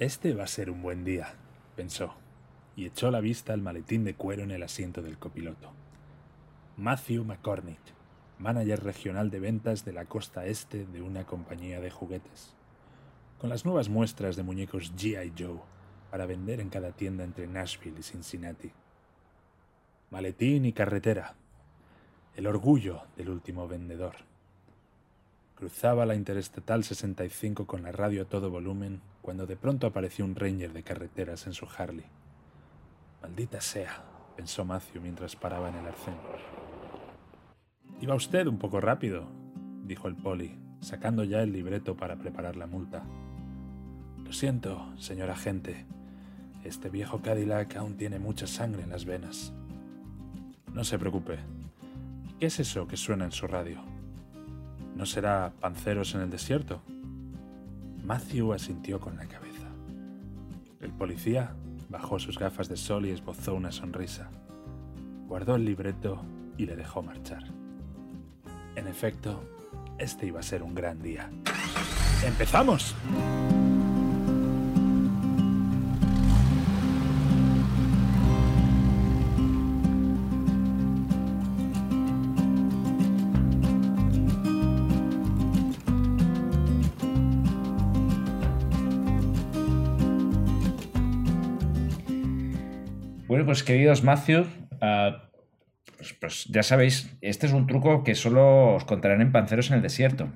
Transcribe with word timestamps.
Este 0.00 0.34
va 0.34 0.42
a 0.42 0.48
ser 0.48 0.70
un 0.70 0.82
buen 0.82 1.04
día, 1.04 1.34
pensó, 1.76 2.16
y 2.74 2.84
echó 2.84 3.12
la 3.12 3.20
vista 3.20 3.52
al 3.52 3.62
maletín 3.62 4.02
de 4.02 4.16
cuero 4.16 4.42
en 4.42 4.50
el 4.50 4.64
asiento 4.64 5.02
del 5.02 5.18
copiloto. 5.18 5.70
Matthew 6.76 7.24
McCormick, 7.24 7.78
manager 8.40 8.82
regional 8.82 9.30
de 9.30 9.38
ventas 9.38 9.84
de 9.84 9.92
la 9.92 10.06
costa 10.06 10.46
este 10.46 10.84
de 10.84 11.00
una 11.00 11.24
compañía 11.24 11.80
de 11.80 11.92
juguetes, 11.92 12.56
con 13.38 13.50
las 13.50 13.64
nuevas 13.64 13.88
muestras 13.88 14.34
de 14.34 14.42
muñecos 14.42 14.92
GI 14.96 15.32
Joe 15.38 15.60
para 16.10 16.26
vender 16.26 16.60
en 16.60 16.70
cada 16.70 16.90
tienda 16.90 17.22
entre 17.22 17.46
Nashville 17.46 18.00
y 18.00 18.02
Cincinnati. 18.02 18.72
Maletín 20.10 20.64
y 20.64 20.72
carretera, 20.72 21.36
el 22.34 22.48
orgullo 22.48 23.02
del 23.16 23.28
último 23.28 23.68
vendedor. 23.68 24.16
Cruzaba 25.64 26.04
la 26.04 26.14
Interestatal 26.14 26.84
65 26.84 27.66
con 27.66 27.84
la 27.84 27.90
radio 27.90 28.20
a 28.20 28.24
todo 28.26 28.50
volumen 28.50 29.00
cuando 29.22 29.46
de 29.46 29.56
pronto 29.56 29.86
apareció 29.86 30.22
un 30.22 30.34
Ranger 30.34 30.74
de 30.74 30.82
carreteras 30.82 31.46
en 31.46 31.54
su 31.54 31.66
Harley. 31.66 32.04
Maldita 33.22 33.62
sea, 33.62 34.04
pensó 34.36 34.66
Matthew 34.66 35.00
mientras 35.00 35.36
paraba 35.36 35.70
en 35.70 35.76
el 35.76 35.86
arcén. 35.86 36.16
Iba 38.02 38.14
usted 38.14 38.46
un 38.46 38.58
poco 38.58 38.82
rápido, 38.82 39.24
dijo 39.86 40.06
el 40.06 40.16
poli, 40.16 40.54
sacando 40.80 41.24
ya 41.24 41.42
el 41.42 41.54
libreto 41.54 41.96
para 41.96 42.16
preparar 42.16 42.56
la 42.56 42.66
multa. 42.66 43.02
Lo 44.22 44.34
siento, 44.34 44.92
señor 44.98 45.30
agente. 45.30 45.86
Este 46.62 46.90
viejo 46.90 47.22
Cadillac 47.22 47.74
aún 47.76 47.96
tiene 47.96 48.18
mucha 48.18 48.46
sangre 48.46 48.82
en 48.82 48.90
las 48.90 49.06
venas. 49.06 49.54
No 50.74 50.84
se 50.84 50.98
preocupe. 50.98 51.38
¿Qué 52.38 52.44
es 52.48 52.60
eso 52.60 52.86
que 52.86 52.98
suena 52.98 53.24
en 53.24 53.32
su 53.32 53.46
radio? 53.46 53.93
¿No 54.94 55.06
será 55.06 55.52
panceros 55.60 56.14
en 56.14 56.22
el 56.22 56.30
desierto? 56.30 56.80
Matthew 58.04 58.52
asintió 58.52 59.00
con 59.00 59.16
la 59.16 59.26
cabeza. 59.26 59.66
El 60.80 60.92
policía 60.92 61.54
bajó 61.88 62.18
sus 62.18 62.38
gafas 62.38 62.68
de 62.68 62.76
sol 62.76 63.06
y 63.06 63.10
esbozó 63.10 63.54
una 63.54 63.72
sonrisa. 63.72 64.28
Guardó 65.26 65.56
el 65.56 65.64
libreto 65.64 66.22
y 66.56 66.66
le 66.66 66.76
dejó 66.76 67.02
marchar. 67.02 67.44
En 68.76 68.86
efecto, 68.86 69.42
este 69.98 70.26
iba 70.26 70.40
a 70.40 70.42
ser 70.42 70.62
un 70.62 70.74
gran 70.74 71.02
día. 71.02 71.30
¡Empezamos! 72.24 72.94
Pues 93.54 93.62
queridos 93.62 94.02
Matthew, 94.02 94.46
ah, 94.80 95.30
pues, 95.96 96.12
pues 96.14 96.44
ya 96.46 96.64
sabéis, 96.64 97.16
este 97.20 97.46
es 97.46 97.52
un 97.52 97.68
truco 97.68 98.02
que 98.02 98.16
solo 98.16 98.74
os 98.74 98.84
contarán 98.84 99.20
en 99.20 99.30
Panceros 99.30 99.70
en 99.70 99.76
el 99.76 99.82
Desierto, 99.82 100.28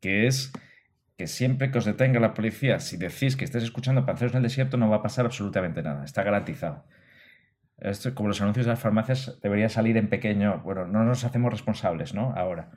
que 0.00 0.26
es 0.26 0.52
que 1.16 1.28
siempre 1.28 1.70
que 1.70 1.78
os 1.78 1.84
detenga 1.84 2.18
la 2.18 2.34
policía, 2.34 2.80
si 2.80 2.96
decís 2.96 3.36
que 3.36 3.44
estáis 3.44 3.62
escuchando 3.62 4.04
Panceros 4.04 4.32
en 4.32 4.38
el 4.38 4.42
Desierto, 4.42 4.78
no 4.78 4.90
va 4.90 4.96
a 4.96 5.02
pasar 5.02 5.26
absolutamente 5.26 5.80
nada, 5.80 6.04
está 6.04 6.24
garantizado. 6.24 6.84
Esto, 7.78 8.16
como 8.16 8.30
los 8.30 8.40
anuncios 8.40 8.66
de 8.66 8.72
las 8.72 8.80
farmacias, 8.80 9.38
debería 9.40 9.68
salir 9.68 9.96
en 9.96 10.08
pequeño. 10.08 10.60
Bueno, 10.64 10.88
no 10.88 11.04
nos 11.04 11.22
hacemos 11.22 11.52
responsables, 11.52 12.14
¿no? 12.14 12.34
Ahora. 12.36 12.72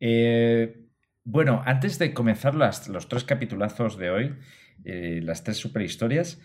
Eh, 0.00 0.80
bueno, 1.24 1.62
antes 1.66 1.98
de 1.98 2.14
comenzar 2.14 2.54
las, 2.54 2.88
los 2.88 3.06
tres 3.10 3.24
capitulazos 3.24 3.98
de 3.98 4.08
hoy, 4.08 4.34
eh, 4.86 5.20
las 5.22 5.44
tres 5.44 5.58
superhistorias, 5.58 6.40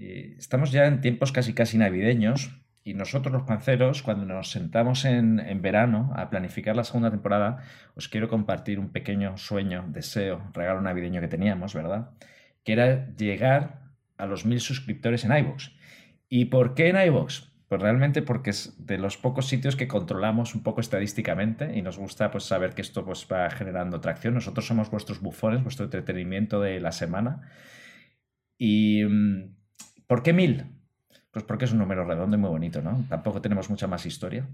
eh, 0.00 0.34
estamos 0.38 0.72
ya 0.72 0.86
en 0.86 1.02
tiempos 1.02 1.30
casi 1.30 1.52
casi 1.52 1.76
navideños 1.76 2.58
y 2.82 2.94
nosotros 2.94 3.32
los 3.34 3.42
panceros, 3.42 4.02
cuando 4.02 4.24
nos 4.24 4.50
sentamos 4.50 5.04
en, 5.04 5.38
en, 5.38 5.60
verano 5.60 6.10
a 6.16 6.30
planificar 6.30 6.74
la 6.74 6.84
segunda 6.84 7.10
temporada, 7.10 7.62
os 7.94 8.08
quiero 8.08 8.28
compartir 8.28 8.78
un 8.78 8.88
pequeño 8.88 9.36
sueño, 9.36 9.84
deseo, 9.88 10.42
regalo 10.54 10.80
navideño 10.80 11.20
que 11.20 11.28
teníamos, 11.28 11.74
¿verdad? 11.74 12.12
Que 12.64 12.72
era 12.72 13.14
llegar 13.16 13.90
a 14.16 14.24
los 14.24 14.46
mil 14.46 14.60
suscriptores 14.60 15.26
en 15.26 15.36
iVoox. 15.36 15.72
¿Y 16.30 16.46
por 16.46 16.74
qué 16.74 16.88
en 16.88 16.96
iVoox? 16.96 17.50
Pues 17.68 17.82
realmente 17.82 18.22
porque 18.22 18.50
es 18.50 18.74
de 18.86 18.96
los 18.96 19.18
pocos 19.18 19.46
sitios 19.46 19.76
que 19.76 19.86
controlamos 19.86 20.54
un 20.54 20.62
poco 20.62 20.80
estadísticamente 20.80 21.76
y 21.76 21.82
nos 21.82 21.98
gusta 21.98 22.30
pues, 22.30 22.44
saber 22.44 22.74
que 22.74 22.80
esto 22.80 23.04
pues, 23.04 23.28
va 23.30 23.50
generando 23.50 24.00
tracción. 24.00 24.32
Nosotros 24.32 24.66
somos 24.66 24.90
vuestros 24.90 25.20
bufones, 25.20 25.62
vuestro 25.62 25.84
entretenimiento 25.84 26.60
de 26.60 26.80
la 26.80 26.92
semana. 26.92 27.42
Y 28.58 29.04
mm, 29.04 29.59
¿Por 30.10 30.24
qué 30.24 30.32
mil? 30.32 30.64
Pues 31.30 31.44
porque 31.44 31.66
es 31.66 31.70
un 31.70 31.78
número 31.78 32.04
redondo 32.04 32.36
y 32.36 32.40
muy 32.40 32.50
bonito, 32.50 32.82
¿no? 32.82 33.04
Tampoco 33.08 33.40
tenemos 33.40 33.70
mucha 33.70 33.86
más 33.86 34.06
historia. 34.06 34.44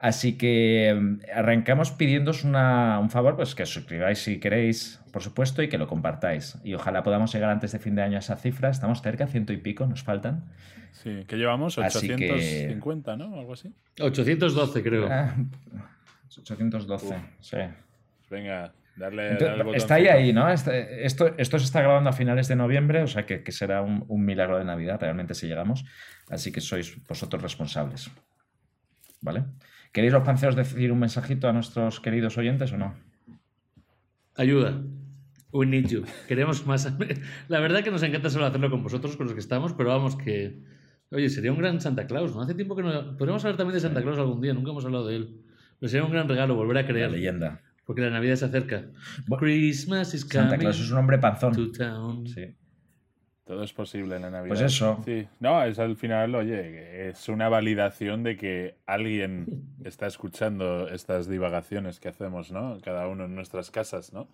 Así 0.00 0.36
que 0.36 0.92
mm, 0.92 1.18
arrancamos 1.32 1.92
pidiéndoos 1.92 2.42
una, 2.42 2.98
un 2.98 3.10
favor, 3.10 3.36
pues 3.36 3.54
que 3.54 3.62
os 3.62 3.68
suscribáis 3.68 4.18
si 4.18 4.40
queréis, 4.40 5.00
por 5.12 5.22
supuesto, 5.22 5.62
y 5.62 5.68
que 5.68 5.78
lo 5.78 5.86
compartáis. 5.86 6.58
Y 6.64 6.74
ojalá 6.74 7.04
podamos 7.04 7.32
llegar 7.32 7.50
antes 7.50 7.70
de 7.70 7.78
fin 7.78 7.94
de 7.94 8.02
año 8.02 8.16
a 8.16 8.18
esa 8.18 8.34
cifra. 8.34 8.70
Estamos 8.70 9.02
cerca, 9.02 9.28
ciento 9.28 9.52
y 9.52 9.58
pico, 9.58 9.86
nos 9.86 10.02
faltan. 10.02 10.46
Sí, 10.90 11.22
que 11.28 11.36
llevamos 11.36 11.78
850, 11.78 13.12
que... 13.12 13.16
¿no? 13.16 13.38
Algo 13.38 13.52
así. 13.52 13.72
812, 14.00 14.82
creo. 14.82 15.06
Ah, 15.08 15.36
812, 16.36 17.06
Uf. 17.06 17.14
sí. 17.38 17.56
Venga, 18.30 18.72
Darle, 18.96 19.36
darle 19.36 19.76
está 19.76 19.94
ahí, 19.94 20.06
ahí, 20.06 20.32
¿no? 20.32 20.48
Este, 20.48 21.04
esto, 21.04 21.34
esto 21.36 21.58
se 21.58 21.64
está 21.64 21.80
grabando 21.82 22.10
a 22.10 22.12
finales 22.12 22.46
de 22.46 22.56
noviembre, 22.56 23.02
o 23.02 23.06
sea 23.08 23.26
que, 23.26 23.42
que 23.42 23.50
será 23.50 23.82
un, 23.82 24.04
un, 24.06 24.24
milagro 24.24 24.58
de 24.58 24.64
Navidad, 24.64 25.00
realmente, 25.00 25.34
si 25.34 25.48
llegamos. 25.48 25.84
Así 26.28 26.52
que 26.52 26.60
sois 26.60 26.96
vosotros 27.06 27.42
responsables. 27.42 28.10
¿Vale? 29.20 29.44
¿Queréis 29.92 30.12
los 30.12 30.22
panceros 30.22 30.56
decir 30.56 30.92
un 30.92 30.98
mensajito 30.98 31.48
a 31.48 31.52
nuestros 31.52 32.00
queridos 32.00 32.36
oyentes 32.36 32.72
o 32.72 32.78
no? 32.78 32.94
Ayuda. 34.36 34.82
We 35.52 35.66
need 35.66 35.86
you. 35.86 36.04
Queremos 36.26 36.66
más. 36.66 36.92
La 37.48 37.60
verdad 37.60 37.84
que 37.84 37.92
nos 37.92 38.02
encanta 38.02 38.28
solo 38.28 38.46
hacerlo 38.46 38.70
con 38.70 38.82
vosotros, 38.82 39.16
con 39.16 39.26
los 39.26 39.34
que 39.34 39.40
estamos, 39.40 39.72
pero 39.72 39.90
vamos 39.90 40.16
que. 40.16 40.60
Oye, 41.10 41.30
sería 41.30 41.52
un 41.52 41.58
gran 41.58 41.80
Santa 41.80 42.08
Claus, 42.08 42.34
¿no? 42.34 42.42
Hace 42.42 42.54
tiempo 42.54 42.74
que 42.74 42.82
no. 42.82 43.16
Podríamos 43.16 43.44
hablar 43.44 43.56
también 43.56 43.74
de 43.74 43.80
Santa 43.80 44.02
Claus 44.02 44.18
algún 44.18 44.40
día, 44.40 44.52
nunca 44.52 44.72
hemos 44.72 44.84
hablado 44.84 45.06
de 45.06 45.16
él. 45.16 45.44
Pero 45.78 45.88
sería 45.88 46.04
un 46.04 46.12
gran 46.12 46.28
regalo 46.28 46.56
volver 46.56 46.78
a 46.78 46.86
creer. 46.86 47.10
La 47.10 47.16
leyenda. 47.16 47.60
Porque 47.84 48.00
la 48.02 48.10
Navidad 48.10 48.36
se 48.36 48.46
acerca. 48.46 48.84
Christmas 49.38 50.14
is 50.14 50.24
coming 50.24 50.48
Santa 50.48 50.58
Claus 50.58 50.80
es 50.80 50.90
un 50.90 50.98
hombre 50.98 51.18
panzón. 51.18 51.52
to 51.54 51.70
town. 51.72 52.26
Sí. 52.26 52.54
Todo 53.44 53.62
es 53.62 53.74
posible 53.74 54.16
en 54.16 54.22
la 54.22 54.30
Navidad. 54.30 54.48
Pues 54.56 54.60
eso. 54.62 55.02
Sí. 55.04 55.26
No, 55.38 55.62
es 55.64 55.78
al 55.78 55.96
final, 55.96 56.34
oye, 56.34 57.10
es 57.10 57.28
una 57.28 57.50
validación 57.50 58.22
de 58.22 58.38
que 58.38 58.76
alguien 58.86 59.46
está 59.84 60.06
escuchando 60.06 60.88
estas 60.88 61.28
divagaciones 61.28 62.00
que 62.00 62.08
hacemos, 62.08 62.50
¿no? 62.52 62.78
Cada 62.82 63.06
uno 63.06 63.26
en 63.26 63.34
nuestras 63.34 63.70
casas, 63.70 64.14
¿no? 64.14 64.28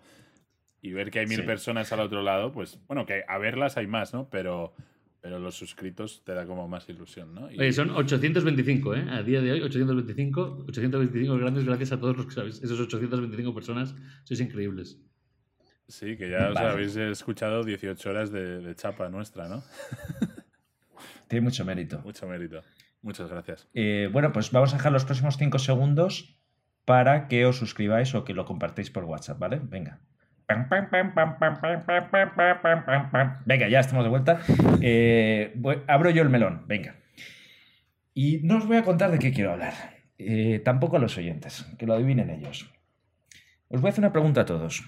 Y 0.81 0.93
ver 0.93 1.11
que 1.11 1.19
hay 1.19 1.27
mil 1.27 1.41
Sí. 1.41 1.45
personas 1.45 1.91
al 1.91 1.99
otro 1.99 2.21
lado, 2.23 2.53
pues, 2.53 2.79
bueno, 2.87 3.05
que 3.05 3.23
a 3.27 3.37
verlas 3.37 3.75
hay 3.77 3.85
más, 3.85 4.13
¿no? 4.13 4.29
Pero, 4.31 4.73
pero 5.21 5.37
los 5.39 5.55
suscritos 5.55 6.23
te 6.25 6.33
da 6.33 6.45
como 6.47 6.67
más 6.67 6.89
ilusión, 6.89 7.33
¿no? 7.35 7.51
Y- 7.51 7.59
Oye, 7.59 7.71
son 7.71 7.91
825, 7.91 8.95
¿eh? 8.95 9.05
A 9.09 9.21
día 9.23 9.39
de 9.41 9.51
hoy, 9.51 9.61
825. 9.61 10.65
825 10.67 11.37
grandes 11.37 11.63
gracias 11.63 11.91
a 11.91 11.99
todos 11.99 12.17
los 12.17 12.25
que 12.25 12.33
sabéis. 12.33 12.61
Esos 12.63 12.79
825 12.79 13.53
personas, 13.53 13.95
sois 14.23 14.39
increíbles. 14.41 14.99
Sí, 15.87 16.17
que 16.17 16.29
ya 16.29 16.49
os 16.49 16.55
Vale. 16.55 16.69
habéis 16.69 16.95
escuchado 16.95 17.63
18 17.63 18.09
horas 18.09 18.31
de, 18.31 18.59
de 18.61 18.75
chapa 18.75 19.09
nuestra, 19.09 19.47
¿no? 19.47 19.63
Tiene 21.27 21.43
mucho 21.43 21.63
mérito. 21.65 21.99
Mucho 22.03 22.27
mérito. 22.27 22.61
Muchas 23.01 23.29
gracias. 23.29 23.67
Eh, 23.73 24.09
bueno, 24.11 24.31
pues 24.31 24.51
vamos 24.51 24.73
a 24.73 24.77
dejar 24.77 24.91
los 24.91 25.05
próximos 25.05 25.37
5 25.37 25.59
segundos 25.59 26.37
para 26.85 27.27
que 27.27 27.45
os 27.45 27.57
suscribáis 27.57 28.13
o 28.15 28.23
que 28.23 28.33
lo 28.33 28.45
compartáis 28.45 28.89
por 28.89 29.03
WhatsApp, 29.05 29.39
¿vale? 29.39 29.59
Venga. 29.63 30.01
Venga, 33.45 33.67
ya 33.67 33.79
estamos 33.79 34.03
de 34.03 34.09
vuelta. 34.09 34.39
Abro 35.87 36.09
yo 36.09 36.21
el 36.21 36.29
melón, 36.29 36.65
venga. 36.67 36.95
Y 38.13 38.39
no 38.43 38.57
os 38.57 38.67
voy 38.67 38.77
a 38.77 38.83
contar 38.83 39.11
de 39.11 39.19
qué 39.19 39.31
quiero 39.31 39.51
hablar. 39.53 39.73
Tampoco 40.63 40.97
a 40.97 40.99
los 40.99 41.17
oyentes, 41.17 41.65
que 41.77 41.85
lo 41.85 41.93
adivinen 41.93 42.29
ellos. 42.29 42.71
Os 43.69 43.81
voy 43.81 43.89
a 43.89 43.91
hacer 43.91 44.03
una 44.03 44.11
pregunta 44.11 44.41
a 44.41 44.45
todos. 44.45 44.83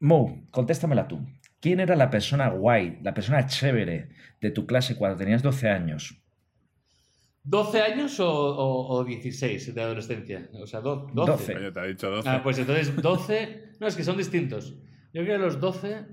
Mo, 0.00 0.46
contéstamela 0.50 1.08
tú. 1.08 1.26
¿Quién 1.60 1.80
era 1.80 1.96
la 1.96 2.08
persona 2.08 2.48
guay, 2.48 2.98
la 3.02 3.14
persona 3.14 3.46
chévere 3.46 4.10
de 4.40 4.50
tu 4.50 4.64
clase 4.64 4.96
cuando 4.96 5.18
tenías 5.18 5.42
12 5.42 5.68
años? 5.68 6.22
¿12 7.48 7.80
años 7.80 8.20
o, 8.20 8.28
o- 8.30 8.96
o 8.98 9.04
16 9.04 9.74
de 9.74 9.80
adolescencia? 9.82 10.48
O 10.60 10.66
sea, 10.66 10.80
do- 10.80 11.08
12. 11.14 11.32
12. 11.32 11.52
Coño, 11.54 11.72
te 11.72 11.80
ha 11.80 11.84
dicho 11.84 12.10
12. 12.10 12.28
Ah, 12.28 12.40
pues 12.42 12.58
entonces 12.58 12.94
12. 13.00 13.64
No, 13.80 13.86
es 13.86 13.96
que 13.96 14.04
son 14.04 14.16
distintos. 14.16 14.74
Yo 15.14 15.22
creo 15.22 15.38
que 15.38 15.44
los 15.44 15.60
12. 15.60 16.04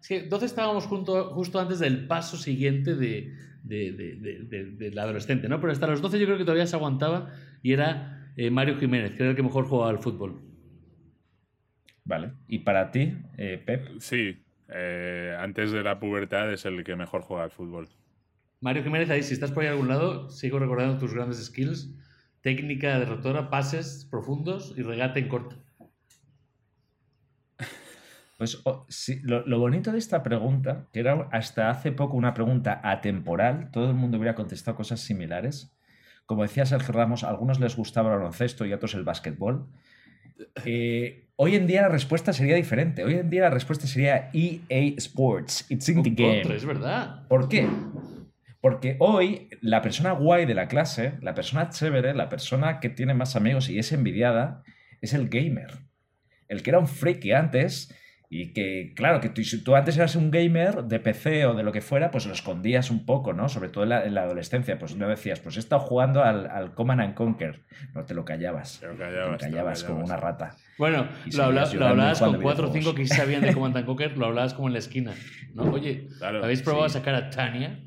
Es 0.00 0.08
que 0.08 0.22
12 0.22 0.46
estábamos 0.46 0.86
junto, 0.86 1.30
justo 1.34 1.58
antes 1.58 1.78
del 1.78 2.06
paso 2.06 2.36
siguiente 2.36 2.94
de, 2.94 3.32
de, 3.62 3.92
de- 3.92 4.16
de- 4.16 4.38
de- 4.44 4.70
del 4.72 4.98
adolescente, 4.98 5.48
¿no? 5.48 5.60
Pero 5.60 5.72
hasta 5.72 5.86
los 5.86 6.00
12 6.02 6.18
yo 6.18 6.26
creo 6.26 6.36
que 6.38 6.44
todavía 6.44 6.66
se 6.66 6.76
aguantaba 6.76 7.32
y 7.62 7.72
era 7.72 8.30
eh, 8.36 8.50
Mario 8.50 8.76
Jiménez, 8.76 9.12
que 9.12 9.22
era 9.22 9.30
el 9.30 9.36
que 9.36 9.42
mejor 9.42 9.64
jugaba 9.66 9.90
al 9.90 9.98
fútbol. 9.98 10.42
Vale. 12.04 12.32
¿Y 12.48 12.58
para 12.60 12.90
ti, 12.90 13.16
eh, 13.38 13.62
Pep? 13.64 13.98
Sí, 13.98 14.36
eh, 14.68 15.34
antes 15.38 15.72
de 15.72 15.82
la 15.82 15.98
pubertad 15.98 16.52
es 16.52 16.64
el 16.66 16.84
que 16.84 16.96
mejor 16.96 17.22
juega 17.22 17.44
al 17.44 17.50
fútbol. 17.50 17.88
Mario 18.64 18.82
Jiménez, 18.82 19.10
ahí 19.10 19.22
si 19.22 19.34
estás 19.34 19.50
por 19.50 19.62
ahí 19.62 19.68
a 19.68 19.72
algún 19.72 19.88
lado, 19.88 20.30
sigo 20.30 20.58
recordando 20.58 20.96
tus 20.96 21.12
grandes 21.12 21.44
skills. 21.44 21.90
Técnica 22.40 22.98
de 22.98 23.04
rotora, 23.04 23.50
pases 23.50 24.08
profundos 24.10 24.72
y 24.74 24.80
regate 24.80 25.20
en 25.20 25.28
corto. 25.28 25.56
Pues 28.38 28.62
oh, 28.64 28.86
sí, 28.88 29.20
lo, 29.22 29.46
lo 29.46 29.58
bonito 29.58 29.92
de 29.92 29.98
esta 29.98 30.22
pregunta, 30.22 30.88
que 30.94 31.00
era 31.00 31.28
hasta 31.30 31.68
hace 31.68 31.92
poco 31.92 32.16
una 32.16 32.32
pregunta 32.32 32.80
atemporal, 32.82 33.70
todo 33.70 33.90
el 33.90 33.94
mundo 33.96 34.16
hubiera 34.16 34.34
contestado 34.34 34.78
cosas 34.78 35.00
similares. 35.00 35.76
Como 36.24 36.40
decía 36.40 36.64
Sergio 36.64 36.94
Ramos, 36.94 37.22
a 37.22 37.28
algunos 37.28 37.60
les 37.60 37.76
gustaba 37.76 38.14
el 38.14 38.16
baloncesto 38.16 38.64
y 38.64 38.72
a 38.72 38.76
otros 38.76 38.94
el 38.94 39.04
básquetbol. 39.04 39.66
Eh, 40.64 41.28
hoy 41.36 41.54
en 41.54 41.68
día 41.68 41.82
la 41.82 41.90
respuesta 41.90 42.32
sería 42.32 42.56
diferente. 42.56 43.04
Hoy 43.04 43.14
en 43.14 43.30
día 43.30 43.42
la 43.42 43.50
respuesta 43.50 43.86
sería 43.86 44.30
EA 44.32 44.94
Sports. 44.96 45.66
It's 45.68 45.88
in 45.88 46.02
the 46.02 46.10
game. 46.10 46.40
contra, 46.40 46.56
es 46.56 46.64
verdad. 46.64 47.28
¿Por 47.28 47.48
qué? 47.48 47.68
Porque 48.64 48.96
hoy 48.98 49.50
la 49.60 49.82
persona 49.82 50.12
guay 50.12 50.46
de 50.46 50.54
la 50.54 50.68
clase, 50.68 51.18
la 51.20 51.34
persona 51.34 51.68
chévere, 51.68 52.14
la 52.14 52.30
persona 52.30 52.80
que 52.80 52.88
tiene 52.88 53.12
más 53.12 53.36
amigos 53.36 53.68
y 53.68 53.78
es 53.78 53.92
envidiada, 53.92 54.62
es 55.02 55.12
el 55.12 55.28
gamer. 55.28 55.80
El 56.48 56.62
que 56.62 56.70
era 56.70 56.78
un 56.78 56.88
friki 56.88 57.32
antes 57.32 57.94
y 58.30 58.54
que, 58.54 58.94
claro, 58.96 59.20
que 59.20 59.28
tú, 59.28 59.44
si 59.44 59.62
tú 59.62 59.74
antes 59.76 59.98
eras 59.98 60.16
un 60.16 60.30
gamer 60.30 60.84
de 60.84 60.98
PC 60.98 61.44
o 61.44 61.52
de 61.54 61.62
lo 61.62 61.72
que 61.72 61.82
fuera, 61.82 62.10
pues 62.10 62.24
lo 62.24 62.32
escondías 62.32 62.90
un 62.90 63.04
poco, 63.04 63.34
¿no? 63.34 63.50
Sobre 63.50 63.68
todo 63.68 63.84
en 63.84 63.90
la, 63.90 64.04
en 64.06 64.14
la 64.14 64.22
adolescencia, 64.22 64.78
pues 64.78 64.96
no 64.96 65.06
decías, 65.10 65.40
pues 65.40 65.58
he 65.58 65.60
estado 65.60 65.82
jugando 65.82 66.24
al, 66.24 66.46
al 66.50 66.72
Command 66.72 67.02
and 67.02 67.14
Conquer. 67.14 67.64
No 67.94 68.06
te 68.06 68.14
lo 68.14 68.24
callabas. 68.24 68.80
Te 68.80 68.86
lo 68.86 68.92
Te 68.94 68.98
callabas, 68.98 69.38
te 69.40 69.44
lo 69.46 69.50
callabas 69.50 69.84
como 69.84 70.00
callabas. 70.04 70.10
una 70.22 70.30
rata. 70.30 70.56
Bueno, 70.78 71.06
lo, 71.34 71.42
habla- 71.44 71.62
hablabas 71.64 72.18
con 72.18 72.40
cuatro 72.40 72.70
o 72.70 72.72
cinco 72.72 72.94
que 72.94 73.06
sí 73.06 73.14
sabían 73.14 73.42
de 73.42 73.52
Command 73.52 73.76
and 73.76 73.84
Conquer, 73.86 74.16
lo 74.16 74.24
hablabas 74.24 74.54
como 74.54 74.68
en 74.68 74.72
la 74.72 74.78
esquina. 74.78 75.12
¿no? 75.52 75.64
Oye, 75.64 76.08
Claro, 76.18 76.42
¿habéis 76.42 76.62
probado 76.62 76.88
sí. 76.88 76.96
a 76.96 77.00
sacar 77.00 77.14
a 77.14 77.28
Tania? 77.28 77.78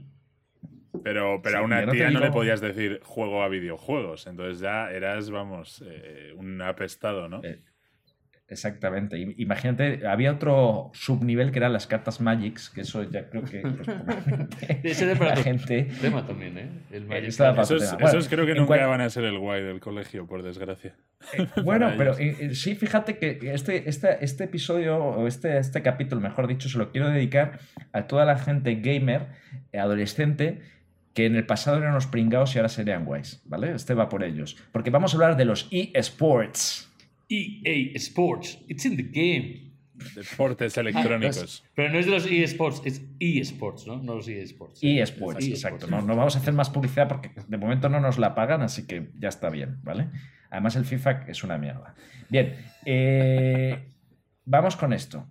Pero, 1.03 1.41
pero 1.41 1.57
Sí, 1.57 1.61
a 1.61 1.65
una 1.65 1.81
no 1.85 1.91
tía 1.91 2.09
no 2.11 2.19
le 2.19 2.31
podías 2.31 2.61
decir 2.61 2.99
juego 3.03 3.43
a 3.43 3.47
videojuegos. 3.49 4.27
Entonces 4.27 4.59
ya 4.59 4.91
eras, 4.91 5.29
vamos, 5.29 5.83
eh, 5.87 6.33
un 6.37 6.61
apestado, 6.61 7.27
¿no? 7.29 7.41
Eh, 7.43 7.61
Exactamente. 8.49 9.17
Imagínate, 9.37 10.07
había 10.07 10.31
otro 10.31 10.89
subnivel 10.93 11.51
que 11.51 11.59
eran 11.59 11.73
las 11.73 11.85
cartas 11.85 12.21
Magics, 12.21 12.69
que 12.69 12.81
eso 12.81 13.03
ya 13.03 13.29
creo 13.29 13.43
que 13.43 13.59
pues, 13.59 13.87
Ese 14.83 15.15
para 15.17 15.35
la 15.35 15.43
gente. 15.43 15.89
tema 15.99 16.25
también, 16.25 16.57
¿eh? 16.57 16.69
El 16.91 17.05
Magic 17.07 17.25
estaba 17.27 17.55
Card. 17.55 17.65
Esos, 17.65 17.81
tema. 17.81 17.93
Bueno, 18.03 18.07
esos 18.19 18.29
creo 18.29 18.45
que 18.45 18.55
nunca 18.55 18.67
cuan- 18.77 18.89
van 18.89 19.01
a 19.01 19.09
ser 19.09 19.25
el 19.25 19.37
guay 19.37 19.63
del 19.63 19.81
colegio, 19.81 20.25
por 20.27 20.43
desgracia. 20.43 20.95
Bueno, 21.65 21.91
pero 21.97 22.17
eh, 22.17 22.37
eh, 22.39 22.55
sí, 22.55 22.75
fíjate 22.75 23.17
que 23.17 23.37
este, 23.53 23.89
este, 23.89 24.23
este 24.23 24.45
episodio, 24.45 24.97
o 24.97 25.27
este, 25.27 25.57
este 25.57 25.81
capítulo, 25.81 26.21
mejor 26.21 26.47
dicho, 26.47 26.69
se 26.69 26.77
lo 26.77 26.91
quiero 26.91 27.09
dedicar 27.09 27.59
a 27.91 28.03
toda 28.07 28.23
la 28.23 28.37
gente 28.37 28.75
gamer, 28.75 29.27
eh, 29.73 29.79
adolescente, 29.79 30.61
que 31.17 31.25
en 31.25 31.35
el 31.35 31.47
pasado 31.47 31.77
eran 31.77 31.95
los 31.95 32.05
pringados 32.05 32.53
y 32.53 32.59
ahora 32.59 32.69
serían 32.69 33.03
guays, 33.03 33.41
¿vale? 33.45 33.73
Este 33.73 33.95
va 33.95 34.07
por 34.07 34.23
ellos. 34.23 34.55
Porque 34.71 34.91
vamos 34.91 35.13
a 35.13 35.17
hablar 35.17 35.35
de 35.35 35.45
los 35.45 35.67
eSports. 35.71 36.93
EA 37.27 37.91
Sports. 37.95 38.59
It's 38.67 38.85
in 38.85 38.95
the 38.95 39.01
game. 39.01 39.71
Deportes 40.13 40.77
electrónicos. 40.77 41.65
Pero 41.73 41.89
no 41.91 41.97
es 41.97 42.05
de 42.05 42.11
los 42.11 42.27
eSports, 42.27 42.83
es 42.85 43.01
eSports, 43.19 43.87
¿no? 43.87 43.97
No 43.97 44.13
los 44.13 44.27
eSports. 44.27 44.79
eSports, 44.83 45.43
Es 45.43 45.49
exacto. 45.53 45.87
no 45.87 46.05
vamos 46.15 46.35
a 46.35 46.39
hacer 46.39 46.53
más 46.53 46.69
publicidad 46.69 47.07
porque 47.07 47.31
de 47.47 47.57
momento 47.57 47.89
no 47.89 47.99
nos 47.99 48.19
la 48.19 48.35
pagan, 48.35 48.61
así 48.61 48.85
que 48.85 49.09
ya 49.17 49.29
está 49.29 49.49
bien, 49.49 49.79
¿vale? 49.81 50.09
Además 50.51 50.75
el 50.75 50.85
FIFA 50.85 51.25
es 51.29 51.43
una 51.43 51.57
mierda. 51.57 51.95
Bien, 52.29 52.57
eh, 52.85 53.91
vamos 54.45 54.75
con 54.75 54.93
esto. 54.93 55.27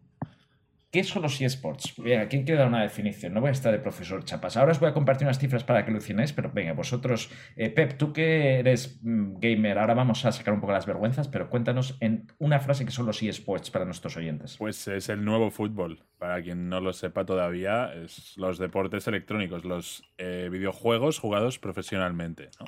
¿Qué 0.91 1.03
son 1.05 1.23
los 1.23 1.41
eSports? 1.41 1.95
Venga, 1.99 2.29
¿quién 2.29 2.45
quiere 2.45 2.59
dar 2.61 2.69
una 2.69 2.83
definición? 2.83 3.35
No 3.35 3.41
voy 3.41 3.49
a 3.49 3.53
estar 3.53 3.73
de 3.73 3.79
profesor 3.81 4.25
chapas. 4.25 4.57
Ahora 4.57 4.73
os 4.73 4.81
voy 4.81 4.89
a 4.89 4.95
compartir 4.95 5.27
unas 5.27 5.39
cifras 5.39 5.65
para 5.65 5.85
que 5.85 5.91
alucinéis, 5.91 6.33
pero 6.33 6.51
venga, 6.53 6.73
vosotros, 6.73 7.31
eh, 7.57 7.71
Pep, 7.71 7.99
tú 7.99 8.13
que 8.13 8.61
eres 8.61 9.01
mm, 9.03 9.39
gamer, 9.39 9.79
ahora 9.79 9.95
vamos 9.95 10.25
a 10.25 10.33
sacar 10.33 10.55
un 10.55 10.61
poco 10.61 10.73
las 10.73 10.87
vergüenzas, 10.87 11.29
pero 11.29 11.51
cuéntanos 11.51 11.99
en 12.01 12.29
una 12.39 12.61
frase 12.61 12.85
qué 12.85 12.93
son 12.93 13.07
los 13.07 13.23
eSports 13.23 13.71
para 13.71 13.85
nuestros 13.85 14.17
oyentes. 14.17 14.57
Pues 14.59 14.87
es 14.89 15.09
el 15.09 15.25
nuevo 15.25 15.51
fútbol. 15.51 16.05
Para 16.19 16.41
quien 16.41 16.69
no 16.69 16.81
lo 16.81 16.93
sepa 16.93 17.27
todavía, 17.27 17.93
es 17.93 18.35
los 18.37 18.59
deportes 18.59 19.07
electrónicos, 19.09 19.65
los 19.65 20.05
eh, 20.19 20.49
videojuegos 20.51 21.19
jugados 21.19 21.59
profesionalmente. 21.59 22.49
¿no? 22.61 22.67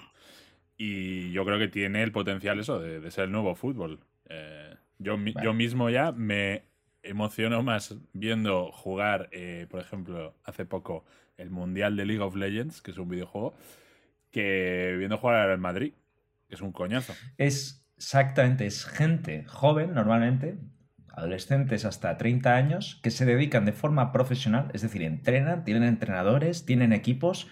Y 0.76 1.32
yo 1.32 1.44
creo 1.44 1.58
que 1.58 1.68
tiene 1.68 2.02
el 2.02 2.12
potencial 2.12 2.58
eso 2.60 2.78
de, 2.78 3.00
de 3.00 3.10
ser 3.10 3.24
el 3.24 3.32
nuevo 3.32 3.54
fútbol. 3.54 4.00
Eh, 4.28 4.74
yo, 4.98 5.16
yo 5.42 5.54
mismo 5.54 5.90
ya 5.90 6.12
me 6.12 6.64
emociono 7.08 7.62
más 7.62 7.96
viendo 8.12 8.70
jugar, 8.72 9.28
eh, 9.32 9.66
por 9.70 9.80
ejemplo, 9.80 10.36
hace 10.44 10.64
poco 10.64 11.04
el 11.36 11.50
Mundial 11.50 11.96
de 11.96 12.06
League 12.06 12.22
of 12.22 12.36
Legends, 12.36 12.82
que 12.82 12.90
es 12.90 12.98
un 12.98 13.08
videojuego, 13.08 13.54
que 14.30 14.94
viendo 14.98 15.16
jugar 15.16 15.50
al 15.50 15.58
Madrid, 15.58 15.94
que 16.48 16.54
es 16.54 16.60
un 16.60 16.72
coñazo. 16.72 17.14
Es 17.36 17.86
exactamente, 17.96 18.66
es 18.66 18.84
gente 18.84 19.44
joven 19.44 19.94
normalmente, 19.94 20.58
adolescentes 21.08 21.84
hasta 21.84 22.16
30 22.16 22.54
años, 22.54 23.00
que 23.02 23.10
se 23.10 23.24
dedican 23.24 23.64
de 23.64 23.72
forma 23.72 24.12
profesional, 24.12 24.70
es 24.72 24.82
decir, 24.82 25.02
entrenan, 25.02 25.64
tienen 25.64 25.84
entrenadores, 25.84 26.64
tienen 26.64 26.92
equipos 26.92 27.48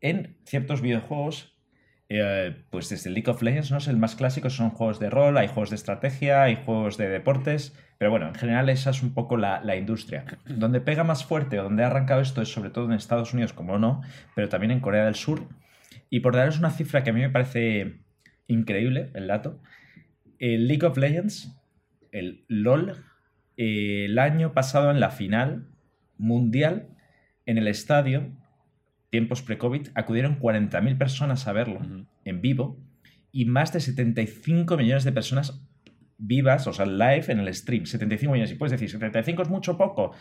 en 0.00 0.36
ciertos 0.44 0.80
videojuegos. 0.80 1.55
Eh, 2.08 2.64
pues 2.70 2.88
desde 2.88 3.10
League 3.10 3.28
of 3.30 3.42
Legends 3.42 3.70
no 3.70 3.78
es 3.78 3.88
el 3.88 3.96
más 3.96 4.14
clásico, 4.14 4.48
son 4.48 4.70
juegos 4.70 5.00
de 5.00 5.10
rol, 5.10 5.36
hay 5.38 5.48
juegos 5.48 5.70
de 5.70 5.76
estrategia, 5.76 6.42
hay 6.42 6.56
juegos 6.64 6.96
de 6.96 7.08
deportes, 7.08 7.76
pero 7.98 8.10
bueno, 8.10 8.28
en 8.28 8.34
general 8.34 8.68
esa 8.68 8.90
es 8.90 9.02
un 9.02 9.12
poco 9.12 9.36
la, 9.36 9.60
la 9.62 9.76
industria. 9.76 10.24
Donde 10.46 10.80
pega 10.80 11.02
más 11.02 11.24
fuerte 11.24 11.58
o 11.58 11.64
donde 11.64 11.82
ha 11.82 11.88
arrancado 11.88 12.20
esto 12.20 12.42
es 12.42 12.48
sobre 12.52 12.70
todo 12.70 12.84
en 12.84 12.92
Estados 12.92 13.34
Unidos, 13.34 13.52
como 13.52 13.78
no, 13.78 14.02
pero 14.34 14.48
también 14.48 14.70
en 14.70 14.80
Corea 14.80 15.04
del 15.04 15.16
Sur. 15.16 15.48
Y 16.08 16.20
por 16.20 16.36
daros 16.36 16.58
una 16.58 16.70
cifra 16.70 17.02
que 17.02 17.10
a 17.10 17.12
mí 17.12 17.20
me 17.20 17.30
parece 17.30 18.00
increíble, 18.46 19.10
el 19.14 19.26
dato, 19.26 19.60
el 20.38 20.68
League 20.68 20.86
of 20.86 20.96
Legends, 20.96 21.56
el 22.12 22.44
LOL, 22.48 23.04
eh, 23.56 24.04
el 24.04 24.18
año 24.18 24.52
pasado 24.52 24.90
en 24.90 25.00
la 25.00 25.10
final 25.10 25.66
mundial, 26.18 26.88
en 27.46 27.58
el 27.58 27.68
estadio, 27.68 28.30
tiempos 29.16 29.40
pre-COVID, 29.40 29.88
acudieron 29.94 30.38
40.000 30.38 30.98
personas 30.98 31.48
a 31.48 31.54
verlo 31.54 31.80
en 32.26 32.42
vivo 32.42 32.78
y 33.32 33.46
más 33.46 33.72
de 33.72 33.80
75 33.80 34.76
millones 34.76 35.04
de 35.04 35.12
personas 35.12 35.66
vivas, 36.18 36.66
o 36.66 36.74
sea, 36.74 36.84
live 36.84 37.24
en 37.28 37.38
el 37.38 37.54
stream. 37.54 37.86
75 37.86 38.30
millones. 38.30 38.52
Y 38.52 38.56
puedes 38.56 38.72
decir, 38.72 38.90
75 38.90 39.40
es 39.40 39.48
mucho 39.48 39.78
poco. 39.78 40.12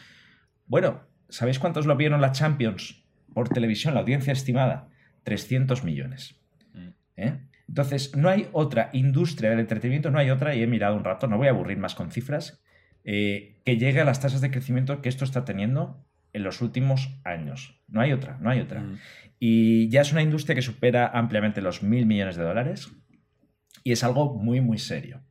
Bueno, 0.65 1.01
¿sabéis 1.27 1.59
cuántos 1.59 1.85
lo 1.85 1.97
vieron 1.97 2.21
la 2.21 2.31
Champions 2.31 3.03
por 3.33 3.49
televisión, 3.49 3.95
la 3.95 3.99
audiencia 3.99 4.31
estimada? 4.31 4.87
300 5.23 5.83
millones. 5.83 6.39
Mm. 6.73 6.87
¿Eh? 7.17 7.39
Entonces, 7.67 8.15
no 8.15 8.29
hay 8.29 8.47
otra 8.53 8.91
industria 8.93 9.49
del 9.49 9.59
entretenimiento, 9.59 10.09
no 10.09 10.19
hay 10.19 10.29
otra, 10.29 10.55
y 10.55 10.63
he 10.63 10.67
mirado 10.67 10.95
un 10.95 11.03
rato, 11.03 11.27
no 11.27 11.37
voy 11.37 11.47
a 11.47 11.49
aburrir 11.49 11.79
más 11.79 11.95
con 11.95 12.11
cifras, 12.11 12.63
eh, 13.03 13.59
que 13.65 13.75
llegue 13.75 13.99
a 13.99 14.05
las 14.05 14.21
tasas 14.21 14.39
de 14.39 14.51
crecimiento 14.51 15.01
que 15.01 15.09
esto 15.09 15.25
está 15.25 15.43
teniendo 15.43 16.01
en 16.35 16.43
los 16.43 16.61
últimos 16.61 17.17
años. 17.23 17.81
No 17.87 18.01
hay 18.01 18.11
otra, 18.11 18.37
no 18.41 18.49
hay 18.49 18.59
otra. 18.59 18.81
Mm. 18.81 18.99
Y 19.39 19.87
ya 19.89 20.01
es 20.01 20.11
una 20.11 20.21
industria 20.21 20.53
que 20.53 20.61
supera 20.61 21.07
ampliamente 21.07 21.61
los 21.61 21.81
mil 21.81 22.05
millones 22.05 22.35
de 22.35 22.43
dólares 22.43 22.91
y 23.85 23.93
es 23.93 24.03
algo 24.03 24.33
muy, 24.35 24.59
muy 24.59 24.77
serio. 24.77 25.21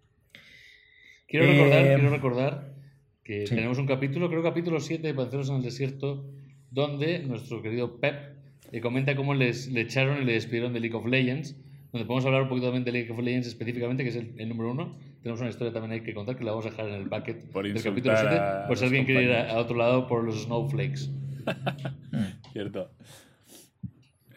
Quiero 1.28 1.46
recordar, 1.46 1.84
Eh, 1.84 1.94
quiero 1.94 2.11
recordar 2.11 2.75
que 3.23 3.46
sí. 3.46 3.54
tenemos 3.54 3.78
un 3.78 3.87
capítulo, 3.87 4.30
creo 4.30 4.42
capítulo 4.42 4.80
7 4.80 5.06
de 5.06 5.12
Panceros 5.14 5.50
en 5.50 5.56
el 5.56 5.62
Desierto, 5.62 6.30
donde 6.70 7.18
nuestro 7.20 7.61
querido 7.61 8.00
Pep 8.00 8.37
eh, 8.73 8.80
comenta 8.80 9.14
cómo 9.14 9.34
les, 9.34 9.68
le 9.70 9.82
echaron 9.82 10.23
y 10.23 10.25
le 10.25 10.32
despidieron 10.32 10.73
de 10.73 10.80
League 10.80 10.96
of 10.96 11.06
Legends, 11.06 11.56
donde 11.94 12.06
podemos 12.06 12.26
hablar 12.26 12.42
un 12.42 12.48
poquito 12.48 12.66
también 12.66 12.82
de 12.84 12.90
League 12.90 13.10
of 13.12 13.18
Legends 13.20 13.46
específicamente, 13.46 14.02
que 14.02 14.08
es 14.10 14.16
el, 14.16 14.34
el 14.36 14.48
número 14.48 14.72
uno. 14.72 14.96
Tenemos 15.22 15.40
una 15.40 15.48
historia 15.50 15.72
también 15.72 15.92
hay 15.92 16.00
que 16.00 16.12
contar 16.12 16.36
que 16.36 16.42
la 16.42 16.50
vamos 16.50 16.66
a 16.66 16.70
dejar 16.70 16.88
en 16.88 16.94
el 16.96 17.04
bucket 17.08 17.50
Por 17.52 17.62
del 17.72 17.80
capítulo 17.82 18.16
7, 18.16 18.34
a 18.36 18.64
por 18.66 18.76
si 18.76 18.84
alguien 18.84 19.04
quiere 19.04 19.22
ir 19.22 19.32
a, 19.32 19.56
otro 19.58 19.76
lado 19.76 20.08
por 20.08 20.24
los 20.24 20.42
snowflakes. 20.42 21.08
Cierto. 22.52 22.90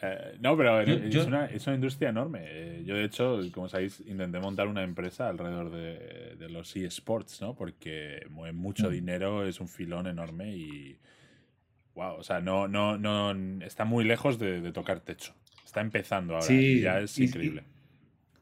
Eh, 0.02 0.38
no, 0.40 0.56
pero 0.56 0.84
Yo- 0.84 0.94
es, 0.94 1.10
yo- 1.14 1.26
Una, 1.26 1.46
es 1.48 1.66
una 1.66 1.76
industria 1.76 2.10
enorme. 2.10 2.42
Eh, 2.44 2.84
yo, 2.86 2.96
de 2.96 3.06
hecho, 3.06 3.40
como 3.52 3.68
sabéis, 3.68 4.02
intenté 4.06 4.40
montar 4.40 4.68
una 4.68 4.84
empresa 4.84 5.28
alrededor 5.28 5.72
de, 5.72 6.36
de 6.38 6.50
los 6.50 6.76
eSports, 6.76 7.42
¿no? 7.42 7.56
Porque 7.56 8.22
mueve 8.30 8.54
mucho 8.54 8.90
Mm. 8.90 8.92
dinero, 8.94 9.48
es 9.48 9.60
un 9.60 9.68
filón 9.68 10.06
enorme 10.06 10.56
y. 10.56 11.00
Wow, 11.96 12.18
o 12.20 12.24
sea, 12.24 12.40
no, 12.42 12.68
no, 12.68 12.96
no. 13.00 13.32
Está 13.66 13.84
muy 13.86 14.06
lejos 14.06 14.38
de, 14.38 14.62
de 14.62 14.72
tocar 14.72 15.00
techo. 15.00 15.34
Está 15.68 15.82
empezando 15.82 16.34
ahora. 16.34 16.46
Sí, 16.46 16.78
y 16.78 16.82
ya 16.82 17.00
es 17.02 17.20
y- 17.20 17.26
increíble. 17.26 17.64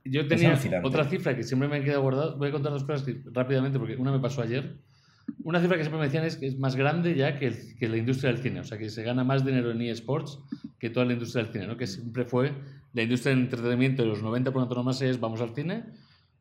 Yo 0.04 0.28
tenía 0.28 0.60
otra 0.84 1.06
cifra 1.06 1.36
que 1.36 1.42
siempre 1.44 1.68
me 1.68 1.78
he 1.80 1.84
quedado 1.84 2.04
guardado. 2.04 2.38
Voy 2.38 2.50
a 2.50 2.52
contar 2.52 2.72
dos 2.72 2.84
cosas 2.84 3.02
que- 3.02 3.20
rápidamente 3.34 3.80
porque 3.80 3.96
una 3.96 4.12
me 4.12 4.20
pasó 4.20 4.44
ayer. 4.44 4.76
Una 5.44 5.60
cifra 5.60 5.76
que 5.78 5.84
siempre 5.84 5.98
me 6.00 6.06
decían 6.06 6.24
es 6.24 6.38
que 6.38 6.46
es 6.46 6.60
más 6.60 6.76
grande 6.76 7.16
ya 7.16 7.40
que, 7.40 7.48
el- 7.48 7.76
que 7.80 7.90
la 7.90 7.98
industria 7.98 8.32
del 8.32 8.42
cine. 8.44 8.60
O 8.60 8.64
sea, 8.64 8.78
que 8.78 8.90
se 8.90 9.02
gana 9.02 9.24
más 9.24 9.44
dinero 9.44 9.72
en 9.72 9.82
eSports 9.82 10.40
que 10.78 10.92
toda 10.92 11.08
la 11.08 11.14
industria 11.14 11.44
del 11.44 11.52
cine, 11.52 11.66
¿no? 11.66 11.76
Que 11.78 11.88
siempre 11.88 12.26
fue 12.26 12.54
la 12.94 13.02
industria 13.02 13.34
del 13.34 13.46
entretenimiento 13.46 14.04
de 14.04 14.08
los 14.10 14.22
90 14.22 14.52
por 14.54 14.62
antonomasia 14.62 15.10
es 15.10 15.20
vamos 15.20 15.42
al 15.42 15.56
cine, 15.56 15.86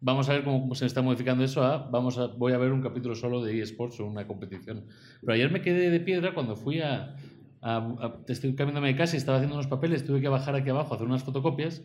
vamos 0.02 0.28
a 0.28 0.34
ver 0.34 0.44
cómo 0.44 0.74
se 0.74 0.84
está 0.84 1.00
modificando 1.00 1.42
eso 1.42 1.62
a, 1.64 1.88
vamos 1.88 2.18
a, 2.18 2.26
voy 2.26 2.52
a 2.52 2.58
ver 2.58 2.70
un 2.70 2.82
capítulo 2.82 3.14
solo 3.14 3.42
de 3.42 3.58
eSports 3.62 3.98
o 4.00 4.04
una 4.06 4.26
competición. 4.26 4.84
Pero 5.22 5.32
ayer 5.32 5.50
me 5.50 5.62
quedé 5.62 5.88
de 5.88 6.00
piedra 6.00 6.34
cuando 6.34 6.54
fui 6.54 6.80
a, 6.82 7.16
a, 7.64 8.18
estoy 8.28 8.54
cambiándome 8.54 8.88
de 8.88 8.96
casa 8.96 9.16
y 9.16 9.18
estaba 9.18 9.38
haciendo 9.38 9.56
unos 9.56 9.66
papeles, 9.66 10.04
tuve 10.04 10.20
que 10.20 10.28
bajar 10.28 10.54
aquí 10.54 10.68
abajo 10.68 10.92
a 10.92 10.96
hacer 10.96 11.06
unas 11.06 11.24
fotocopias 11.24 11.82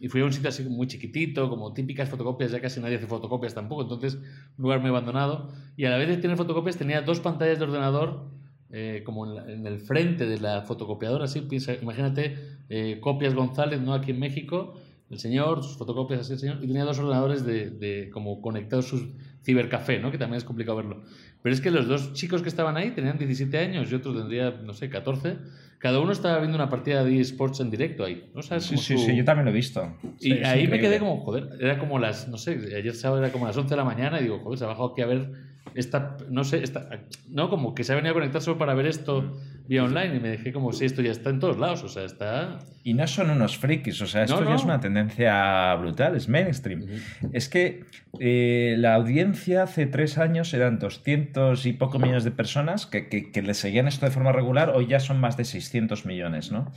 y 0.00 0.08
fui 0.08 0.20
a 0.20 0.26
un 0.26 0.32
sitio 0.32 0.50
así 0.50 0.62
muy 0.64 0.86
chiquitito, 0.86 1.48
como 1.48 1.72
típicas 1.72 2.10
fotocopias, 2.10 2.52
ya 2.52 2.60
casi 2.60 2.78
nadie 2.80 2.96
hace 2.96 3.06
fotocopias 3.06 3.54
tampoco, 3.54 3.82
entonces 3.82 4.14
un 4.14 4.62
lugar 4.62 4.80
muy 4.80 4.90
abandonado. 4.90 5.48
Y 5.76 5.86
a 5.86 5.90
la 5.90 5.96
vez 5.96 6.08
de 6.08 6.18
tener 6.18 6.36
fotocopias 6.36 6.76
tenía 6.76 7.00
dos 7.00 7.20
pantallas 7.20 7.58
de 7.58 7.64
ordenador 7.64 8.28
eh, 8.70 9.02
como 9.04 9.40
en, 9.40 9.66
el 9.66 9.80
frente 9.80 10.26
de 10.26 10.38
la 10.38 10.60
fotocopiadora, 10.60 11.24
así, 11.24 11.40
piensa, 11.40 11.74
imagínate 11.74 12.36
eh, 12.68 13.00
copias 13.00 13.34
González, 13.34 13.80
¿no? 13.80 13.94
Aquí 13.94 14.10
en 14.10 14.20
México, 14.20 14.74
el 15.10 15.18
señor, 15.18 15.64
sus 15.64 15.78
fotocopias 15.78 16.20
así 16.20 16.34
el 16.34 16.38
señor, 16.38 16.58
y 16.62 16.66
tenía 16.66 16.84
dos 16.84 16.98
ordenadores 16.98 17.46
de, 17.46 17.70
de 17.70 18.10
como 18.10 18.42
conectados 18.42 18.86
sus 18.86 19.08
cibercafé, 19.42 19.98
¿no? 19.98 20.10
Que 20.10 20.18
también 20.18 20.36
es 20.36 20.44
complicado 20.44 20.76
verlo. 20.76 21.02
Pero 21.48 21.54
es 21.54 21.62
que 21.62 21.70
los 21.70 21.88
dos 21.88 22.12
chicos 22.12 22.42
que 22.42 22.50
estaban 22.50 22.76
ahí 22.76 22.90
tenían 22.90 23.16
17 23.16 23.56
años 23.56 23.90
y 23.90 23.94
otro 23.94 24.14
tendría, 24.14 24.50
no 24.50 24.74
sé, 24.74 24.90
14. 24.90 25.38
Cada 25.78 25.98
uno 25.98 26.12
estaba 26.12 26.40
viendo 26.40 26.58
una 26.58 26.68
partida 26.68 27.02
de 27.02 27.18
eSports 27.18 27.60
en 27.60 27.70
directo 27.70 28.04
ahí. 28.04 28.28
¿no? 28.34 28.42
sí, 28.42 28.76
sí, 28.76 28.98
sí, 28.98 29.16
yo 29.16 29.24
también 29.24 29.46
lo 29.46 29.50
he 29.50 29.54
visto. 29.54 29.96
Y 30.20 30.44
ahí 30.44 30.68
me 30.68 30.78
quedé 30.78 30.98
como, 30.98 31.24
joder, 31.24 31.48
era 31.58 31.78
como 31.78 31.98
las, 31.98 32.28
no 32.28 32.36
sé, 32.36 32.60
ayer 32.76 32.94
sábado 32.94 33.22
era 33.24 33.32
como 33.32 33.46
las 33.46 33.56
11 33.56 33.70
de 33.70 33.76
la 33.76 33.84
mañana 33.84 34.20
y 34.20 34.24
digo, 34.24 34.40
joder, 34.40 34.58
se 34.58 34.66
ha 34.66 34.68
bajado 34.68 34.92
aquí 34.92 35.00
a 35.00 35.06
ver 35.06 35.30
esta, 35.74 36.18
no 36.28 36.44
sé, 36.44 36.62
esta, 36.62 37.00
no, 37.30 37.48
como 37.48 37.74
que 37.74 37.82
se 37.82 37.92
ha 37.92 37.96
venido 37.96 38.10
a 38.10 38.14
conectar 38.14 38.42
solo 38.42 38.58
para 38.58 38.74
ver 38.74 38.84
esto 38.84 39.40
vía 39.68 39.84
online 39.84 40.16
y 40.16 40.20
me 40.20 40.30
dejé 40.30 40.52
como 40.52 40.72
si 40.72 40.86
esto 40.86 41.02
ya 41.02 41.12
está 41.12 41.28
en 41.28 41.40
todos 41.40 41.58
lados, 41.58 41.84
o 41.84 41.88
sea, 41.88 42.04
está... 42.04 42.58
Y 42.82 42.94
no 42.94 43.06
son 43.06 43.30
unos 43.30 43.58
frikis, 43.58 44.00
o 44.00 44.06
sea, 44.06 44.22
esto 44.24 44.42
ya 44.42 44.54
es 44.54 44.64
una 44.64 44.80
tendencia 44.80 45.74
brutal, 45.74 46.16
es 46.16 46.26
mainstream. 46.26 46.86
Es 47.32 47.50
que 47.50 47.84
eh, 48.18 48.76
la 48.78 48.94
audiencia 48.94 49.64
hace 49.64 49.86
tres 49.86 50.16
años 50.16 50.54
eran 50.54 50.78
200 50.78 51.66
y 51.66 51.74
poco 51.74 51.98
millones 51.98 52.24
de 52.24 52.30
personas 52.30 52.86
que, 52.86 53.08
que, 53.08 53.30
que 53.30 53.42
le 53.42 53.52
seguían 53.52 53.86
esto 53.88 54.06
de 54.06 54.10
forma 54.10 54.32
regular, 54.32 54.70
hoy 54.74 54.86
ya 54.86 55.00
son 55.00 55.20
más 55.20 55.36
de 55.36 55.44
600 55.44 56.06
millones, 56.06 56.50
¿no? 56.50 56.72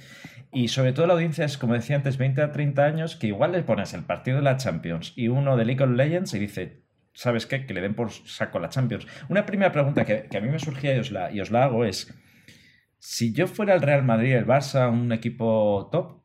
Y 0.52 0.68
sobre 0.68 0.92
todo 0.92 1.08
la 1.08 1.14
audiencia 1.14 1.46
es, 1.46 1.58
como 1.58 1.76
decía 1.76 1.96
antes, 1.96 2.18
20 2.18 2.42
a 2.42 2.52
30 2.52 2.84
años, 2.84 3.16
que 3.16 3.28
igual 3.28 3.54
le 3.54 3.64
pones 3.64 3.94
el 3.94 4.04
partido 4.04 4.38
de 4.38 4.44
la 4.44 4.58
Champions 4.58 5.14
y 5.16 5.30
uno 5.30 5.56
de 5.56 5.64
League 5.64 5.82
of 5.82 5.92
Legends 5.92 6.34
y 6.34 6.40
dice, 6.40 6.84
¿sabes 7.14 7.46
qué? 7.46 7.66
Que 7.66 7.74
le 7.74 7.80
den 7.80 7.94
por 7.94 8.12
saco 8.12 8.58
a 8.58 8.62
la 8.62 8.70
Champions. 8.70 9.08
Una 9.30 9.46
primera 9.46 9.72
pregunta 9.72 10.04
que, 10.04 10.28
a 10.36 10.42
mí 10.42 10.50
me 10.50 10.60
surgía 10.60 10.94
y 10.96 11.00
os, 11.00 11.12
la, 11.12 11.32
y 11.32 11.40
os 11.40 11.52
la 11.52 11.64
hago 11.64 11.86
es, 11.86 12.14
si 13.04 13.34
yo 13.34 13.48
fuera 13.48 13.74
el 13.74 13.82
Real 13.82 14.04
Madrid, 14.04 14.34
el 14.34 14.46
Barça, 14.46 14.88
un 14.92 15.12
equipo 15.12 15.90
top, 15.92 16.22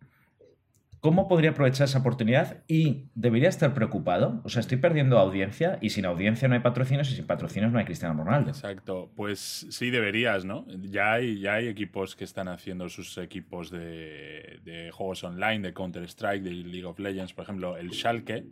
¿cómo 1.00 1.26
podría 1.26 1.50
aprovechar 1.52 1.86
esa 1.86 2.00
oportunidad? 2.00 2.64
Y 2.68 3.08
debería 3.14 3.48
estar 3.48 3.72
preocupado. 3.72 4.42
O 4.44 4.50
sea, 4.50 4.60
estoy 4.60 4.76
perdiendo 4.76 5.18
audiencia 5.18 5.78
y 5.80 5.88
sin 5.88 6.04
audiencia 6.04 6.48
no 6.48 6.54
hay 6.54 6.60
patrocinios 6.60 7.10
y 7.10 7.16
sin 7.16 7.26
patrocinios 7.26 7.72
no 7.72 7.78
hay 7.78 7.86
Cristiano 7.86 8.22
Ronaldo. 8.22 8.50
Exacto. 8.50 9.10
Pues 9.16 9.66
sí 9.70 9.88
deberías, 9.88 10.44
¿no? 10.44 10.66
Ya 10.68 11.14
hay, 11.14 11.40
ya 11.40 11.54
hay 11.54 11.68
equipos 11.68 12.14
que 12.14 12.24
están 12.24 12.46
haciendo 12.46 12.90
sus 12.90 13.16
equipos 13.16 13.70
de, 13.70 14.60
de 14.62 14.90
juegos 14.92 15.24
online, 15.24 15.60
de 15.60 15.72
Counter-Strike, 15.72 16.42
de 16.42 16.50
League 16.50 16.84
of 16.84 16.98
Legends. 16.98 17.32
Por 17.32 17.44
ejemplo, 17.44 17.78
el 17.78 17.90
Schalke 17.94 18.44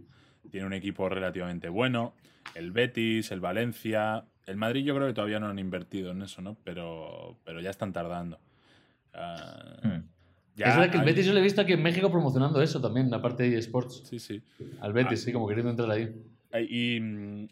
tiene 0.51 0.67
un 0.67 0.73
equipo 0.73 1.11
relativamente 1.11 1.69
bueno. 1.69 2.15
El 2.55 2.73
Betis, 2.73 3.33
el 3.33 3.41
Valencia. 3.41 4.25
El 4.47 4.57
Madrid 4.57 4.85
yo 4.85 4.95
creo 4.95 5.07
que 5.07 5.15
todavía 5.15 5.41
no 5.41 5.49
han 5.49 5.59
invertido 5.59 6.13
en 6.13 6.23
eso, 6.23 6.43
¿no? 6.43 6.57
Pero, 6.65 7.39
pero 7.45 7.61
ya 7.61 7.71
están 7.71 7.93
tardando. 7.93 8.39
Ah, 9.13 9.81
hmm. 9.83 10.03
es 10.57 10.77
verdad 10.77 10.91
que 10.91 10.99
el 10.99 11.05
Betis 11.05 11.27
yo 11.27 11.33
lo 11.33 11.39
he 11.39 11.43
visto 11.43 11.61
aquí 11.61 11.73
en 11.73 11.83
México 11.83 12.11
promocionando 12.11 12.61
eso 12.61 12.81
también, 12.81 13.11
la 13.11 13.23
parte 13.23 13.49
de 13.49 13.59
eSports. 13.59 14.03
Sí, 14.07 14.19
sí. 14.19 14.43
Al 14.81 14.93
Betis, 14.93 15.21
ah. 15.23 15.25
sí, 15.25 15.33
como 15.33 15.49
queriendo 15.49 15.71
entrar 15.71 15.91
ahí. 15.91 16.15
Y, 16.69 17.01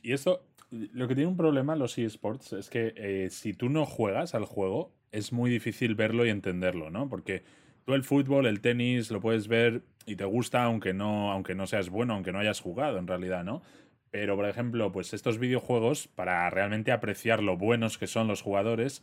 y 0.03 0.13
esto, 0.13 0.45
lo 0.71 1.09
que 1.09 1.15
tiene 1.15 1.29
un 1.29 1.37
problema 1.37 1.77
los 1.77 1.99
eSports 1.99 2.55
es 2.55 2.71
que 2.71 2.95
eh, 2.97 3.29
si 3.31 3.53
tú 3.53 3.69
no 3.69 3.85
juegas 3.85 4.35
al 4.35 4.45
juego, 4.45 4.93
es 5.11 5.33
muy 5.33 5.51
difícil 5.51 5.95
verlo 5.95 6.25
y 6.25 6.31
entenderlo, 6.31 6.91
¿no? 6.91 7.09
Porque 7.09 7.45
tú 7.85 7.95
el 7.95 8.05
fútbol, 8.05 8.47
el 8.47 8.61
tenis, 8.61 9.11
lo 9.11 9.21
puedes 9.21 9.49
ver 9.49 9.83
y 10.07 10.17
te 10.17 10.25
gusta 10.25 10.65
aunque 10.65 10.95
no, 10.95 11.31
aunque 11.31 11.55
no 11.55 11.67
seas 11.67 11.91
bueno, 11.91 12.15
aunque 12.15 12.33
no 12.33 12.39
hayas 12.39 12.61
jugado 12.61 12.99
en 12.99 13.07
realidad, 13.07 13.45
¿no? 13.45 13.63
Pero, 14.13 14.37
por 14.37 14.47
ejemplo, 14.47 14.93
pues 14.93 15.15
estos 15.15 15.39
videojuegos, 15.39 16.07
para 16.07 16.49
realmente 16.51 16.93
apreciar 16.93 17.43
lo 17.43 17.57
buenos 17.57 17.97
que 17.97 18.07
son 18.07 18.29
los 18.29 18.43
jugadores, 18.43 19.03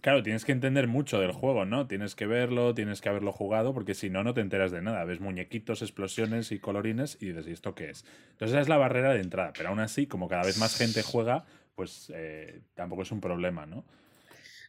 claro, 0.00 0.24
tienes 0.24 0.44
que 0.44 0.50
entender 0.50 0.88
mucho 0.88 1.20
del 1.20 1.30
juego, 1.30 1.64
¿no? 1.64 1.86
Tienes 1.86 2.16
que 2.16 2.26
verlo, 2.26 2.74
tienes 2.74 3.00
que 3.00 3.08
haberlo 3.08 3.30
jugado, 3.30 3.72
porque 3.72 3.94
si 3.94 4.10
no, 4.10 4.24
no 4.24 4.34
te 4.34 4.40
enteras 4.40 4.72
de 4.72 4.82
nada. 4.82 5.04
Ves 5.04 5.20
muñequitos, 5.20 5.82
explosiones 5.82 6.50
y 6.50 6.58
colorines 6.58 7.16
y 7.20 7.28
dices, 7.28 7.46
¿y 7.46 7.52
esto 7.52 7.76
qué 7.76 7.90
es? 7.90 8.04
Entonces 8.32 8.54
esa 8.54 8.60
es 8.60 8.68
la 8.68 8.76
barrera 8.76 9.14
de 9.14 9.20
entrada. 9.20 9.52
Pero 9.56 9.68
aún 9.68 9.78
así, 9.78 10.08
como 10.08 10.28
cada 10.28 10.42
vez 10.42 10.58
más 10.58 10.76
gente 10.76 11.02
juega, 11.04 11.44
pues 11.76 12.12
eh, 12.12 12.60
tampoco 12.74 13.02
es 13.02 13.12
un 13.12 13.20
problema, 13.20 13.66
¿no? 13.66 13.84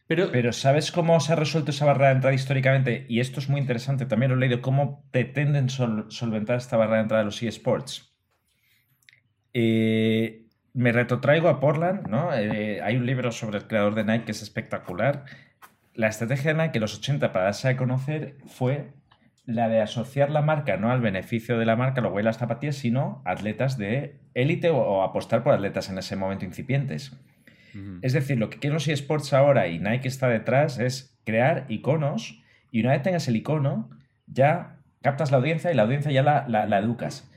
Pero, 0.06 0.52
¿sabes 0.52 0.92
cómo 0.92 1.18
se 1.18 1.32
ha 1.32 1.36
resuelto 1.36 1.72
esa 1.72 1.84
barrera 1.84 2.10
de 2.10 2.14
entrada 2.14 2.34
históricamente? 2.34 3.06
Y 3.08 3.18
esto 3.18 3.40
es 3.40 3.48
muy 3.48 3.60
interesante, 3.60 4.06
también 4.06 4.30
lo 4.30 4.36
he 4.36 4.40
leído, 4.40 4.62
cómo 4.62 5.04
pretenden 5.10 5.68
solventar 5.68 6.58
esta 6.58 6.76
barrera 6.76 6.98
de 6.98 7.02
entrada 7.02 7.22
de 7.22 7.26
los 7.26 7.42
eSports. 7.42 8.15
Eh, 9.58 10.42
me 10.74 10.92
retrotraigo 10.92 11.48
a 11.48 11.60
Portland, 11.60 12.08
¿no? 12.08 12.30
Eh, 12.34 12.82
hay 12.82 12.96
un 12.96 13.06
libro 13.06 13.32
sobre 13.32 13.56
el 13.56 13.66
creador 13.66 13.94
de 13.94 14.04
Nike 14.04 14.26
que 14.26 14.32
es 14.32 14.42
espectacular. 14.42 15.24
La 15.94 16.08
estrategia 16.08 16.52
de 16.52 16.62
Nike 16.62 16.76
en 16.76 16.82
los 16.82 16.98
80 16.98 17.32
para 17.32 17.46
darse 17.46 17.70
a 17.70 17.76
conocer 17.78 18.36
fue 18.44 18.90
la 19.46 19.70
de 19.70 19.80
asociar 19.80 20.28
la 20.28 20.42
marca 20.42 20.76
no 20.76 20.90
al 20.90 21.00
beneficio 21.00 21.58
de 21.58 21.64
la 21.64 21.74
marca, 21.74 22.02
luego 22.02 22.18
de 22.18 22.24
las 22.24 22.36
zapatillas, 22.36 22.76
sino 22.76 23.22
atletas 23.24 23.78
de 23.78 24.18
élite 24.34 24.68
o 24.68 25.02
apostar 25.02 25.42
por 25.42 25.54
atletas 25.54 25.88
en 25.88 25.96
ese 25.96 26.16
momento 26.16 26.44
incipientes. 26.44 27.16
Es 28.02 28.12
decir, 28.12 28.38
lo 28.38 28.50
que 28.50 28.58
quieren 28.58 28.74
los 28.74 28.88
eSports 28.88 29.32
ahora 29.32 29.68
y 29.68 29.78
Nike 29.78 30.08
está 30.08 30.28
detrás 30.28 30.78
es 30.78 31.18
crear 31.24 31.64
iconos 31.68 32.42
y 32.70 32.80
una 32.80 32.90
vez 32.92 33.02
tengas 33.02 33.28
el 33.28 33.36
icono, 33.36 33.88
ya 34.26 34.76
captas 35.00 35.30
la 35.30 35.38
audiencia 35.38 35.70
y 35.70 35.74
la 35.74 35.84
audiencia 35.84 36.10
ya 36.10 36.22
la 36.22 36.78
educas. 36.78 37.30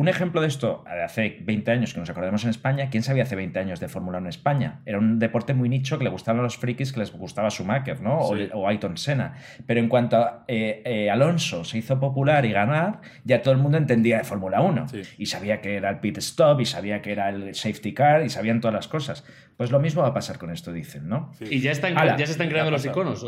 Un 0.00 0.08
ejemplo 0.08 0.40
de 0.40 0.46
esto, 0.46 0.82
hace 0.86 1.40
20 1.42 1.70
años 1.72 1.92
que 1.92 2.00
nos 2.00 2.08
acordemos 2.08 2.42
en 2.44 2.48
España, 2.48 2.88
¿quién 2.88 3.02
sabía 3.02 3.24
hace 3.24 3.36
20 3.36 3.58
años 3.58 3.80
de 3.80 3.88
Fórmula 3.88 4.16
1 4.16 4.28
en 4.28 4.30
España? 4.30 4.80
Era 4.86 4.96
un 4.96 5.18
deporte 5.18 5.52
muy 5.52 5.68
nicho 5.68 5.98
que 5.98 6.04
le 6.04 6.08
gustaban 6.08 6.40
a 6.40 6.42
los 6.42 6.56
frikis, 6.56 6.94
que 6.94 7.00
les 7.00 7.12
gustaba 7.12 7.50
Schumacher, 7.50 8.00
¿no? 8.00 8.16
O, 8.16 8.34
o, 8.54 8.66
Ayton 8.66 8.96
Senna. 8.96 9.34
Pero 9.66 9.78
en 9.78 9.90
cuanto 9.90 10.16
a 10.16 10.44
eh, 10.48 10.80
eh, 10.86 11.10
Alonso 11.10 11.64
se 11.64 11.76
hizo 11.76 12.00
popular 12.00 12.46
y 12.46 12.52
ganar, 12.52 13.02
ya 13.24 13.42
todo 13.42 13.52
el 13.52 13.60
mundo 13.60 13.76
entendía 13.76 14.16
de 14.16 14.24
Fórmula 14.24 14.62
1. 14.62 14.86
Y 15.18 15.26
sabía 15.26 15.60
que 15.60 15.74
era 15.76 15.90
el 15.90 16.00
pit 16.00 16.16
stop, 16.16 16.62
y 16.62 16.64
sabía 16.64 17.02
que 17.02 17.12
era 17.12 17.28
el 17.28 17.54
safety 17.54 17.92
car, 17.92 18.24
y 18.24 18.30
sabían 18.30 18.62
todas 18.62 18.74
las 18.74 18.88
cosas. 18.88 19.22
Pues 19.58 19.70
lo 19.70 19.80
mismo 19.80 20.00
va 20.00 20.08
a 20.08 20.14
pasar 20.14 20.38
con 20.38 20.50
esto, 20.50 20.72
dicen, 20.72 21.10
¿no? 21.10 21.30
¿Y 21.40 21.60
ya, 21.60 21.72
están, 21.72 21.92
ya 21.94 22.24
se 22.24 22.32
están 22.32 22.48
creando 22.48 22.70
los 22.70 22.86
iconos? 22.86 23.22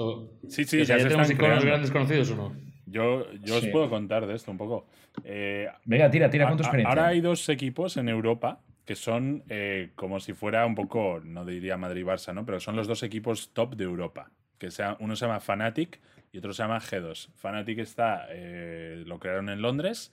Sí, 0.48 0.64
sí, 0.64 0.82
ya, 0.86 0.96
tenemos 0.96 1.30
iconos 1.30 1.66
grandes 1.66 1.90
conocidos 1.90 2.30
o 2.30 2.36
no? 2.36 2.72
Yo, 2.86 3.30
yo 3.42 3.56
os 3.56 3.66
puedo 3.66 3.90
contar 3.90 4.26
de 4.26 4.34
esto 4.34 4.50
un 4.50 4.56
poco. 4.56 4.86
Eh, 5.24 5.68
Venga, 5.84 6.10
tira, 6.10 6.30
tira 6.30 6.48
con 6.48 6.56
tu 6.56 6.62
experiencia. 6.62 6.88
Ahora 6.88 7.08
hay 7.08 7.20
dos 7.20 7.48
equipos 7.48 7.96
en 7.96 8.08
Europa 8.08 8.60
que 8.84 8.96
son 8.96 9.44
eh, 9.48 9.90
como 9.94 10.18
si 10.18 10.32
fuera 10.32 10.66
un 10.66 10.74
poco, 10.74 11.20
no 11.24 11.44
diría 11.44 11.76
Madrid-Barça, 11.76 12.34
¿no? 12.34 12.44
Pero 12.44 12.58
son 12.58 12.74
los 12.74 12.88
dos 12.88 13.02
equipos 13.02 13.52
top 13.52 13.76
de 13.76 13.84
Europa. 13.84 14.30
Que 14.58 14.70
sea, 14.70 14.96
uno 15.00 15.16
se 15.16 15.26
llama 15.26 15.40
Fanatic 15.40 16.00
y 16.32 16.38
otro 16.38 16.52
se 16.52 16.62
llama 16.62 16.80
G2. 16.80 17.28
Fanatic 17.34 17.78
está, 17.78 18.26
eh, 18.30 19.02
lo 19.06 19.18
crearon 19.18 19.48
en 19.48 19.62
Londres. 19.62 20.12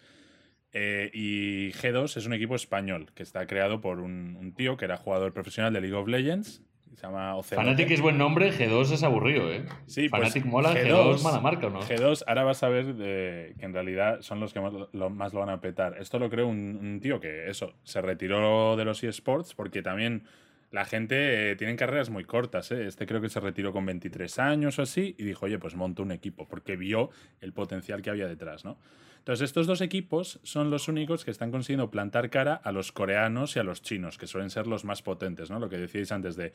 y 0.71 1.71
G2 1.71 2.17
es 2.17 2.25
un 2.27 2.33
equipo 2.33 2.55
español 2.55 3.11
que 3.15 3.23
está 3.23 3.47
creado 3.47 3.81
por 3.81 3.99
un, 3.99 4.35
un, 4.39 4.53
tío 4.53 4.77
que 4.77 4.85
era 4.85 4.97
jugador 4.97 5.33
profesional 5.33 5.73
de 5.73 5.81
League 5.81 5.95
of 5.95 6.07
Legends 6.07 6.61
se 6.95 7.07
llama 7.07 7.41
Fanatic 7.43 7.91
es 7.91 8.01
buen 8.01 8.17
nombre, 8.17 8.51
G2 8.51 8.91
es 8.91 9.03
aburrido, 9.03 9.51
¿eh? 9.51 9.65
Sí, 9.85 10.09
pues 10.09 10.21
Fanatic 10.21 10.45
mola, 10.45 10.73
G2, 10.73 11.23
mala 11.23 11.39
marca, 11.39 11.69
¿no? 11.69 11.81
G2, 11.81 12.23
ahora 12.27 12.43
vas 12.43 12.61
a 12.63 12.69
ver 12.69 12.95
que 12.95 13.55
en 13.59 13.73
realidad 13.73 14.21
son 14.21 14.39
los 14.39 14.53
que 14.53 14.59
más 14.59 14.73
lo, 14.91 15.09
más 15.09 15.33
lo 15.33 15.39
van 15.39 15.49
a 15.49 15.61
petar. 15.61 15.95
Esto 15.99 16.19
lo 16.19 16.29
creó 16.29 16.47
un, 16.47 16.99
tío 17.01 17.19
que, 17.19 17.49
eso, 17.49 17.73
se 17.83 18.01
retiró 18.01 18.75
de 18.75 18.85
los 18.85 19.03
eSports 19.03 19.53
porque 19.53 19.81
también 19.81 20.23
la 20.71 20.85
gente 20.85 21.51
eh, 21.51 21.55
tiene 21.55 21.75
carreras 21.75 22.09
muy 22.09 22.25
cortas, 22.25 22.71
¿eh? 22.71 22.85
Este 22.85 23.05
creo 23.07 23.21
que 23.21 23.29
se 23.29 23.39
retiró 23.39 23.71
con 23.71 23.85
23 23.85 24.39
años 24.39 24.77
o 24.77 24.83
así 24.83 25.15
y 25.17 25.23
dijo, 25.23 25.45
oye, 25.45 25.57
pues 25.57 25.75
monto 25.75 26.03
un 26.03 26.11
equipo 26.11 26.47
porque 26.47 26.75
vio 26.75 27.09
el 27.41 27.53
potencial 27.53 28.01
que 28.01 28.09
había 28.09 28.27
detrás, 28.27 28.65
¿no? 28.65 28.77
Entonces, 29.17 29.45
estos 29.45 29.67
dos 29.67 29.81
equipos 29.81 30.39
son 30.43 30.69
los 30.69 30.87
únicos 30.87 31.25
que 31.25 31.31
están 31.31 31.51
consiguiendo 31.51 31.91
plantar 31.91 32.29
cara 32.29 32.53
a 32.55 32.71
los 32.71 32.91
coreanos 32.91 33.55
y 33.55 33.59
a 33.59 33.63
los 33.63 33.81
chinos, 33.81 34.17
que 34.17 34.27
suelen 34.27 34.49
ser 34.49 34.65
los 34.65 34.85
más 34.85 35.01
potentes, 35.01 35.49
¿no? 35.49 35.59
Lo 35.59 35.69
que 35.69 35.77
decíais 35.77 36.11
antes 36.11 36.35
de 36.35 36.53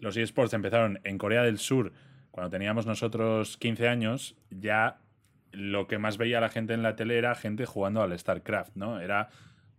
los 0.00 0.16
eSports 0.16 0.52
empezaron 0.54 1.00
en 1.04 1.18
Corea 1.18 1.42
del 1.42 1.58
Sur, 1.58 1.92
cuando 2.30 2.50
teníamos 2.50 2.86
nosotros 2.86 3.56
15 3.58 3.88
años, 3.88 4.36
ya 4.50 5.00
lo 5.52 5.86
que 5.86 5.98
más 5.98 6.16
veía 6.16 6.40
la 6.40 6.48
gente 6.48 6.74
en 6.74 6.82
la 6.82 6.96
tele 6.96 7.18
era 7.18 7.34
gente 7.34 7.66
jugando 7.66 8.02
al 8.02 8.16
StarCraft, 8.18 8.76
¿no? 8.76 9.00
Era 9.00 9.28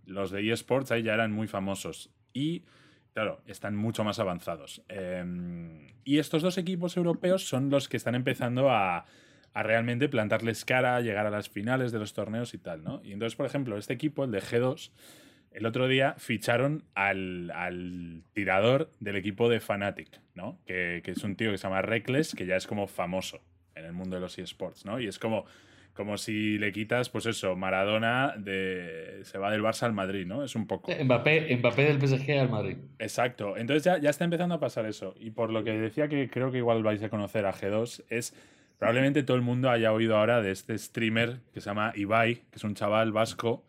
los 0.06 0.32
de 0.32 0.52
eSports 0.52 0.92
ahí 0.92 1.04
ya 1.04 1.14
eran 1.14 1.32
muy 1.32 1.48
famosos 1.48 2.12
y 2.34 2.64
claro, 3.14 3.42
están 3.46 3.76
mucho 3.76 4.04
más 4.04 4.20
avanzados. 4.20 4.84
Em, 4.88 5.88
y 6.04 6.20
estos 6.20 6.42
dos 6.42 6.58
equipos 6.58 6.98
europeos 6.98 7.48
son 7.48 7.70
los 7.70 7.88
que 7.88 7.98
están 7.98 8.16
empezando 8.16 8.70
a 8.70 9.06
a 9.54 9.64
realmente 9.64 10.08
plantarles 10.10 10.66
cara, 10.66 11.02
llegar 11.02 11.26
a 11.26 11.30
las 11.30 11.50
finales 11.50 11.92
de 11.92 12.00
los 12.00 12.14
torneos 12.14 12.54
y 12.54 12.58
tal, 12.58 12.84
¿no? 12.84 13.02
Y 13.04 13.12
entonces, 13.12 13.36
por 13.36 13.46
ejemplo, 13.46 13.78
este 13.78 13.94
equipo, 13.94 14.24
el 14.24 14.32
de 14.32 14.42
G2, 14.42 14.92
el 15.52 15.66
otro 15.66 15.88
día 15.88 16.16
ficharon 16.18 16.86
al, 16.96 17.52
al 17.52 18.24
tirador 18.34 18.94
del 19.00 19.18
equipo 19.18 19.50
de 19.50 19.60
Fnatic, 19.60 20.22
¿no? 20.36 20.60
Que, 20.66 21.02
que, 21.04 21.12
es 21.12 21.24
un 21.24 21.36
tío 21.36 21.52
que 21.52 21.58
se 21.58 21.64
llama 21.64 21.82
Reckless, 21.82 22.34
que 22.34 22.46
ya 22.46 22.56
es 22.56 22.66
como 22.66 22.88
famoso 22.88 23.42
en 23.76 23.86
el 23.86 23.94
mundo 23.94 24.16
de 24.16 24.22
los 24.22 24.38
eSports, 24.38 24.86
¿no? 24.86 25.00
Y 25.00 25.08
es 25.08 25.20
como, 25.20 25.46
como 25.94 26.18
si 26.18 26.58
le 26.58 26.72
quitas, 26.72 27.10
pues 27.10 27.26
eso, 27.26 27.56
Maradona 27.56 28.34
de, 28.38 29.20
se 29.24 29.38
va 29.38 29.52
del 29.52 29.62
Barça 29.62 29.84
al 29.84 29.94
Madrid, 29.94 30.26
¿no? 30.26 30.44
Es 30.44 30.56
un 30.56 30.66
poco... 30.68 30.92
Mbappé, 31.04 31.56
Mbappé 31.58 31.84
del 31.94 32.00
PSG 32.08 32.32
al 32.40 32.50
Madrid. 32.50 32.78
Exacto. 33.00 33.58
Entonces 33.58 33.84
ya, 33.84 33.98
ya 34.00 34.10
está 34.10 34.24
empezando 34.24 34.56
a 34.56 34.60
pasar 34.60 34.86
eso. 34.86 35.14
Y 35.20 35.32
por 35.32 35.52
lo 35.52 35.64
que 35.64 35.72
decía 35.74 36.08
que 36.08 36.30
creo 36.30 36.52
que 36.52 36.58
igual 36.60 36.82
vais 36.84 37.04
a 37.04 37.10
conocer 37.10 37.46
a 37.46 37.54
G2, 37.54 38.04
es 38.10 38.34
probablemente 38.80 39.24
todo 39.24 39.36
el 39.38 39.44
mundo 39.44 39.70
haya 39.70 39.92
oído 39.92 40.18
ahora 40.18 40.42
de 40.42 40.52
este 40.52 40.78
streamer 40.78 41.40
que 41.54 41.62
se 41.62 41.70
llama 41.70 41.92
Ibai, 41.96 42.36
que 42.36 42.56
es 42.56 42.64
un 42.64 42.74
chaval 42.74 43.12
vasco 43.12 43.64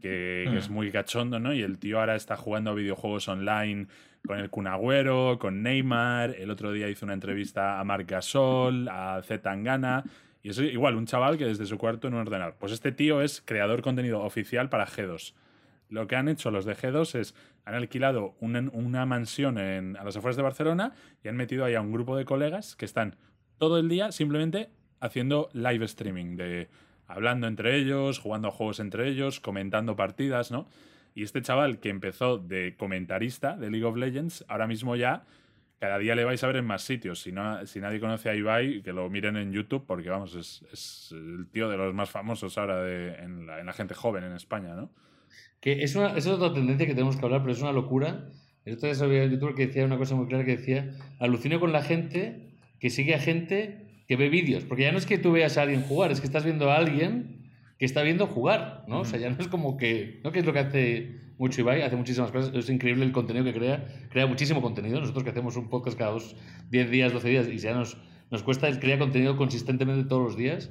que, 0.00 0.46
que 0.50 0.58
es 0.58 0.70
Mm. 0.70 0.72
muy 0.72 0.90
cachondo, 0.90 1.38
¿no? 1.40 1.52
Y 1.52 1.62
el 1.62 1.78
tío 1.78 2.00
ahora 2.00 2.14
está 2.16 2.36
jugando 2.36 2.70
a 2.70 2.74
videojuegos 2.74 3.28
online 3.28 3.86
con 4.26 4.38
el 4.38 4.50
Kun 4.50 4.66
Agüero, 4.68 5.38
con 5.40 5.62
Neymar. 5.62 6.36
El 6.38 6.50
otro 6.50 6.70
día 6.72 6.88
hizo 6.88 7.04
una 7.04 7.14
entrevista 7.14 7.80
a 7.80 7.84
Marc 7.84 8.08
Gasol, 8.08 8.88
a 8.88 9.20
Z 9.24 9.42
Tangana. 9.42 10.04
Y 10.42 10.50
es 10.50 10.58
igual, 10.58 10.96
un 10.96 11.06
chaval 11.06 11.38
que 11.38 11.46
desde 11.46 11.66
su 11.66 11.78
cuarto 11.78 12.08
en 12.08 12.14
un 12.14 12.20
ordenador. 12.20 12.56
Pues 12.58 12.72
este 12.72 12.90
tío 12.90 13.22
es 13.22 13.42
creador 13.44 13.80
contenido 13.80 14.22
oficial 14.22 14.68
para 14.68 14.86
G2. 14.86 15.34
Lo 15.88 16.06
que 16.06 16.16
han 16.16 16.28
hecho 16.28 16.50
los 16.50 16.64
de 16.64 16.74
G2 16.74 17.18
es, 17.18 17.34
han 17.64 17.74
alquilado 17.74 18.34
una, 18.40 18.60
una 18.72 19.06
mansión 19.06 19.58
en, 19.58 19.96
a 19.96 20.04
las 20.04 20.16
afueras 20.16 20.36
de 20.36 20.42
Barcelona 20.42 20.94
y 21.22 21.28
han 21.28 21.36
metido 21.36 21.64
ahí 21.64 21.74
a 21.74 21.80
un 21.80 21.92
grupo 21.92 22.16
de 22.16 22.24
colegas 22.24 22.74
que 22.76 22.84
están 22.84 23.16
todo 23.58 23.78
el 23.78 23.88
día 23.88 24.10
simplemente 24.10 24.70
haciendo 25.00 25.48
live 25.52 25.84
streaming, 25.84 26.36
de 26.36 26.68
hablando 27.06 27.46
entre 27.46 27.76
ellos, 27.76 28.18
jugando 28.18 28.48
a 28.48 28.50
juegos 28.52 28.80
entre 28.80 29.08
ellos, 29.08 29.38
comentando 29.38 29.94
partidas, 29.96 30.50
¿no? 30.50 30.66
Y 31.14 31.24
este 31.24 31.42
chaval 31.42 31.78
que 31.78 31.90
empezó 31.90 32.38
de 32.38 32.74
comentarista 32.76 33.56
de 33.56 33.70
League 33.70 33.84
of 33.84 33.96
Legends, 33.96 34.44
ahora 34.48 34.66
mismo 34.66 34.96
ya 34.96 35.24
cada 35.82 35.98
día 35.98 36.14
le 36.14 36.22
vais 36.22 36.40
a 36.44 36.46
ver 36.46 36.58
en 36.58 36.64
más 36.64 36.82
sitios. 36.82 37.22
Si, 37.22 37.32
no, 37.32 37.66
si 37.66 37.80
nadie 37.80 37.98
conoce 37.98 38.30
a 38.30 38.36
Ibai, 38.36 38.82
que 38.82 38.92
lo 38.92 39.10
miren 39.10 39.36
en 39.36 39.50
YouTube, 39.50 39.84
porque 39.84 40.10
vamos, 40.10 40.32
es, 40.36 40.64
es 40.72 41.08
el 41.10 41.48
tío 41.50 41.68
de 41.68 41.76
los 41.76 41.92
más 41.92 42.08
famosos 42.08 42.56
ahora 42.56 42.80
de, 42.84 43.16
en, 43.16 43.48
la, 43.48 43.58
en, 43.58 43.66
la, 43.66 43.72
gente 43.72 43.92
joven 43.92 44.22
en 44.22 44.30
España, 44.30 44.76
¿no? 44.76 44.92
Que 45.60 45.82
es, 45.82 45.96
una, 45.96 46.16
es 46.16 46.28
otra 46.28 46.54
tendencia 46.54 46.86
que 46.86 46.94
tenemos 46.94 47.16
que 47.16 47.24
hablar, 47.24 47.40
pero 47.40 47.52
es 47.52 47.60
una 47.60 47.72
locura. 47.72 48.28
El 48.64 48.74
otro 48.74 48.86
día 48.86 48.94
sabía 48.94 49.24
el 49.24 49.32
youtuber 49.32 49.56
que 49.56 49.66
decía 49.66 49.84
una 49.84 49.98
cosa 49.98 50.14
muy 50.14 50.28
clara 50.28 50.44
que 50.44 50.56
decía, 50.56 50.88
alucino 51.18 51.58
con 51.58 51.72
la 51.72 51.82
gente 51.82 52.52
que 52.78 52.88
sigue 52.88 53.16
a 53.16 53.18
gente 53.18 54.04
que 54.06 54.14
ve 54.14 54.28
vídeos, 54.28 54.62
porque 54.62 54.84
ya 54.84 54.92
no 54.92 54.98
es 54.98 55.06
que 55.06 55.18
tú 55.18 55.32
veas 55.32 55.58
a 55.58 55.62
alguien 55.62 55.82
jugar, 55.82 56.12
es 56.12 56.20
que 56.20 56.28
estás 56.28 56.44
viendo 56.44 56.70
a 56.70 56.76
alguien 56.76 57.50
que 57.80 57.86
está 57.86 58.02
viendo 58.02 58.28
jugar, 58.28 58.84
¿no? 58.86 59.00
O 59.00 59.04
sea, 59.04 59.18
ya 59.18 59.30
no 59.30 59.36
es 59.40 59.48
como 59.48 59.76
que, 59.76 60.20
¿no? 60.22 60.30
Que 60.30 60.38
es 60.38 60.46
lo 60.46 60.52
que 60.52 60.60
hace 60.60 61.16
mucho 61.42 61.60
Ibai, 61.60 61.82
hace 61.82 61.96
muchísimas 61.96 62.30
cosas, 62.30 62.54
es 62.54 62.70
increíble 62.70 63.04
el 63.04 63.10
contenido 63.10 63.44
que 63.44 63.52
crea, 63.52 63.84
crea 64.10 64.28
muchísimo 64.28 64.62
contenido, 64.62 65.00
nosotros 65.00 65.24
que 65.24 65.30
hacemos 65.30 65.56
un 65.56 65.68
podcast 65.68 65.98
cada 65.98 66.12
dos, 66.12 66.36
10 66.70 66.90
días, 66.90 67.12
12 67.12 67.28
días, 67.28 67.48
y 67.48 67.58
ya 67.58 67.74
nos, 67.74 67.98
nos 68.30 68.44
cuesta, 68.44 68.68
él 68.68 68.78
crea 68.78 68.96
contenido 68.96 69.36
consistentemente 69.36 70.08
todos 70.08 70.22
los 70.22 70.36
días. 70.36 70.70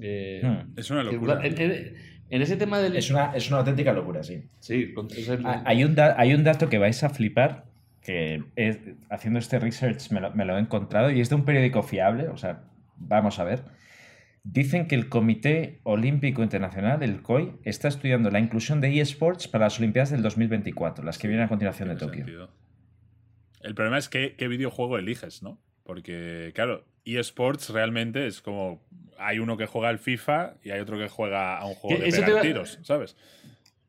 Eh, 0.00 0.42
hmm. 0.42 0.76
Es 0.76 0.90
una 0.90 1.04
locura. 1.04 1.38
En, 1.44 1.56
en, 1.56 1.94
en, 2.30 2.42
ese 2.42 2.56
tema 2.56 2.80
del... 2.80 2.96
Es 2.96 3.12
una, 3.12 3.32
es 3.32 3.48
una 3.48 3.58
auténtica 3.58 3.92
locura, 3.92 4.24
sí. 4.24 4.42
Sí, 4.58 4.92
es 5.16 5.28
el... 5.28 5.46
hay, 5.46 5.84
un 5.84 5.94
da, 5.94 6.16
hay 6.18 6.34
un 6.34 6.42
dato 6.42 6.68
que 6.68 6.78
vais 6.78 7.00
a 7.04 7.08
flipar, 7.08 7.66
que 8.02 8.42
es, 8.56 8.80
haciendo 9.08 9.38
este 9.38 9.60
research 9.60 10.10
me 10.10 10.20
lo, 10.20 10.34
me 10.34 10.44
lo 10.44 10.56
he 10.56 10.60
encontrado, 10.60 11.12
y 11.12 11.20
es 11.20 11.28
de 11.28 11.36
un 11.36 11.44
periódico 11.44 11.84
fiable, 11.84 12.26
o 12.26 12.36
sea, 12.36 12.64
vamos 12.96 13.38
a 13.38 13.44
ver. 13.44 13.62
Dicen 14.44 14.88
que 14.88 14.96
el 14.96 15.08
Comité 15.08 15.80
Olímpico 15.84 16.42
Internacional, 16.42 17.02
el 17.02 17.22
COI, 17.22 17.52
está 17.62 17.86
estudiando 17.88 18.30
la 18.30 18.40
inclusión 18.40 18.80
de 18.80 19.00
eSports 19.00 19.46
para 19.46 19.66
las 19.66 19.78
Olimpiadas 19.78 20.10
del 20.10 20.22
2024, 20.22 21.04
las 21.04 21.18
que 21.18 21.28
vienen 21.28 21.46
a 21.46 21.48
continuación 21.48 21.88
de 21.88 21.96
Tokio. 21.96 22.24
Sentido. 22.24 22.50
El 23.60 23.74
problema 23.76 23.98
es 23.98 24.08
que, 24.08 24.34
qué 24.36 24.48
videojuego 24.48 24.98
eliges, 24.98 25.42
¿no? 25.42 25.60
Porque, 25.84 26.50
claro, 26.54 26.84
eSports 27.04 27.70
realmente 27.70 28.26
es 28.26 28.40
como. 28.42 28.82
Hay 29.18 29.38
uno 29.38 29.56
que 29.56 29.66
juega 29.66 29.88
al 29.88 30.00
FIFA 30.00 30.54
y 30.64 30.70
hay 30.70 30.80
otro 30.80 30.98
que 30.98 31.08
juega 31.08 31.56
a 31.56 31.64
un 31.64 31.74
juego 31.74 32.02
de 32.02 32.10
pegar 32.10 32.42
tiros, 32.42 32.80
¿sabes? 32.82 33.16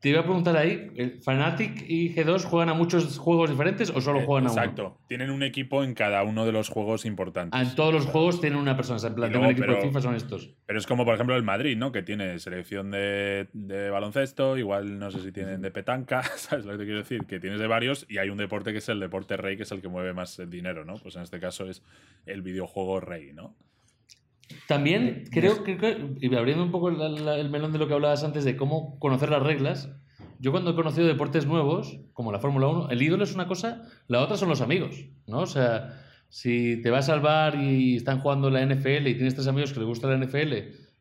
Te 0.04 0.10
iba 0.10 0.20
a 0.20 0.22
preguntar 0.22 0.54
ahí, 0.54 0.90
¿Fnatic 1.22 1.88
y 1.88 2.14
G2 2.14 2.44
juegan 2.44 2.68
a 2.68 2.74
muchos 2.74 3.16
juegos 3.16 3.48
diferentes 3.48 3.88
o 3.88 4.02
solo 4.02 4.20
juegan 4.20 4.44
Eh, 4.44 4.48
Exacto. 4.48 4.82
a 4.82 4.84
uno? 4.84 4.90
Exacto. 4.90 5.06
Tienen 5.08 5.30
un 5.30 5.42
equipo 5.42 5.82
en 5.82 5.94
cada 5.94 6.22
uno 6.24 6.44
de 6.44 6.52
los 6.52 6.68
juegos 6.68 7.06
importantes. 7.06 7.58
Ah, 7.58 7.62
en 7.62 7.74
todos 7.74 7.94
los 7.94 8.04
juegos 8.04 8.38
tienen 8.38 8.58
una 8.58 8.76
persona. 8.76 8.96
O 8.96 8.98
sea, 8.98 9.08
en 9.08 9.14
plan, 9.14 9.30
luego, 9.30 9.46
un 9.46 9.52
equipo 9.52 9.66
pero, 9.66 9.78
de 9.80 9.86
FIFA 9.88 10.00
son 10.02 10.14
estos. 10.14 10.50
Pero 10.66 10.78
es 10.78 10.86
como, 10.86 11.06
por 11.06 11.14
ejemplo, 11.14 11.34
el 11.34 11.42
Madrid, 11.42 11.78
¿no? 11.78 11.90
Que 11.90 12.02
tiene 12.02 12.38
selección 12.38 12.90
de, 12.90 13.48
de, 13.54 13.88
baloncesto, 13.88 14.58
igual 14.58 14.98
no 14.98 15.10
sé 15.10 15.20
si 15.20 15.32
tienen 15.32 15.62
de 15.62 15.70
petanca, 15.70 16.22
¿sabes 16.36 16.66
lo 16.66 16.72
que 16.72 16.78
te 16.80 16.84
quiero 16.84 16.98
decir? 16.98 17.24
Que 17.24 17.40
tienes 17.40 17.58
de 17.58 17.66
varios 17.66 18.04
y 18.06 18.18
hay 18.18 18.28
un 18.28 18.36
deporte 18.36 18.72
que 18.72 18.78
es 18.80 18.88
el 18.90 19.00
deporte 19.00 19.38
rey, 19.38 19.56
que 19.56 19.62
es 19.62 19.72
el 19.72 19.80
que 19.80 19.88
mueve 19.88 20.12
más 20.12 20.38
el 20.38 20.50
dinero, 20.50 20.84
¿no? 20.84 20.96
Pues 20.96 21.16
en 21.16 21.22
este 21.22 21.40
caso 21.40 21.66
es 21.66 21.82
el 22.26 22.42
videojuego 22.42 23.00
rey, 23.00 23.32
¿no? 23.32 23.56
También 24.68 25.24
creo 25.30 25.64
que, 25.64 26.16
y 26.20 26.34
abriendo 26.34 26.64
un 26.64 26.70
poco 26.70 26.88
el, 26.88 27.28
el 27.28 27.50
melón 27.50 27.72
de 27.72 27.78
lo 27.78 27.88
que 27.88 27.94
hablabas 27.94 28.24
antes 28.24 28.44
de 28.44 28.56
cómo 28.56 28.98
conocer 28.98 29.30
las 29.30 29.42
reglas, 29.42 29.90
yo 30.38 30.52
cuando 30.52 30.72
he 30.72 30.74
conocido 30.74 31.06
deportes 31.06 31.46
nuevos, 31.46 32.00
como 32.12 32.32
la 32.32 32.38
Fórmula 32.38 32.66
1, 32.66 32.90
el 32.90 33.02
ídolo 33.02 33.24
es 33.24 33.34
una 33.34 33.46
cosa, 33.46 33.82
la 34.08 34.20
otra 34.20 34.36
son 34.36 34.48
los 34.48 34.60
amigos, 34.60 35.06
¿no? 35.26 35.38
O 35.38 35.46
sea, 35.46 36.02
si 36.28 36.80
te 36.82 36.90
vas 36.90 37.08
al 37.08 37.20
bar 37.20 37.54
y 37.56 37.96
están 37.96 38.20
jugando 38.20 38.50
la 38.50 38.64
NFL 38.64 39.06
y 39.06 39.14
tienes 39.14 39.34
tres 39.34 39.46
amigos 39.46 39.72
que 39.72 39.80
les 39.80 39.88
gusta 39.88 40.08
la 40.08 40.18
NFL, 40.18 40.52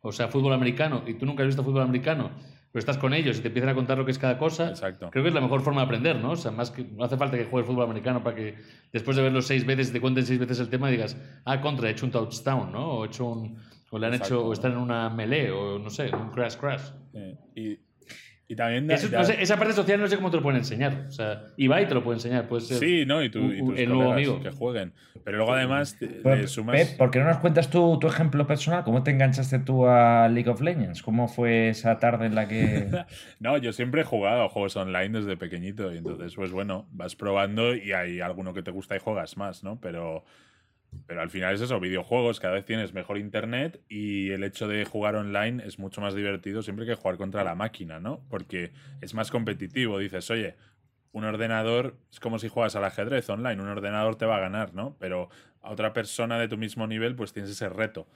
o 0.02 0.12
sea, 0.12 0.28
fútbol 0.28 0.54
americano, 0.54 1.04
y 1.08 1.16
tú 1.16 1.26
nunca 1.26 1.44
has 1.44 1.48
visto 1.48 1.64
fútbol 1.64 1.82
americano, 1.82 2.32
pero 2.74 2.80
estás 2.80 2.98
con 2.98 3.14
ellos 3.14 3.38
y 3.38 3.42
te 3.42 3.50
empiezan 3.50 3.70
a 3.70 3.76
contar 3.76 4.00
lo 4.00 4.04
que 4.04 4.10
es 4.10 4.18
cada 4.18 4.40
cosa, 4.40 4.70
Exacto. 4.70 5.12
creo 5.12 5.24
que 5.24 5.30
es 5.30 5.36
la 5.36 5.42
mejor 5.42 5.62
forma 5.62 5.82
de 5.82 5.86
aprender, 5.86 6.16
¿no? 6.16 6.32
O 6.32 6.36
sea, 6.36 6.50
más 6.50 6.72
que 6.72 6.84
no 6.84 7.04
hace 7.04 7.18
falta 7.18 7.38
que 7.38 7.46
juegues 7.46 7.68
fútbol 7.68 7.86
americano 7.86 8.24
para 8.24 8.36
que 8.36 8.56
después 8.92 9.16
de 9.16 9.22
verlo 9.22 9.44
seis 9.44 9.64
veces 9.64 9.94
te 9.94 10.02
cuenten 10.02 10.26
seis 10.26 10.40
veces 10.40 10.60
el 10.60 10.70
tema 10.70 10.90
y 10.90 10.94
digas, 10.94 11.16
ah, 11.46 11.62
contra, 11.62 11.88
he 11.88 11.92
hecho 11.92 12.08
un 12.08 12.12
touchdown, 12.12 12.72
¿no? 12.72 12.94
O 12.94 13.06
he 13.06 13.08
hecho 13.08 13.26
un... 13.26 13.60
O 13.92 14.00
le 14.00 14.08
han 14.08 14.16
Exacto. 14.16 14.34
hecho, 14.34 14.48
o 14.48 14.54
están 14.54 14.72
en 14.72 14.80
una 14.80 15.08
melee, 15.12 15.52
o 15.52 15.78
no 15.78 15.92
sé, 15.92 16.10
un 16.16 16.32
crash 16.32 16.56
crash. 16.56 16.82
Eh, 17.14 17.38
y, 17.56 17.80
y, 18.48 18.56
también. 18.56 18.90
Eso, 18.92 19.08
no 19.10 19.24
sé, 19.24 19.42
esa 19.42 19.58
parte 19.58 19.74
social 19.74 20.00
no 20.00 20.08
sé 20.08 20.18
cómo 20.18 20.30
te 20.30 20.38
lo 20.38 20.44
pueden 20.44 20.60
enseñar. 20.60 21.06
O 21.08 21.12
sea, 21.12 21.48
Ibai 21.58 21.88
te 21.88 21.94
lo 21.94 22.04
puede 22.04 22.18
enseñar, 22.18 22.48
puede 22.48 22.62
ser. 22.62 22.78
Sí, 22.78 23.06
¿no? 23.06 23.24
Y, 23.24 23.30
tu, 23.30 23.40
y 23.52 23.60
tus 23.60 23.80
el 23.80 23.90
nuevo 23.90 24.12
amigo. 24.12 24.42
que 24.42 24.52
jueguen. 24.52 24.94
Pero 25.24 25.38
luego 25.38 25.54
además 25.54 25.98
te, 25.98 26.08
Pero, 26.08 26.36
le 26.36 26.48
sumas. 26.48 26.76
Pep, 26.76 26.98
¿por 26.98 27.10
qué 27.10 27.20
no 27.20 27.26
nos 27.26 27.38
cuentas 27.38 27.70
tú 27.70 27.98
tu 28.00 28.08
ejemplo 28.08 28.46
personal? 28.46 28.84
¿Cómo 28.84 29.04
te 29.04 29.12
enganchaste 29.12 29.60
tú 29.60 29.88
a 29.88 30.28
League 30.28 30.50
of 30.50 30.62
Legends? 30.62 31.02
¿Cómo 31.02 31.28
fue 31.28 31.70
esa 31.70 32.00
tarde 32.00 32.26
en 32.26 32.36
la 32.36 32.48
que.? 32.48 32.88
no, 33.40 33.58
yo 33.58 33.72
siempre 33.72 34.02
he 34.02 34.06
jugado 34.06 34.44
a 34.44 34.50
juegos 34.50 34.76
online 34.76 35.10
desde 35.10 35.38
pequeñito. 35.38 35.94
Y 35.94 35.98
entonces, 35.98 36.36
pues 36.36 36.52
bueno, 36.52 36.88
vas 36.92 37.16
probando 37.16 37.74
y 37.76 37.94
hay 37.94 38.20
alguno 38.20 38.54
que 38.54 38.62
te 38.62 38.72
gusta 38.72 38.96
y 38.96 39.00
juegas 39.00 39.38
más, 39.38 39.64
¿no? 39.64 39.80
Pero. 39.80 40.26
Pero 41.06 41.22
al 41.22 41.30
final 41.30 41.54
es 41.54 41.62
eso, 41.62 41.80
videojuegos, 41.80 42.40
cada 42.40 42.54
vez 42.54 42.66
tienes 42.66 42.94
mejor 42.94 43.18
internet 43.18 43.82
y 43.90 44.32
el 44.32 44.44
hecho 44.44 44.68
de 44.68 44.86
jugar 44.86 45.16
online 45.16 45.64
es 45.66 45.80
mucho 45.80 46.02
más 46.02 46.16
divertido 46.16 46.62
siempre 46.62 46.86
que 46.86 46.96
jugar 46.96 47.18
contra 47.18 47.44
la 47.44 47.56
máquina, 47.56 48.00
¿no? 48.00 48.24
Porque 48.30 48.72
es 49.02 49.14
más 49.14 49.30
competitivo. 49.30 50.00
Dices, 50.00 50.30
oye, 50.32 50.56
un 51.12 51.26
ordenador 51.26 51.98
es 52.12 52.20
como 52.20 52.40
si 52.40 52.48
juegas 52.48 52.76
al 52.76 52.86
ajedrez 52.86 53.30
online, 53.30 53.62
un 53.62 53.68
ordenador 53.68 54.16
te 54.16 54.26
va 54.26 54.38
a 54.38 54.40
ganar, 54.40 54.74
¿no? 54.74 54.96
Pero 55.00 55.30
a 55.62 55.72
otra 55.72 55.94
persona 55.94 56.40
de 56.40 56.48
tu 56.48 56.58
mismo 56.58 56.88
nivel, 56.88 57.16
pues 57.16 57.34
tienes 57.34 57.52
ese 57.52 57.70
reto. 57.70 58.08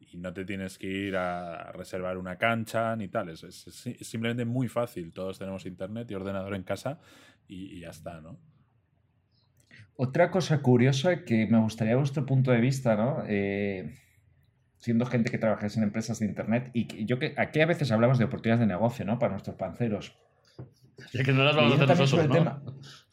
Y 0.00 0.16
no 0.16 0.32
te 0.32 0.44
tienes 0.44 0.78
que 0.78 0.86
ir 0.86 1.16
a 1.16 1.70
reservar 1.72 2.16
una 2.16 2.36
cancha 2.36 2.96
ni 2.96 3.08
tal. 3.08 3.28
Es, 3.28 3.40
simplemente 4.00 4.44
muy 4.44 4.68
fácil. 4.68 5.12
Todos 5.12 5.38
tenemos 5.38 5.66
internet 5.66 6.10
y 6.10 6.14
ordenador 6.14 6.54
en 6.54 6.62
casa 6.62 6.98
y 7.46 7.80
ya 7.80 7.90
está, 7.90 8.20
¿no? 8.20 8.38
Otra 10.02 10.30
cosa 10.30 10.62
curiosa 10.62 11.26
que 11.26 11.46
me 11.46 11.58
gustaría 11.58 11.94
vuestro 11.94 12.24
punto 12.24 12.52
de 12.52 12.58
vista, 12.58 12.96
¿no? 12.96 13.22
Eh, 13.28 13.96
siendo 14.78 15.04
gente 15.04 15.30
que 15.30 15.36
trabajáis 15.36 15.76
en 15.76 15.82
empresas 15.82 16.20
de 16.20 16.24
internet 16.24 16.70
y 16.72 16.86
que 16.86 17.04
yo 17.04 17.18
que 17.18 17.34
aquí 17.36 17.60
a 17.60 17.66
veces 17.66 17.92
hablamos 17.92 18.18
de 18.18 18.24
oportunidades 18.24 18.60
de 18.60 18.66
negocio, 18.66 19.04
¿no? 19.04 19.18
Para 19.18 19.32
nuestros 19.32 19.56
panceros. 19.56 20.16
Es 21.12 21.22
que 21.22 21.34
no 21.34 21.44
las 21.44 21.54
vamos 21.54 21.72
a 21.72 21.84
hacer 21.84 21.98
nosotros, 21.98 22.28
¿no? 22.28 22.34
Tema, 22.34 22.62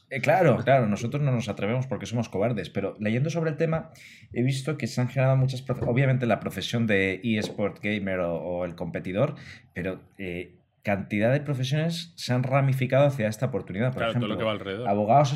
eh, 0.09 0.21
claro, 0.21 0.55
claro, 0.63 0.87
nosotros 0.87 1.21
no 1.21 1.33
nos 1.33 1.49
atrevemos 1.49 1.87
porque 1.87 2.05
somos 2.05 2.29
cobardes, 2.29 2.69
pero 2.69 2.95
leyendo 3.01 3.29
sobre 3.29 3.49
el 3.49 3.57
tema 3.57 3.91
he 4.31 4.41
visto 4.41 4.77
que 4.77 4.87
se 4.87 5.01
han 5.01 5.09
generado 5.09 5.35
muchas, 5.35 5.65
obviamente 5.85 6.25
la 6.25 6.39
profesión 6.39 6.87
de 6.87 7.19
eSport 7.21 7.83
gamer 7.83 8.21
o, 8.21 8.35
o 8.37 8.63
el 8.63 8.75
competidor, 8.75 9.35
pero 9.73 9.99
eh, 10.17 10.55
cantidad 10.83 11.33
de 11.33 11.41
profesiones 11.41 12.13
se 12.15 12.31
han 12.31 12.43
ramificado 12.43 13.07
hacia 13.07 13.27
esta 13.27 13.47
oportunidad. 13.47 13.87
Por 13.87 13.97
claro, 13.97 14.11
ejemplo, 14.11 14.27
todo 14.29 14.35
lo 14.35 14.39
que 14.39 14.45
va 14.45 14.51
alrededor. 14.51 14.87
abogados 14.87 15.33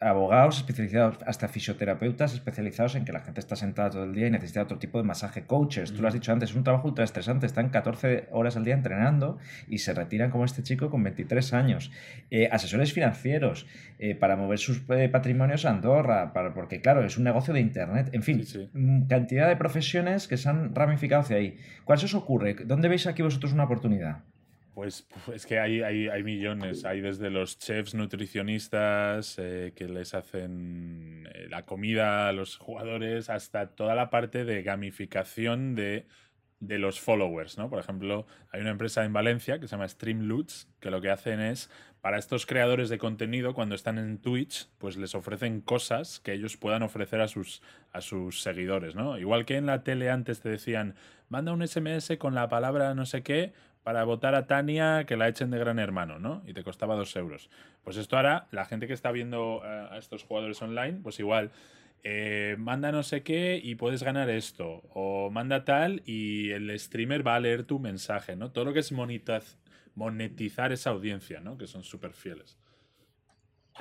abogados 0.00 0.56
especializados, 0.56 1.18
hasta 1.26 1.46
fisioterapeutas 1.48 2.32
especializados 2.32 2.94
en 2.94 3.04
que 3.04 3.12
la 3.12 3.20
gente 3.20 3.38
está 3.38 3.54
sentada 3.54 3.90
todo 3.90 4.04
el 4.04 4.14
día 4.14 4.28
y 4.28 4.30
necesita 4.30 4.62
otro 4.62 4.78
tipo 4.78 4.96
de 4.96 5.04
masaje. 5.04 5.44
Coaches, 5.44 5.92
tú 5.92 6.00
lo 6.00 6.08
has 6.08 6.14
dicho 6.14 6.32
antes, 6.32 6.50
es 6.50 6.56
un 6.56 6.64
trabajo 6.64 6.88
ultra 6.88 7.04
estresante, 7.04 7.44
están 7.44 7.68
14 7.68 8.28
horas 8.30 8.56
al 8.56 8.64
día 8.64 8.74
entrenando 8.74 9.36
y 9.68 9.78
se 9.78 9.92
retiran 9.92 10.30
como 10.30 10.46
este 10.46 10.62
chico 10.62 10.88
con 10.90 11.02
23 11.02 11.52
años. 11.52 11.92
Eh, 12.30 12.48
asesores 12.50 12.94
financieros 12.94 13.66
eh, 13.98 14.14
para 14.14 14.36
mover 14.36 14.58
sus 14.58 14.82
eh, 14.88 15.08
patrimonios 15.10 15.66
a 15.66 15.70
Andorra, 15.70 16.32
para, 16.32 16.54
porque 16.54 16.80
claro, 16.80 17.04
es 17.04 17.18
un 17.18 17.24
negocio 17.24 17.52
de 17.52 17.60
Internet. 17.60 18.08
En 18.12 18.22
fin, 18.22 18.44
Sí, 18.44 18.58
sí. 18.58 18.70
mm, 18.72 19.06
cantidad 19.06 19.48
de 19.48 19.56
profesiones 19.56 20.28
que 20.28 20.38
se 20.38 20.48
han 20.48 20.74
ramificado 20.74 21.20
hacia 21.20 21.36
ahí. 21.36 21.58
¿Cuál 21.84 21.98
se 21.98 22.06
os 22.06 22.14
ocurre? 22.14 22.54
¿Dónde 22.64 22.88
veis 22.88 23.06
aquí 23.06 23.20
vosotros 23.20 23.52
una 23.52 23.64
oportunidad? 23.64 24.22
Pues 24.74 25.06
es 25.34 25.46
que 25.46 25.58
hay, 25.58 25.82
hay, 25.82 26.08
hay, 26.08 26.22
millones. 26.22 26.84
Hay 26.84 27.00
desde 27.00 27.30
los 27.30 27.58
chefs 27.58 27.94
nutricionistas 27.94 29.36
eh, 29.38 29.72
que 29.74 29.88
les 29.88 30.14
hacen 30.14 31.28
eh, 31.34 31.46
la 31.48 31.64
comida 31.66 32.28
a 32.28 32.32
los 32.32 32.56
jugadores 32.56 33.30
hasta 33.30 33.74
toda 33.74 33.94
la 33.94 34.10
parte 34.10 34.44
de 34.44 34.62
gamificación 34.62 35.74
de, 35.74 36.06
de, 36.60 36.78
los 36.78 37.00
followers, 37.00 37.58
¿no? 37.58 37.68
Por 37.68 37.80
ejemplo, 37.80 38.26
hay 38.52 38.60
una 38.60 38.70
empresa 38.70 39.04
en 39.04 39.12
Valencia 39.12 39.58
que 39.58 39.66
se 39.66 39.72
llama 39.72 39.88
Streamloots 39.88 40.68
que 40.78 40.90
lo 40.90 41.00
que 41.00 41.10
hacen 41.10 41.40
es 41.40 41.68
para 42.00 42.18
estos 42.18 42.46
creadores 42.46 42.88
de 42.88 42.98
contenido 42.98 43.52
cuando 43.52 43.74
están 43.74 43.98
en 43.98 44.18
Twitch, 44.18 44.68
pues 44.78 44.96
les 44.96 45.14
ofrecen 45.14 45.60
cosas 45.60 46.20
que 46.20 46.32
ellos 46.32 46.56
puedan 46.56 46.82
ofrecer 46.82 47.20
a 47.20 47.28
sus, 47.28 47.62
a 47.92 48.00
sus 48.00 48.40
seguidores, 48.40 48.94
¿no? 48.94 49.18
Igual 49.18 49.44
que 49.44 49.56
en 49.56 49.66
la 49.66 49.82
tele 49.82 50.10
antes 50.10 50.40
te 50.40 50.48
decían, 50.48 50.94
manda 51.28 51.52
un 51.52 51.66
SMS 51.66 52.16
con 52.18 52.34
la 52.34 52.48
palabra 52.48 52.94
no 52.94 53.04
sé 53.04 53.22
qué, 53.22 53.52
para 53.82 54.04
votar 54.04 54.34
a 54.34 54.46
Tania 54.46 55.04
que 55.06 55.16
la 55.16 55.28
echen 55.28 55.50
de 55.50 55.58
gran 55.58 55.78
hermano, 55.78 56.18
¿no? 56.18 56.42
Y 56.46 56.52
te 56.52 56.62
costaba 56.62 56.96
dos 56.96 57.14
euros. 57.16 57.50
Pues 57.82 57.96
esto 57.96 58.16
hará, 58.16 58.46
la 58.50 58.64
gente 58.64 58.86
que 58.86 58.92
está 58.92 59.10
viendo 59.10 59.62
eh, 59.64 59.88
a 59.90 59.98
estos 59.98 60.24
jugadores 60.24 60.60
online, 60.60 61.00
pues 61.02 61.18
igual, 61.18 61.50
eh, 62.02 62.56
manda 62.58 62.92
no 62.92 63.02
sé 63.02 63.22
qué 63.22 63.60
y 63.62 63.74
puedes 63.74 64.02
ganar 64.02 64.30
esto, 64.30 64.82
o 64.94 65.30
manda 65.30 65.64
tal 65.64 66.02
y 66.06 66.50
el 66.50 66.78
streamer 66.78 67.26
va 67.26 67.36
a 67.36 67.40
leer 67.40 67.64
tu 67.64 67.78
mensaje, 67.78 68.36
¿no? 68.36 68.50
Todo 68.52 68.66
lo 68.66 68.72
que 68.72 68.80
es 68.80 68.92
monetizar 69.94 70.72
esa 70.72 70.90
audiencia, 70.90 71.40
¿no? 71.40 71.58
Que 71.58 71.66
son 71.66 71.82
súper 71.82 72.12
fieles. 72.12 72.58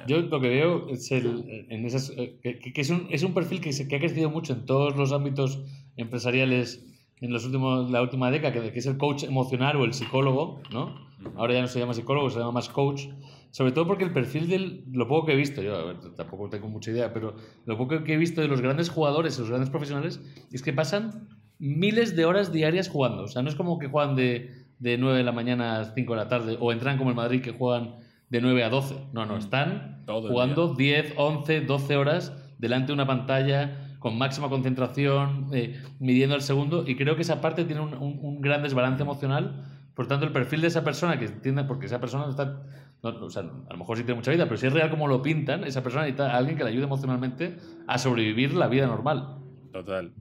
Yo 0.08 0.22
lo 0.22 0.40
que 0.40 0.50
veo 0.50 0.88
es, 0.90 1.12
el, 1.12 1.66
en 1.70 1.86
eh, 1.86 2.60
que, 2.74 2.82
es, 2.82 2.90
un, 2.90 3.08
es, 3.10 3.24
un, 3.24 3.34
perfil 3.34 3.60
que, 3.60 3.72
que 3.88 3.96
ha 3.96 4.00
crecido 4.00 4.30
mucho 4.30 4.54
en 4.54 4.66
todos 4.66 4.96
los 4.96 5.12
ámbitos 5.12 5.62
empresariales 5.98 6.89
en 7.22 7.34
los 7.34 7.46
últimos, 7.46 7.92
la 7.92 8.02
última 8.02 8.32
década, 8.32 8.72
que, 8.72 8.80
es 8.80 8.86
el 8.86 8.98
coach 8.98 9.24
emocional 9.24 9.76
o 9.78 9.86
el 9.86 9.94
psicólogo, 9.94 10.62
¿no? 10.72 10.96
Ahora 11.36 11.54
ya 11.54 11.62
no 11.62 11.68
se 11.68 11.80
llama 11.80 11.94
psicólogo, 11.94 12.30
se 12.30 12.40
llama 12.40 12.54
más 12.54 12.70
coach. 12.70 13.08
Sobre 13.52 13.72
todo 13.72 13.88
porque 13.88 14.04
el 14.04 14.14
perfil 14.14 14.48
del, 14.48 14.84
lo 14.92 15.08
poco 15.08 15.26
que 15.28 15.34
he 15.34 15.36
visto, 15.36 15.62
yo 15.62 15.96
tampoco 16.16 16.50
tengo 16.50 16.70
mucha 16.70 16.92
idea, 16.92 17.12
pero 17.14 17.36
lo 17.66 17.78
poco 17.78 18.04
que 18.04 18.14
he 18.14 18.18
visto 18.18 18.42
de 18.42 18.48
los 18.48 18.62
grandes 18.62 18.90
jugadores, 18.90 19.38
los 19.40 19.50
grandes 19.50 19.70
profesionales, 19.70 20.22
es 20.52 20.62
que 20.62 20.72
pasan 20.72 21.28
miles 21.58 22.16
de 22.16 22.26
horas 22.26 22.54
diarias 22.54 22.90
jugando. 22.90 23.24
O 23.24 23.28
sea, 23.28 23.42
no 23.42 23.50
es 23.50 23.56
como 23.56 23.80
que 23.80 23.88
juegan 23.88 24.16
de, 24.16 24.52
de 24.78 24.98
9 24.98 25.18
de 25.18 25.24
la 25.24 25.32
mañana 25.32 25.80
a 25.80 25.86
5 25.86 26.14
de 26.14 26.18
la 26.18 26.28
tarde, 26.28 26.58
o 26.60 26.72
entran 26.72 26.98
como 26.98 27.10
el 27.10 27.16
Madrid 27.16 27.42
que 27.42 27.52
juegan 27.52 27.96
de 28.30 28.40
9 28.40 28.64
a 28.64 28.70
12. 28.70 28.96
No, 29.14 29.26
no, 29.26 29.38
están 29.38 30.04
jugando 30.08 30.76
10, 30.76 31.16
11, 31.18 31.62
12 31.62 31.96
horas 31.98 32.54
delante 32.60 32.88
de 32.88 32.94
una 32.94 33.08
pantalla 33.08 33.89
con 34.00 34.18
máxima 34.18 34.50
concentración, 34.50 35.50
eh, 35.54 35.82
midiendo 36.00 36.36
el 36.36 36.42
segundo, 36.42 36.86
y 36.88 36.96
creo 36.96 37.16
que 37.16 37.22
esa 37.22 37.42
parte 37.42 37.66
tiene 37.66 37.82
un, 37.82 37.94
un, 37.94 38.42
gran 38.42 38.64
desbalance 38.64 39.04
emocional. 39.04 39.66
Por 39.94 40.08
tanto, 40.08 40.26
el 40.26 40.32
perfil 40.32 40.62
de 40.62 40.68
esa 40.68 40.84
persona, 40.84 41.20
que 41.20 41.26
entiende, 41.26 41.66
porque 41.66 41.88
esa 41.88 42.00
persona 42.00 42.30
está, 42.30 42.64
o 43.02 43.30
sea, 43.30 43.44
a 43.44 43.74
lo 43.74 43.78
mejor 43.78 43.98
sí 43.98 44.04
tiene 44.04 44.16
mucha 44.16 44.32
vida, 44.32 44.46
pero 44.46 44.58
si 44.58 44.68
es 44.68 44.74
real 44.74 44.90
como 44.90 45.08
lo 45.08 45.22
pintan, 45.22 45.66
esa 45.66 45.84
persona 45.84 46.04
necesita 46.04 46.32
a 46.32 46.38
alguien 46.38 46.58
que 46.58 46.64
le 46.64 46.70
ayude 46.70 46.86
emocionalmente 46.86 47.58
a 47.88 47.98
sobrevivir 47.98 48.54
la 48.54 48.68
vida 48.68 48.88
normal. 48.88 49.40
Total. 49.74 50.14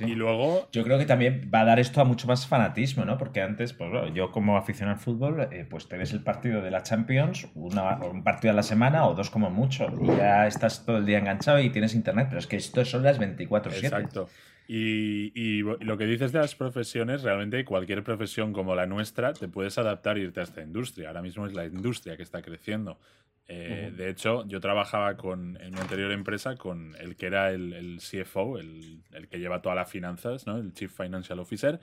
Y 0.00 0.14
luego. 0.14 0.68
Yo 0.72 0.82
creo 0.84 0.98
que 0.98 1.06
también 1.06 1.50
va 1.52 1.60
a 1.60 1.64
dar 1.64 1.78
esto 1.78 2.00
a 2.00 2.04
mucho 2.04 2.26
más 2.26 2.46
fanatismo, 2.46 3.04
¿no? 3.04 3.18
Porque 3.18 3.42
antes, 3.42 3.72
pues 3.72 3.90
yo 4.14 4.30
como 4.30 4.56
aficionado 4.56 4.96
al 4.96 5.02
fútbol, 5.02 5.48
eh, 5.50 5.66
pues 5.68 5.88
te 5.88 5.96
ves 5.96 6.12
el 6.12 6.22
partido 6.22 6.62
de 6.62 6.70
la 6.70 6.82
Champions, 6.82 7.48
una, 7.54 7.98
un 7.98 8.22
partido 8.22 8.52
a 8.52 8.54
la 8.54 8.62
semana 8.62 9.06
o 9.06 9.14
dos 9.14 9.30
como 9.30 9.50
mucho. 9.50 9.86
Y 10.00 10.06
ya 10.16 10.46
estás 10.46 10.84
todo 10.84 10.98
el 10.98 11.06
día 11.06 11.18
enganchado 11.18 11.60
y 11.60 11.70
tienes 11.70 11.94
internet, 11.94 12.26
pero 12.28 12.38
es 12.38 12.46
que 12.46 12.56
esto 12.56 12.84
son 12.84 13.02
las 13.02 13.20
24-7. 13.20 13.84
Exacto. 13.84 14.28
Y, 14.66 15.32
y, 15.34 15.62
lo 15.62 15.98
que 15.98 16.06
dices 16.06 16.32
de 16.32 16.38
las 16.38 16.54
profesiones, 16.54 17.22
realmente 17.22 17.64
cualquier 17.64 18.02
profesión 18.02 18.52
como 18.52 18.74
la 18.74 18.86
nuestra 18.86 19.34
te 19.34 19.48
puedes 19.48 19.76
adaptar 19.76 20.16
e 20.16 20.22
irte 20.22 20.40
a 20.40 20.44
esta 20.44 20.62
industria. 20.62 21.08
Ahora 21.08 21.22
mismo 21.22 21.46
es 21.46 21.52
la 21.52 21.66
industria 21.66 22.16
que 22.16 22.22
está 22.22 22.40
creciendo. 22.40 22.98
Eh, 23.46 23.92
de 23.94 24.08
hecho, 24.08 24.46
yo 24.46 24.60
trabajaba 24.60 25.16
con, 25.16 25.60
en 25.60 25.72
mi 25.74 25.80
anterior 25.80 26.10
empresa 26.12 26.56
con 26.56 26.96
el 26.98 27.14
que 27.16 27.26
era 27.26 27.50
el, 27.50 27.98
CFO, 27.98 28.58
el, 28.58 29.02
que 29.30 29.38
lleva 29.38 29.60
todas 29.60 29.76
las 29.76 29.90
finanzas, 29.90 30.46
¿no? 30.46 30.56
el 30.56 30.72
Chief 30.72 30.90
Financial 30.90 31.38
Officer. 31.38 31.78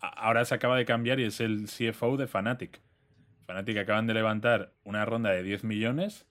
ahora 0.00 0.44
se 0.44 0.54
acaba 0.54 0.76
de 0.76 0.84
cambiar 0.84 1.18
y 1.18 1.24
es 1.24 1.40
el 1.40 1.66
CFO 1.66 2.16
de 2.16 2.28
Fanatic. 2.28 2.80
Fanatic 3.44 3.78
acaban 3.78 4.06
de 4.06 4.14
levantar 4.14 4.72
una 4.84 5.04
ronda 5.04 5.30
de 5.30 5.42
10 5.42 5.64
millones 5.64 6.28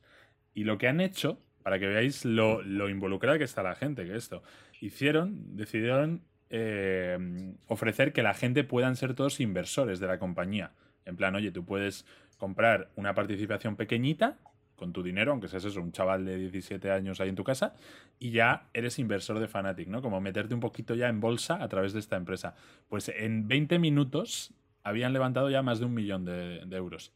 y 0.54 0.64
lo 0.64 0.78
que 0.78 0.88
han 0.88 1.02
hecho, 1.02 1.42
para 1.62 1.78
que 1.78 1.88
veáis 1.88 2.24
lo, 2.24 2.62
lo 2.62 2.88
involucrada 2.88 3.38
que 3.38 3.44
está 3.44 3.62
la 3.62 3.76
gente, 3.76 4.06
que 4.06 4.16
esto, 4.16 4.44
hicieron, 4.80 5.56
decidieron 5.56 6.24
eh, 6.50 7.56
ofrecer 7.68 8.14
que 8.14 8.24
la 8.24 8.34
gente 8.34 8.64
puedan 8.64 8.96
ser 8.96 9.14
todos 9.14 9.40
inversores 9.40 10.00
de 10.00 10.08
la 10.08 10.20
compañía. 10.20 10.72
En 11.06 11.16
plan, 11.16 11.36
oye, 11.36 11.52
tú 11.52 11.66
puedes 11.66 12.06
comprar 12.38 12.90
una 12.96 13.14
participación 13.14 13.76
pequeñita 13.76 14.38
con 14.76 14.94
tu 14.94 15.04
dinero, 15.04 15.32
aunque 15.32 15.50
seas 15.50 15.66
eso, 15.66 15.82
un 15.82 15.92
chaval 15.92 16.26
de 16.26 16.38
17 16.38 16.90
años 16.90 17.20
ahí 17.20 17.30
en 17.30 17.36
tu 17.36 17.44
casa, 17.44 17.76
y 18.18 18.32
ya 18.32 18.70
eres 18.74 18.98
inversor 18.98 19.38
de 19.40 19.50
Fanatic, 19.50 19.90
¿no? 19.90 20.02
Como 20.02 20.22
meterte 20.22 20.54
un 20.54 20.62
poquito 20.62 20.96
ya 20.96 21.10
en 21.10 21.20
bolsa 21.20 21.62
a 21.62 21.68
través 21.68 21.92
de 21.92 22.00
esta 22.00 22.16
empresa. 22.16 22.56
Pues 22.88 23.10
en 23.10 23.48
20 23.48 23.78
minutos 23.78 24.54
habían 24.82 25.12
levantado 25.12 25.50
ya 25.50 25.62
más 25.62 25.80
de 25.80 25.86
un 25.86 25.94
millón 25.94 26.24
de, 26.24 26.62
euros. 26.72 27.12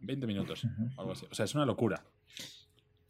20 0.00 0.26
minutos, 0.26 0.66
algo 0.98 1.12
así. 1.12 1.26
O 1.30 1.34
sea, 1.34 1.46
es 1.46 1.54
una 1.54 1.64
locura. 1.64 2.04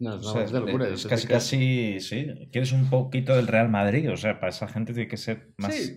No, 0.00 0.16
es, 0.40 0.50
locura. 0.50 0.88
Es, 0.88 1.06
casi, 1.06 1.28
casi, 1.28 2.00
sí. 2.00 2.26
Quieres 2.50 2.72
un 2.72 2.88
poquito 2.88 3.36
del 3.36 3.46
Real 3.46 3.68
Madrid, 3.68 4.10
o 4.10 4.16
sea, 4.16 4.40
para 4.40 4.48
esa 4.48 4.66
gente 4.66 4.94
tiene 4.94 5.08
que 5.08 5.18
ser 5.18 5.50
más... 5.58 5.92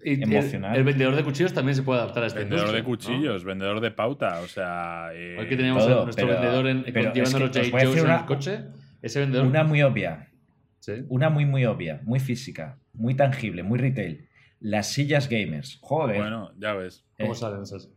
emocional. 0.00 0.76
El, 0.76 0.84
vendedor 0.84 1.16
de 1.16 1.24
cuchillos 1.24 1.52
también 1.52 1.74
se 1.74 1.82
puede 1.82 2.00
adaptar 2.00 2.22
a 2.22 2.26
este 2.28 2.38
Vendedor 2.38 2.70
de 2.70 2.84
cuchillos, 2.84 3.42
vendedor 3.42 3.80
de 3.80 3.90
pauta, 3.90 4.40
o 4.42 4.46
sea. 4.46 5.08
Eh, 5.12 5.36
Hoy 5.40 5.48
que 5.48 5.56
teníamos 5.56 5.84
a 5.88 6.04
nuestro 6.04 6.28
vendedor 6.28 6.68
en, 6.68 6.84
pero 6.84 7.12
llevando 7.12 7.40
los 7.40 7.50
J. 7.50 7.68
Joe's 7.70 8.04
en 8.04 8.10
el 8.10 8.24
coche, 8.26 8.64
ese 9.02 9.20
vendedor. 9.20 9.46
Una 9.46 9.64
muy 9.64 9.82
obvia. 9.82 10.30
¿Sí? 10.78 10.92
Una 11.08 11.28
muy, 11.28 11.44
muy 11.44 11.64
obvia, 11.64 12.00
muy 12.04 12.20
física, 12.20 12.78
muy 12.92 13.14
tangible, 13.14 13.64
muy 13.64 13.80
retail. 13.80 14.28
Las 14.60 14.92
sillas 14.92 15.28
gamers. 15.28 15.78
Joder. 15.80 16.18
Bueno, 16.18 16.52
ya 16.58 16.74
ves. 16.74 17.04
¿Cómo 17.18 17.32
eh, 17.32 17.36
salen 17.36 17.62
esas? 17.62 17.90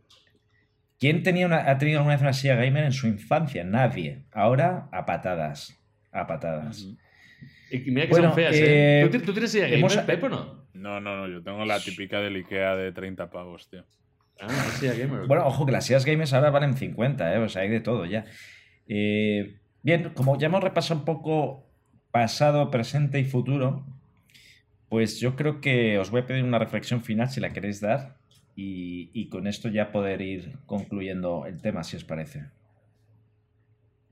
¿Quién 1.02 1.24
tenía 1.24 1.46
una, 1.46 1.68
ha 1.68 1.78
tenido 1.78 1.98
alguna 1.98 2.14
vez 2.14 2.22
una 2.22 2.32
silla 2.32 2.54
gamer 2.54 2.84
en 2.84 2.92
su 2.92 3.08
infancia? 3.08 3.64
Nadie. 3.64 4.22
Ahora 4.30 4.88
a 4.92 5.04
patadas. 5.04 5.76
A 6.12 6.28
patadas. 6.28 6.86
Y 7.72 7.90
mira 7.90 8.06
que 8.06 8.14
son 8.14 8.32
feas, 8.32 8.54
¿eh? 8.56 9.08
¿Tú, 9.10 9.18
¿Tú, 9.18 9.32
tienes 9.32 9.50
silla 9.50 9.66
gamer, 9.66 10.06
Pepe, 10.06 10.26
o 10.26 10.28
no? 10.28 10.64
No, 10.74 11.00
no, 11.00 11.16
no. 11.16 11.26
Yo 11.26 11.42
tengo 11.42 11.64
la 11.64 11.80
típica 11.80 12.20
del 12.20 12.36
Ikea 12.36 12.76
de 12.76 12.92
30 12.92 13.30
pavos, 13.30 13.68
tío. 13.68 13.84
Ah, 14.40 14.48
silla 14.78 14.94
gamer. 14.94 15.26
Bueno, 15.26 15.44
ojo 15.44 15.66
que 15.66 15.72
las 15.72 15.86
sillas 15.86 16.04
gamers 16.04 16.34
ahora 16.34 16.50
valen 16.50 16.76
50, 16.76 17.34
¿eh? 17.34 17.38
O 17.38 17.48
sea, 17.48 17.62
hay 17.62 17.68
de 17.68 17.80
todo 17.80 18.06
ya. 18.06 18.24
Eh, 18.86 19.58
bien, 19.82 20.10
como 20.14 20.38
ya 20.38 20.46
hemos 20.46 20.62
repasado 20.62 21.00
un 21.00 21.04
poco 21.04 21.68
pasado, 22.12 22.70
presente 22.70 23.18
y 23.18 23.24
futuro, 23.24 23.84
pues 24.88 25.18
yo 25.18 25.34
creo 25.34 25.60
que 25.60 25.98
os 25.98 26.12
voy 26.12 26.20
a 26.20 26.26
pedir 26.26 26.44
una 26.44 26.60
reflexión 26.60 27.02
final 27.02 27.28
si 27.28 27.40
la 27.40 27.52
queréis 27.52 27.80
dar 27.80 28.21
y, 28.54 29.28
con 29.28 29.46
esto 29.46 29.68
ya 29.68 29.92
poder 29.92 30.20
ir 30.20 30.58
concluyendo 30.66 31.46
el 31.46 31.60
tema, 31.60 31.84
si 31.84 31.96
os 31.96 32.04
parece. 32.04 32.44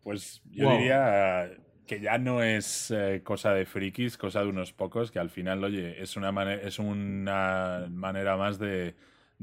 Pues 0.02 0.42
yo 0.50 0.70
diría 0.70 1.50
que 1.86 2.00
ya 2.00 2.18
no 2.18 2.42
es 2.42 2.90
eh, 2.90 3.20
cosa 3.24 3.52
de 3.52 3.66
frikis, 3.66 4.16
cosa 4.16 4.42
de 4.42 4.46
unos 4.46 4.72
pocos, 4.72 5.10
que 5.10 5.18
al 5.18 5.28
final, 5.28 5.62
oye, 5.64 6.00
es 6.00 6.16
una, 6.16 6.54
es 6.54 6.78
una 6.78 7.86
manera 7.90 8.36
más 8.36 8.58
de, 8.58 8.94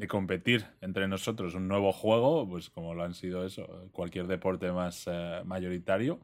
competir 0.08 0.66
entre 0.82 1.08
nosotros. 1.08 1.56
Un 1.56 1.68
nuevo 1.68 1.92
juego, 1.92 2.48
pues 2.48 2.70
como 2.70 2.94
lo 2.94 3.04
han 3.04 3.14
sido 3.14 3.46
eso, 3.46 3.90
cualquier 3.92 4.28
deporte 4.28 4.72
más 4.72 5.10
eh, 5.12 5.42
mayoritario. 5.44 6.20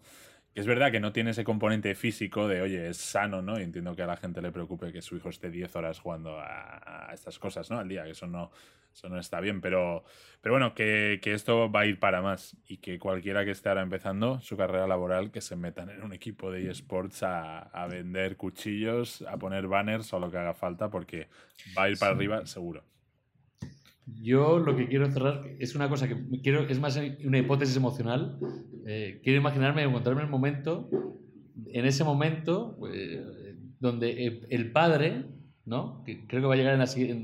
Es 0.55 0.67
verdad 0.67 0.91
que 0.91 0.99
no 0.99 1.11
tiene 1.11 1.31
ese 1.31 1.43
componente 1.43 1.95
físico 1.95 2.47
de, 2.47 2.61
oye, 2.61 2.89
es 2.89 2.97
sano, 2.97 3.41
¿no? 3.41 3.59
Y 3.59 3.63
entiendo 3.63 3.95
que 3.95 4.03
a 4.03 4.07
la 4.07 4.17
gente 4.17 4.39
le 4.39 4.51
preocupe 4.51 4.91
que 4.91 5.01
su 5.01 5.15
hijo 5.15 5.29
esté 5.29 5.49
10 5.49 5.75
horas 5.75 5.99
jugando 5.99 6.39
a, 6.39 7.09
estas 7.11 7.39
cosas, 7.39 7.71
¿no? 7.71 7.79
Al 7.79 7.87
día, 7.87 8.03
que 8.03 8.11
eso 8.11 8.27
no, 8.27 8.51
eso 8.93 9.09
no 9.09 9.19
está 9.19 9.39
bien. 9.39 9.61
Pero, 9.61 10.03
pero 10.41 10.53
bueno, 10.53 10.75
que, 10.75 11.19
esto 11.23 11.71
va 11.71 11.81
a 11.81 11.85
ir 11.87 11.99
para 11.99 12.21
más 12.21 12.55
y 12.67 12.77
que 12.77 12.99
cualquiera 12.99 13.43
que 13.45 13.51
esté 13.51 13.69
ahora 13.69 13.81
empezando 13.81 14.41
su 14.41 14.55
carrera 14.55 14.85
laboral, 14.85 15.31
que 15.31 15.41
se 15.41 15.55
metan 15.55 15.89
en 15.89 16.03
un 16.03 16.13
equipo 16.13 16.51
de 16.51 16.69
eSports 16.69 17.23
a, 17.23 17.59
a 17.59 17.87
vender 17.87 18.37
cuchillos, 18.37 19.23
a 19.23 19.37
poner 19.37 19.65
banners 19.67 20.13
o 20.13 20.19
lo 20.19 20.29
que 20.29 20.37
haga 20.37 20.53
falta, 20.53 20.91
porque 20.91 21.29
va 21.75 21.83
a 21.83 21.89
ir 21.89 21.97
para 21.97 22.11
arriba 22.11 22.45
seguro. 22.45 22.83
Yo 24.05 24.59
lo 24.59 24.75
que 24.75 24.87
quiero 24.87 25.09
cerrar 25.11 25.43
es 25.59 25.75
una 25.75 25.89
cosa 25.89 26.07
que 26.07 26.17
quiero, 26.41 26.67
es 26.67 26.79
más 26.79 26.99
una 27.25 27.37
hipótesis 27.37 27.75
emocional. 27.77 28.37
Eh, 28.85 29.21
quiero 29.23 29.39
imaginarme, 29.39 29.83
encontrarme 29.83 30.23
el 30.23 30.29
momento, 30.29 30.89
en 31.67 31.85
ese 31.85 32.03
momento, 32.03 32.77
eh, 32.91 33.55
donde 33.79 34.45
el 34.49 34.71
padre, 34.71 35.25
¿no? 35.65 36.03
que 36.05 36.27
creo 36.27 36.41
que 36.41 36.47
va 36.47 36.53
a 36.53 36.57
llegar 36.57 36.77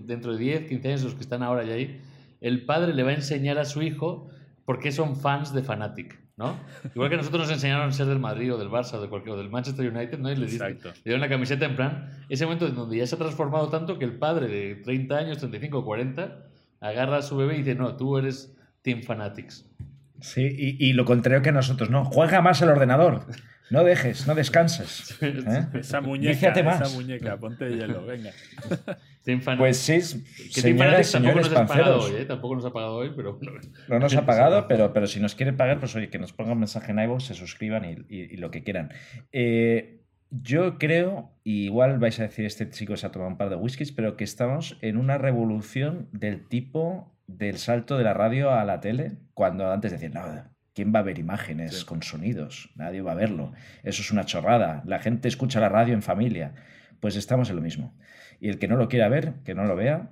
dentro 0.06 0.34
de 0.34 0.39
10, 0.39 0.68
15 0.68 0.88
años, 0.88 1.04
los 1.04 1.15
que 1.15 1.22
están 1.22 1.44
ahora 1.44 1.63
ya 1.65 1.74
ahí, 1.74 2.00
el 2.39 2.65
padre 2.65 2.94
le 2.94 3.04
va 3.04 3.12
a 3.12 3.15
enseñar 3.15 3.58
a 3.58 3.65
su 3.65 3.82
hijo 3.82 4.30
por 4.65 4.80
qué 4.80 4.92
son 4.92 5.18
fans 5.18 5.54
de 5.54 5.63
Fanatic. 5.63 6.20
¿no? 6.39 6.58
Igual 6.96 7.10
que 7.10 7.18
nosotros 7.18 7.42
nos 7.42 7.52
enseñaron 7.52 7.89
a 7.89 7.92
ser 7.92 8.06
del 8.06 8.20
Madrid 8.20 8.54
o 8.54 8.58
del 8.58 8.70
Barça 8.70 8.94
o, 8.94 9.02
de 9.02 9.10
cualquier, 9.10 9.36
o 9.36 9.38
del 9.38 9.50
Manchester 9.50 9.92
United, 9.92 10.20
¿no? 10.20 10.32
Y 10.32 10.38
le, 10.38 10.48
le 10.48 10.78
dieron 11.04 11.20
la 11.20 11.28
camiseta 11.28 11.65
en 11.65 11.76
plan, 11.76 12.10
ese 12.30 12.46
momento 12.46 12.65
en 12.65 12.76
donde 12.76 12.96
ya 12.96 13.06
se 13.06 13.15
ha 13.15 13.18
transformado 13.18 13.68
tanto 13.68 14.00
que 14.00 14.06
el 14.06 14.18
padre 14.18 14.48
de 14.48 14.76
30 14.76 15.18
años, 15.18 15.38
35 15.39 15.80
o 15.80 15.84
40, 15.84 16.49
agarra 16.82 17.18
a 17.18 17.22
su 17.22 17.36
bebé 17.38 17.56
y 17.56 17.58
dice, 17.60 17.76
no, 17.76 17.96
tú 17.98 18.18
eres 18.18 18.56
Team 18.82 19.04
Fanatics. 19.04 19.65
Sí, 20.22 20.42
y, 20.58 20.89
y 20.89 20.94
lo 20.94 21.06
contrario 21.06 21.42
que 21.42 21.52
nosotros, 21.52 21.89
¿no? 21.89 22.04
Juega 22.06 22.42
más 22.42 22.62
el 22.62 22.70
ordenador. 22.70 23.26
No 23.72 23.84
dejes, 23.84 24.26
no 24.26 24.34
descanses. 24.36 25.15
¿eh? 25.22 25.68
Esa 25.76 26.02
muñeca, 26.02 26.50
esa 26.50 26.89
muñeca, 26.96 27.38
ponte 27.38 27.70
hielo, 27.70 28.06
venga. 28.06 28.32
Pues 29.60 29.78
sí, 29.78 30.00
que 30.56 30.74
Fanatics 30.74 31.12
tampoco 31.12 31.44
señores 31.44 31.52
nos 31.52 31.60
ha 31.60 31.68
pagado 31.68 31.98
panceros. 32.00 32.06
hoy, 32.06 32.22
¿eh? 32.22 32.26
Tampoco 32.26 32.56
nos 32.56 32.65
ha 32.65 32.74
pagado 32.74 32.96
hoy, 32.96 33.12
pero 33.15 33.36
bueno. 33.36 33.60
No 33.88 34.00
nos 34.00 34.15
ha 34.15 34.26
pagado, 34.26 34.68
pero, 34.68 34.92
pero 34.92 35.06
si 35.06 35.20
nos 35.20 35.36
quieren 35.36 35.56
pagar, 35.56 35.80
pues 35.80 35.96
oye, 35.96 36.10
que 36.10 36.18
nos 36.18 36.34
pongan 36.34 36.54
un 36.54 36.60
mensaje 36.60 36.92
en 36.94 37.00
iVoox, 37.00 37.26
se 37.26 37.34
suscriban 37.36 37.86
y, 37.86 37.92
y- 38.10 38.34
y 38.34 38.38
lo 38.38 38.50
que 38.50 38.63
quieran. 38.63 38.92
Eh, 39.32 40.02
yo 40.30 40.78
creo, 40.78 41.32
y 41.44 41.65
igual 41.65 42.00
vais 42.00 42.20
a 42.20 42.24
decir, 42.24 42.46
este 42.46 42.70
chico 42.70 42.96
se 42.98 43.08
ha 43.08 43.12
tomado 43.12 43.32
un 43.32 43.38
par 43.38 43.50
de 43.50 43.56
whiskies, 43.56 43.92
pero 43.92 44.15
que 44.15 44.24
estamos 44.24 44.78
en 44.82 44.98
una 44.98 45.18
revolución 45.18 46.08
del 46.12 46.48
tipo 46.48 47.15
del 47.28 47.58
salto 47.58 47.98
de 47.98 48.04
la 48.04 48.13
radio 48.13 48.52
a 48.52 48.63
la 48.65 48.80
tele, 48.80 49.13
cuando 49.34 49.72
antes 49.72 49.92
decían, 49.92 50.13
no, 50.13 50.22
¿quién 50.74 50.94
va 50.94 51.00
a 51.00 51.04
ver 51.04 51.20
imágenes 51.20 51.80
Sí. 51.80 51.86
con 51.86 52.02
sonidos? 52.04 52.72
Nadie 52.76 53.02
va 53.02 53.12
a 53.12 53.15
verlo. 53.15 53.54
Eso 53.84 54.02
es 54.02 54.12
una 54.12 54.26
chorrada. 54.26 54.82
La 54.86 55.00
gente 55.00 55.28
escucha 55.28 55.60
la 55.60 55.70
radio 55.70 55.94
en 55.94 56.02
familia. 56.02 56.54
Pues 57.00 57.15
estamos 57.15 57.50
en 57.50 57.56
lo 57.56 57.62
mismo. 57.62 57.96
Y 58.39 58.50
el 58.50 58.58
que 58.60 58.68
no 58.68 58.78
lo 58.78 58.88
quiera 58.88 59.10
ver, 59.10 59.34
que 59.46 59.54
no 59.56 59.65
lo 59.65 59.76
vea, 59.76 60.10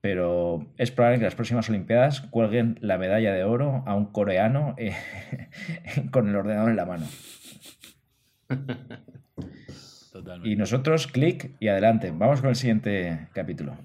pero 0.00 0.72
es 0.78 0.90
probable 0.90 1.18
que 1.18 1.24
las 1.24 1.34
próximas 1.34 1.68
Olimpiadas 1.68 2.20
cuelguen 2.20 2.78
la 2.80 2.96
medalla 2.98 3.32
de 3.32 3.44
oro 3.44 3.82
a 3.86 3.94
un 3.94 4.06
coreano 4.06 4.74
eh, 4.78 4.94
con 6.10 6.28
el 6.28 6.36
ordenador 6.36 6.70
en 6.70 6.76
la 6.76 6.86
mano. 6.86 7.06
Y 10.44 10.56
nosotros, 10.56 11.06
clic 11.06 11.52
y 11.60 11.68
adelante. 11.68 12.12
Vamos 12.14 12.40
con 12.40 12.50
el 12.50 12.56
siguiente 12.56 13.28
capítulo. 13.32 13.76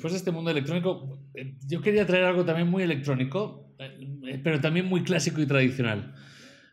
Después 0.00 0.14
de 0.14 0.18
este 0.20 0.30
mundo 0.30 0.50
electrónico, 0.50 1.18
eh, 1.34 1.58
yo 1.68 1.82
quería 1.82 2.06
traer 2.06 2.24
algo 2.24 2.42
también 2.42 2.68
muy 2.68 2.82
electrónico, 2.82 3.74
eh, 3.78 4.40
pero 4.42 4.58
también 4.58 4.86
muy 4.86 5.02
clásico 5.02 5.42
y 5.42 5.46
tradicional. 5.46 6.14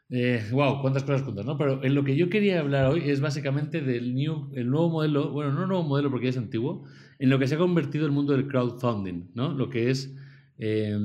Eh, 0.09 0.41
wow, 0.49 0.79
cuántas 0.79 1.03
cosas 1.03 1.23
juntas, 1.23 1.45
¿no? 1.45 1.57
Pero 1.57 1.83
en 1.83 1.93
lo 1.93 2.05
que 2.05 2.15
yo 2.15 2.29
quería 2.29 2.61
hablar 2.61 2.85
hoy 2.85 3.01
es 3.09 3.19
básicamente 3.19 3.81
del 3.81 4.15
new, 4.15 4.49
el 4.55 4.69
nuevo 4.69 4.89
modelo, 4.89 5.33
bueno, 5.33 5.51
no 5.51 5.67
nuevo 5.67 5.83
modelo 5.83 6.09
porque 6.09 6.27
ya 6.27 6.29
es 6.29 6.37
antiguo, 6.37 6.85
en 7.19 7.29
lo 7.29 7.37
que 7.37 7.47
se 7.47 7.55
ha 7.55 7.57
convertido 7.57 8.05
el 8.05 8.13
mundo 8.13 8.31
del 8.31 8.47
crowdfunding, 8.47 9.31
¿no? 9.33 9.51
Lo 9.51 9.69
que 9.69 9.89
es 9.89 10.15
eh, 10.57 10.97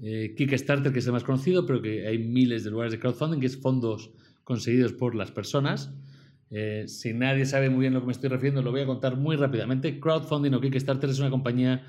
eh, 0.00 0.34
Kickstarter, 0.36 0.92
que 0.92 1.00
es 1.00 1.06
el 1.06 1.12
más 1.12 1.24
conocido, 1.24 1.66
pero 1.66 1.82
que 1.82 2.06
hay 2.06 2.18
miles 2.18 2.62
de 2.62 2.70
lugares 2.70 2.92
de 2.92 3.00
crowdfunding, 3.00 3.40
que 3.40 3.46
es 3.46 3.60
fondos 3.60 4.12
conseguidos 4.44 4.92
por 4.92 5.16
las 5.16 5.32
personas. 5.32 5.92
Eh, 6.54 6.84
si 6.86 7.14
nadie 7.14 7.46
sabe 7.46 7.70
muy 7.70 7.80
bien 7.80 7.94
lo 7.94 8.00
que 8.00 8.06
me 8.06 8.12
estoy 8.12 8.28
refiriendo, 8.28 8.60
lo 8.60 8.70
voy 8.70 8.82
a 8.82 8.86
contar 8.86 9.16
muy 9.16 9.36
rápidamente. 9.36 9.98
Crowdfunding 9.98 10.52
o 10.52 10.60
Kickstarter 10.60 11.08
es 11.08 11.18
una 11.18 11.30
compañía. 11.30 11.82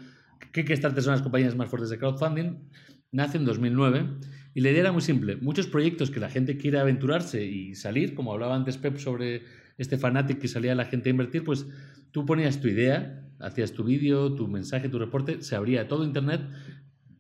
Kickstarter 0.54 1.04
son 1.04 1.12
las 1.12 1.22
compañías 1.22 1.54
más 1.56 1.70
fuertes 1.70 1.90
de 1.90 1.98
crowdfunding. 1.98 2.70
Nace 3.12 3.38
en 3.38 3.46
2009 3.46 4.08
y 4.54 4.62
la 4.62 4.70
idea 4.70 4.82
era 4.82 4.92
muy 4.94 5.02
simple. 5.02 5.36
Muchos 5.36 5.68
proyectos 5.68 6.12
que 6.12 6.22
la 6.22 6.30
gente 6.30 6.58
quiere 6.58 6.80
aventurarse 6.80 7.46
y 7.46 7.76
salir, 7.76 8.16
como 8.16 8.32
hablaba 8.32 8.56
antes 8.56 8.78
Pep 8.78 8.98
sobre 8.98 9.42
este 9.78 9.98
Fanatic 9.98 10.40
que 10.40 10.48
salía 10.48 10.76
la 10.76 10.86
gente 10.86 11.10
a 11.10 11.12
invertir, 11.12 11.44
pues 11.44 11.68
tú 12.12 12.26
ponías 12.26 12.62
tu 12.62 12.70
idea, 12.70 13.22
hacías 13.40 13.74
tu 13.74 13.84
vídeo, 13.84 14.34
tu 14.34 14.48
mensaje, 14.48 14.88
tu 14.88 14.98
reporte, 14.98 15.42
se 15.42 15.56
abría 15.58 15.90
todo 15.90 16.06
Internet 16.06 16.42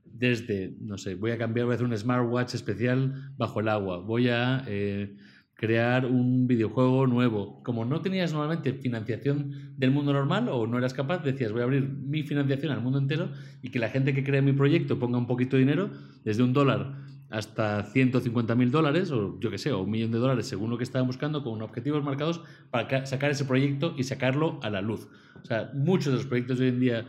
desde, 0.06 0.77
no 0.79 0.97
sé, 0.97 1.15
voy 1.15 1.32
a 1.32 1.38
cambiar, 1.38 1.65
voy 1.65 1.73
a 1.73 1.75
hacer 1.75 1.88
un 1.88 1.97
smartwatch 1.97 2.53
especial 2.53 3.34
bajo 3.36 3.60
el 3.60 3.67
agua, 3.67 3.97
voy 3.97 4.29
a 4.29 4.63
eh, 4.67 5.17
crear 5.63 6.06
un 6.06 6.45
videojuego 6.45 7.08
nuevo. 7.08 7.63
Como 7.63 7.86
no 7.86 8.02
tenías 8.02 8.34
normalmente 8.34 8.73
financiación 8.73 9.73
del 9.78 9.91
mundo 9.91 10.12
normal 10.12 10.49
o 10.49 10.67
no 10.67 10.78
eras 10.78 10.93
capaz, 10.93 11.23
decías, 11.23 11.54
voy 11.54 11.62
a 11.62 11.63
abrir 11.63 11.88
mi 11.88 12.23
financiación 12.23 12.73
al 12.73 12.82
mundo 12.82 12.99
entero 12.99 13.30
y 13.62 13.69
que 13.71 13.80
la 13.80 13.88
gente 13.88 14.13
que 14.13 14.26
crea 14.26 14.41
mi 14.41 14.52
proyecto 14.52 14.99
ponga 14.99 15.17
un 15.17 15.26
poquito 15.26 15.56
de 15.56 15.62
dinero, 15.62 15.89
desde 16.26 16.43
un 16.43 16.52
dólar 16.52 16.97
hasta 17.30 17.82
150 17.84 18.56
mil 18.56 18.71
dólares, 18.71 19.10
o 19.12 19.39
yo 19.39 19.49
qué 19.49 19.58
sé, 19.58 19.71
o 19.71 19.84
un 19.84 19.89
millón 19.89 20.12
de 20.12 20.17
dólares, 20.17 20.47
según 20.47 20.69
lo 20.69 20.78
que 20.78 20.84
estaban 20.84 21.08
buscando, 21.08 21.45
con 21.45 21.62
objetivos 21.62 22.04
marcados 22.04 22.41
para 22.69 22.89
ca- 22.89 23.06
sacar 23.06 23.32
ese 23.32 23.45
proyecto 23.45 23.93
y 23.97 24.04
sacarlo 24.04 24.60
a 24.63 24.69
la 24.69 24.82
luz. 24.82 25.08
O 25.41 25.45
sea, 25.45 25.71
muchos 25.73 26.08
de 26.08 26.17
los 26.17 26.26
proyectos 26.26 26.60
de 26.60 26.65
hoy 26.65 26.71
en 26.71 26.80
día 26.82 27.08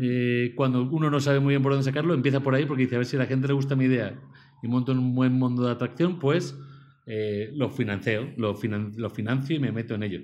eh, 0.00 0.54
cuando 0.56 0.82
uno 0.90 1.08
no 1.08 1.20
sabe 1.20 1.38
muy 1.38 1.52
bien 1.52 1.62
por 1.62 1.70
dónde 1.70 1.84
sacarlo, 1.84 2.14
empieza 2.14 2.40
por 2.40 2.54
ahí 2.56 2.66
porque 2.66 2.82
dice, 2.82 2.96
a 2.96 2.98
ver 2.98 3.06
si 3.06 3.14
a 3.14 3.20
la 3.20 3.26
gente 3.26 3.46
le 3.46 3.54
gusta 3.54 3.76
mi 3.76 3.84
idea 3.84 4.20
y 4.60 4.66
monto 4.66 4.90
un 4.90 5.14
buen 5.14 5.34
mundo 5.34 5.64
de 5.66 5.70
atracción, 5.70 6.18
pues 6.18 6.58
eh, 7.06 7.50
lo 7.54 7.70
financio, 7.70 8.32
lo, 8.36 8.54
finan- 8.54 8.92
lo 8.96 9.10
financio 9.10 9.56
y 9.56 9.58
me 9.58 9.72
meto 9.72 9.94
en 9.94 10.02
ello. 10.02 10.20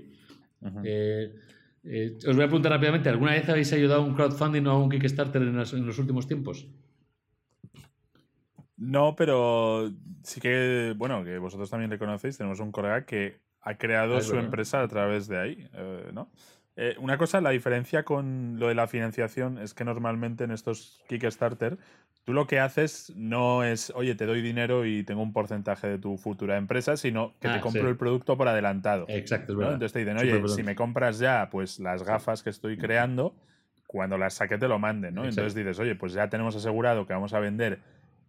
Eh, 0.84 1.34
eh, 1.84 2.16
os 2.26 2.34
voy 2.34 2.44
a 2.44 2.48
preguntar 2.48 2.72
rápidamente, 2.72 3.08
¿alguna 3.08 3.32
vez 3.32 3.48
habéis 3.48 3.72
ayudado 3.72 4.02
a 4.02 4.04
un 4.04 4.14
crowdfunding 4.14 4.66
o 4.66 4.70
a 4.70 4.78
un 4.78 4.90
Kickstarter 4.90 5.42
en 5.42 5.56
los, 5.56 5.72
en 5.72 5.86
los 5.86 5.98
últimos 5.98 6.26
tiempos? 6.26 6.66
No, 8.76 9.16
pero 9.16 9.90
sí 10.22 10.40
que, 10.40 10.94
bueno, 10.96 11.24
que 11.24 11.38
vosotros 11.38 11.68
también 11.68 11.90
le 11.90 11.98
conocéis, 11.98 12.38
tenemos 12.38 12.60
un 12.60 12.70
colega 12.70 13.04
que 13.06 13.40
ha 13.60 13.76
creado 13.76 14.16
Ah, 14.16 14.18
es 14.18 14.26
su 14.26 14.32
verdad. 14.32 14.44
empresa 14.46 14.82
a 14.82 14.88
través 14.88 15.26
de 15.26 15.38
ahí, 15.38 15.68
eh, 15.72 16.10
¿no? 16.12 16.30
Eh, 16.76 16.94
una 17.00 17.18
cosa, 17.18 17.40
la 17.40 17.50
diferencia 17.50 18.04
con 18.04 18.60
lo 18.60 18.68
de 18.68 18.76
la 18.76 18.86
financiación 18.86 19.58
es 19.58 19.74
que 19.74 19.84
normalmente 19.84 20.44
en 20.44 20.52
estos 20.52 21.02
Kickstarter 21.08 21.76
tú 22.28 22.34
lo 22.34 22.46
que 22.46 22.60
haces 22.60 23.10
no 23.16 23.64
es, 23.64 23.90
oye, 23.96 24.14
te 24.14 24.26
doy 24.26 24.42
dinero 24.42 24.84
y 24.84 25.02
tengo 25.02 25.22
un 25.22 25.32
porcentaje 25.32 25.86
de 25.88 25.96
tu 25.98 26.18
futura 26.18 26.58
empresa, 26.58 26.98
sino 26.98 27.32
que 27.40 27.48
Ah, 27.48 27.54
te 27.54 27.60
compro 27.62 27.80
sí. 27.84 27.88
el 27.88 27.96
producto 27.96 28.36
por 28.36 28.46
adelantado. 28.48 29.06
Exacto, 29.08 29.52
es 29.52 29.54
¿no? 29.54 29.60
verdad. 29.60 29.72
Entonces 29.76 29.92
te 29.94 29.98
dicen, 30.00 30.18
oye, 30.18 30.32
perdón. 30.32 30.54
si 30.54 30.62
me 30.62 30.74
compras 30.74 31.18
ya 31.18 31.48
pues 31.50 31.80
las 31.80 32.02
gafas 32.02 32.42
que 32.42 32.50
estoy 32.50 32.76
creando, 32.76 33.34
cuando 33.86 34.18
las 34.18 34.34
saque 34.34 34.58
te 34.58 34.68
lo 34.68 34.78
manden, 34.78 35.14
¿no? 35.14 35.22
Exacto. 35.22 35.40
Entonces 35.40 35.54
dices, 35.54 35.78
oye, 35.78 35.94
pues 35.94 36.12
ya 36.12 36.28
tenemos 36.28 36.54
asegurado 36.54 37.06
que 37.06 37.14
vamos 37.14 37.32
a 37.32 37.40
vender 37.40 37.78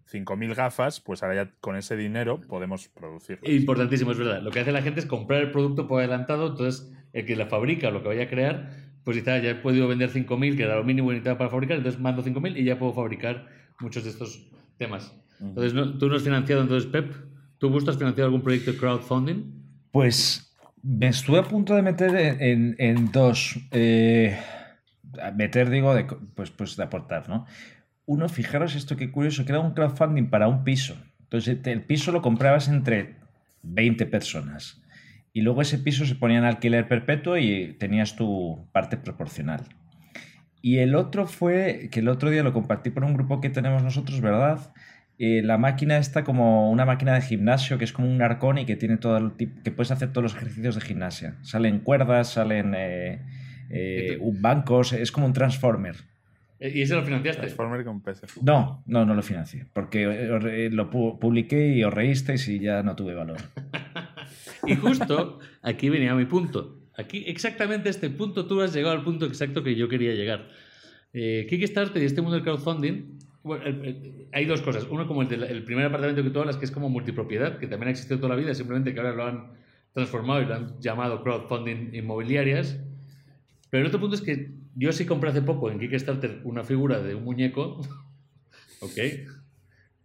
5.000 0.10 0.56
gafas, 0.56 1.02
pues 1.02 1.22
ahora 1.22 1.36
ya 1.36 1.52
con 1.60 1.76
ese 1.76 1.98
dinero 1.98 2.40
podemos 2.40 2.88
producirlas. 2.88 3.52
Importantísimo, 3.52 4.14
es 4.14 4.18
verdad. 4.18 4.42
Lo 4.42 4.50
que 4.52 4.62
hace 4.62 4.72
la 4.72 4.82
gente 4.82 5.02
es 5.02 5.08
comprar 5.08 5.42
el 5.42 5.52
producto 5.52 5.90
por 5.90 6.00
adelantado, 6.00 6.48
entonces 6.52 6.90
el 7.12 7.26
que 7.26 7.36
la 7.36 7.48
fabrica 7.48 7.90
o 7.90 7.92
lo 7.92 8.02
que 8.02 8.08
vaya 8.08 8.24
a 8.24 8.28
crear, 8.30 8.70
pues 9.04 9.18
dice, 9.18 9.30
ah, 9.32 9.40
ya 9.40 9.50
he 9.50 9.56
podido 9.56 9.90
vender 9.90 10.10
5.000, 10.10 10.56
que 10.56 10.64
era 10.64 10.78
lo 10.78 10.86
mínimo 10.86 11.10
necesitaba 11.12 11.38
para 11.38 11.50
fabricar, 11.50 11.76
entonces 11.76 12.00
mando 12.00 12.24
5.000 12.24 12.56
y 12.56 12.64
ya 12.64 12.80
puedo 12.80 12.94
fabricar 12.94 13.59
muchos 13.80 14.04
de 14.04 14.10
estos 14.12 14.48
temas. 14.78 15.14
Entonces, 15.40 15.74
¿no- 15.74 15.98
¿tú 15.98 16.10
no 16.10 16.16
has 16.16 16.24
financiado 16.24 16.62
entonces, 16.62 16.90
Pep? 16.90 17.14
¿Tú, 17.58 17.70
Gusto, 17.70 17.92
has 17.92 17.98
financiado 17.98 18.26
algún 18.28 18.42
proyecto 18.42 18.72
de 18.72 18.78
crowdfunding? 18.78 19.44
Pues 19.92 20.56
me 20.82 21.08
estuve 21.08 21.40
a 21.40 21.44
punto 21.44 21.76
de 21.76 21.82
meter 21.82 22.16
en, 22.16 22.42
en- 22.42 22.76
en 22.80 23.12
dos. 23.12 23.58
eh, 23.72 24.38
meter, 25.36 25.70
digo, 25.70 25.94
de, 25.96 26.06
pues, 26.36 26.52
pues 26.52 26.76
de 26.76 26.84
aportar, 26.84 27.28
¿no? 27.30 27.46
Uno, 28.06 28.30
fijaros 28.30 28.76
esto 28.76 28.96
qué 28.96 29.12
curioso, 29.12 29.44
que 29.46 29.52
era 29.52 29.60
un 29.60 29.74
crowdfunding 29.74 30.30
para 30.30 30.48
un 30.48 30.64
piso. 30.64 30.96
Entonces, 31.22 31.60
el 31.66 31.84
piso 31.84 32.12
lo 32.12 32.22
comprabas 32.22 32.68
entre 32.68 33.16
20 33.64 34.06
personas. 34.06 34.82
Y 35.34 35.42
luego 35.42 35.62
ese 35.62 35.78
piso 35.80 36.06
se 36.06 36.16
ponía 36.16 36.38
en 36.40 36.44
alquiler 36.46 36.88
perpetuo 36.88 37.38
y 37.38 37.74
tenías 37.80 38.16
tu 38.16 38.68
parte 38.72 38.98
proporcional. 38.98 39.62
Y 40.62 40.78
el 40.80 40.96
otro 40.96 41.26
fue, 41.28 41.90
que 41.92 42.02
el 42.02 42.08
otro 42.10 42.30
día 42.30 42.44
lo 42.44 42.54
compartí 42.54 42.90
por 42.90 43.04
un 43.04 43.14
grupo 43.14 43.40
que 43.42 43.50
tenemos 43.50 43.82
nosotros, 43.84 44.20
¿verdad? 44.22 44.74
Eh, 45.18 45.42
la 45.44 45.58
máquina 45.58 45.98
está 45.98 46.24
como 46.24 46.70
una 46.72 46.86
máquina 46.86 47.14
de 47.14 47.22
gimnasio 47.22 47.78
que 47.78 47.84
es 47.86 47.92
como 47.94 48.10
un 48.10 48.22
arcón 48.22 48.58
y 48.58 48.66
que 48.66 48.76
tiene 48.76 48.98
todo 48.98 49.18
el 49.18 49.34
tipo, 49.34 49.62
que 49.64 49.72
puedes 49.72 49.92
hacer 49.92 50.12
todos 50.12 50.24
los 50.24 50.36
ejercicios 50.36 50.76
de 50.76 50.82
gimnasia. 50.82 51.36
Salen 51.42 51.80
cuerdas, 51.80 52.30
salen 52.34 52.74
eh, 52.76 53.22
eh, 53.70 54.18
un 54.22 54.42
bancos, 54.42 54.94
es 54.94 55.12
como 55.12 55.26
un 55.26 55.34
transformer. 55.34 55.96
¿Y 56.62 56.82
ese 56.82 56.94
lo 56.96 57.04
financiaste? 57.04 57.42
Transformer 57.42 57.86
con 57.86 58.02
PSF. 58.02 58.42
No, 58.44 58.84
no, 58.86 59.06
no 59.06 59.14
lo 59.16 59.22
financié, 59.22 59.66
porque 59.74 60.04
eh, 60.04 60.70
lo 60.72 60.90
pu- 60.92 61.18
publiqué 61.20 61.70
y 61.70 61.84
os 61.86 61.94
reísteis 61.94 62.48
y 62.50 62.60
ya 62.60 62.84
no 62.84 62.96
tuve 62.96 63.14
valor. 63.16 63.38
Y 64.68 64.76
justo 64.76 65.40
aquí 65.62 65.90
venía 65.90 66.14
mi 66.16 66.26
punto. 66.26 66.79
Aquí, 67.00 67.24
exactamente 67.28 67.90
este 67.90 68.10
punto, 68.10 68.46
tú 68.46 68.62
has 68.62 68.74
llegado 68.74 68.94
al 68.96 69.04
punto 69.04 69.26
exacto 69.26 69.64
que 69.64 69.76
yo 69.76 69.88
quería 69.88 70.14
llegar. 70.14 70.50
Eh, 71.14 71.48
Kickstarter 71.50 72.02
y 72.02 72.06
este 72.06 72.22
mundo 72.22 72.36
del 72.36 72.44
crowdfunding, 72.44 73.18
bueno, 73.44 73.64
el- 73.66 73.86
el- 73.86 74.28
hay 74.34 74.46
dos 74.46 74.62
cosas. 74.62 74.86
Uno, 74.90 75.08
como 75.08 75.22
el, 75.22 75.30
del- 75.30 75.44
el 75.44 75.64
primer 75.64 75.86
apartamento 75.86 76.22
que 76.24 76.30
tú 76.30 76.40
hablas, 76.40 76.58
que 76.58 76.66
es 76.66 76.72
como 76.72 76.90
multipropiedad, 76.90 77.58
que 77.58 77.68
también 77.68 77.88
ha 77.88 77.92
existido 77.92 78.18
toda 78.20 78.30
la 78.36 78.42
vida, 78.42 78.54
simplemente 78.54 78.94
que 78.94 79.00
ahora 79.00 79.14
lo 79.14 79.26
han 79.26 79.52
transformado 79.94 80.42
y 80.42 80.46
lo 80.46 80.56
han 80.56 80.80
llamado 80.82 81.24
crowdfunding 81.24 81.94
inmobiliarias. 81.94 82.78
Pero 83.70 83.82
el 83.82 83.88
otro 83.88 84.00
punto 84.00 84.16
es 84.16 84.22
que 84.22 84.52
yo 84.76 84.92
sí 84.92 85.06
compré 85.06 85.30
hace 85.30 85.42
poco 85.42 85.72
en 85.72 85.80
Kickstarter 85.80 86.42
una 86.44 86.64
figura 86.64 87.02
de 87.02 87.16
un 87.16 87.24
muñeco, 87.24 87.82
¿ok? 88.82 88.98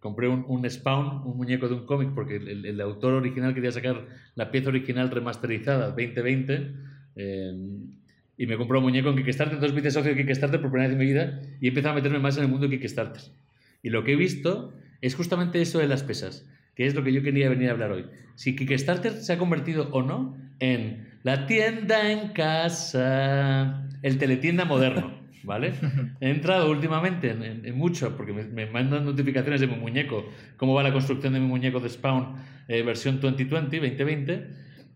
Compré 0.05 0.27
un, 0.27 0.45
un 0.47 0.69
Spawn, 0.69 1.23
un 1.25 1.35
muñeco 1.35 1.67
de 1.67 1.73
un 1.73 1.87
cómic, 1.87 2.09
porque 2.13 2.35
el, 2.35 2.79
autor 2.79 3.13
original 3.13 3.55
quería 3.55 3.71
sacar 3.71 4.05
la 4.35 4.51
pieza 4.51 4.69
original 4.69 5.09
remasterizada 5.09 5.87
2020. 5.87 6.73
eh, 7.15 7.53
y 8.37 8.45
me 8.45 8.55
compró 8.55 8.77
un 8.77 8.83
muñeco 8.83 9.09
en 9.09 9.15
Kickstarter, 9.15 9.55
entonces 9.55 9.73
me 9.73 9.79
hice 9.79 9.89
socio 9.89 10.13
de 10.13 10.21
Kickstarter 10.21 10.61
por 10.61 10.69
primera 10.69 10.89
vez 10.89 10.93
en 10.93 10.99
mi 10.99 11.11
vida 11.11 11.41
y 11.59 11.75
he 11.75 11.87
a 11.87 11.93
meterme 11.93 12.19
más 12.19 12.37
en 12.37 12.43
el 12.43 12.49
mundo 12.51 12.67
de 12.67 12.77
Kickstarter. 12.77 13.23
Y 13.81 13.89
lo 13.89 14.03
que 14.03 14.13
he 14.13 14.15
visto 14.15 14.73
es 15.01 15.15
justamente 15.15 15.59
eso 15.59 15.79
de 15.79 15.87
las 15.87 16.03
pesas, 16.03 16.47
que 16.75 16.85
es 16.85 16.93
lo 16.93 17.03
que 17.03 17.11
yo 17.11 17.23
quería 17.23 17.49
venir 17.49 17.69
a 17.69 17.71
hablar 17.71 17.91
hoy. 17.91 18.05
Si 18.35 18.55
Kickstarter 18.55 19.13
se 19.13 19.33
ha 19.33 19.39
convertido 19.39 19.89
o 19.91 20.03
no 20.03 20.37
en 20.59 21.07
la 21.23 21.47
tienda 21.47 22.11
en 22.11 22.29
casa, 22.29 23.89
el 24.03 24.19
teletienda 24.19 24.65
moderno. 24.65 25.24
¿Vale? 25.45 25.73
He 26.19 26.29
entrado 26.29 26.69
últimamente 26.69 27.29
en, 27.29 27.77
mucho, 27.77 28.17
porque 28.17 28.33
me, 28.33 28.65
mandan 28.65 29.05
notificaciones 29.05 29.61
de 29.61 29.67
mi 29.67 29.75
muñeco, 29.75 30.27
cómo 30.57 30.73
va 30.73 30.83
la 30.83 30.91
construcción 30.91 31.33
de 31.33 31.39
mi 31.39 31.47
muñeco 31.47 31.79
de 31.79 31.89
Spawn 31.89 32.35
eh, 32.67 32.81
versión 32.81 33.19
2020, 33.21 33.77
2020, 33.77 34.47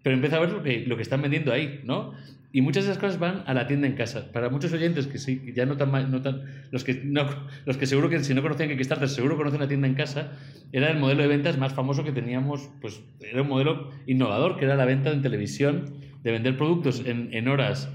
pero 0.01 0.15
empiezo 0.15 0.37
a 0.37 0.39
ver 0.39 0.51
lo 0.51 0.63
que, 0.63 0.85
lo 0.85 0.95
que 0.95 1.03
están 1.03 1.21
vendiendo 1.21 1.53
ahí, 1.53 1.81
¿no? 1.83 2.13
Y 2.51 2.61
muchas 2.61 2.85
de 2.85 2.91
esas 2.91 3.01
cosas 3.01 3.19
van 3.19 3.43
a 3.45 3.53
la 3.53 3.67
tienda 3.67 3.85
en 3.85 3.93
casa. 3.93 4.31
Para 4.31 4.49
muchos 4.49 4.73
oyentes 4.73 5.05
que 5.05 5.19
sí, 5.19 5.53
ya 5.55 5.67
no 5.67 5.77
tan, 5.77 5.91
no 6.09 6.21
tan 6.23 6.41
los 6.71 6.83
que 6.83 6.95
no, 7.03 7.27
los 7.65 7.77
que 7.77 7.85
seguro 7.85 8.09
que 8.09 8.23
si 8.23 8.33
no 8.33 8.41
conocían 8.41 8.69
Kickstarter, 8.69 9.07
seguro 9.07 9.37
conocen 9.37 9.59
la 9.59 9.67
tienda 9.67 9.87
en 9.87 9.93
casa, 9.93 10.31
era 10.71 10.89
el 10.89 10.97
modelo 10.97 11.21
de 11.21 11.27
ventas 11.27 11.59
más 11.59 11.73
famoso 11.73 12.03
que 12.03 12.11
teníamos, 12.11 12.69
pues 12.81 13.01
era 13.21 13.43
un 13.43 13.49
modelo 13.49 13.91
innovador, 14.07 14.57
que 14.57 14.65
era 14.65 14.75
la 14.75 14.85
venta 14.85 15.11
en 15.11 15.21
televisión, 15.21 15.93
de 16.23 16.31
vender 16.31 16.57
productos 16.57 17.03
en, 17.05 17.29
en 17.33 17.47
horas. 17.47 17.87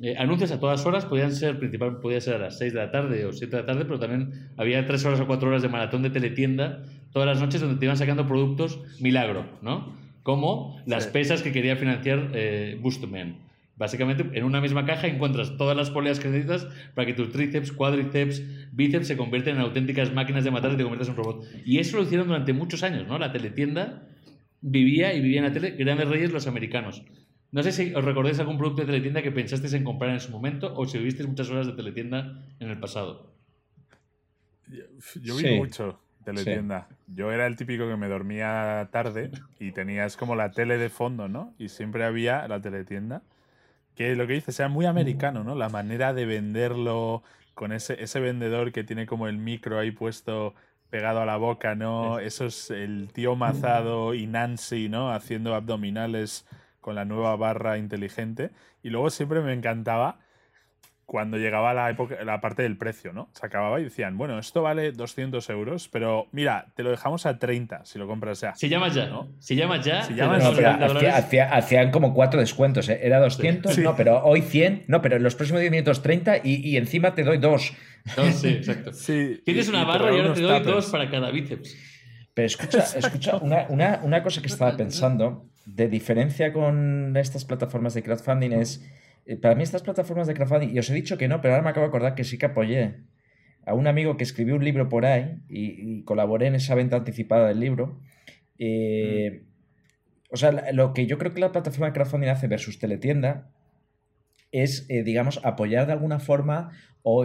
Eh, 0.00 0.16
anuncios 0.16 0.52
a 0.52 0.60
todas 0.60 0.86
horas, 0.86 1.06
podían 1.06 1.32
ser, 1.32 1.58
principal, 1.58 1.98
podía 1.98 2.20
ser 2.20 2.34
a 2.34 2.38
las 2.38 2.58
6 2.58 2.72
de 2.72 2.78
la 2.78 2.90
tarde 2.90 3.24
o 3.26 3.32
7 3.32 3.56
de 3.56 3.62
la 3.62 3.66
tarde, 3.66 3.84
pero 3.84 3.98
también 3.98 4.50
había 4.56 4.86
3 4.86 5.04
horas 5.06 5.20
o 5.20 5.26
4 5.26 5.48
horas 5.48 5.62
de 5.62 5.68
maratón 5.68 6.02
de 6.02 6.10
teletienda 6.10 6.84
todas 7.12 7.26
las 7.26 7.40
noches 7.40 7.60
donde 7.60 7.78
te 7.78 7.86
iban 7.86 7.96
sacando 7.96 8.26
productos 8.26 8.80
milagro, 9.00 9.46
¿no? 9.62 9.96
Como 10.22 10.80
las 10.86 11.06
pesas 11.06 11.42
que 11.42 11.52
quería 11.52 11.76
financiar 11.76 12.30
eh, 12.34 12.78
Boostman 12.80 13.48
Básicamente, 13.78 14.24
en 14.32 14.44
una 14.44 14.60
misma 14.60 14.84
caja 14.84 15.06
encuentras 15.06 15.56
todas 15.56 15.76
las 15.76 15.90
poleas 15.90 16.18
que 16.18 16.28
necesitas 16.28 16.66
para 16.94 17.06
que 17.06 17.14
tus 17.14 17.30
tríceps, 17.30 17.70
cuádriceps, 17.70 18.42
bíceps 18.72 19.06
se 19.06 19.16
convierten 19.16 19.54
en 19.54 19.62
auténticas 19.62 20.12
máquinas 20.12 20.42
de 20.42 20.50
matar 20.50 20.72
y 20.72 20.76
te 20.76 20.82
conviertas 20.82 21.08
en 21.08 21.14
un 21.14 21.24
robot. 21.24 21.44
Y 21.64 21.78
eso 21.78 21.96
lo 21.96 22.02
hicieron 22.02 22.26
durante 22.26 22.52
muchos 22.52 22.82
años, 22.82 23.06
¿no? 23.06 23.18
La 23.18 23.30
teletienda 23.30 24.08
vivía 24.60 25.14
y 25.14 25.20
vivía 25.20 25.38
en 25.38 25.44
la 25.44 25.52
tele, 25.52 25.70
grandes 25.70 26.08
reyes 26.08 26.32
los 26.32 26.48
americanos. 26.48 27.04
No 27.50 27.62
sé 27.62 27.72
si 27.72 27.94
os 27.94 28.04
recordáis 28.04 28.38
algún 28.40 28.58
producto 28.58 28.82
de 28.82 28.86
teletienda 28.86 29.22
que 29.22 29.32
pensasteis 29.32 29.72
en 29.72 29.84
comprar 29.84 30.10
en 30.10 30.20
su 30.20 30.30
momento 30.30 30.74
o 30.74 30.86
si 30.86 30.98
vivisteis 30.98 31.28
muchas 31.28 31.48
horas 31.50 31.66
de 31.66 31.72
teletienda 31.72 32.44
en 32.60 32.68
el 32.68 32.78
pasado. 32.78 33.32
Yo, 35.22 35.36
vi 35.36 35.56
mucho 35.56 35.98
teletienda. 36.24 36.88
Yo 37.06 37.32
era 37.32 37.46
el 37.46 37.56
típico 37.56 37.88
que 37.88 37.96
me 37.96 38.08
dormía 38.08 38.88
tarde 38.92 39.30
y 39.58 39.72
tenías 39.72 40.18
como 40.18 40.36
la 40.36 40.50
tele 40.50 40.76
de 40.76 40.90
fondo, 40.90 41.28
¿no? 41.28 41.54
Y 41.58 41.70
siempre 41.70 42.04
había 42.04 42.46
la 42.48 42.60
teletienda 42.60 43.22
que 43.94 44.14
lo 44.14 44.26
que 44.26 44.34
dice 44.34 44.52
sea 44.52 44.68
muy 44.68 44.84
americano, 44.84 45.42
¿no? 45.42 45.54
La 45.54 45.70
manera 45.70 46.12
de 46.12 46.26
venderlo 46.26 47.22
con 47.54 47.72
ese, 47.72 48.00
ese 48.02 48.20
vendedor 48.20 48.72
que 48.72 48.84
tiene 48.84 49.06
como 49.06 49.26
el 49.26 49.38
micro 49.38 49.78
ahí 49.78 49.90
puesto 49.90 50.54
pegado 50.90 51.20
a 51.20 51.26
la 51.26 51.36
boca, 51.36 51.74
¿no? 51.74 52.18
Eso 52.18 52.46
es 52.46 52.70
el 52.70 53.10
tío 53.12 53.36
Mazado 53.36 54.14
y 54.14 54.26
Nancy, 54.26 54.88
¿no? 54.88 55.12
Haciendo 55.12 55.54
abdominales 55.54 56.46
con 56.80 56.94
la 56.94 57.04
nueva 57.04 57.36
barra 57.36 57.78
inteligente. 57.78 58.50
Y 58.82 58.90
luego 58.90 59.10
siempre 59.10 59.40
me 59.40 59.52
encantaba 59.52 60.18
cuando 61.08 61.38
llegaba 61.38 61.72
la, 61.72 61.88
época, 61.88 62.22
la 62.22 62.38
parte 62.42 62.62
del 62.62 62.76
precio, 62.76 63.14
¿no? 63.14 63.30
Se 63.32 63.46
acababa 63.46 63.80
y 63.80 63.84
decían, 63.84 64.18
bueno, 64.18 64.38
esto 64.38 64.60
vale 64.60 64.92
200 64.92 65.48
euros, 65.48 65.88
pero 65.88 66.28
mira, 66.32 66.66
te 66.76 66.82
lo 66.82 66.90
dejamos 66.90 67.24
a 67.24 67.38
30 67.38 67.86
si 67.86 67.98
lo 67.98 68.06
compras 68.06 68.42
ya. 68.42 68.54
Si 68.54 68.68
llamas 68.68 68.94
ya, 68.94 69.06
¿no? 69.06 69.26
Si 69.38 69.56
llamas 69.56 69.82
ya, 69.82 70.02
si 70.02 70.12
llamas 70.12 70.54
ya. 71.30 71.48
hacían 71.50 71.90
como 71.92 72.12
cuatro 72.12 72.40
descuentos, 72.40 72.90
¿eh? 72.90 73.00
Era 73.02 73.20
200, 73.20 73.78
no, 73.78 73.96
pero 73.96 74.22
hoy 74.22 74.42
100, 74.42 74.84
no, 74.88 75.00
pero 75.00 75.16
en 75.16 75.22
los 75.22 75.34
próximos 75.34 75.62
10 75.62 75.72
minutos 75.72 76.02
30 76.02 76.38
y, 76.44 76.56
y 76.56 76.76
encima 76.76 77.14
te 77.14 77.24
doy 77.24 77.38
dos. 77.38 77.72
sí, 78.34 78.48
exacto. 78.48 78.90
Tienes 79.46 79.66
una 79.70 79.84
barra 79.84 80.14
y 80.14 80.20
ahora 80.20 80.34
te 80.34 80.42
doy 80.42 80.62
dos 80.62 80.90
para 80.90 81.08
cada 81.10 81.30
bíceps. 81.30 81.74
Pero 82.38 82.46
escucha, 82.46 82.84
escucha 82.96 83.36
una, 83.38 83.66
una, 83.68 84.00
una 84.04 84.22
cosa 84.22 84.40
que 84.40 84.46
estaba 84.46 84.76
pensando, 84.76 85.50
de 85.66 85.88
diferencia 85.88 86.52
con 86.52 87.16
estas 87.16 87.44
plataformas 87.44 87.94
de 87.94 88.04
crowdfunding 88.04 88.52
es 88.52 88.88
eh, 89.26 89.34
para 89.34 89.56
mí 89.56 89.64
estas 89.64 89.82
plataformas 89.82 90.28
de 90.28 90.34
crowdfunding, 90.34 90.72
y 90.72 90.78
os 90.78 90.88
he 90.88 90.94
dicho 90.94 91.18
que 91.18 91.26
no, 91.26 91.40
pero 91.40 91.54
ahora 91.54 91.64
me 91.64 91.70
acabo 91.70 91.86
de 91.86 91.88
acordar 91.88 92.14
que 92.14 92.22
sí 92.22 92.38
que 92.38 92.46
apoyé 92.46 93.00
a 93.66 93.74
un 93.74 93.88
amigo 93.88 94.16
que 94.16 94.22
escribió 94.22 94.54
un 94.54 94.62
libro 94.62 94.88
por 94.88 95.04
ahí 95.04 95.40
y, 95.48 96.04
colaboré 96.04 96.46
en 96.46 96.54
esa 96.54 96.76
venta 96.76 96.94
anticipada 96.94 97.48
del 97.48 97.58
libro. 97.58 97.98
Eh, 98.60 99.42
o 100.30 100.36
sea, 100.36 100.70
lo 100.70 100.94
que 100.94 101.06
yo 101.06 101.18
creo 101.18 101.34
que 101.34 101.40
la 101.40 101.50
plataforma 101.50 101.86
de 101.86 101.92
crowdfunding 101.94 102.28
hace 102.28 102.46
versus 102.46 102.78
teletienda 102.78 103.50
es, 104.52 104.86
eh, 104.88 105.02
digamos, 105.02 105.40
apoyar 105.42 105.88
de 105.88 105.94
alguna 105.94 106.20
forma 106.20 106.70
o 107.10 107.24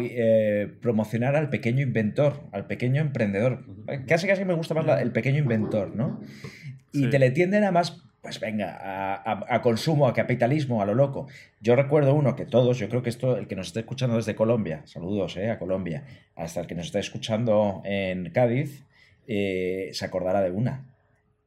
promocionar 0.82 1.36
al 1.36 1.50
pequeño 1.50 1.82
inventor, 1.82 2.48
al 2.54 2.68
pequeño 2.68 3.02
emprendedor. 3.02 3.66
Casi 4.08 4.28
casi 4.28 4.46
me 4.46 4.54
gusta 4.54 4.74
más 4.74 5.02
el 5.02 5.12
pequeño 5.12 5.40
inventor, 5.40 5.94
¿no? 5.94 6.22
Y 6.94 7.10
teletienda 7.10 7.58
era 7.58 7.72
más 7.72 8.04
pues 8.24 8.40
venga, 8.40 9.22
a, 9.26 9.62
consumo, 9.62 10.08
a 10.08 10.14
capitalismo, 10.14 10.82
a 10.82 10.86
lo 10.86 10.96
loco. 10.96 11.28
Yo 11.60 11.76
recuerdo 11.76 12.16
uno 12.16 12.38
que 12.38 12.46
todos, 12.46 12.80
yo 12.80 12.88
creo 12.88 13.04
que 13.04 13.10
esto, 13.10 13.38
el 13.38 13.48
que 13.48 13.58
nos 13.58 13.68
está 13.68 13.82
escuchando 13.82 14.16
desde 14.16 14.34
Colombia, 14.34 14.82
saludos 14.86 15.36
eh, 15.36 15.52
a 15.52 15.60
Colombia, 15.60 16.06
hasta 16.34 16.62
el 16.62 16.68
que 16.68 16.74
nos 16.74 16.86
está 16.86 17.00
escuchando 17.00 17.82
en 17.84 18.32
Cádiz, 18.32 18.86
eh, 19.28 19.90
se 19.92 20.06
acordará 20.06 20.42
de 20.42 20.52
una, 20.52 20.86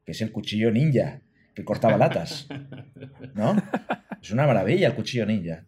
que 0.05 0.13
es 0.13 0.21
el 0.21 0.33
cuchillo 0.33 0.71
ninja, 0.71 1.23
que 1.55 1.65
cortaba 1.65 1.97
latas. 1.97 2.47
¿No? 3.35 3.57
Es 4.23 4.33
una 4.33 4.47
maravilla 4.47 4.89
el 4.89 4.95
cuchillo 4.95 5.25
ninja. 5.25 5.65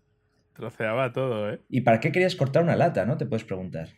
Troceaba 0.59 1.13
todo, 1.13 1.53
¿eh? 1.53 1.61
¿Y 1.71 1.83
para 1.83 2.01
qué 2.01 2.11
querías 2.11 2.35
cortar 2.35 2.65
una 2.65 2.75
lata, 2.75 3.07
no? 3.07 3.17
Te 3.17 3.27
puedes 3.27 3.45
preguntar. 3.45 3.91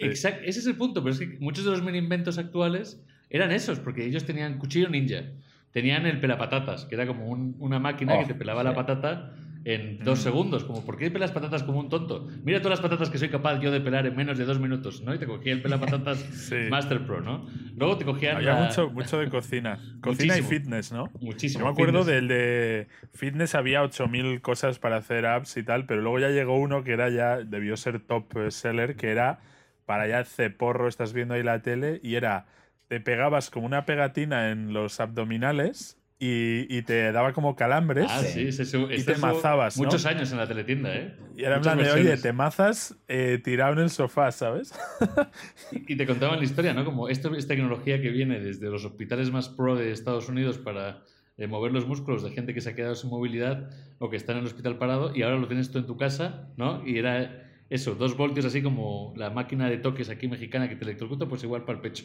Exacto, 0.00 0.40
ese 0.44 0.60
es 0.60 0.66
el 0.66 0.76
punto, 0.76 1.02
pero 1.02 1.12
es 1.12 1.20
que 1.20 1.36
muchos 1.40 1.66
de 1.66 1.70
los 1.72 1.82
mini 1.82 1.98
inventos 1.98 2.38
actuales 2.38 3.04
eran 3.28 3.52
esos, 3.52 3.78
porque 3.78 4.06
ellos 4.06 4.24
tenían 4.24 4.56
cuchillo 4.58 4.88
ninja 4.88 5.24
tenían 5.70 6.06
el 6.06 6.20
pelapatatas, 6.20 6.86
que 6.86 6.94
era 6.94 7.06
como 7.06 7.28
una 7.28 7.78
máquina 7.78 8.18
que 8.18 8.24
te 8.24 8.32
oh, 8.32 8.38
pelaba 8.38 8.62
la 8.62 8.74
patata 8.74 9.34
en 9.64 9.98
dos 10.04 10.20
segundos. 10.20 10.64
Como, 10.64 10.84
¿por 10.84 10.96
qué 10.96 11.10
pelas 11.10 11.32
patatas 11.32 11.62
como 11.62 11.80
un 11.80 11.88
tonto? 11.88 12.26
Mira 12.44 12.60
todas 12.60 12.78
las 12.78 12.80
patatas 12.80 13.10
que 13.10 13.18
soy 13.18 13.28
capaz 13.28 13.60
yo 13.60 13.70
de 13.70 13.80
pelar 13.80 14.06
en 14.06 14.16
menos 14.16 14.38
de 14.38 14.44
dos 14.44 14.58
minutos, 14.58 15.02
¿no? 15.02 15.14
Y 15.14 15.18
te 15.18 15.26
cogía 15.26 15.52
el 15.52 15.62
pelapatatas 15.62 16.50
Master 16.70 17.04
Pro, 17.04 17.20
¿no? 17.20 17.46
Luego 17.76 17.98
te 17.98 18.04
cogían. 18.04 18.36
Había 18.36 18.54
mucho, 18.54 18.90
mucho 18.90 19.18
de 19.18 19.28
cocina. 19.28 19.78
Cocina 20.00 20.38
y 20.38 20.42
fitness, 20.42 20.92
¿no? 20.92 21.10
Muchísimo. 21.20 21.60
Yo 21.60 21.66
me 21.66 21.72
acuerdo 21.72 22.04
del 22.04 22.28
de 22.28 22.88
fitness, 23.12 23.54
había 23.54 23.82
8000 23.82 24.40
cosas 24.40 24.78
para 24.78 24.96
hacer 24.96 25.26
apps 25.26 25.56
y 25.56 25.62
tal, 25.62 25.86
pero 25.86 26.00
luego 26.00 26.18
ya 26.18 26.28
llegó 26.28 26.58
uno 26.58 26.84
que 26.84 26.92
era 26.92 27.10
ya, 27.10 27.38
debió 27.38 27.76
ser 27.76 28.00
top 28.00 28.50
seller, 28.50 28.96
que 28.96 29.10
era 29.10 29.40
para 29.86 30.06
ya 30.06 30.24
ceporro, 30.24 30.88
estás 30.88 31.12
viendo 31.12 31.34
ahí 31.34 31.42
la 31.42 31.62
tele, 31.62 32.00
y 32.02 32.14
era 32.14 32.46
te 32.88 33.00
pegabas 33.00 33.50
como 33.50 33.66
una 33.66 33.84
pegatina 33.84 34.50
en 34.50 34.72
los 34.72 34.98
abdominales 35.00 35.97
y, 36.18 36.82
te 36.82 37.12
daba 37.12 37.32
como 37.32 37.54
calambres. 37.54 38.06
Ah, 38.08 38.22
sí, 38.22 38.48
y 38.90 39.02
te 39.04 39.16
mazabas. 39.16 39.76
Muchos 39.76 40.04
años 40.06 40.32
en 40.32 40.38
la 40.38 40.48
teletienda, 40.48 40.94
¿eh? 40.94 41.14
Y 41.36 41.44
era 41.44 41.56
en 41.56 41.62
plan 41.62 41.78
de, 41.78 41.90
oye, 41.90 42.16
te 42.16 42.32
mazas 42.32 42.96
eh, 43.06 43.40
tirado 43.42 43.74
en 43.74 43.80
el 43.80 43.90
sofá, 43.90 44.32
¿sabes? 44.32 44.72
y, 45.72 45.96
te 45.96 46.06
contaban 46.06 46.38
la 46.38 46.44
historia, 46.44 46.74
¿no? 46.74 46.84
Como 46.84 47.08
esto 47.08 47.34
es 47.34 47.46
tecnología 47.46 48.00
que 48.00 48.10
viene 48.10 48.40
desde 48.40 48.68
los 48.68 48.84
hospitales 48.84 49.30
más 49.30 49.48
pro 49.48 49.76
de 49.76 49.92
Estados 49.92 50.28
Unidos 50.28 50.58
para 50.58 51.04
eh, 51.36 51.46
mover 51.46 51.72
los 51.72 51.86
músculos 51.86 52.24
de 52.24 52.30
gente 52.30 52.52
que 52.52 52.60
se 52.60 52.70
ha 52.70 52.74
quedado 52.74 52.96
sin 52.96 53.10
movilidad 53.10 53.70
o 53.98 54.10
que 54.10 54.16
está 54.16 54.32
en 54.32 54.38
el 54.38 54.46
hospital 54.46 54.76
parado 54.76 55.14
y 55.14 55.22
ahora 55.22 55.36
lo 55.36 55.46
tienes 55.46 55.70
tú 55.70 55.78
en 55.78 55.86
tu 55.86 55.96
casa, 55.96 56.48
¿no? 56.56 56.84
Y 56.84 56.98
era 56.98 57.48
eso, 57.70 57.94
dos 57.94 58.16
voltios 58.16 58.46
así 58.46 58.62
como 58.62 59.12
la 59.16 59.30
máquina 59.30 59.68
de 59.68 59.78
toques 59.78 60.08
aquí 60.08 60.26
mexicana 60.26 60.68
que 60.68 60.76
te 60.76 60.84
electrocuta, 60.84 61.26
pues 61.26 61.44
igual 61.44 61.64
para 61.64 61.76
el 61.76 61.82
pecho. 61.82 62.04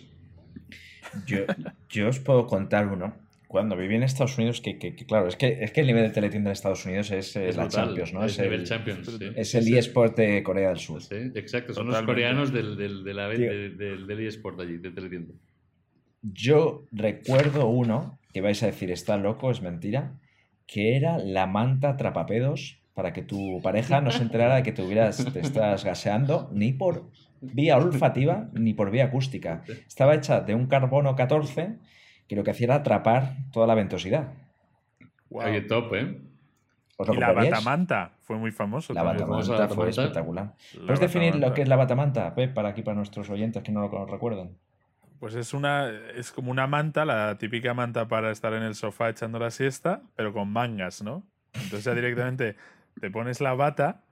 Yo, 1.89 2.07
os 2.07 2.19
puedo 2.19 2.47
contar 2.47 2.87
uno. 2.87 3.15
Cuando 3.53 3.77
viví 3.77 3.93
en 3.93 4.01
Estados 4.01 4.35
Unidos, 4.39 4.61
que, 4.61 4.79
claro, 5.05 5.27
es 5.27 5.35
que, 5.35 5.63
es 5.63 5.71
que 5.71 5.81
el 5.81 5.85
nivel 5.85 6.05
de 6.05 6.09
teletienda 6.09 6.49
en 6.49 6.53
Estados 6.53 6.87
Unidos 6.87 7.11
es, 7.11 7.35
la 7.35 7.67
Champions, 7.67 8.11
¿no? 8.11 8.25
Es, 8.25 8.39
el, 8.39 8.63
Champions, 8.63 9.07
es 9.35 9.53
el 9.53 9.77
eSport 9.77 10.17
de 10.17 10.41
Corea 10.41 10.69
del 10.69 10.79
Sur. 10.79 11.03
Sí, 11.03 11.31
exacto, 11.35 11.71
son 11.71 11.85
los 11.85 12.01
coreanos 12.01 12.51
del, 12.51 12.75
del, 12.75 13.03
del, 13.03 14.07
del 14.07 14.19
eSport 14.25 14.59
allí, 14.59 14.77
de 14.77 14.89
teletienda. 14.89 15.35
Yo 16.23 16.87
recuerdo 16.91 17.67
uno, 17.67 18.17
que 18.33 18.41
vais 18.41 18.63
a 18.63 18.65
decir, 18.65 18.89
está 18.89 19.17
loco, 19.17 19.51
es 19.51 19.61
mentira, 19.61 20.19
que 20.65 20.97
era 20.97 21.19
la 21.19 21.45
manta 21.45 21.95
trapapedos 21.95 22.79
para 22.95 23.13
que 23.13 23.21
tu 23.21 23.61
pareja 23.61 24.01
no 24.01 24.09
se 24.09 24.23
enterara 24.23 24.55
de 24.55 24.63
que 24.63 24.71
te, 24.71 24.81
hubieras, 24.81 25.31
te 25.31 25.41
estás 25.41 25.85
gaseando 25.85 26.49
ni 26.51 26.73
por 26.73 27.11
vía 27.39 27.77
olfativa 27.77 28.49
ni 28.53 28.73
por 28.73 28.89
vía 28.89 29.05
acústica. 29.05 29.63
Estaba 29.87 30.15
hecha 30.15 30.41
de 30.41 30.55
un 30.55 30.65
carbono 30.65 31.15
14 31.15 31.77
que 32.27 32.35
lo 32.35 32.43
que 32.43 32.51
hacía 32.51 32.65
era 32.65 32.75
atrapar 32.75 33.35
toda 33.51 33.67
la 33.67 33.75
ventosidad. 33.75 34.33
Wow. 35.29 35.67
top, 35.67 35.93
¿eh? 35.95 36.21
Y 37.11 37.17
la 37.17 37.33
batamanta 37.33 38.11
fue 38.21 38.37
muy 38.37 38.51
famoso. 38.51 38.93
La 38.93 39.03
batamanta 39.03 39.67
fue 39.67 39.89
espectacular. 39.89 40.53
¿Puedes 40.85 40.99
definir 40.99 41.35
lo 41.35 41.53
que 41.53 41.63
es 41.63 41.67
la 41.67 41.75
batamanta, 41.75 42.33
Pep, 42.35 42.53
para 42.53 42.69
aquí, 42.69 42.83
para 42.83 42.95
nuestros 42.95 43.29
oyentes 43.29 43.63
que 43.63 43.71
no 43.71 43.87
lo 43.87 44.05
recuerdan? 44.05 44.51
Pues 45.19 45.35
es 45.35 45.53
una 45.53 45.89
es 46.15 46.31
como 46.31 46.51
una 46.51 46.67
manta, 46.67 47.05
la 47.05 47.37
típica 47.37 47.73
manta 47.73 48.07
para 48.07 48.29
estar 48.29 48.53
en 48.53 48.63
el 48.63 48.75
sofá 48.75 49.09
echando 49.09 49.39
la 49.39 49.51
siesta, 49.51 50.01
pero 50.15 50.33
con 50.33 50.49
mangas, 50.49 51.01
¿no? 51.01 51.23
Entonces 51.53 51.85
ya 51.85 51.95
directamente 51.95 52.57
te 52.99 53.09
pones 53.09 53.41
la 53.41 53.53
bata, 53.53 54.03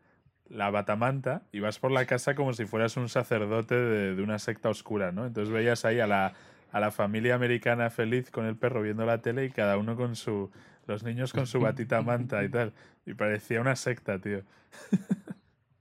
la 0.47 0.69
batamanta, 0.69 1.43
y 1.51 1.59
vas 1.59 1.79
por 1.79 1.91
la 1.91 2.05
casa 2.05 2.33
como 2.33 2.53
si 2.53 2.65
fueras 2.65 2.97
un 2.97 3.09
sacerdote 3.09 3.75
de, 3.75 4.15
de 4.15 4.23
una 4.23 4.39
secta 4.39 4.69
oscura, 4.69 5.11
¿no? 5.11 5.25
Entonces 5.25 5.53
veías 5.53 5.83
ahí 5.85 5.99
a 5.99 6.07
la, 6.07 6.33
a 6.71 6.79
la 6.79 6.91
familia 6.91 7.35
americana 7.35 7.89
feliz 7.89 8.31
con 8.31 8.45
el 8.45 8.55
perro 8.55 8.81
viendo 8.81 9.05
la 9.05 9.21
tele 9.21 9.45
y 9.45 9.49
cada 9.51 9.77
uno 9.77 9.95
con 9.95 10.15
su. 10.15 10.49
Los 10.87 11.03
niños 11.03 11.31
con 11.33 11.45
su 11.47 11.59
batita 11.59 12.01
manta 12.03 12.43
y 12.43 12.49
tal. 12.49 12.73
Y 13.05 13.13
parecía 13.13 13.61
una 13.61 13.75
secta, 13.75 14.19
tío. 14.19 14.41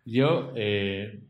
Yo 0.05 0.53
eh, 0.57 1.21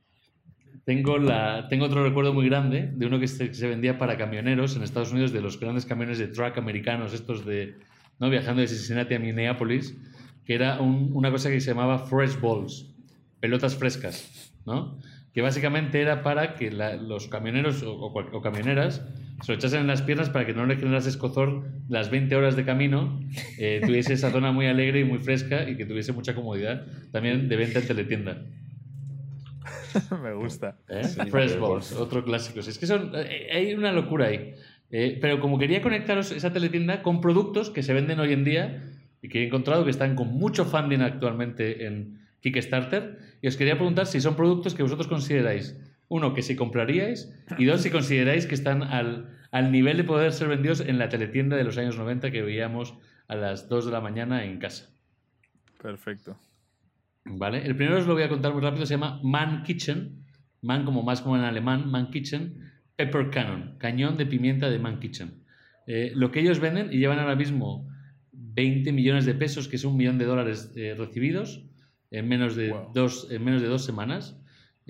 tengo, 0.85 1.19
la, 1.19 1.67
tengo 1.69 1.87
otro 1.87 2.03
recuerdo 2.05 2.33
muy 2.33 2.49
grande 2.49 2.91
de 2.93 3.07
uno 3.07 3.19
que 3.21 3.29
se, 3.29 3.49
que 3.49 3.55
se 3.55 3.69
vendía 3.69 3.99
para 3.99 4.17
camioneros 4.17 4.77
en 4.77 4.83
Estados 4.83 5.13
Unidos, 5.13 5.33
de 5.33 5.41
los 5.41 5.59
grandes 5.59 5.87
camiones 5.87 6.19
de 6.19 6.29
truck 6.29 6.57
americanos, 6.59 7.13
estos 7.13 7.45
de. 7.45 7.77
¿no? 8.19 8.29
Viajando 8.31 8.61
de 8.61 8.69
Cincinnati 8.69 9.15
a 9.15 9.19
Minneapolis, 9.19 9.97
que 10.45 10.55
era 10.55 10.81
un- 10.81 11.11
una 11.15 11.31
cosa 11.31 11.49
que 11.51 11.61
se 11.61 11.71
llamaba 11.71 11.99
fresh 11.99 12.39
balls, 12.41 12.87
pelotas 13.41 13.77
frescas, 13.77 14.53
¿no? 14.67 14.99
Que 15.33 15.43
básicamente 15.43 16.01
era 16.01 16.23
para 16.23 16.55
que 16.55 16.71
la- 16.71 16.97
los 16.97 17.29
camioneros 17.29 17.83
o, 17.83 17.95
o 17.95 18.13
cual- 18.13 18.29
o 18.33 18.41
camioneras 18.43 19.03
se 19.43 19.53
lo 19.53 19.59
echasen 19.59 19.80
en 19.80 19.86
las 19.86 20.03
piernas 20.03 20.30
para 20.30 20.47
que 20.47 20.53
no 20.53 20.66
le 20.66 20.76
generase 20.76 21.09
escozor 21.09 21.68
las 21.88 22.11
20 22.11 22.34
horas 22.36 22.57
de 22.57 22.64
camino, 22.64 23.20
eh, 23.59 23.80
tuviese 23.84 24.12
esa 24.12 24.30
zona 24.30 24.53
muy 24.53 24.66
alegre 24.66 25.01
y 25.01 25.05
muy 25.05 25.18
fresca 25.18 25.68
y 25.68 25.76
que 25.76 25.86
tuviese 25.86 26.12
mucha 26.12 26.34
comodidad. 26.34 26.86
También 27.12 27.49
de 27.49 27.57
venta 27.57 27.78
en 27.78 27.86
teletienda. 27.86 28.43
Me 30.22 30.34
gusta. 30.34 30.76
¿eh? 30.88 31.05
Sí, 31.05 31.20
Fresh 31.30 31.59
Balls, 31.59 31.93
otro 31.93 32.24
clásico. 32.24 32.61
Es 32.61 32.78
que 32.78 32.86
son, 32.86 33.12
eh, 33.14 33.49
hay 33.53 33.74
una 33.74 33.93
locura 33.93 34.26
ahí. 34.26 34.55
Eh, 34.91 35.18
pero 35.20 35.41
como 35.41 35.59
quería 35.59 35.82
conectaros 35.82 36.32
esa 36.32 36.53
teletienda 36.53 37.03
con 37.03 37.20
productos 37.20 37.70
que 37.70 37.82
se 37.82 37.95
venden 37.95 38.18
hoy 38.18 38.32
en 38.32 38.45
día 38.45 38.84
y 39.22 39.28
que 39.28 39.43
he 39.43 39.47
encontrado 39.47 39.84
que 39.84 39.91
están 39.91 40.16
con 40.16 40.28
mucho 40.28 40.64
funding 40.64 41.01
actualmente 41.01 41.86
en 41.86 42.20
Kickstarter, 42.41 43.18
y 43.43 43.49
os 43.49 43.57
quería 43.57 43.74
preguntar 43.74 44.07
si 44.07 44.20
son 44.20 44.34
productos 44.34 44.74
que 44.74 44.82
vosotros 44.82 45.07
consideráis, 45.07 45.76
uno, 46.11 46.35
que 46.35 46.43
si 46.43 46.57
compraríais, 46.57 47.33
y 47.57 47.65
dos, 47.65 47.81
si 47.83 47.91
consideráis 47.91 48.45
que 48.47 48.55
están 48.57 48.83
al, 48.83 49.39
al 49.53 49.71
nivel 49.71 49.97
de 49.97 50.05
poder 50.05 50.33
ser 50.33 50.49
vendidos 50.49 50.81
en 50.81 50.99
la 50.99 51.09
teletienda 51.09 51.57
de 51.57 51.65
los 51.65 51.79
años 51.79 51.97
90 51.97 52.31
que 52.33 52.43
veíamos 52.43 52.99
a 53.29 53.37
las 53.37 53.69
2 53.69 53.87
de 53.87 53.93
la 53.93 54.01
mañana 54.01 54.45
en 54.45 54.59
casa. 54.59 54.91
Perfecto. 55.81 56.37
¿Vale? 57.25 57.65
El 57.65 57.77
primero 57.77 57.99
os 57.99 58.07
lo 58.07 58.15
voy 58.15 58.25
a 58.25 58.29
contar 58.29 58.53
muy 58.53 58.61
rápido, 58.61 58.87
se 58.87 58.95
llama 58.95 59.21
Man 59.23 59.63
Kitchen, 59.63 60.25
Man 60.63 60.85
como 60.85 61.03
más 61.03 61.21
como 61.21 61.37
en 61.37 61.45
alemán, 61.45 61.89
Man 61.91 62.11
Kitchen, 62.11 62.71
Pepper 62.97 63.31
Cannon, 63.31 63.77
cañón 63.79 64.17
de 64.17 64.27
pimienta 64.27 64.69
de 64.69 64.79
Man 64.79 64.99
Kitchen. 65.01 65.45
Eh, 65.87 66.13
lo 66.15 66.31
que 66.33 66.41
ellos 66.41 66.59
venden 66.61 66.93
y 66.93 66.99
llevan 66.99 67.19
ahora 67.19 67.37
mismo 67.37 67.89
20 68.33 68.93
millones 68.93 69.27
de 69.27 69.35
pesos, 69.35 69.69
que 69.69 69.77
es 69.77 69.85
un 69.85 69.97
millón 69.97 70.19
de 70.19 70.25
dólares 70.25 70.73
eh, 70.77 70.95
recibidos 70.99 71.65
en 72.11 72.29
menos, 72.29 72.57
de 72.57 72.71
Wow. 72.71 72.91
dos, 72.93 73.29
en 73.31 73.45
menos 73.45 73.63
de 73.63 73.69
dos 73.69 73.85
semanas, 73.85 74.37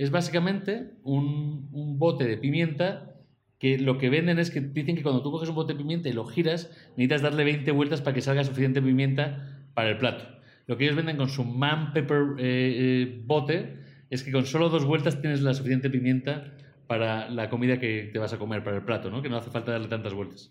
es 0.02 0.10
básicamente 0.10 0.92
un, 1.02 1.68
un 1.72 1.98
bote 1.98 2.24
de 2.24 2.38
pimienta 2.38 3.16
que 3.58 3.76
lo 3.78 3.98
que 3.98 4.08
venden 4.08 4.38
es 4.38 4.50
que 4.50 4.62
dicen 4.62 4.96
que 4.96 5.02
cuando 5.02 5.22
tú 5.22 5.30
coges 5.30 5.50
un 5.50 5.54
bote 5.54 5.74
de 5.74 5.78
pimienta 5.78 6.08
y 6.08 6.14
lo 6.14 6.24
giras, 6.24 6.70
necesitas 6.96 7.20
darle 7.20 7.44
20 7.44 7.70
vueltas 7.72 8.00
para 8.00 8.14
que 8.14 8.22
salga 8.22 8.42
suficiente 8.42 8.80
pimienta 8.80 9.66
para 9.74 9.90
el 9.90 9.98
plato. 9.98 10.24
Lo 10.66 10.78
que 10.78 10.84
ellos 10.84 10.96
venden 10.96 11.18
con 11.18 11.28
su 11.28 11.44
Man 11.44 11.92
Pepper 11.92 12.36
eh, 12.38 12.42
eh, 12.42 13.22
bote 13.26 13.76
es 14.08 14.22
que 14.22 14.32
con 14.32 14.46
solo 14.46 14.70
dos 14.70 14.86
vueltas 14.86 15.20
tienes 15.20 15.42
la 15.42 15.52
suficiente 15.52 15.90
pimienta 15.90 16.54
para 16.86 17.28
la 17.28 17.50
comida 17.50 17.78
que 17.78 18.08
te 18.10 18.18
vas 18.18 18.32
a 18.32 18.38
comer, 18.38 18.64
para 18.64 18.78
el 18.78 18.84
plato, 18.84 19.10
¿no? 19.10 19.20
Que 19.20 19.28
no 19.28 19.36
hace 19.36 19.50
falta 19.50 19.72
darle 19.72 19.88
tantas 19.88 20.14
vueltas. 20.14 20.50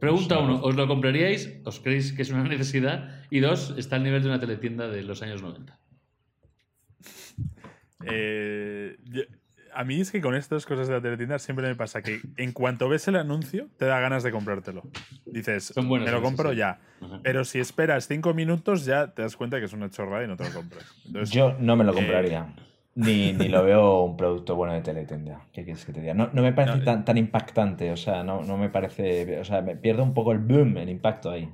Pregunta 0.00 0.38
uno, 0.38 0.62
¿os 0.62 0.74
lo 0.74 0.88
compraríais? 0.88 1.60
¿Os 1.64 1.80
creéis 1.80 2.14
que 2.14 2.22
es 2.22 2.30
una 2.30 2.44
necesidad? 2.48 3.26
Y 3.30 3.40
dos, 3.40 3.74
está 3.76 3.96
al 3.96 4.04
nivel 4.04 4.22
de 4.22 4.28
una 4.28 4.40
teletienda 4.40 4.88
de 4.88 5.02
los 5.02 5.20
años 5.20 5.42
90. 5.42 5.78
Eh, 8.04 8.96
yo- 9.04 9.22
a 9.74 9.84
mí 9.84 10.00
es 10.00 10.10
que 10.10 10.20
con 10.20 10.34
estas 10.34 10.66
cosas 10.66 10.88
de 10.88 10.94
la 10.94 11.00
teletienda 11.00 11.38
siempre 11.38 11.66
me 11.68 11.74
pasa 11.74 12.02
que 12.02 12.20
en 12.36 12.52
cuanto 12.52 12.88
ves 12.88 13.06
el 13.08 13.16
anuncio 13.16 13.68
te 13.76 13.84
da 13.84 14.00
ganas 14.00 14.22
de 14.22 14.32
comprártelo. 14.32 14.82
Dices, 15.26 15.72
me 15.76 16.10
lo 16.10 16.22
compro 16.22 16.50
sí. 16.50 16.56
ya. 16.56 16.80
Ajá. 17.00 17.20
Pero 17.22 17.44
si 17.44 17.60
esperas 17.60 18.08
cinco 18.08 18.34
minutos 18.34 18.84
ya 18.84 19.14
te 19.14 19.22
das 19.22 19.36
cuenta 19.36 19.58
que 19.58 19.66
es 19.66 19.72
una 19.72 19.90
chorrada 19.90 20.24
y 20.24 20.26
no 20.26 20.36
te 20.36 20.44
lo 20.44 20.50
compras. 20.52 20.84
Entonces, 21.06 21.30
Yo 21.30 21.54
no 21.60 21.76
me 21.76 21.84
lo 21.84 21.92
eh, 21.92 21.96
compraría. 21.96 22.54
Ni, 22.94 23.32
ni 23.32 23.48
lo 23.48 23.62
veo 23.62 24.02
un 24.02 24.16
producto 24.16 24.56
bueno 24.56 24.72
de 24.74 24.80
teletienda. 24.80 25.46
¿Qué 25.52 25.62
quieres 25.62 25.84
que 25.84 25.92
te 25.92 26.00
diga? 26.00 26.14
No, 26.14 26.30
no 26.32 26.42
me 26.42 26.52
parece 26.52 26.76
No, 26.78 26.82
eh. 26.82 26.84
tan, 26.84 27.04
tan 27.04 27.16
impactante. 27.16 27.92
O 27.92 27.96
sea, 27.96 28.24
no, 28.24 28.42
no 28.42 28.56
me 28.56 28.70
parece. 28.70 29.38
O 29.38 29.44
sea, 29.44 29.62
me 29.62 29.76
pierdo 29.76 30.02
un 30.02 30.14
poco 30.14 30.32
el 30.32 30.38
boom, 30.38 30.78
el 30.78 30.88
impacto 30.88 31.30
ahí. 31.30 31.48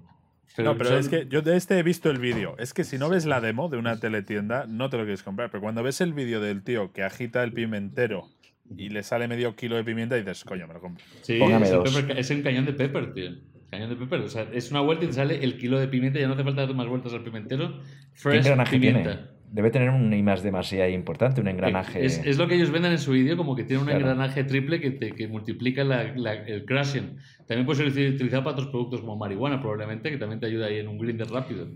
No, 0.58 0.76
pero 0.76 0.90
son- 0.90 0.98
es 0.98 1.08
que 1.08 1.26
yo 1.28 1.42
de 1.42 1.56
este 1.56 1.78
he 1.78 1.82
visto 1.82 2.10
el 2.10 2.18
vídeo. 2.18 2.54
Es 2.58 2.72
que 2.74 2.84
si 2.84 2.98
no 2.98 3.08
ves 3.08 3.26
la 3.26 3.40
demo 3.40 3.68
de 3.68 3.76
una 3.78 3.98
teletienda, 3.98 4.66
no 4.68 4.90
te 4.90 4.96
lo 4.96 5.02
quieres 5.04 5.22
comprar. 5.22 5.50
Pero 5.50 5.60
cuando 5.62 5.82
ves 5.82 6.00
el 6.00 6.12
vídeo 6.12 6.40
del 6.40 6.62
tío 6.62 6.92
que 6.92 7.02
agita 7.02 7.42
el 7.42 7.52
pimentero 7.52 8.28
y 8.76 8.88
le 8.88 9.02
sale 9.02 9.28
medio 9.28 9.56
kilo 9.56 9.76
de 9.76 9.84
pimienta, 9.84 10.14
dices, 10.16 10.44
coño, 10.44 10.66
me 10.66 10.74
lo 10.74 10.80
compro. 10.80 11.04
Sí, 11.22 11.38
Póngame 11.38 11.66
es, 11.66 11.72
dos. 11.72 11.94
pepper 11.94 12.18
es 12.18 12.30
un 12.30 12.42
cañón 12.42 12.64
de 12.66 12.72
pepper, 12.72 13.12
tío. 13.12 13.30
Cañón 13.70 13.90
de 13.90 13.96
pepper. 13.96 14.20
O 14.20 14.28
sea, 14.28 14.46
es 14.52 14.70
una 14.70 14.80
vuelta 14.80 15.04
y 15.04 15.08
te 15.08 15.14
sale 15.14 15.42
el 15.42 15.56
kilo 15.58 15.78
de 15.80 15.88
pimienta. 15.88 16.20
Ya 16.20 16.28
no 16.28 16.34
hace 16.34 16.44
falta 16.44 16.64
dar 16.66 16.74
más 16.74 16.86
vueltas 16.86 17.12
al 17.12 17.24
pimentero. 17.24 17.80
¿Qué 17.80 17.84
Fresh 18.14 18.44
pimienta. 18.70 18.70
tiene? 18.70 19.18
Debe 19.50 19.70
tener 19.70 19.90
un 19.90 20.12
I 20.12 20.22
más 20.22 20.42
D 20.42 20.50
más 20.50 20.72
I 20.72 20.80
ahí 20.80 20.94
importante, 20.94 21.40
un 21.40 21.48
engranaje. 21.48 22.04
Es, 22.04 22.18
es 22.24 22.38
lo 22.38 22.48
que 22.48 22.56
ellos 22.56 22.70
venden 22.70 22.92
en 22.92 22.98
su 22.98 23.12
vídeo, 23.12 23.36
como 23.36 23.54
que 23.54 23.62
tiene 23.64 23.82
un 23.82 23.86
Claro. 23.88 24.00
engranaje 24.00 24.42
triple 24.44 24.80
que, 24.80 24.90
te- 24.90 25.12
que 25.12 25.28
multiplica 25.28 25.84
la- 25.84 26.12
la- 26.16 26.32
el 26.34 26.64
crashing. 26.64 27.16
También 27.46 27.64
puede 27.64 27.90
ser 27.92 28.14
utilizado 28.14 28.42
para 28.42 28.54
otros 28.54 28.68
productos 28.68 29.00
como 29.00 29.16
marihuana, 29.16 29.60
probablemente, 29.60 30.10
que 30.10 30.16
también 30.18 30.40
te 30.40 30.46
ayuda 30.46 30.66
ahí 30.66 30.78
en 30.78 30.88
un 30.88 30.98
grinder 30.98 31.28
rápido. 31.30 31.68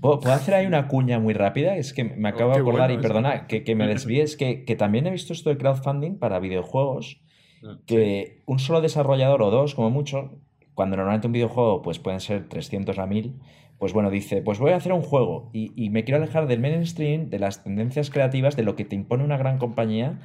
¿Puedo, 0.00 0.20
puedo 0.20 0.34
hacer 0.34 0.54
ahí 0.54 0.64
una 0.66 0.86
cuña 0.88 1.18
muy 1.18 1.34
rápida? 1.34 1.76
Es 1.76 1.92
que 1.92 2.04
me 2.04 2.28
acabo 2.28 2.50
Oh, 2.52 2.54
de 2.54 2.60
acordar, 2.60 2.88
bueno 2.88 3.00
y 3.00 3.02
perdona, 3.02 3.46
que, 3.46 3.64
que 3.64 3.74
me 3.74 3.86
desvíes, 3.88 4.36
que, 4.36 4.64
que 4.64 4.76
también 4.76 5.06
he 5.06 5.10
visto 5.10 5.32
esto 5.32 5.50
de 5.50 5.58
crowdfunding 5.58 6.18
para 6.18 6.38
videojuegos, 6.38 7.20
Ah, 7.64 7.76
que 7.86 8.42
un 8.46 8.60
solo 8.60 8.80
desarrollador 8.80 9.42
o 9.42 9.50
dos, 9.50 9.74
como 9.74 9.90
mucho, 9.90 10.38
cuando 10.74 10.96
normalmente 10.96 11.26
un 11.26 11.32
videojuego 11.32 11.82
pues 11.82 11.98
pueden 11.98 12.20
ser 12.20 12.48
300 12.48 13.00
a 13.00 13.06
1000, 13.06 13.34
pues 13.78 13.92
bueno, 13.92 14.10
dice, 14.10 14.42
pues 14.42 14.58
voy 14.58 14.72
a 14.72 14.76
hacer 14.76 14.92
un 14.92 15.02
juego 15.02 15.50
y, 15.52 15.72
y 15.76 15.90
me 15.90 16.04
quiero 16.04 16.22
alejar 16.22 16.46
del 16.46 16.60
mainstream, 16.60 17.30
de 17.30 17.38
las 17.38 17.62
tendencias 17.62 18.10
creativas, 18.10 18.56
de 18.56 18.62
lo 18.64 18.74
que 18.76 18.84
te 18.84 18.96
impone 18.96 19.24
una 19.24 19.36
gran 19.36 19.58
compañía 19.58 20.18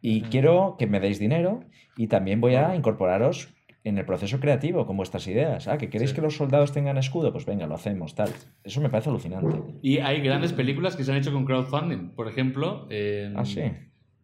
y 0.00 0.22
quiero 0.22 0.76
que 0.78 0.86
me 0.86 1.00
deis 1.00 1.18
dinero 1.18 1.60
y 1.96 2.06
también 2.08 2.40
voy 2.40 2.54
a 2.54 2.74
incorporaros 2.74 3.48
en 3.84 3.98
el 3.98 4.06
proceso 4.06 4.40
creativo 4.40 4.86
con 4.86 4.96
vuestras 4.96 5.26
ideas. 5.26 5.68
Ah, 5.68 5.76
que 5.76 5.90
queréis 5.90 6.10
Sí. 6.10 6.16
que 6.16 6.22
los 6.22 6.36
soldados 6.36 6.72
tengan 6.72 6.96
escudo, 6.96 7.32
pues 7.32 7.44
venga, 7.44 7.66
lo 7.66 7.74
hacemos, 7.74 8.14
tal. 8.14 8.30
Eso 8.64 8.80
me 8.80 8.88
parece 8.88 9.10
alucinante. 9.10 9.60
Y 9.82 9.98
hay 9.98 10.22
grandes 10.22 10.54
películas 10.54 10.96
que 10.96 11.04
se 11.04 11.12
han 11.12 11.18
hecho 11.18 11.32
con 11.34 11.44
crowdfunding. 11.44 12.14
Por 12.14 12.26
ejemplo, 12.28 12.86
en- 12.90 13.36
Ah, 13.38 13.44
sí. 13.44 13.60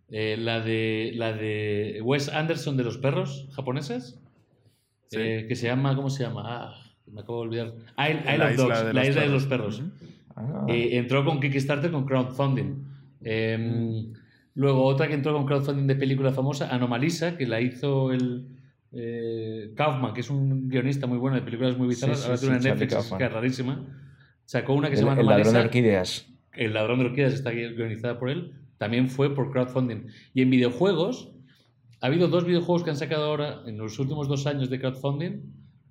eh, 0.08 0.36
la, 0.38 0.60
de, 0.60 1.12
la 1.14 1.34
de 1.34 2.00
Wes 2.02 2.30
Anderson 2.30 2.78
de 2.78 2.84
los 2.84 2.96
perros 2.96 3.48
japoneses, 3.52 4.18
Sí. 5.08 5.18
eh, 5.20 5.44
que 5.46 5.54
se 5.56 5.66
llama, 5.66 5.94
¿cómo 5.94 6.08
se 6.08 6.22
llama? 6.24 6.42
Ah, 6.46 6.79
me 7.12 7.20
acabo 7.20 7.42
de 7.42 7.48
olvidar. 7.48 7.74
La 7.96 8.46
of 8.46 8.52
isla 8.52 8.52
Dogs, 8.56 8.84
de 8.86 8.94
la 8.94 9.06
isla 9.06 9.22
de 9.22 9.28
los 9.28 9.46
perros. 9.46 9.82
Ah. 10.36 10.66
Eh, 10.68 10.90
entró 10.92 11.24
con 11.24 11.40
Kickstarter 11.40 11.90
con 11.90 12.06
crowdfunding. 12.06 12.84
Eh, 13.22 14.12
Luego 14.54 14.84
otra 14.84 15.08
que 15.08 15.14
entró 15.14 15.32
con 15.32 15.46
crowdfunding 15.46 15.86
de 15.86 15.94
película 15.94 16.32
famosa, 16.32 16.74
Anomalisa, 16.74 17.36
que 17.36 17.46
la 17.46 17.60
hizo 17.60 18.12
el 18.12 18.46
eh, 18.92 19.72
Kaufman, 19.76 20.12
que 20.12 20.20
es 20.20 20.30
un 20.30 20.68
guionista 20.68 21.06
muy 21.06 21.18
bueno 21.18 21.36
de 21.36 21.42
películas 21.42 21.78
muy 21.78 21.88
bizarras. 21.88 22.18
Sí, 22.18 22.22
sí, 22.24 22.28
Ahora 22.28 22.40
tiene 22.40 22.54
una 22.54 22.62
sí, 22.62 22.68
Charlie 22.68 22.86
Netflix, 22.86 23.16
que 23.16 23.24
es 23.24 23.32
rarísima. 23.32 23.86
Sacó 24.44 24.74
una 24.74 24.90
que 24.90 24.96
se 24.96 25.02
el, 25.02 25.08
llama 25.08 25.20
el 25.20 25.26
ladrón 25.26 25.54
de 25.54 25.60
orquídeas. 25.60 26.28
El 26.52 26.74
ladrón 26.74 26.98
de 26.98 27.04
orquídeas 27.06 27.32
está 27.32 27.52
guionizada 27.52 28.18
por 28.18 28.28
él. 28.30 28.52
También 28.76 29.08
fue 29.08 29.34
por 29.34 29.52
crowdfunding. 29.52 30.08
Y 30.34 30.42
en 30.42 30.50
videojuegos, 30.50 31.32
ha 32.00 32.06
habido 32.06 32.28
dos 32.28 32.44
videojuegos 32.44 32.82
que 32.82 32.90
han 32.90 32.96
sacado 32.96 33.26
ahora 33.26 33.62
en 33.66 33.78
los 33.78 33.98
últimos 33.98 34.26
dos 34.26 34.46
años 34.46 34.68
de 34.68 34.80
crowdfunding 34.80 35.42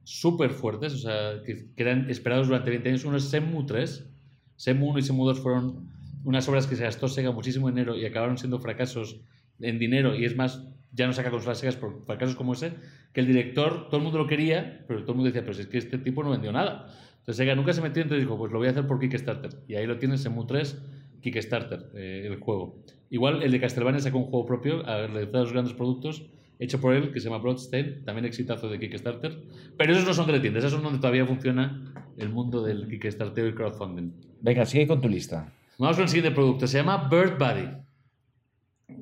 súper 0.10 0.49
fuertes, 0.49 0.93
o 0.93 0.97
sea, 0.97 1.43
que, 1.45 1.68
que 1.76 1.84
eran 1.84 2.10
esperados 2.10 2.47
durante 2.47 2.72
20 2.72 2.89
años. 2.89 3.05
Uno 3.05 3.18
es 3.18 3.32
Shenmue 3.32 3.66
3. 3.68 4.10
Shenmue 4.57 4.89
1 4.89 4.99
y 4.99 5.01
Shenmue 5.03 5.26
2 5.28 5.39
fueron 5.39 5.88
unas 6.24 6.49
obras 6.49 6.66
que 6.66 6.76
se 6.76 6.84
gastó 6.84 7.07
Sega 7.07 7.32
muchísimo 7.32 7.70
dinero 7.70 7.95
y 7.95 8.05
acabaron 8.05 8.39
siendo 8.39 8.60
fracasos 8.60 9.22
en 9.60 9.78
dinero. 9.78 10.16
Y 10.16 10.26
es 10.26 10.36
más, 10.36 10.66
ya 10.93 11.05
no 11.05 11.14
saca 11.14 11.30
consolas 11.30 11.60
Segas 11.60 11.76
por 11.76 12.05
fracasos 12.05 12.36
como 12.36 12.53
ese, 12.53 12.74
que 13.14 13.22
el 13.22 13.28
director, 13.28 13.88
todo 13.89 13.97
el 13.97 14.03
mundo 14.03 14.18
lo 14.18 14.26
quería, 14.26 14.84
pero 14.88 15.01
todo 15.01 15.12
el 15.12 15.18
mundo 15.18 15.32
decía, 15.32 15.45
pues 15.45 15.60
es 15.60 15.68
que 15.68 15.78
este 15.78 15.99
tipo 15.99 16.24
no 16.24 16.32
vendió 16.32 16.51
nada. 16.51 16.88
Entonces 17.20 17.38
Sega 17.38 17.53
nunca 17.53 17.74
se 17.74 17.82
metió, 17.82 18.01
entonces 18.01 18.26
dijo, 18.26 18.36
pues 18.36 18.51
lo 18.51 18.57
voy 18.57 18.68
a 18.68 18.72
hacer 18.72 18.88
por 18.88 18.99
Kickstarter. 18.99 19.51
Y 19.68 19.76
ahí 19.76 19.86
lo 19.86 19.99
tienes, 19.99 20.24
Shenmue 20.24 20.45
3, 20.47 20.82
Kickstarter, 21.22 21.91
eh, 21.93 22.24
el 22.26 22.39
juego. 22.39 22.84
Igual 23.12 23.43
el 23.43 23.51
de 23.51 23.60
Castlevania 23.60 23.99
sacó 23.99 24.18
un 24.18 24.26
juego 24.26 24.47
propio, 24.47 24.88
a 24.88 25.05
realizar 25.05 25.41
los 25.41 25.53
grandes 25.53 25.74
productos, 25.76 26.26
hecho 26.60 26.80
por 26.80 26.93
él, 26.93 27.12
que 27.12 27.20
se 27.20 27.30
llama 27.30 27.41
Bloodstain, 27.41 28.03
también 28.03 28.26
exitazo 28.26 28.70
de 28.70 28.80
Kickstarter. 28.80 29.41
Pero 29.78 29.93
esos 29.93 30.05
no 30.05 30.14
son 30.14 30.26
teletiendas, 30.26 30.64
esos 30.64 30.74
son 30.74 30.84
donde 30.84 30.99
todavía 30.99 31.26
funciona 31.26 31.93
el 32.18 32.30
mundo 32.30 32.62
del 32.64 32.88
Kickstarter 32.88 33.45
y 33.45 33.47
el 33.47 33.55
crowdfunding. 33.55 34.12
Venga, 34.41 34.66
sigue 34.66 34.86
con 34.86 35.01
tu 35.01 35.07
lista. 35.07 35.51
Vamos 35.78 35.95
con 35.95 36.03
el 36.03 36.10
siguiente 36.10 36.36
producto, 36.36 36.68
se 36.68 36.78
llama 36.78 37.07
Bird 37.10 37.38
Buddy. 37.39 37.70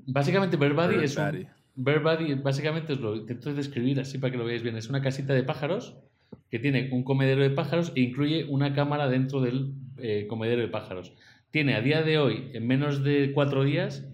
Básicamente 0.05 0.57
Bird 0.57 0.75
Buddy 0.75 0.95
Bird 0.95 1.03
es 1.03 1.17
un... 1.17 1.25
Buddy. 1.25 1.47
Bird 1.75 2.03
Buddy 2.03 2.33
básicamente 2.35 2.93
os 2.93 2.99
lo 2.99 3.15
intento 3.15 3.53
describir 3.53 3.99
así 3.99 4.17
para 4.17 4.31
que 4.31 4.37
lo 4.37 4.45
veáis 4.45 4.63
bien. 4.63 4.77
Es 4.77 4.89
una 4.89 5.01
casita 5.01 5.33
de 5.33 5.43
pájaros 5.43 5.95
que 6.49 6.59
tiene 6.59 6.89
un 6.91 7.03
comedero 7.03 7.41
de 7.41 7.49
pájaros 7.49 7.91
e 7.95 8.01
incluye 8.01 8.45
una 8.45 8.73
cámara 8.73 9.07
dentro 9.07 9.41
del 9.41 9.73
eh, 9.97 10.27
comedero 10.27 10.61
de 10.61 10.67
pájaros. 10.67 11.13
tiene 11.51 11.75
a 11.75 11.81
día 11.81 12.03
de 12.03 12.19
hoy, 12.19 12.51
en 12.53 12.67
menos 12.67 13.03
de 13.03 13.31
cuatro 13.33 13.63
días, 13.63 14.07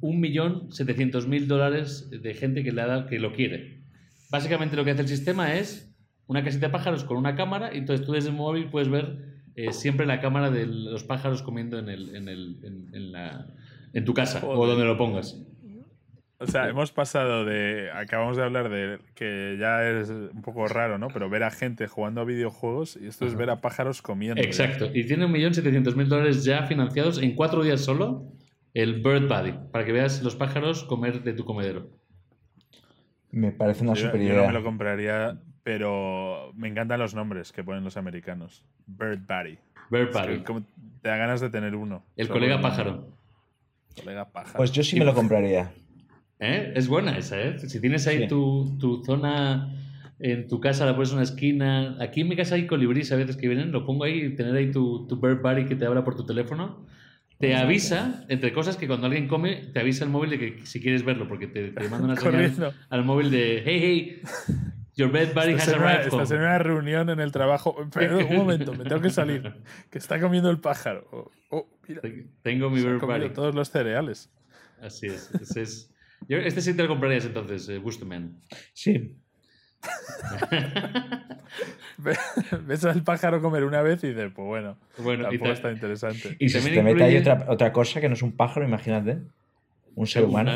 1.700.000 0.00 1.46
dólares 1.46 2.08
de 2.10 2.34
gente 2.34 2.62
que, 2.62 2.72
le 2.72 2.82
que 3.08 3.18
lo 3.18 3.32
quiere. 3.32 3.80
Básicamente 4.30 4.76
lo 4.76 4.84
que 4.84 4.90
hace 4.92 5.02
el 5.02 5.08
sistema 5.08 5.54
es 5.54 5.94
una 6.26 6.42
casita 6.42 6.66
de 6.66 6.72
pájaros 6.72 7.04
con 7.04 7.16
una 7.16 7.34
cámara 7.36 7.72
y 7.74 7.78
entonces 7.78 8.04
tú 8.04 8.12
desde 8.12 8.30
el 8.30 8.34
móvil 8.36 8.66
puedes 8.70 8.88
ver 8.88 9.36
eh, 9.54 9.72
siempre 9.72 10.04
la 10.06 10.20
cámara 10.20 10.50
de 10.50 10.66
los 10.66 11.04
pájaros 11.04 11.42
comiendo 11.42 11.78
en, 11.78 11.88
el, 11.88 12.14
en, 12.16 12.28
el- 12.28 12.56
en- 12.64 12.94
en 12.94 13.12
la- 13.12 13.46
en 13.92 14.04
tu 14.04 14.12
casa 14.12 14.38
o 14.44 14.54
Joder. 14.56 14.70
donde 14.70 14.84
lo 14.84 14.98
pongas. 14.98 15.40
O 16.38 16.46
sea, 16.46 16.68
hemos 16.68 16.92
pasado 16.92 17.46
de. 17.46 17.90
Acabamos 17.92 18.36
de 18.36 18.42
hablar 18.42 18.68
de 18.68 18.98
que 19.14 19.56
ya 19.58 19.88
es 19.88 20.10
un 20.10 20.42
poco 20.42 20.66
raro, 20.68 20.98
¿no? 20.98 21.08
Pero 21.08 21.30
ver 21.30 21.42
a 21.44 21.50
gente 21.50 21.86
jugando 21.88 22.20
a 22.20 22.24
videojuegos 22.24 22.98
y 23.00 23.06
esto 23.06 23.24
es 23.24 23.34
ver 23.36 23.48
a 23.48 23.62
pájaros 23.62 24.02
comiendo. 24.02 24.42
Exacto. 24.42 24.90
Y 24.92 25.06
tiene 25.06 25.26
1.700.000 25.26 26.04
dólares 26.08 26.44
ya 26.44 26.64
financiados 26.66 27.22
en 27.22 27.34
cuatro 27.34 27.62
días 27.62 27.80
solo 27.80 28.30
el 28.82 29.00
Bird 29.02 29.26
Buddy, 29.28 29.54
para 29.72 29.84
que 29.86 29.92
veas 29.92 30.22
los 30.22 30.36
pájaros 30.36 30.84
comer 30.84 31.22
de 31.22 31.32
tu 31.32 31.44
comedero. 31.44 31.88
Me 33.30 33.50
parece 33.52 33.82
una 33.84 33.94
Yo, 33.94 34.06
super 34.06 34.20
yo 34.20 34.34
no 34.34 34.46
me 34.46 34.52
lo 34.52 34.62
compraría, 34.62 35.40
pero 35.62 36.52
me 36.54 36.68
encantan 36.68 37.00
los 37.00 37.14
nombres 37.14 37.52
que 37.52 37.64
ponen 37.64 37.84
los 37.84 37.96
americanos. 37.96 38.64
Bird 38.86 39.20
Buddy. 39.26 39.58
Bird 39.90 40.08
Es 40.10 40.16
que 40.16 40.28
Buddy. 40.32 40.38
como 40.44 40.62
te 41.02 41.08
da 41.08 41.16
ganas 41.16 41.40
de 41.40 41.50
tener 41.50 41.74
uno. 41.74 42.04
El 42.16 42.28
colega 42.28 42.60
pájaro. 42.60 43.08
Colega 43.98 44.28
pájaro. 44.30 44.56
Pues 44.58 44.72
yo 44.72 44.82
sí 44.82 44.98
me 44.98 45.04
lo 45.06 45.14
compraría. 45.14 45.72
¿Eh? 46.38 46.72
Es 46.76 46.86
buena 46.86 47.16
esa, 47.16 47.40
¿eh? 47.40 47.58
Si 47.58 47.80
tienes 47.80 48.06
ahí 48.06 48.18
Sí. 48.22 48.28
tu, 48.28 48.76
tu 48.78 49.02
zona 49.04 49.74
en 50.18 50.48
tu 50.48 50.60
casa, 50.60 50.84
la 50.84 50.94
pones 50.94 51.10
en 51.10 51.14
una 51.16 51.24
esquina. 51.24 51.96
Aquí 52.00 52.20
en 52.20 52.28
mi 52.28 52.36
casa 52.36 52.56
hay 52.56 52.66
colibríes 52.66 53.10
a 53.12 53.16
veces 53.16 53.36
que 53.38 53.48
vienen, 53.48 53.72
lo 53.72 53.86
pongo 53.86 54.04
ahí 54.04 54.22
y 54.22 54.34
tener 54.36 54.54
ahí 54.54 54.70
tu, 54.70 55.06
tu 55.06 55.16
Bird 55.18 55.40
Buddy 55.40 55.64
que 55.64 55.76
te 55.76 55.86
habla 55.86 56.04
por 56.04 56.14
tu 56.14 56.26
teléfono. 56.26 56.84
Te 57.38 57.54
avisa, 57.54 58.24
entre 58.28 58.52
cosas, 58.52 58.76
que 58.76 58.86
cuando 58.86 59.06
alguien 59.06 59.28
come, 59.28 59.56
te 59.72 59.80
avisa 59.80 60.04
el 60.04 60.10
móvil 60.10 60.30
de 60.30 60.38
que 60.38 60.66
si 60.66 60.80
quieres 60.80 61.04
verlo, 61.04 61.28
porque 61.28 61.46
te, 61.46 61.70
te 61.70 61.88
manda 61.88 62.06
una 62.06 62.16
señal 62.16 62.74
al 62.88 63.04
móvil 63.04 63.30
de 63.30 63.62
hey, 63.64 63.80
hey, 63.82 64.22
your 64.94 65.12
Bird 65.12 65.34
Buddy 65.34 65.52
Estás 65.52 65.68
has 65.68 65.74
en, 65.74 65.80
una, 65.80 65.90
arrived 65.90 66.06
estás 66.06 66.30
en 66.30 66.38
una 66.38 66.58
reunión 66.58 67.10
en 67.10 67.20
el 67.20 67.32
trabajo. 67.32 67.76
Perdón, 67.92 68.26
un 68.30 68.36
momento, 68.36 68.72
me 68.72 68.84
tengo 68.84 69.02
que 69.02 69.10
salir. 69.10 69.54
Que 69.90 69.98
está 69.98 70.18
comiendo 70.18 70.50
el 70.50 70.60
pájaro. 70.60 71.06
Oh, 71.12 71.30
oh, 71.50 71.78
mira, 71.86 72.00
Tengo 72.42 72.70
mi 72.70 72.82
comido 72.82 73.06
Buddy. 73.06 73.30
todos 73.30 73.54
los 73.54 73.70
cereales. 73.70 74.32
Así 74.80 75.06
es. 75.06 75.30
ese 75.34 75.62
es. 75.62 75.92
Yo, 76.28 76.38
este 76.38 76.62
sí 76.62 76.74
te 76.74 76.82
lo 76.82 76.88
comprarías 76.88 77.26
entonces, 77.26 77.68
eh. 77.68 77.82
Sí. 78.72 79.16
Ve- 82.06 82.16
Ves 82.66 82.84
al 82.84 83.02
pájaro 83.02 83.42
comer 83.42 83.64
una 83.64 83.82
vez 83.82 84.02
y 84.04 84.08
dices, 84.08 84.30
pues 84.34 84.46
bueno, 84.46 84.76
Bueno, 84.98 85.24
tampoco 85.24 85.46
ta- 85.50 85.52
está 85.54 85.72
interesante. 85.72 86.36
Y 86.38 86.48
si 86.48 86.60
se 86.60 86.70
te 86.70 86.82
mete 86.82 87.02
ahí 87.04 87.16
otra, 87.18 87.44
otra 87.48 87.72
cosa 87.72 88.00
que 88.00 88.08
no 88.08 88.14
es 88.14 88.22
un 88.22 88.32
pájaro, 88.32 88.66
imagínate. 88.66 89.18
Un 89.94 90.06
ser 90.06 90.24
humano. 90.24 90.52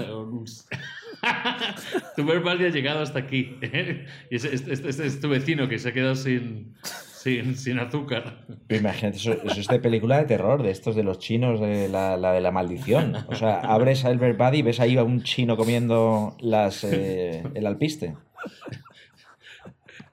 Bird 2.17 2.43
Buddy 2.43 2.65
ha 2.67 2.69
llegado 2.71 3.01
hasta 3.03 3.19
aquí. 3.19 3.57
y 4.31 4.37
es, 4.37 4.45
es- 4.45 4.67
es- 4.67 4.81
es- 4.85 5.01
es 5.01 5.21
tu 5.21 5.29
vecino 5.29 5.69
que 5.69 5.79
se 5.79 5.91
ha 5.91 5.93
quedado 5.93 6.15
sin, 6.15 6.75
sin, 6.83 7.57
sin 7.57 7.79
azúcar. 7.79 8.45
Pero 8.67 8.81
imagínate, 8.81 9.17
eso, 9.19 9.33
eso 9.33 9.61
es 9.61 9.67
de 9.67 9.79
película 9.81 10.19
de 10.19 10.25
terror, 10.25 10.63
de 10.63 10.71
estos 10.71 10.95
de 10.97 11.03
los 11.03 11.19
chinos, 11.19 11.61
de 11.61 11.89
la, 11.89 12.17
la 12.17 12.33
de 12.33 12.41
la 12.41 12.51
maldición. 12.51 13.17
O 13.27 13.35
sea, 13.35 13.61
abres 13.61 14.05
a 14.05 14.13
Buddy 14.13 14.59
y 14.59 14.63
ves 14.63 14.81
ahí 14.81 14.97
a 14.97 15.05
un 15.05 15.23
chino 15.23 15.57
comiendo 15.57 16.37
las, 16.41 16.85
eh, 16.85 17.43
el 17.55 17.67
alpiste. 17.67 18.15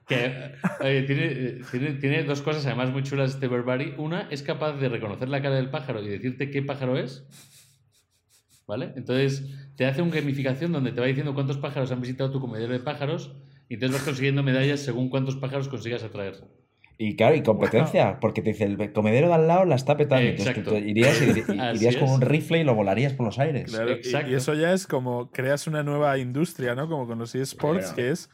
Que, 0.08 0.52
oye, 0.80 1.02
tiene, 1.02 1.60
tiene, 1.70 1.92
tiene 1.94 2.24
dos 2.24 2.40
cosas 2.42 2.64
además 2.66 2.90
muy 2.90 3.02
chulas 3.02 3.34
este 3.34 3.46
Buddy. 3.46 3.94
Una, 3.98 4.28
es 4.30 4.42
capaz 4.42 4.72
de 4.74 4.88
reconocer 4.88 5.28
la 5.28 5.42
cara 5.42 5.56
del 5.56 5.70
pájaro 5.70 6.02
y 6.02 6.08
decirte 6.08 6.50
qué 6.50 6.62
pájaro 6.62 6.96
es. 6.96 7.26
¿Vale? 8.66 8.92
Entonces 8.96 9.44
te 9.76 9.86
hace 9.86 10.02
una 10.02 10.14
gamificación 10.14 10.72
donde 10.72 10.92
te 10.92 11.00
va 11.00 11.06
diciendo 11.06 11.34
cuántos 11.34 11.58
pájaros 11.58 11.92
han 11.92 12.00
visitado 12.00 12.30
tu 12.30 12.40
comedero 12.40 12.72
de 12.72 12.80
pájaros 12.80 13.36
y 13.68 13.74
entonces 13.74 13.98
vas 13.98 14.04
consiguiendo 14.04 14.42
medallas 14.42 14.80
según 14.80 15.08
cuántos 15.08 15.36
pájaros 15.36 15.68
consigas 15.68 16.02
atraer. 16.02 16.34
Y 17.00 17.14
claro, 17.14 17.36
y 17.36 17.42
competencia, 17.42 18.18
porque 18.18 18.42
te 18.42 18.50
dice, 18.50 18.64
el 18.64 18.92
comedero 18.92 19.28
de 19.28 19.34
al 19.34 19.46
lado 19.46 19.64
la 19.64 19.76
está 19.76 19.96
petando. 19.96 20.28
Entonces 20.28 20.64
tú 20.64 20.74
irías, 20.74 21.96
con 21.96 22.10
un 22.10 22.20
rifle 22.20 22.58
y 22.58 22.64
lo 22.64 22.74
volarías 22.74 23.12
por 23.12 23.24
los 23.24 23.38
aires. 23.38 23.70
Claro, 23.70 23.92
Exacto. 23.92 24.32
y, 24.32 24.34
eso 24.34 24.54
ya 24.54 24.72
es 24.72 24.88
como 24.88 25.30
creas 25.30 25.68
una 25.68 25.84
nueva 25.84 26.18
industria, 26.18 26.74
¿no? 26.74 26.88
Como 26.88 27.06
con 27.06 27.20
los 27.20 27.36
eSports, 27.36 27.92
que 27.92 28.10
es 28.10 28.28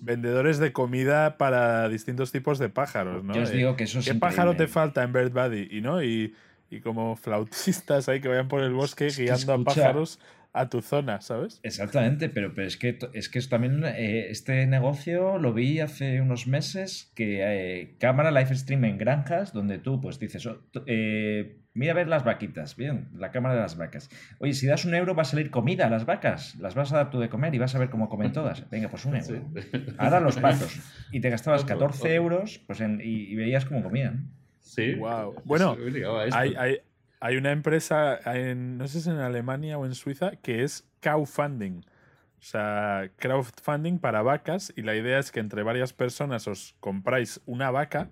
vendedores 0.00 0.58
de 0.58 0.72
comida 0.72 1.36
para 1.38 1.88
distintos 1.88 2.32
tipos 2.32 2.58
de 2.58 2.68
pájaros, 2.68 3.24
¿no? 3.24 3.34
Yo 3.34 3.42
os 3.42 3.50
Eh, 3.50 3.56
digo 3.56 3.76
que 3.76 3.84
eso 3.84 3.98
es 4.00 4.06
¿Qué 4.06 4.14
pájaro 4.14 4.56
te 4.56 4.66
falta 4.68 5.02
en 5.02 5.12
Bird 5.12 5.32
Buddy? 5.32 5.68
Y, 5.70 5.80
¿no? 5.80 6.02
y, 6.02 6.34
y 6.70 6.80
como 6.80 7.16
flautistas 7.16 8.08
ahí 8.08 8.20
que 8.20 8.28
vayan 8.28 8.48
por 8.48 8.62
el 8.62 8.72
bosque 8.72 9.06
Es 9.06 9.16
que 9.16 9.24
guiando 9.24 9.54
a 9.54 9.64
pájaros 9.64 10.18
a 10.54 10.68
tu 10.70 10.80
zona, 10.80 11.20
¿sabes? 11.20 11.60
Exactamente, 11.62 12.28
pero, 12.30 12.54
pero 12.54 12.66
es 12.66 12.76
que 12.76 12.98
es 13.12 13.28
que 13.28 13.38
es 13.38 13.48
también 13.48 13.84
eh, 13.84 14.30
este 14.30 14.66
negocio 14.66 15.38
lo 15.38 15.52
vi 15.52 15.80
hace 15.80 16.20
unos 16.20 16.46
meses 16.46 17.12
que 17.14 17.40
eh, 17.42 17.96
cámara 18.00 18.30
live 18.30 18.54
stream 18.56 18.84
en 18.86 18.98
granjas 18.98 19.52
donde 19.52 19.78
tú 19.78 20.00
pues 20.00 20.18
dices 20.18 20.46
"Oh, 20.46 20.58
eh, 20.86 21.58
mira 21.78 21.92
a 21.92 21.94
ver 21.94 22.08
las 22.08 22.24
vaquitas, 22.24 22.76
bien, 22.76 23.08
la 23.14 23.30
cámara 23.30 23.54
de 23.54 23.60
las 23.62 23.76
vacas. 23.78 24.10
Oye, 24.38 24.52
si 24.52 24.66
das 24.66 24.84
un 24.84 24.94
euro 24.94 25.14
va 25.14 25.22
a 25.22 25.24
salir 25.24 25.50
comida 25.50 25.86
a 25.86 25.90
las 25.90 26.04
vacas, 26.04 26.56
las 26.56 26.74
vas 26.74 26.92
a 26.92 26.96
dar 26.96 27.10
tú 27.10 27.20
de 27.20 27.28
comer 27.28 27.54
y 27.54 27.58
vas 27.58 27.74
a 27.74 27.78
ver 27.78 27.88
cómo 27.90 28.08
comen 28.08 28.32
todas. 28.32 28.68
Venga, 28.70 28.88
pues 28.88 29.04
un 29.04 29.16
euro. 29.16 29.26
Sí. 29.62 29.86
Ahora 29.96 30.20
los 30.20 30.36
patos 30.38 30.76
y 31.12 31.20
te 31.20 31.30
gastabas 31.30 31.60
Ojo, 31.62 31.68
14 31.68 31.98
ojo. 32.00 32.08
euros 32.08 32.58
pues 32.66 32.80
en- 32.80 33.00
y, 33.02 33.32
y 33.32 33.34
veías 33.36 33.64
cómo 33.64 33.82
comían. 33.82 34.28
Sí. 34.60 34.94
Wow. 34.94 35.36
Bueno. 35.44 35.76
Hay, 36.32 36.54
hay, 36.58 36.78
hay 37.20 37.36
una 37.36 37.52
empresa, 37.52 38.18
en, 38.34 38.76
no 38.78 38.86
sé 38.86 39.00
si 39.00 39.10
en 39.10 39.16
Alemania 39.18 39.78
o 39.78 39.86
en 39.86 39.94
Suiza, 39.94 40.32
que 40.42 40.62
es 40.62 40.86
crowdfunding. 41.00 41.80
O 42.40 42.42
sea, 42.42 43.10
crowdfunding 43.16 43.98
para 43.98 44.22
vacas 44.22 44.72
y 44.76 44.82
la 44.82 44.94
idea 44.94 45.18
es 45.18 45.32
que 45.32 45.40
entre 45.40 45.62
varias 45.62 45.92
personas 45.92 46.46
os 46.46 46.76
compráis 46.80 47.40
una 47.46 47.70
vaca 47.70 48.10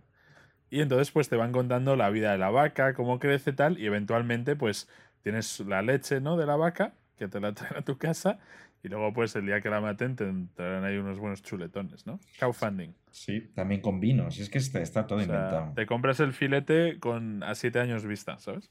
y 0.71 0.81
entonces 0.81 1.11
pues 1.11 1.29
te 1.29 1.37
van 1.37 1.53
contando 1.53 1.97
la 1.97 2.11
vida 2.11 2.33
de 2.33 2.39
la 2.39 2.51
vaca, 2.51 2.95
cómo 2.95 3.19
crece 3.19 3.53
tal 3.53 3.79
y 3.79 3.87
eventualmente 3.87 4.57
pues 4.57 4.89
tienes 5.23 5.61
la 5.61 5.83
leche 5.83 6.21
¿no? 6.21 6.37
de 6.37 6.47
la 6.47 6.57
vaca 6.57 6.95
que 7.19 7.29
te 7.29 7.41
la 7.41 7.53
traen 7.55 7.77
a 7.77 7.83
tu 7.83 7.99
casa 7.99 8.39
y 8.83 8.89
luego 8.89 9.13
pues 9.13 9.35
el 9.37 9.47
día 9.47 9.61
que 9.61 9.71
la 9.71 9.81
maten 9.81 10.15
te 10.17 10.33
traerán 10.55 10.85
ahí 10.85 10.97
unos 10.97 11.19
buenos 11.19 11.43
chuletones, 11.43 12.07
¿no? 12.07 12.21
Crowdfunding. 12.39 12.91
Sí, 13.11 13.51
también 13.55 13.81
con 13.81 13.99
vinos, 13.99 14.39
es 14.39 14.49
que 14.51 14.59
está, 14.59 14.81
está 14.81 15.07
todo 15.07 15.19
O 15.19 15.23
sea, 15.23 15.35
inventado. 15.35 15.73
te 15.75 15.87
compras 15.87 16.21
el 16.21 16.33
filete 16.33 16.99
con 17.01 17.43
a 17.43 17.55
siete 17.55 17.81
años 17.81 18.05
vista, 18.05 18.39
¿sabes? 18.39 18.71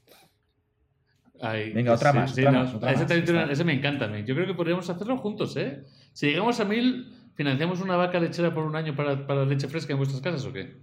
Ay, 1.40 1.72
Venga, 1.74 1.92
otra 1.92 2.12
sí, 2.12 2.18
más, 2.18 2.30
sí, 2.34 2.40
otra 2.40 2.52
más, 2.52 2.74
otra 2.74 2.92
ese, 2.92 3.02
más, 3.04 3.58
una- 3.58 3.64
me 3.64 3.72
encanta 3.74 4.06
a 4.06 4.08
mí. 4.08 4.24
Yo 4.24 4.34
creo 4.34 4.46
que 4.46 4.54
podríamos 4.54 4.88
hacerlo 4.88 5.18
juntos, 5.18 5.56
¿eh? 5.56 5.82
Si 6.14 6.26
llegamos 6.28 6.60
a 6.60 6.64
mil, 6.64 7.12
¿financiamos 7.34 7.80
una 7.82 7.96
vaca 7.96 8.18
lechera 8.20 8.54
por 8.54 8.64
un 8.64 8.74
año 8.74 8.96
para, 8.96 9.26
para 9.26 9.44
leche 9.44 9.68
fresca 9.68 9.92
en 9.92 9.98
vuestras 9.98 10.22
casas 10.22 10.46
o 10.46 10.52
qué? 10.52 10.78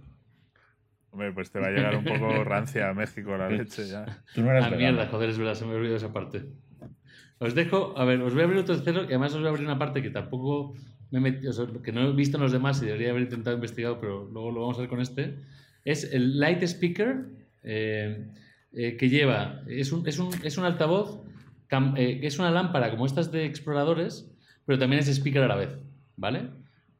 Hombre, 1.14 1.30
pues 1.32 1.48
te 1.52 1.60
va 1.60 1.68
a 1.68 1.70
llegar 1.70 1.94
un 1.94 2.02
poco 2.02 2.42
rancia 2.42 2.88
a 2.88 2.92
México 2.92 3.36
la 3.36 3.48
leche 3.48 3.86
ya. 3.86 4.04
Tú 4.34 4.42
no 4.42 4.50
eras 4.50 4.66
Ah, 4.66 4.76
mierda, 4.76 5.06
joder, 5.06 5.30
es 5.30 5.38
verdad, 5.38 5.54
se 5.54 5.64
me 5.64 5.74
olvidó 5.74 5.94
esa 5.94 6.12
parte. 6.12 6.42
Os 7.38 7.54
dejo, 7.54 7.96
a 7.96 8.04
ver, 8.04 8.20
os 8.20 8.32
voy 8.32 8.42
a 8.42 8.46
abrir 8.46 8.58
otro 8.58 8.74
tercero 8.74 9.02
y 9.04 9.06
además 9.06 9.32
os 9.32 9.38
voy 9.38 9.46
a 9.46 9.50
abrir 9.50 9.64
una 9.64 9.78
parte 9.78 10.02
que 10.02 10.10
tampoco 10.10 10.74
me 11.12 11.18
he 11.18 11.22
metido, 11.22 11.50
o 11.50 11.52
sea, 11.54 11.66
que 11.84 11.92
no 11.92 12.00
he 12.08 12.12
visto 12.14 12.36
en 12.36 12.42
los 12.42 12.50
demás 12.50 12.82
y 12.82 12.86
debería 12.86 13.10
haber 13.10 13.22
intentado 13.22 13.54
investigar, 13.54 13.96
pero 14.00 14.28
luego 14.32 14.50
lo 14.50 14.60
vamos 14.62 14.76
a 14.78 14.80
ver 14.80 14.88
con 14.90 15.00
este. 15.00 15.36
Es 15.84 16.12
el 16.12 16.40
Light 16.40 16.64
Speaker 16.64 17.26
eh, 17.62 18.26
eh, 18.72 18.96
que 18.96 19.08
lleva, 19.08 19.62
es 19.68 19.92
un, 19.92 20.08
es 20.08 20.18
un, 20.18 20.30
es 20.42 20.58
un 20.58 20.64
altavoz, 20.64 21.22
cam- 21.70 21.94
eh, 21.96 22.18
que 22.20 22.26
es 22.26 22.40
una 22.40 22.50
lámpara 22.50 22.90
como 22.90 23.06
estas 23.06 23.30
de 23.30 23.44
exploradores, 23.44 24.28
pero 24.66 24.80
también 24.80 24.98
es 25.00 25.06
speaker 25.08 25.42
a 25.44 25.46
la 25.48 25.54
vez, 25.54 25.70
¿vale? 26.16 26.48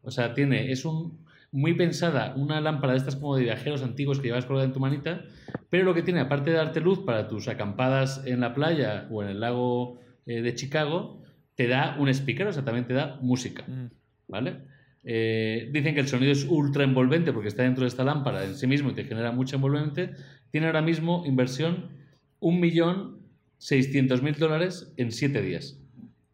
O 0.03 0.13
sea, 0.13 0.35
tiene, 0.35 0.71
es 0.71 0.85
un, 0.85 1.24
muy 1.55 1.75
pensada, 1.75 2.35
una 2.37 2.61
lámpara 2.61 2.95
de 2.95 2.99
estas 2.99 3.15
como 3.15 3.37
de 3.37 3.45
viajeros 3.45 3.85
antiguos 3.85 4.19
que 4.19 4.27
llevas 4.27 4.45
colgada 4.45 4.67
en 4.67 4.73
tu 4.73 4.81
manita, 4.81 5.23
pero 5.71 5.85
lo 5.85 5.95
que 5.95 6.03
tiene, 6.03 6.19
aparte 6.19 6.51
de 6.51 6.57
darte 6.57 6.81
luz 6.81 6.99
para 7.07 7.29
tus 7.29 7.47
acampadas 7.47 8.23
en 8.27 8.41
la 8.41 8.55
playa 8.55 9.07
o 9.13 9.23
en 9.23 9.29
el 9.29 9.39
lago 9.39 10.01
eh, 10.27 10.43
de 10.43 10.55
Chicago, 10.57 11.23
te 11.55 11.69
da 11.69 11.97
un 12.01 12.09
speaker, 12.09 12.49
o 12.49 12.53
sea, 12.53 12.65
también 12.65 12.89
te 12.89 12.95
da 12.95 13.21
música, 13.23 13.63
Mm. 13.69 13.87
¿vale? 14.27 14.57
Eh, 15.05 15.69
dicen 15.73 15.95
que 15.95 16.01
el 16.01 16.09
sonido 16.09 16.33
es 16.33 16.45
ultra 16.45 16.83
envolvente 16.83 17.33
porque 17.33 17.47
está 17.49 17.63
dentro 17.63 17.83
de 17.83 17.89
esta 17.89 18.03
lámpara 18.03 18.45
en 18.45 18.57
sí 18.57 18.67
mismo 18.67 18.91
y 18.91 18.95
te 18.95 19.05
genera 19.05 19.31
mucha 19.31 19.55
envolvente. 19.55 20.11
Tiene 20.51 20.67
ahora 20.67 20.83
mismo 20.83 21.23
inversión 21.25 21.91
1.600.000 22.41 24.37
dólares 24.39 24.93
en 24.97 25.13
7 25.13 25.41
días, 25.41 25.79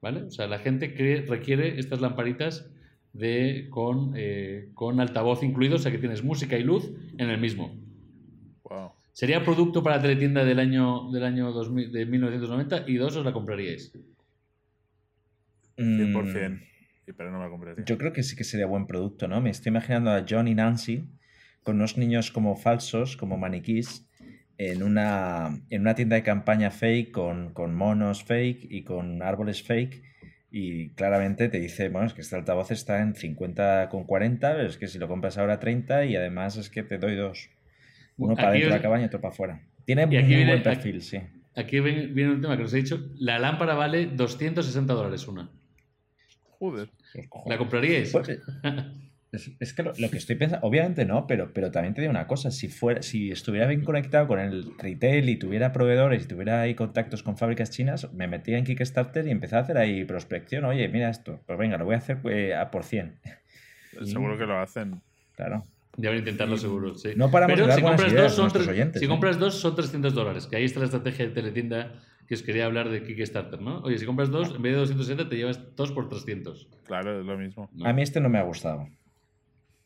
¿vale? 0.00 0.22
O 0.22 0.30
sea, 0.30 0.46
la 0.46 0.60
gente 0.60 0.94
que 0.94 1.26
requiere 1.28 1.78
estas 1.78 2.00
lamparitas 2.00 2.70
de, 3.12 3.66
con, 3.70 4.12
eh, 4.16 4.70
con 4.74 5.00
altavoz 5.00 5.42
incluido, 5.42 5.76
o 5.76 5.78
sea 5.78 5.92
que 5.92 5.98
tienes 5.98 6.22
música 6.22 6.56
y 6.56 6.62
luz 6.62 6.90
en 7.18 7.30
el 7.30 7.40
mismo. 7.40 7.76
Wow. 8.64 8.92
Sería 9.12 9.44
producto 9.44 9.82
para 9.82 10.00
teletienda 10.00 10.44
del 10.44 10.58
año, 10.58 11.10
del 11.10 11.24
año 11.24 11.52
2000 11.52 11.92
de 11.92 12.06
1990 12.06 12.84
y 12.88 12.94
dos 12.96 13.16
os 13.16 13.24
la 13.24 13.32
compraríais. 13.32 13.92
100%. 15.76 16.50
Mm, 16.50 16.60
Sí, 17.06 17.12
pero 17.16 17.32
no 17.32 17.38
me 17.38 17.44
la 17.44 17.50
compraría. 17.50 17.84
Yo 17.84 17.98
creo 17.98 18.12
que 18.12 18.22
sí 18.22 18.36
que 18.36 18.44
sería 18.44 18.66
buen 18.66 18.86
producto, 18.86 19.26
¿no? 19.26 19.40
Me 19.40 19.50
estoy 19.50 19.70
imaginando 19.70 20.10
a 20.10 20.24
John 20.28 20.46
y 20.48 20.54
Nancy 20.54 21.04
con 21.62 21.76
unos 21.76 21.96
niños 21.96 22.30
como 22.30 22.56
falsos, 22.56 23.16
como 23.16 23.36
maniquís, 23.36 24.06
en 24.58 24.82
una, 24.82 25.58
en 25.70 25.80
una 25.80 25.94
tienda 25.94 26.16
de 26.16 26.22
campaña 26.22 26.70
fake 26.70 27.10
con, 27.10 27.52
con 27.54 27.74
monos 27.74 28.22
fake 28.24 28.66
y 28.70 28.84
con 28.84 29.22
árboles 29.22 29.62
fake 29.62 30.02
y 30.50 30.90
claramente 30.90 31.48
te 31.48 31.58
dice, 31.60 31.88
bueno, 31.88 32.06
es 32.08 32.14
que 32.14 32.20
este 32.22 32.36
altavoz 32.36 32.70
está 32.70 33.00
en 33.02 33.14
50 33.14 33.88
con 33.88 34.04
40, 34.04 34.52
pero 34.56 34.68
es 34.68 34.76
que 34.78 34.88
si 34.88 34.98
lo 34.98 35.06
compras 35.08 35.38
ahora 35.38 35.60
30 35.60 36.04
y 36.06 36.16
además 36.16 36.56
es 36.56 36.70
que 36.70 36.82
te 36.82 36.98
doy 36.98 37.14
dos. 37.16 37.48
Uno 38.16 38.34
para 38.34 38.48
Aquí 38.48 38.58
dentro 38.58 38.70
de 38.72 38.78
la 38.78 38.82
cabaña 38.82 39.02
y 39.04 39.06
otro 39.06 39.20
para 39.20 39.32
afuera. 39.32 39.62
Tiene 39.84 40.02
aquí 40.02 40.16
viene- 40.18 40.46
buen 40.46 40.62
perfil, 40.62 41.02
sí. 41.02 41.18
Aquí 41.56 41.80
viene 41.80 42.30
un 42.30 42.40
tema 42.40 42.56
que 42.56 42.62
os 42.64 42.72
he 42.74 42.76
dicho. 42.78 43.10
La 43.18 43.38
lámpara 43.38 43.74
vale 43.74 44.06
260 44.06 44.92
dólares 44.92 45.26
una. 45.26 45.50
Joder. 46.58 46.90
¿La 47.46 47.58
compraríais? 47.58 48.12
Pues, 48.12 48.38
es, 49.32 49.50
es 49.60 49.72
que 49.74 49.82
lo, 49.82 49.92
lo 49.98 50.10
que 50.10 50.16
estoy 50.18 50.36
pensando, 50.36 50.66
obviamente 50.66 51.04
no, 51.04 51.26
pero, 51.26 51.52
pero 51.52 51.70
también 51.70 51.94
te 51.94 52.00
digo 52.00 52.10
una 52.10 52.26
cosa, 52.26 52.50
si 52.50 52.68
fuera, 52.68 53.02
si 53.02 53.30
estuviera 53.30 53.66
bien 53.66 53.82
conectado 53.84 54.26
con 54.26 54.38
el 54.40 54.72
retail 54.78 55.28
y 55.28 55.36
tuviera 55.36 55.72
proveedores 55.72 56.24
y 56.24 56.28
tuviera 56.28 56.60
ahí 56.62 56.74
contactos 56.74 57.22
con 57.22 57.36
fábricas 57.36 57.70
chinas, 57.70 58.12
me 58.12 58.26
metía 58.26 58.58
en 58.58 58.64
Kickstarter 58.64 59.26
y 59.26 59.30
empezaba 59.30 59.60
a 59.60 59.64
hacer 59.64 59.78
ahí 59.78 60.04
prospección, 60.04 60.64
oye, 60.64 60.88
mira 60.88 61.10
esto, 61.10 61.40
pues 61.46 61.58
venga, 61.58 61.76
lo 61.78 61.84
voy 61.84 61.94
a 61.94 61.98
hacer 61.98 62.18
eh, 62.24 62.54
a 62.54 62.70
por 62.70 62.84
100. 62.84 63.14
Seguro 64.04 64.36
que 64.38 64.46
lo 64.46 64.58
hacen. 64.58 65.00
Claro. 65.36 65.64
A 66.02 66.14
intentarlo 66.16 66.56
seguro, 66.56 66.94
sí. 66.94 67.10
No 67.16 67.30
paramos 67.30 67.54
Pero 67.58 67.72
si 67.72 67.80
buenas 67.82 68.00
compras, 68.00 68.12
ideas 68.12 68.22
dos, 68.24 68.32
a 68.32 68.36
son 68.36 68.52
tres- 68.52 68.68
oyentes, 68.68 69.00
si 69.00 69.06
¿eh? 69.06 69.08
compras 69.08 69.38
dos, 69.38 69.54
son 69.60 69.74
300 69.74 70.14
dólares. 70.14 70.46
Que 70.46 70.56
ahí 70.56 70.64
está 70.64 70.78
la 70.80 70.86
estrategia 70.86 71.26
de 71.26 71.32
teletienda 71.32 72.00
que 72.26 72.34
os 72.34 72.42
quería 72.42 72.64
hablar 72.64 72.88
de 72.88 73.02
Kickstarter, 73.02 73.60
¿no? 73.60 73.80
Oye, 73.80 73.98
si 73.98 74.06
compras 74.06 74.30
dos, 74.30 74.54
en 74.54 74.62
vez 74.62 74.72
de 74.72 74.78
260 74.78 75.28
te 75.28 75.36
llevas 75.36 75.60
dos 75.76 75.90
por 75.92 76.08
300. 76.08 76.68
Claro, 76.86 77.20
es 77.20 77.26
lo 77.26 77.36
mismo. 77.36 77.68
¿no? 77.74 77.86
A 77.86 77.92
mí 77.92 78.02
este 78.02 78.20
no 78.20 78.28
me 78.28 78.38
ha 78.38 78.42
gustado. 78.42 78.88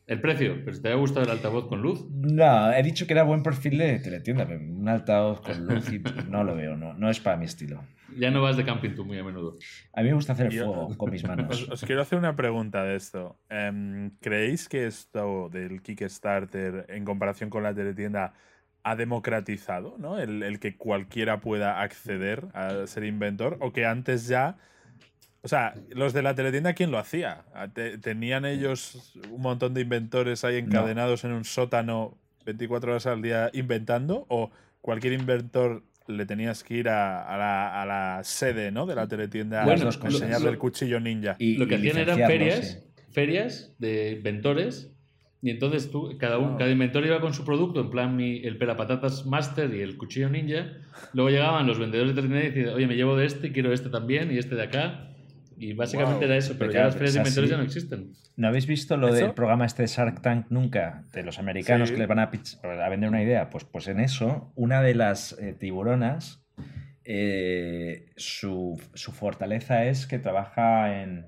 El 0.07 0.21
precio, 0.21 0.57
pero 0.65 0.77
si 0.77 0.83
te 0.83 0.91
ha 0.91 0.95
gustado 0.97 1.25
el 1.25 1.31
altavoz 1.33 1.67
con 1.67 1.81
luz, 1.81 2.07
No, 2.11 2.71
he 2.73 2.83
dicho 2.83 3.07
que 3.07 3.15
era 3.15 3.23
buen 3.23 3.43
perfil 3.43 3.79
de 3.79 3.99
teletienda, 4.01 4.47
pero 4.47 4.61
un 4.61 4.87
altavoz 4.89 5.41
con 5.41 5.67
luz 5.67 5.91
y 5.93 6.03
no 6.29 6.45
lo 6.45 6.55
veo, 6.55 6.77
no, 6.77 6.93
no 6.93 7.09
es 7.09 7.21
para 7.21 7.39
mi 7.39 7.47
estilo. 7.47 7.83
ya 8.19 8.31
no 8.31 8.43
vas 8.43 8.57
de 8.59 8.65
camping 8.67 8.91
tú 8.95 9.05
muy 9.07 9.19
a 9.19 9.25
menudo. 9.25 9.55
A 9.95 10.03
mí 10.03 10.09
me 10.09 10.15
gusta 10.15 10.35
hacer 10.35 10.47
el 10.49 10.53
Yo- 10.53 10.65
fuego 10.67 10.99
con 10.99 11.11
mis 11.11 11.25
manos. 11.29 11.63
Os, 11.63 11.71
os 11.71 11.85
quiero 11.85 12.03
hacer 12.03 12.19
una 12.19 12.37
pregunta 12.37 12.85
de 12.85 12.97
esto. 12.97 13.39
Em, 13.49 14.11
¿Creéis 14.21 14.69
que 14.69 14.87
esto 14.87 15.49
del 15.51 15.81
Kickstarter, 15.81 16.85
en 16.91 17.05
comparación 17.07 17.49
con 17.49 17.63
la 17.63 17.73
teletienda, 17.75 18.35
ha 18.83 18.97
democratizado 18.97 19.97
¿no? 19.99 20.19
el, 20.19 20.43
el 20.43 20.61
que 20.61 20.77
cualquiera 20.77 21.41
pueda 21.41 21.81
acceder 21.81 22.45
a 22.53 22.87
ser 22.87 23.05
inventor? 23.05 23.57
¿O 23.61 23.73
que 23.73 23.87
antes 23.87 24.29
ya... 24.29 24.57
O 25.45 25.49
sea, 25.49 25.75
los 25.91 26.15
de 26.15 26.23
la 26.23 26.35
teletienda, 26.35 26.73
¿quién 26.73 26.91
lo 26.91 26.99
hacía? 26.99 27.45
Ah, 27.55 27.69
te- 27.69 27.99
¿Tenían 27.99 28.47
ellos 28.47 29.13
un 29.31 29.43
montón 29.43 29.75
de 29.75 29.83
inventores 29.83 30.43
ahí 30.43 30.57
encadenados 30.57 31.23
en 31.25 31.33
un 31.33 31.45
sótano 31.45 32.17
24 32.47 32.93
horas 32.93 33.07
al 33.07 33.21
día 33.21 33.51
inventando? 33.53 34.25
¿O 34.31 34.51
cualquier 34.81 35.13
inventor 35.13 35.83
le 36.07 36.25
tenías 36.25 36.65
que 36.65 36.75
ir 36.79 36.89
a, 36.89 37.23
a 37.23 37.37
la, 37.37 37.83
a 37.83 37.85
la 37.85 38.25
sede 38.25 38.71
¿no? 38.73 38.87
de 38.87 38.95
la 38.95 39.07
teletienda 39.07 39.65
Bueno, 39.65 39.83
a 39.91 40.07
enseñarle 40.07 40.47
lo- 40.47 40.51
el 40.53 40.59
cuchillo 40.59 40.99
ninja? 40.99 41.37
Y- 41.39 41.59
Lo 41.59 41.67
que 41.67 41.75
y 41.75 41.79
hacían 41.89 41.99
eran 41.99 42.17
ferias, 42.27 42.83
sí. 42.97 43.03
ferias 43.13 43.75
de 43.79 44.13
inventores. 44.13 44.93
Y 45.43 45.51
entonces 45.51 45.91
tú, 45.91 46.17
cada, 46.19 46.39
un, 46.39 46.55
Ah. 46.55 46.57
cada 46.59 46.71
inventor 46.71 47.05
iba 47.05 47.21
con 47.21 47.35
su 47.35 47.45
producto, 47.45 47.83
en 47.83 47.91
plan 47.91 48.17
mi, 48.17 48.39
el 48.47 48.57
pelapatatas 48.57 49.27
master 49.27 49.75
y 49.75 49.83
el 49.83 49.99
cuchillo 49.99 50.31
ninja. 50.31 50.69
Luego 51.13 51.29
llegaban 51.29 51.67
los 51.67 51.79
vendedores 51.79 52.15
de 52.17 52.23
teletienda 52.23 52.47
y 52.47 52.51
decían, 52.51 52.75
oye, 52.75 52.87
me 52.87 52.97
llevo 52.97 53.15
de 53.15 53.27
este, 53.27 53.53
quiero 53.53 53.71
este 53.75 53.91
también 53.91 54.33
y 54.33 54.39
este 54.39 54.55
de 54.55 54.63
acá. 54.63 55.11
Y 55.57 55.73
básicamente 55.75 56.21
Wow. 56.21 56.25
era 56.25 56.37
eso, 56.37 56.55
pero 56.59 56.71
ya 56.73 56.85
las 56.85 56.95
ferias 56.95 57.15
de 57.15 57.21
es 57.21 57.27
inventores 57.29 57.51
así. 57.51 57.51
ya 57.53 57.57
no 57.59 57.65
existen. 57.65 58.13
¿No 58.37 58.49
habéis 58.49 58.67
visto 58.67 58.97
lo 58.97 59.13
del 59.13 59.33
programa 59.35 59.65
este 59.67 59.83
de 59.83 59.89
Shark 59.89 60.21
Tank 60.23 60.47
nunca? 60.51 61.05
De 61.13 61.23
los 61.23 61.39
americanos 61.39 61.89
Sí. 61.89 61.95
que 61.95 62.01
les 62.01 62.09
van 62.09 62.19
a, 62.19 62.31
pitch- 62.31 62.59
a 62.65 62.89
vender 62.89 63.09
una 63.09 63.23
idea. 63.23 63.51
Pues, 63.51 63.65
pues 63.65 63.87
en 63.89 64.01
eso, 64.01 64.53
una 64.57 64.83
de 64.83 64.95
las 64.95 65.37
eh, 65.41 65.53
tiburonas, 65.59 66.45
eh, 67.05 68.07
su, 68.17 68.81
su 68.95 69.13
fortaleza 69.13 69.85
es 69.85 70.07
que 70.07 70.19
trabaja 70.19 71.03
en, 71.03 71.27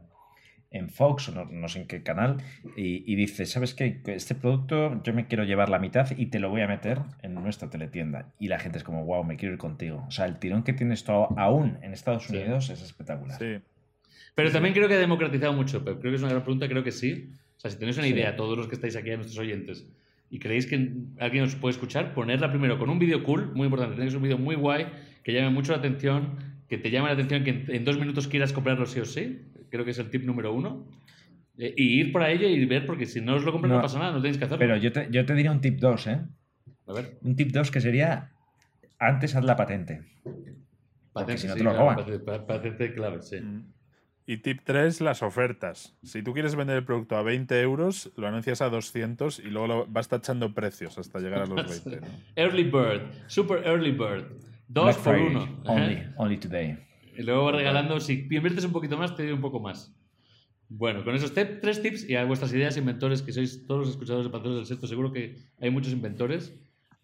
en 0.70 0.88
Fox, 0.90 1.28
o 1.28 1.32
no, 1.32 1.44
no 1.44 1.68
sé 1.68 1.80
en 1.82 1.86
qué 1.86 2.02
canal, 2.02 2.38
y, 2.76 3.10
y 3.10 3.14
dice, 3.14 3.46
¿sabes 3.46 3.74
qué? 3.74 4.02
Que 4.02 4.14
Este 4.14 4.34
producto 4.34 5.02
yo 5.02 5.12
me 5.14 5.26
quiero 5.26 5.44
llevar 5.44 5.68
la 5.68 5.78
mitad 5.78 6.10
y 6.16 6.26
te 6.26 6.38
lo 6.38 6.50
voy 6.50 6.62
a 6.62 6.66
meter 6.66 6.98
en 7.22 7.34
nuestra 7.34 7.70
teletienda. 7.70 8.32
Y 8.38 8.48
la 8.48 8.58
gente 8.58 8.78
es 8.78 8.84
como, 8.84 9.04
wow, 9.04 9.22
me 9.24 9.36
quiero 9.36 9.52
ir 9.54 9.58
contigo. 9.58 10.04
O 10.08 10.10
sea, 10.10 10.24
el 10.26 10.38
tirón 10.38 10.64
que 10.64 10.72
tiene 10.72 10.94
esto 10.94 11.28
aún 11.38 11.78
en 11.82 11.92
Estados 11.92 12.24
Sí. 12.26 12.36
Unidos 12.36 12.70
es 12.70 12.82
espectacular. 12.82 13.38
Sí. 13.38 13.58
Pero 14.36 14.52
también 14.52 14.74
creo 14.74 14.86
que 14.86 14.94
ha 14.94 14.98
democratizado 14.98 15.52
mucho, 15.54 15.82
pero 15.82 15.98
creo 15.98 16.12
que 16.12 16.16
es 16.16 16.22
una 16.22 16.30
gran 16.30 16.42
pregunta, 16.44 16.68
creo 16.68 16.84
que 16.84 16.92
sí. 16.92 17.30
O 17.56 17.58
sea, 17.60 17.70
si 17.70 17.78
tenéis 17.78 17.96
una 17.96 18.06
Sí. 18.06 18.12
idea, 18.12 18.36
todos 18.36 18.56
los 18.56 18.68
que 18.68 18.74
estáis 18.74 18.94
aquí, 18.94 19.10
a 19.10 19.16
nuestros 19.16 19.38
oyentes, 19.38 19.86
y 20.30 20.38
creéis 20.38 20.66
que 20.66 20.92
alguien 21.18 21.44
os 21.44 21.54
puede 21.56 21.72
escuchar, 21.72 22.12
ponerla 22.12 22.50
primero 22.50 22.78
con 22.78 22.90
un 22.90 22.98
vídeo 22.98 23.24
cool, 23.24 23.50
muy 23.54 23.64
importante, 23.64 23.96
tenéis 23.96 24.14
un 24.14 24.22
vídeo 24.22 24.36
muy 24.36 24.54
guay, 24.54 24.86
que 25.24 25.32
llame 25.32 25.48
mucho 25.50 25.72
la 25.72 25.78
atención, 25.78 26.36
que 26.68 26.76
te 26.76 26.90
llame 26.90 27.06
la 27.08 27.14
atención, 27.14 27.44
que 27.44 27.50
en, 27.50 27.64
en 27.68 27.84
dos 27.86 27.98
minutos 27.98 28.28
quieras 28.28 28.52
comprarlo 28.52 28.84
sí 28.86 29.00
o 29.00 29.06
sí, 29.06 29.40
creo 29.70 29.84
que 29.86 29.92
es 29.92 29.98
el 29.98 30.10
tip 30.10 30.22
número 30.24 30.52
uno. 30.52 30.86
Eh, 31.58 31.72
y 31.74 32.00
ir 32.00 32.12
por 32.12 32.22
ello 32.22 32.46
y 32.46 32.62
ver, 32.66 32.84
porque 32.84 33.06
si 33.06 33.22
no 33.22 33.36
os 33.36 33.42
lo 33.44 33.52
compráis 33.52 33.70
no, 33.70 33.76
No, 33.78 33.82
pasa 33.82 33.98
nada, 33.98 34.12
no 34.12 34.20
tenéis 34.20 34.36
que 34.36 34.44
hacerlo. 34.44 34.58
Pero 34.58 34.76
yo 34.76 34.92
te, 34.92 35.08
yo 35.10 35.24
te 35.24 35.34
diría 35.34 35.50
un 35.50 35.62
tip 35.62 35.78
2, 35.78 36.06
¿eh? 36.08 36.20
A 36.86 36.92
ver, 36.92 37.16
Un 37.22 37.34
tip 37.36 37.50
2 37.52 37.70
que 37.70 37.80
sería 37.80 38.30
antes 38.98 39.34
haz 39.34 39.44
la 39.44 39.56
patente. 39.56 40.02
patente, 41.14 41.38
si 41.40 41.46
no 41.46 41.54
sí, 41.54 41.58
te 41.60 41.64
lo 41.64 41.70
claro, 41.70 41.84
roban. 41.86 41.96
patente, 41.96 42.18
pa- 42.24 42.46
patente 42.46 42.92
clave, 42.92 43.22
sí. 43.22 43.40
Mm. 43.40 43.72
Y 44.28 44.38
tip 44.38 44.62
3, 44.64 45.00
las 45.02 45.22
ofertas. 45.22 45.96
Si 46.02 46.20
tú 46.22 46.32
quieres 46.32 46.56
vender 46.56 46.76
el 46.78 46.84
producto 46.84 47.16
a 47.16 47.22
20 47.22 47.60
euros, 47.60 48.10
lo 48.16 48.26
anuncias 48.26 48.60
a 48.60 48.68
200 48.68 49.38
y 49.38 49.50
luego 49.50 49.66
lo 49.68 49.86
vas 49.86 50.08
tachando 50.08 50.52
precios 50.52 50.98
hasta 50.98 51.20
llegar 51.20 51.42
a 51.42 51.46
los 51.46 51.84
20. 51.84 52.00
¿no? 52.00 52.06
Early 52.34 52.64
Bird, 52.64 53.02
Super 53.28 53.64
Early 53.64 53.92
Bird, 53.92 54.24
dos 54.66 54.84
Black 54.84 54.96
por 54.96 55.14
Friday, 55.14 55.28
uno. 55.28 55.62
Only, 55.64 56.02
only 56.16 56.36
today. 56.38 56.76
Y 57.16 57.22
luego 57.22 57.52
regalando, 57.52 58.00
si 58.00 58.26
inviertes 58.30 58.64
un 58.64 58.72
poquito 58.72 58.98
más, 58.98 59.14
te 59.14 59.22
doy 59.22 59.32
un 59.32 59.40
poco 59.40 59.60
más. 59.60 59.94
Bueno, 60.68 61.04
con 61.04 61.14
esos 61.14 61.32
tres 61.32 61.80
tips 61.80 62.08
y 62.10 62.16
a 62.16 62.24
vuestras 62.24 62.52
ideas, 62.52 62.76
inventores, 62.76 63.22
que 63.22 63.32
sois 63.32 63.64
todos 63.66 63.82
los 63.82 63.90
escuchadores 63.90 64.26
de 64.26 64.32
Pantalones 64.32 64.58
del 64.58 64.66
Sexto, 64.66 64.88
seguro 64.88 65.12
que 65.12 65.36
hay 65.60 65.70
muchos 65.70 65.92
inventores. 65.92 66.52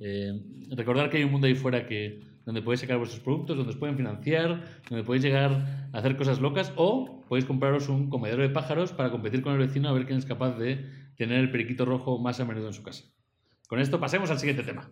Eh, 0.01 0.33
recordar 0.77 1.09
que 1.09 1.18
hay 1.18 1.25
un 1.25 1.31
mundo 1.31 1.47
ahí 1.47 1.55
fuera 1.55 1.87
que, 1.87 2.20
donde 2.45 2.62
podéis 2.62 2.80
sacar 2.80 2.99
vuestros 2.99 3.22
productos, 3.22 3.57
donde 3.57 3.72
os 3.72 3.78
pueden 3.78 3.97
financiar, 3.97 4.62
donde 4.88 5.05
podéis 5.05 5.24
llegar 5.24 5.88
a 5.93 5.99
hacer 5.99 6.16
cosas 6.16 6.40
locas 6.40 6.72
o 6.76 7.22
podéis 7.28 7.47
compraros 7.47 7.88
un 7.88 8.11
comedero 8.11 8.43
de 8.43 8.51
pájaros 8.51 8.93
para 8.93 9.11
competir 9.11 9.43
con 9.43 9.53
el 9.53 9.59
vecino 9.59 9.88
a 9.88 9.93
ver 9.93 10.07
quién 10.07 10.18
es 10.18 10.26
capaz 10.26 10.59
de 10.59 10.86
tener 11.16 11.38
el 11.38 11.51
periquito 11.51 11.84
rojo 11.84 12.18
más 12.18 12.40
a 12.40 12.45
menudo 12.45 12.68
en 12.68 12.72
su 12.74 12.82
casa. 12.82 13.05
Con 13.68 13.80
esto 13.80 14.01
pasemos 14.01 14.30
al 14.30 14.38
siguiente 14.38 14.62
tema. 14.62 14.90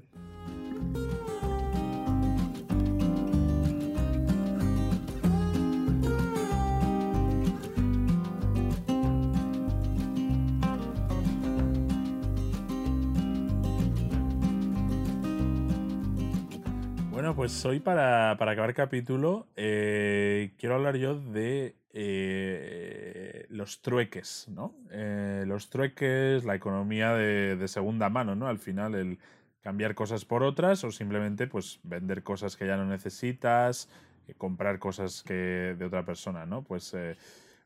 Pues 17.40 17.64
hoy 17.64 17.80
para, 17.80 18.36
para 18.38 18.52
acabar 18.52 18.74
capítulo, 18.74 19.46
eh, 19.56 20.52
quiero 20.58 20.74
hablar 20.74 20.96
yo 20.98 21.18
de 21.18 21.74
eh, 21.94 23.46
los 23.48 23.80
trueques, 23.80 24.46
¿no? 24.50 24.74
Eh, 24.90 25.44
los 25.46 25.70
trueques, 25.70 26.44
la 26.44 26.54
economía 26.54 27.14
de, 27.14 27.56
de 27.56 27.66
segunda 27.66 28.10
mano, 28.10 28.34
¿no? 28.34 28.46
Al 28.46 28.58
final, 28.58 28.94
el 28.94 29.18
cambiar 29.62 29.94
cosas 29.94 30.26
por 30.26 30.42
otras 30.42 30.84
o 30.84 30.90
simplemente 30.90 31.46
pues 31.46 31.80
vender 31.82 32.22
cosas 32.22 32.58
que 32.58 32.66
ya 32.66 32.76
no 32.76 32.84
necesitas, 32.84 33.88
eh, 34.28 34.34
comprar 34.36 34.78
cosas 34.78 35.22
que 35.22 35.74
de 35.78 35.84
otra 35.86 36.04
persona, 36.04 36.44
¿no? 36.44 36.62
Pues 36.62 36.94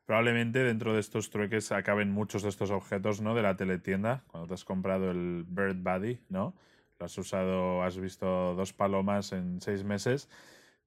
probablemente 0.07 0.61
dentro 0.61 0.95
de 0.95 1.01
estos 1.01 1.31
trueques 1.31 1.72
acaben 1.72 2.12
muchos 2.12 2.45
de 2.45 2.51
estos 2.51 2.70
objetos, 2.70 3.20
¿no? 3.20 3.35
De 3.35 3.43
la 3.43 3.57
teletienda, 3.57 4.22
cuando 4.29 4.47
te 4.47 4.55
has 4.55 4.64
comprado 4.64 5.11
el 5.11 5.45
Bird 5.49 5.83
Buddy, 5.83 6.20
¿no? 6.29 6.55
Lo 6.99 7.07
has 7.07 7.18
usado, 7.18 7.82
has 7.82 7.99
visto 7.99 8.55
dos 8.55 8.72
palomas 8.72 9.32
en 9.32 9.61
seis 9.61 9.84
meses 9.84 10.28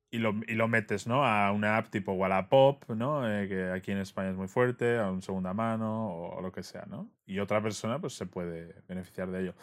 y 0.09 0.19
lo, 0.19 0.33
y 0.47 0.53
lo 0.55 0.67
metes, 0.67 1.07
¿no? 1.07 1.25
A 1.25 1.51
una 1.51 1.77
app 1.77 1.89
tipo 1.89 2.13
Wallapop, 2.13 2.89
¿no? 2.91 3.29
Eh, 3.29 3.47
que 3.47 3.71
aquí 3.71 3.91
en 3.91 3.99
España 3.99 4.29
es 4.29 4.37
muy 4.37 4.47
fuerte, 4.47 4.97
a 4.99 5.11
un 5.11 5.21
segunda 5.21 5.53
mano 5.53 6.09
o, 6.09 6.37
o 6.37 6.41
lo 6.41 6.51
que 6.51 6.63
sea, 6.63 6.85
¿no? 6.87 7.11
Y 7.25 7.39
otra 7.39 7.61
persona 7.61 7.99
pues 7.99 8.13
se 8.13 8.25
puede 8.25 8.81
beneficiar 8.87 9.29
de 9.31 9.41
ello. 9.41 9.55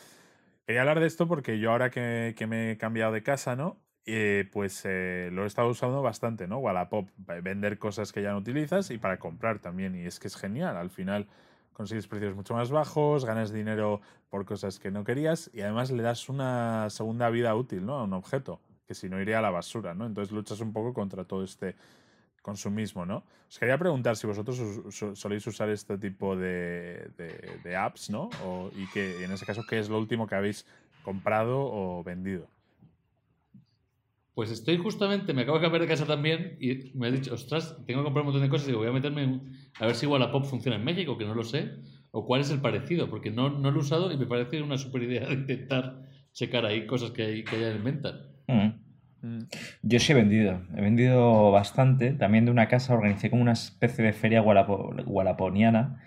Quería 0.67 0.83
hablar 0.83 1.01
de 1.01 1.07
esto 1.07 1.29
porque 1.29 1.59
yo 1.59 1.73
ahora 1.73 1.91
que, 1.91 2.35
que 2.37 2.47
me 2.47 2.73
he 2.73 2.79
cambiado 2.79 3.13
de 3.13 3.23
casa, 3.23 3.57
¿no? 3.57 3.83
Eh, 4.07 4.49
pues 4.53 4.83
eh, 4.85 5.31
lo 5.33 5.45
he 5.45 5.47
estado 5.47 5.69
usando 5.69 6.03
bastante, 6.03 6.47
¿no? 6.47 6.59
Wallapop, 6.59 7.09
para 7.27 7.41
vender 7.41 7.79
cosas 7.79 8.13
que 8.13 8.23
ya 8.23 8.33
no 8.33 8.39
utilizas 8.39 8.91
y 8.91 8.99
para 8.99 9.19
comprar 9.19 9.61
también. 9.61 9.95
Y 9.95 10.07
es 10.07 10.21
que 10.21 10.29
es 10.29 10.37
genial. 10.37 10.77
Al 10.77 10.91
final 10.91 11.29
consigues 11.75 12.07
precios 12.07 12.35
mucho 12.35 12.55
más 12.55 12.71
bajos, 12.71 13.25
ganas 13.27 13.53
dinero 13.53 14.01
por 14.31 14.47
cosas 14.47 14.79
que 14.79 14.91
no 14.91 15.05
querías 15.05 15.51
y 15.53 15.61
además 15.61 15.91
le 15.91 16.03
das 16.03 16.29
una 16.29 16.89
segunda 16.89 17.29
vida 17.29 17.55
útil, 17.55 17.85
¿no? 17.85 17.99
A 17.99 18.05
un 18.05 18.15
objeto, 18.15 18.61
que 18.87 18.95
si 18.95 19.09
no 19.09 19.21
iría 19.21 19.41
a 19.41 19.43
la 19.43 19.51
basura, 19.51 19.93
¿no? 19.95 20.07
Entonces 20.07 20.33
luchas 20.33 20.61
un 20.61 20.73
poco 20.73 20.95
contra 20.95 21.25
todo 21.25 21.45
este 21.45 21.75
consumismo, 22.43 23.05
¿no? 23.07 23.25
Os 23.49 23.59
quería 23.59 23.79
preguntar 23.79 24.17
si 24.17 24.27
vosotros 24.27 24.59
soléis 25.19 25.47
usar 25.47 25.69
este 25.71 25.99
tipo 25.99 26.37
de 26.37 27.77
apps, 27.79 28.11
¿no? 28.11 28.23
O- 28.39 28.71
y 28.73 28.87
que 28.89 29.25
en 29.25 29.33
ese 29.33 29.47
caso, 29.47 29.63
¿qué 29.69 29.79
es 29.79 29.89
lo 29.89 29.99
último 29.99 30.27
que 30.27 30.35
habéis 30.35 30.67
comprado 31.03 31.61
o 31.61 32.03
vendido? 32.03 32.54
Pues 34.35 34.51
estoy 34.51 34.77
justamente, 34.79 35.33
me 35.33 35.43
acabo 35.43 35.59
de 35.59 35.63
cambiar 35.63 35.83
de 35.83 35.89
casa 35.89 36.07
también 36.07 36.57
y 36.61 36.91
me 36.95 37.09
he 37.09 37.13
dicho, 37.13 37.33
ostras, 37.35 37.77
tengo 37.87 38.01
que 38.01 38.05
comprar 38.05 38.23
un 38.23 38.33
montón 38.33 38.43
de 38.43 38.49
cosas 38.49 38.67
y 38.67 38.71
digo, 38.71 38.81
voy 38.81 38.89
a 38.89 38.93
meterme 38.93 39.23
en- 39.23 39.43
a 39.79 39.87
ver 39.87 39.95
si 39.95 40.07
Wallapop 40.07 40.45
funciona 40.45 40.77
en 40.77 40.85
México, 40.85 41.17
que 41.17 41.25
no 41.25 41.35
lo 41.35 41.45
sé, 41.45 41.71
o 42.11 42.27
cuál 42.27 42.41
es 42.41 42.51
el 42.51 42.61
parecido, 42.61 43.09
porque 43.09 43.31
no, 43.31 43.49
no 43.51 43.71
lo 43.71 43.79
he 43.79 43.83
usado 43.83 44.11
y 44.13 44.17
me 44.17 44.27
parece 44.27 44.61
una 44.61 44.77
super 44.77 45.03
idea 45.05 45.27
de 45.29 45.35
intentar 45.35 46.03
checar 46.33 46.67
ahí 46.67 46.85
cosas 46.87 47.13
que 47.13 47.23
hay, 47.23 47.45
que 47.45 47.55
hay 47.57 47.77
en 47.77 47.85
venta. 47.85 48.27
Mm. 48.49 48.71
Mm. 49.23 49.39
Yo 49.83 49.99
sí 50.01 50.13
he 50.13 50.15
vendido, 50.17 50.61
he 50.77 50.81
vendido 50.81 51.51
bastante. 51.53 52.13
También 52.13 52.45
de 52.45 52.51
una 52.51 52.67
casa 52.69 52.93
organicé 52.95 53.31
como 53.31 53.41
una 53.43 53.53
especie 53.53 54.05
de 54.05 54.13
feria 54.13 54.43
gualapo- 54.43 54.95
gualaponiana. 55.05 56.03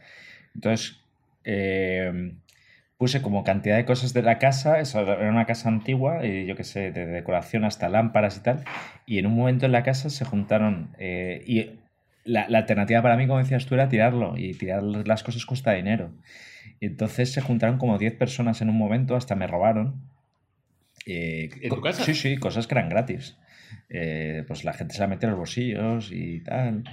Entonces, 0.53 0.99
eh, 1.45 2.33
puse 2.97 3.21
como 3.21 3.43
cantidad 3.43 3.75
de 3.77 3.85
cosas 3.85 4.13
de 4.13 4.23
la 4.23 4.39
casa. 4.39 4.79
Eso 4.79 5.01
era 5.01 5.29
una 5.29 5.45
casa 5.45 5.69
antigua, 5.69 6.25
y 6.25 6.45
yo 6.45 6.55
qué 6.55 6.63
sé, 6.63 6.91
de 6.91 7.05
decoración 7.05 7.63
hasta 7.65 7.89
lámparas 7.89 8.37
y 8.37 8.41
tal. 8.43 8.63
Y 9.05 9.19
en 9.19 9.27
un 9.27 9.35
momento 9.35 9.65
en 9.65 9.71
la 9.71 9.83
casa 9.83 10.09
se 10.09 10.25
juntaron. 10.25 10.89
eh, 10.99 11.43
y 11.45 11.79
la, 12.25 12.49
la 12.49 12.57
alternativa 12.59 13.01
para 13.01 13.15
mí, 13.17 13.25
como 13.27 13.39
decías 13.39 13.65
tú, 13.65 13.75
era 13.75 13.89
tirarlo. 13.89 14.37
Y 14.37 14.53
tirar 14.55 14.83
las 14.83 15.23
cosas 15.23 15.45
cuesta 15.45 15.73
dinero. 15.73 16.11
Y 16.79 16.87
entonces 16.87 17.31
se 17.31 17.41
juntaron 17.41 17.77
como 17.77 17.97
10 17.97 18.13
personas 18.13 18.61
en 18.61 18.69
un 18.69 18.77
momento, 18.77 19.15
hasta 19.15 19.35
me 19.35 19.47
robaron. 19.47 20.01
Eh, 21.05 21.49
¿En 21.61 21.69
co- 21.69 21.75
tu 21.77 21.81
casa? 21.81 22.03
Sí, 22.03 22.13
sí, 22.15 22.37
cosas 22.37 22.67
que 22.67 22.75
eran 22.75 22.89
gratis. 22.89 23.37
Eh, 23.89 24.43
pues 24.47 24.63
la 24.63 24.73
gente 24.73 24.93
se 24.95 25.01
la 25.01 25.07
metía 25.07 25.27
en 25.27 25.31
los 25.31 25.39
bolsillos 25.39 26.11
y 26.11 26.41
tal. 26.43 26.83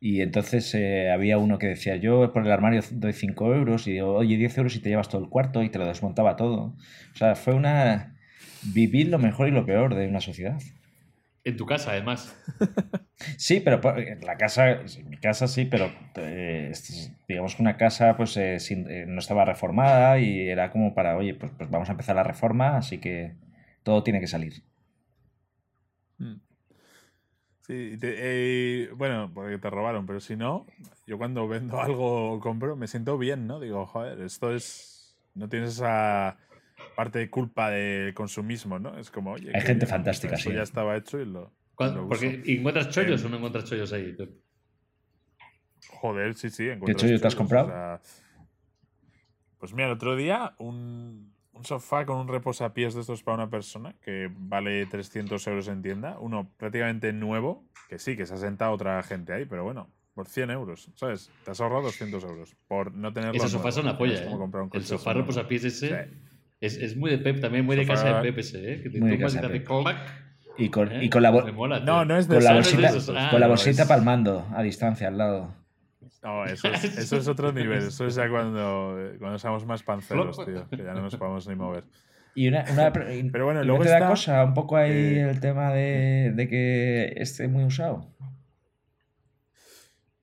Y 0.00 0.20
entonces 0.22 0.74
eh, 0.74 1.10
había 1.10 1.38
uno 1.38 1.58
que 1.58 1.66
decía, 1.68 1.96
yo 1.96 2.32
por 2.32 2.44
el 2.46 2.52
armario 2.52 2.82
doy 2.92 3.12
5 3.12 3.54
euros 3.54 3.86
y 3.86 3.92
digo, 3.92 4.14
oye, 4.14 4.36
10 4.36 4.56
euros 4.58 4.76
y 4.76 4.80
te 4.80 4.88
llevas 4.90 5.08
todo 5.08 5.22
el 5.22 5.28
cuarto 5.28 5.62
y 5.62 5.70
te 5.70 5.78
lo 5.78 5.86
desmontaba 5.86 6.36
todo. 6.36 6.76
O 7.12 7.16
sea, 7.16 7.34
fue 7.34 7.54
una... 7.54 8.14
Vivir 8.74 9.08
lo 9.08 9.18
mejor 9.18 9.48
y 9.48 9.52
lo 9.52 9.64
peor 9.66 9.94
de 9.94 10.08
una 10.08 10.20
sociedad. 10.20 10.58
En 11.44 11.56
tu 11.56 11.66
casa, 11.66 11.92
además. 11.92 12.34
Sí, 13.36 13.60
pero 13.60 13.80
la 14.22 14.36
casa, 14.36 14.78
mi 15.08 15.16
casa 15.16 15.48
sí, 15.48 15.64
pero 15.64 15.90
eh, 16.16 16.70
digamos 17.28 17.56
que 17.56 17.62
una 17.62 17.76
casa 17.76 18.16
pues 18.16 18.36
eh, 18.36 18.60
sin- 18.60 18.88
eh, 18.88 19.06
no 19.08 19.18
estaba 19.18 19.44
reformada 19.44 20.20
y 20.20 20.48
era 20.48 20.70
como 20.70 20.94
para, 20.94 21.16
oye, 21.16 21.34
pues, 21.34 21.50
pues 21.58 21.68
vamos 21.68 21.88
a 21.88 21.92
empezar 21.92 22.14
la 22.14 22.22
reforma, 22.22 22.76
así 22.76 22.98
que 22.98 23.34
todo 23.82 24.04
tiene 24.04 24.20
que 24.20 24.28
salir. 24.28 24.62
Mm. 26.18 26.34
Sí, 27.66 27.96
te- 27.98 28.16
eh, 28.84 28.90
bueno, 28.96 29.30
porque 29.34 29.58
te 29.58 29.68
robaron, 29.68 30.06
pero 30.06 30.20
si 30.20 30.36
no, 30.36 30.66
yo 31.06 31.18
cuando 31.18 31.46
vendo 31.48 31.80
algo 31.80 32.32
o 32.32 32.40
compro 32.40 32.76
me 32.76 32.86
siento 32.86 33.18
bien, 33.18 33.46
¿no? 33.46 33.60
Digo, 33.60 33.86
joder, 33.86 34.20
esto 34.22 34.52
es. 34.54 35.16
No 35.34 35.48
tienes 35.48 35.74
esa 35.74 36.38
parte 36.96 37.18
de 37.20 37.30
culpa 37.30 37.70
de 37.70 38.12
consumismo, 38.14 38.78
¿no? 38.78 38.98
Es 38.98 39.10
como, 39.10 39.32
oye. 39.32 39.52
Hay 39.54 39.60
gente 39.60 39.84
bien, 39.84 39.88
fantástica, 39.90 40.34
Eso 40.34 40.50
sí. 40.50 40.56
ya 40.56 40.62
estaba 40.62 40.96
hecho 40.96 41.20
y 41.20 41.26
lo. 41.26 41.52
¿Cuándo- 41.74 42.02
lo 42.02 42.08
porque. 42.08 42.42
¿Encuentras 42.46 42.88
chollos 42.90 43.22
Eh, 43.22 43.26
o 43.26 43.28
no 43.28 43.36
encuentras 43.36 43.64
chollos 43.66 43.92
ahí? 43.92 44.16
Joder, 45.88 46.34
sí, 46.34 46.50
sí. 46.50 46.68
encuentro 46.68 47.06
chollo 47.06 47.20
te 47.20 47.26
has 47.26 47.34
chollos, 47.34 47.34
comprado? 47.36 47.66
o 47.66 47.70
sea, 47.70 48.00
pues 49.58 49.72
mira, 49.72 49.86
el 49.88 49.92
otro 49.94 50.16
día 50.16 50.54
un, 50.58 51.34
un 51.58 51.64
sofá 51.64 52.06
con 52.06 52.16
un 52.18 52.28
reposapiés 52.28 52.94
de 52.94 53.00
estos 53.00 53.22
para 53.22 53.34
una 53.36 53.50
persona 53.50 53.94
que 54.02 54.30
vale 54.32 54.86
300 54.86 55.44
euros 55.48 55.68
en 55.68 55.82
tienda. 55.82 56.16
Uno 56.20 56.50
prácticamente 56.56 57.12
nuevo, 57.12 57.64
que 57.88 57.98
sí, 57.98 58.16
que 58.16 58.26
se 58.26 58.34
ha 58.34 58.36
sentado 58.36 58.72
otra 58.72 59.02
gente 59.02 59.32
ahí, 59.32 59.44
pero 59.44 59.64
bueno, 59.64 59.90
por 60.14 60.28
100 60.28 60.50
euros, 60.50 60.90
¿sabes? 60.94 61.30
Te 61.44 61.50
has 61.50 61.60
ahorrado 61.60 61.82
200 61.82 62.22
euros 62.24 62.56
por 62.68 62.94
no 62.94 63.12
tenerlo 63.12 63.36
Ese 63.36 63.48
sofá 63.48 63.64
nuevo. 63.64 63.68
es 63.70 63.76
una 63.78 63.98
polla, 63.98 64.22
¿eh? 64.22 64.28
un 64.28 64.70
El 64.72 64.84
sofá 64.84 65.12
reposapiés 65.12 65.64
ese 65.64 65.88
Sí. 65.88 65.94
es, 66.60 66.76
es 66.76 66.96
muy 66.96 67.10
de 67.10 67.18
Pep, 67.18 67.40
también 67.40 67.64
muy 67.66 67.76
de 67.76 67.86
casa 67.86 68.16
de 68.16 68.22
Pep 68.22 68.38
ese, 68.38 68.72
¿eh? 68.74 68.82
Que 68.82 68.90
te 68.90 68.98
tumbas 69.00 69.34
y 69.34 69.40
te 69.40 69.48
de 69.48 69.56
hace. 69.58 70.04
Y 70.60 70.70
con, 70.70 70.90
¿eh? 70.90 71.04
y 71.04 71.08
con 71.10 71.22
la, 71.22 71.30
bo- 71.30 71.44
Me 71.44 71.52
mola, 71.52 71.78
No, 71.80 72.04
no 72.04 72.16
es 72.16 72.26
de 72.26 72.34
con 72.34 72.44
la 72.44 72.50
Ah, 72.50 72.54
bolsita, 72.54 72.88
esos, 72.88 73.08
ah, 73.16 73.28
con 73.30 73.38
la 73.40 73.46
no, 73.46 73.50
bolsita 73.52 73.82
es- 73.82 73.88
palmando 73.88 74.46
a 74.54 74.62
distancia 74.62 75.06
al 75.08 75.18
lado. 75.18 75.54
No, 76.22 76.44
eso 76.44 76.68
es, 76.68 76.84
eso 76.84 77.16
es 77.16 77.28
otro 77.28 77.52
nivel. 77.52 77.78
Eso 77.78 78.06
es 78.06 78.14
ya 78.14 78.28
cuando, 78.28 78.96
cuando 79.18 79.38
somos 79.38 79.64
más 79.66 79.82
panceros, 79.82 80.36
tío. 80.44 80.68
Que 80.68 80.78
ya 80.78 80.94
no 80.94 81.02
nos 81.02 81.16
podemos 81.16 81.46
ni 81.48 81.54
mover. 81.54 81.84
Y 82.34 82.48
una, 82.48 82.64
una 82.70 82.92
Pero 82.92 83.44
bueno, 83.44 83.62
¿y 83.62 83.66
luego 83.66 83.78
no 83.78 83.84
te 83.84 83.90
da 83.90 83.98
está, 83.98 84.08
cosa 84.08 84.44
un 84.44 84.54
poco 84.54 84.76
ahí 84.76 84.92
eh, 84.92 85.28
el 85.28 85.40
tema 85.40 85.72
de, 85.72 86.32
de 86.34 86.48
que 86.48 87.12
esté 87.16 87.48
muy 87.48 87.64
usado. 87.64 88.14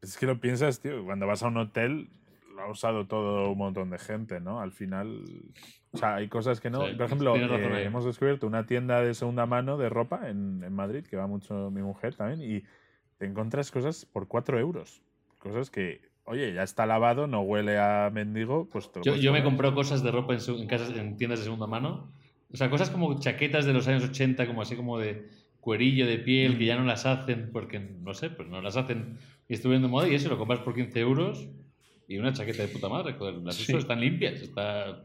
Es 0.01 0.17
que 0.17 0.25
lo 0.25 0.39
piensas, 0.39 0.79
tío, 0.79 1.03
cuando 1.03 1.27
vas 1.27 1.43
a 1.43 1.47
un 1.47 1.57
hotel 1.57 2.09
lo 2.55 2.61
ha 2.61 2.69
usado 2.69 3.05
todo 3.05 3.51
un 3.51 3.57
montón 3.57 3.89
de 3.89 3.97
gente, 3.97 4.39
¿no? 4.39 4.61
Al 4.61 4.71
final, 4.71 5.23
o 5.91 5.97
sea, 5.97 6.15
hay 6.15 6.29
cosas 6.29 6.61
que 6.61 6.69
no. 6.69 6.87
Sí, 6.87 6.93
Por 6.93 7.05
ejemplo, 7.05 7.35
eh, 7.35 7.83
hemos 7.83 8.05
descubierto 8.05 8.47
una 8.47 8.65
tienda 8.65 9.01
de 9.01 9.13
segunda 9.13 9.45
mano 9.45 9.77
de 9.77 9.89
ropa 9.89 10.29
en, 10.29 10.63
en 10.63 10.73
Madrid, 10.73 11.05
que 11.05 11.17
va 11.17 11.27
mucho 11.27 11.69
mi 11.69 11.81
mujer 11.81 12.15
también, 12.15 12.41
y 12.41 12.63
te 13.17 13.25
encuentras 13.25 13.71
cosas 13.71 14.05
por 14.05 14.27
4 14.27 14.59
euros. 14.59 15.01
Cosas 15.45 15.69
que, 15.69 16.01
oye, 16.23 16.53
ya 16.53 16.63
está 16.63 16.87
lavado, 16.87 17.27
no 17.27 17.41
huele 17.41 17.77
a 17.77 18.09
mendigo, 18.11 18.67
pues 18.67 18.91
te 18.91 18.97
lo 18.99 19.05
Yo, 19.05 19.15
yo 19.15 19.31
me 19.31 19.43
comprado 19.43 19.75
cosas 19.75 20.01
de 20.01 20.09
ropa 20.09 20.33
en, 20.33 20.41
su- 20.41 20.57
en 20.59 20.65
casas, 20.67 20.89
en 20.97 21.17
tiendas 21.17 21.37
de 21.39 21.43
segunda 21.45 21.67
mano. 21.67 22.11
O 22.51 22.57
sea, 22.57 22.69
cosas 22.71 22.89
como 22.89 23.19
chaquetas 23.19 23.65
de 23.65 23.73
los 23.73 23.87
años 23.87 24.03
80, 24.03 24.47
como 24.47 24.63
así 24.63 24.75
como 24.75 24.97
de 24.97 25.29
cuerillo 25.59 26.07
de 26.07 26.17
piel, 26.17 26.57
que 26.57 26.65
ya 26.65 26.75
no 26.77 26.83
las 26.83 27.05
hacen 27.05 27.51
porque, 27.53 27.79
no 27.79 28.15
sé, 28.15 28.31
pues 28.31 28.47
no 28.49 28.59
las 28.61 28.75
hacen 28.75 29.19
y 29.47 29.53
estuvieron 29.53 29.83
de 29.83 29.87
moda 29.89 30.07
y 30.09 30.15
eso 30.15 30.29
lo 30.29 30.37
compras 30.39 30.61
por 30.61 30.73
15 30.73 30.99
euros 30.99 31.47
y 32.07 32.17
una 32.17 32.33
chaqueta 32.33 32.63
de 32.63 32.69
puta 32.69 32.89
madre. 32.89 33.13
Joder, 33.13 33.35
las 33.35 33.55
Sí. 33.55 33.75
están 33.75 33.99
limpias, 34.01 34.41
está... 34.41 35.03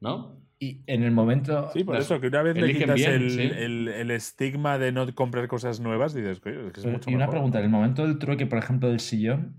¿No? 0.00 0.40
Y 0.60 0.82
en 0.86 1.04
el 1.04 1.12
momento... 1.12 1.70
Sí, 1.72 1.84
por 1.84 1.96
eso, 1.96 2.20
que 2.20 2.26
una 2.28 2.42
vez 2.42 2.56
le 2.56 2.72
quitas 2.74 2.96
bien, 2.96 3.12
el, 3.12 3.30
sí. 3.30 3.40
el- 3.42 3.88
el 3.88 4.10
estigma 4.10 4.76
de 4.78 4.90
no 4.90 5.14
comprar 5.14 5.46
cosas 5.46 5.78
nuevas, 5.80 6.14
dices, 6.14 6.40
coño, 6.40 6.66
es 6.66 6.72
que 6.72 6.80
es 6.80 6.84
Pero- 6.84 6.92
mucho 6.98 7.10
y 7.10 7.14
una 7.14 7.26
mejor. 7.26 7.34
pregunta, 7.34 7.58
en 7.60 7.64
el 7.66 7.70
momento 7.70 8.04
del 8.06 8.18
trueque, 8.18 8.46
por 8.46 8.58
ejemplo, 8.58 8.88
del 8.88 8.98
sillón, 8.98 9.54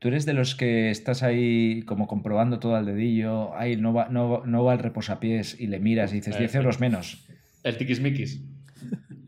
¿tú 0.00 0.08
eres 0.08 0.26
de 0.26 0.32
los 0.34 0.56
que 0.56 0.90
estás 0.90 1.22
ahí 1.22 1.82
como 1.84 2.08
comprobando 2.08 2.58
todo 2.58 2.74
al 2.74 2.86
dedillo, 2.86 3.54
ahí 3.54 3.76
no 3.76 3.92
va, 3.94 4.08
no, 4.08 4.44
no 4.44 4.64
va 4.64 4.72
el 4.72 4.80
reposapiés 4.80 5.60
y 5.60 5.68
le 5.68 5.78
miras 5.78 6.10
y 6.12 6.16
dices 6.16 6.34
Eh, 6.34 6.40
10 6.40 6.50
sí. 6.52 6.58
euros 6.58 6.80
menos? 6.80 7.24
El 7.62 7.76
tiquismiquis. 7.76 8.42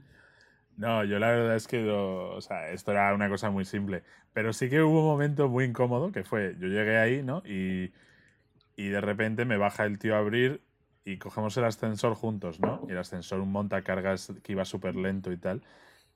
No, 0.76 1.04
yo 1.04 1.20
la 1.20 1.28
verdad 1.30 1.54
es 1.54 1.68
que 1.68 1.80
no- 1.82 2.30
o 2.30 2.40
sea, 2.40 2.70
esto 2.70 2.90
era 2.90 3.14
una 3.14 3.28
cosa 3.28 3.48
muy 3.50 3.64
simple. 3.64 4.02
Pero 4.32 4.52
sí 4.52 4.68
que 4.68 4.82
hubo 4.82 5.02
un 5.02 5.06
momento 5.06 5.48
muy 5.48 5.64
incómodo 5.66 6.10
que 6.10 6.24
fue, 6.24 6.56
yo 6.58 6.66
llegué 6.66 6.96
ahí, 6.96 7.22
¿no? 7.22 7.44
Y, 7.46 7.92
y 8.76 8.88
de 8.88 9.00
repente 9.00 9.44
me 9.44 9.56
baja 9.56 9.84
el 9.84 10.00
tío 10.00 10.16
a 10.16 10.18
abrir 10.18 10.62
y 11.04 11.18
cogemos 11.18 11.56
el 11.56 11.64
ascensor 11.64 12.14
juntos, 12.14 12.60
¿no? 12.60 12.80
Y 12.88 12.92
el 12.92 12.98
ascensor, 12.98 13.40
un 13.40 13.52
montacargas 13.52 14.32
que 14.42 14.52
iba 14.52 14.64
súper 14.64 14.96
lento 14.96 15.30
y 15.32 15.36
tal, 15.36 15.62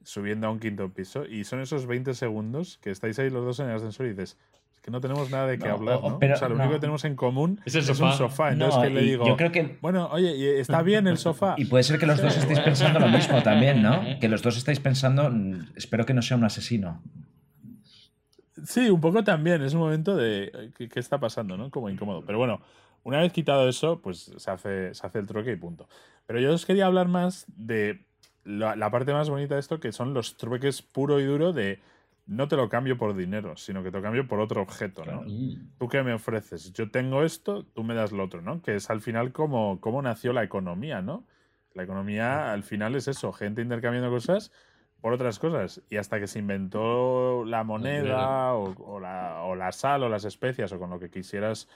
subiendo 0.03 0.47
a 0.47 0.51
un 0.51 0.59
quinto 0.61 0.89
piso. 0.91 1.27
Y 1.27 1.45
son 1.45 1.61
esos 1.61 1.87
20 1.87 2.15
segundos 2.15 2.79
que 2.79 2.91
estáis 2.91 3.19
ahí 3.19 3.29
los 3.31 3.45
dos 3.45 3.61
en 3.61 3.69
el 3.69 3.77
ascensor 3.77 4.07
y 4.07 4.11
dices, 4.11 4.39
es 4.75 4.81
que 4.81 4.91
no 4.91 5.01
tenemos 5.01 5.31
nada 5.31 5.47
de 5.47 5.59
qué 5.59 5.69
No, 5.69 5.75
hablar, 5.75 5.99
o- 6.03 6.11
¿no? 6.11 6.19
pero 6.19 6.35
o 6.35 6.37
sea, 6.39 6.49
lo 6.49 6.55
no. 6.55 6.63
único 6.63 6.77
que 6.77 6.81
tenemos 6.81 7.05
en 7.05 7.17
común 7.17 7.61
Es 7.67 7.75
el 7.75 7.83
un 8.03 8.13
sofá. 8.13 8.53
Entonces, 8.53 8.81
que 8.83 8.91
le 8.91 9.03
digo? 9.03 9.27
yo 9.27 9.37
creo 9.37 9.53
que... 9.53 9.77
Bueno, 9.83 10.09
oye, 10.11 10.35
¿y 10.37 10.47
¿está 10.61 10.81
bien 10.83 11.07
el 11.07 11.19
sofá? 11.19 11.55
Y 11.59 11.67
puede 11.67 11.85
ser 11.85 11.99
que 11.99 12.07
los 12.07 12.23
dos 12.23 12.37
estéis 12.37 12.61
pensando 12.61 12.99
lo 13.01 13.09
mismo 13.09 13.43
también, 13.43 13.83
¿no? 13.83 14.01
Que 14.21 14.29
los 14.29 14.43
dos 14.43 14.57
estáis 14.57 14.81
pensando, 14.81 15.29
"Mm, 15.31 15.73
espero 15.77 16.07
que 16.07 16.15
no 16.15 16.23
sea 16.23 16.37
un 16.37 16.45
asesino. 16.45 17.03
Sí, 18.65 18.89
un 18.91 19.01
poco 19.01 19.23
también. 19.23 19.63
Es 19.63 19.75
un 19.75 19.81
momento 19.81 20.17
de 20.17 20.45
eh, 20.53 20.71
¿qué, 20.77 20.89
qué 20.89 20.99
está 21.01 21.19
pasando, 21.21 21.57
¿no? 21.57 21.71
Como 21.71 21.89
incómodo. 21.91 22.25
Pero 22.27 22.39
bueno, 22.39 22.61
una 23.09 23.21
vez 23.21 23.33
quitado 23.33 23.67
eso, 23.67 24.03
pues 24.03 24.31
se 24.37 24.51
hace, 24.51 24.93
se 24.93 25.07
hace 25.07 25.19
el 25.19 25.27
trueque 25.27 25.53
y 25.53 25.57
punto. 25.57 25.89
Pero 26.27 26.41
yo 26.41 26.53
os 26.53 26.67
quería 26.67 26.85
hablar 26.85 27.09
más 27.09 27.47
de 27.57 28.05
la, 28.45 28.77
la 28.77 28.91
parte 28.91 29.15
más 29.15 29.31
bonita 29.31 29.55
de 29.55 29.61
esto, 29.61 29.81
que 29.81 29.93
son 29.93 30.13
los 30.13 30.37
trueques 30.37 30.83
puro 30.83 31.19
y 31.19 31.25
duro 31.25 31.55
de 31.55 31.81
no 32.27 32.49
te 32.49 32.57
lo 32.57 32.69
cambio 32.69 32.99
por 32.99 33.17
dinero, 33.17 33.57
sino 33.57 33.83
que 33.83 33.91
te 33.91 33.97
lo 33.97 34.03
cambio 34.03 34.29
por 34.29 34.41
otro 34.41 34.61
objeto, 34.61 35.07
¿no? 35.07 35.23
Mm. 35.23 35.71
¿Tú 35.79 35.89
qué 35.89 36.03
me 36.03 36.13
ofreces? 36.13 36.71
Yo 36.75 36.91
tengo 36.91 37.23
esto, 37.23 37.65
tú 37.65 37.83
me 37.83 37.95
das 37.95 38.13
lo 38.13 38.25
otro, 38.25 38.43
¿no? 38.43 38.61
Que 38.61 38.75
es 38.75 38.91
al 38.91 39.01
final 39.01 39.33
como, 39.33 39.81
cómo 39.81 40.03
nació 40.03 40.35
la 40.35 40.45
economía, 40.45 41.01
¿no? 41.01 41.25
La 41.73 41.85
economía 41.85 42.53
al 42.53 42.63
final 42.63 42.95
es 42.95 43.09
eso, 43.09 43.33
gente 43.33 43.63
intercambiando 43.63 44.11
cosas 44.11 44.53
por 45.01 45.15
otras 45.15 45.39
cosas. 45.39 45.81
Y 45.89 45.97
hasta 45.97 46.21
que 46.21 46.27
se 46.27 46.41
inventó 46.41 47.47
la 47.47 47.65
moneda 47.65 48.53
o, 48.53 48.75
o 48.79 49.01
la, 49.01 49.45
o 49.45 49.55
la 49.55 49.73
sal 49.73 50.03
o 50.03 50.11
las 50.11 50.27
especias 50.27 50.71
o 50.73 50.79
con 50.79 50.91
lo 50.91 51.01
que 51.01 51.09
quisieras 51.09 51.69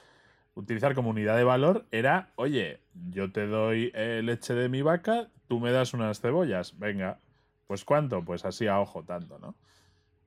utilizar 0.54 0.94
como 0.94 1.10
unidad 1.10 1.36
de 1.36 1.44
valor, 1.44 1.86
era, 1.90 2.30
oye, 2.36 2.80
yo 3.10 3.32
te 3.32 3.46
doy 3.46 3.90
eh, 3.94 4.20
leche 4.22 4.54
de 4.54 4.68
mi 4.68 4.82
vaca, 4.82 5.28
tú 5.48 5.60
me 5.60 5.72
das 5.72 5.94
unas 5.94 6.20
cebollas, 6.20 6.78
venga, 6.78 7.18
pues 7.66 7.84
cuánto, 7.84 8.24
pues 8.24 8.44
así 8.44 8.66
a 8.66 8.80
ojo 8.80 9.02
tanto, 9.02 9.38
¿no? 9.38 9.54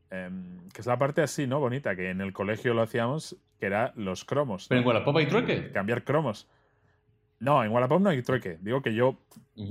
Em, 0.10 0.70
que 0.70 0.82
es 0.82 0.88
la 0.88 0.98
parte 0.98 1.22
así, 1.22 1.48
¿no? 1.48 1.60
Bonita, 1.60 1.96
que 1.96 2.10
en 2.10 2.22
el 2.22 2.34
colegio 2.34 2.74
lo 2.74 2.82
hacíamos, 2.82 3.38
que 3.60 3.66
era 3.66 3.94
los 3.96 4.26
cromos. 4.26 4.68
Pero 4.68 4.80
¿no? 4.80 4.84
en 4.84 4.88
Wallapop 4.88 5.18
hay 5.18 5.28
trueque. 5.28 5.72
Cambiar 5.72 6.04
cromos. 6.04 6.48
No, 7.40 7.64
en 7.64 7.72
Wallapop 7.72 8.02
no 8.02 8.10
hay 8.10 8.22
trueque. 8.22 8.58
Digo 8.62 8.82
que 8.82 8.94
yo, 8.94 9.18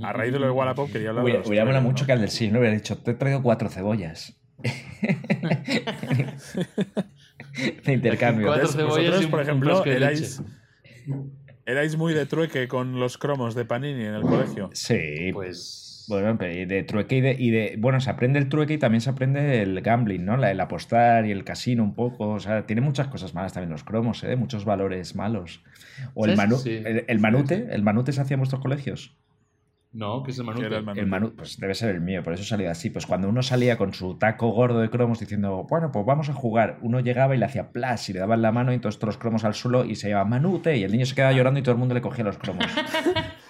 a 0.03 0.13
raíz 0.13 0.31
de 0.31 0.39
lo 0.39 0.45
de 0.45 0.51
Wallapop, 0.51 0.91
quería 0.91 1.09
hablar 1.09 1.23
de 1.23 1.25
Hubiera 1.25 1.39
los 1.39 1.47
hubiera 1.47 1.65
molado 1.65 1.83
mucho 1.83 2.03
¿no? 2.03 2.07
que 2.07 2.13
al 2.13 2.19
del 2.19 2.29
sí 2.29 2.49
no 2.49 2.59
hubiera 2.59 2.75
dicho, 2.75 2.97
te 2.97 3.11
he 3.11 3.13
traído 3.13 3.41
cuatro 3.41 3.69
cebollas. 3.69 4.37
de 7.85 7.93
intercambio. 7.93 8.47
Cuatro 8.47 8.67
cebollas 8.67 9.21
y 9.21 9.25
un- 9.25 9.31
por 9.31 9.39
un 9.39 9.45
ejemplo, 9.45 9.81
de 9.83 9.95
erais, 9.95 10.41
erais 11.65 11.97
muy 11.97 12.13
de 12.13 12.25
trueque 12.25 12.67
con 12.67 12.99
los 12.99 13.17
cromos 13.17 13.55
de 13.55 13.65
Panini 13.65 14.03
en 14.05 14.15
el 14.15 14.21
colegio. 14.21 14.69
Sí, 14.73 15.31
Pues 15.33 15.81
Bueno, 16.07 16.35
de 16.35 16.83
trueque 16.83 17.17
y 17.17 17.21
de, 17.21 17.35
y 17.39 17.49
de- 17.49 17.75
Bueno, 17.79 17.99
se 17.99 18.11
aprende 18.11 18.37
el 18.37 18.47
trueque 18.47 18.73
y 18.73 18.77
también 18.77 19.01
se 19.01 19.09
aprende 19.09 19.63
el 19.63 19.81
gambling, 19.81 20.23
¿no? 20.23 20.37
La- 20.37 20.51
el 20.51 20.59
apostar 20.59 21.25
y 21.25 21.31
el 21.31 21.43
casino 21.43 21.81
un 21.83 21.95
poco. 21.95 22.29
O 22.29 22.39
sea, 22.39 22.67
tiene 22.67 22.81
muchas 22.83 23.07
cosas 23.07 23.33
malas 23.33 23.53
también 23.53 23.71
los 23.71 23.83
cromos, 23.83 24.23
¿eh? 24.23 24.35
Muchos 24.35 24.65
valores 24.65 25.15
malos. 25.15 25.63
O 26.13 26.25
el, 26.25 26.31
Sí, 26.33 26.37
manu- 26.37 26.57
sí. 26.59 26.81
el, 26.85 27.05
el 27.07 27.19
manute. 27.19 27.67
¿El 27.71 27.81
manute 27.81 28.11
se 28.11 28.21
hacía 28.21 28.35
en 28.35 28.41
vuestros 28.41 28.61
colegios? 28.61 29.15
No, 29.97 30.23
que 30.23 30.31
es 30.31 30.39
el 30.39 30.43
¿Qué 30.45 30.51
Manute. 30.51 30.65
el 30.75 30.83
Manute? 30.83 30.99
El 30.99 31.07
manu 31.07 31.33
pues 31.35 31.57
debe 31.57 31.73
ser 31.73 31.95
el 31.95 32.01
mío, 32.01 32.21
por 32.21 32.33
eso 32.33 32.43
salía 32.43 32.69
así. 32.71 32.89
Pues 32.89 33.05
cuando 33.05 33.29
uno 33.29 33.41
salía 33.41 33.77
con 33.77 33.93
su 33.93 34.17
taco 34.17 34.49
gordo 34.49 34.81
de 34.81 34.89
cromos 34.89 35.21
diciendo, 35.21 35.65
bueno, 35.69 35.89
pues 35.93 36.05
vamos 36.05 36.27
a 36.29 36.33
jugar, 36.33 36.79
uno 36.81 36.99
llegaba 36.99 37.33
y 37.33 37.37
le 37.37 37.45
hacía 37.45 37.71
plas 37.71 38.09
y 38.09 38.13
le 38.13 38.19
daban 38.19 38.41
la 38.41 38.51
mano 38.51 38.73
y 38.73 38.79
todos 38.79 39.01
los 39.01 39.17
cromos 39.17 39.45
al 39.45 39.53
suelo 39.53 39.85
y 39.85 39.95
se 39.95 40.09
llamaba 40.09 40.27
manute 40.29 40.75
y 40.75 40.83
el 40.83 40.91
niño 40.91 41.05
se 41.05 41.15
quedaba 41.15 41.31
llorando 41.31 41.59
y 41.61 41.63
todo 41.63 41.71
el 41.73 41.79
mundo 41.79 41.95
le 41.95 42.01
cogía 42.01 42.25
los 42.25 42.37
cromos. 42.37 42.65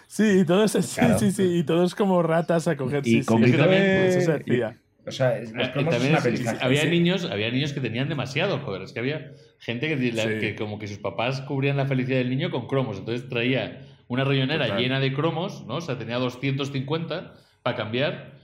Sí, 0.07 0.41
y 0.41 0.45
todos, 0.45 0.71
sí, 0.71 0.79
Claro. 0.99 1.17
sí, 1.19 1.31
sí, 1.31 1.43
y 1.57 1.63
todos 1.63 1.95
como 1.95 2.21
ratas 2.21 2.67
a 2.67 2.77
coger. 2.77 3.01
Y 3.07 3.21
sí, 3.21 3.25
con 3.25 3.37
sí, 3.39 3.49
grito 3.49 3.57
también, 3.63 3.81
de- 3.81 4.07
Eso 4.09 4.21
se 4.21 4.31
y- 4.45 4.61
hacía. 4.61 4.77
O 5.07 5.11
sea, 5.11 5.39
los 5.39 5.49
y 5.49 5.71
cromos 5.71 5.95
es 5.95 6.39
una 6.41 6.51
había 6.61 6.81
Sí. 6.81 6.89
niños, 6.89 7.25
había 7.29 7.49
niños 7.51 7.73
que 7.73 7.81
tenían 7.81 8.07
demasiado, 8.07 8.59
joder. 8.59 8.83
Es 8.83 8.93
que 8.93 8.99
había 8.99 9.31
gente 9.59 9.87
que, 9.87 10.11
la- 10.13 10.23
Sí. 10.23 10.29
que 10.39 10.55
como 10.55 10.77
que 10.77 10.87
sus 10.87 10.99
papás 10.99 11.41
cubrían 11.41 11.75
la 11.75 11.87
felicidad 11.87 12.19
del 12.19 12.29
niño 12.29 12.51
con 12.51 12.67
cromos. 12.67 12.99
Entonces 12.99 13.27
traía 13.27 13.81
una 14.07 14.23
Total. 14.23 14.77
llena 14.77 14.99
de 14.99 15.13
cromos, 15.13 15.65
¿no? 15.65 15.75
O 15.75 15.81
sea, 15.81 15.97
tenía 15.97 16.17
250 16.17 17.33
para 17.63 17.75
cambiar. 17.77 18.35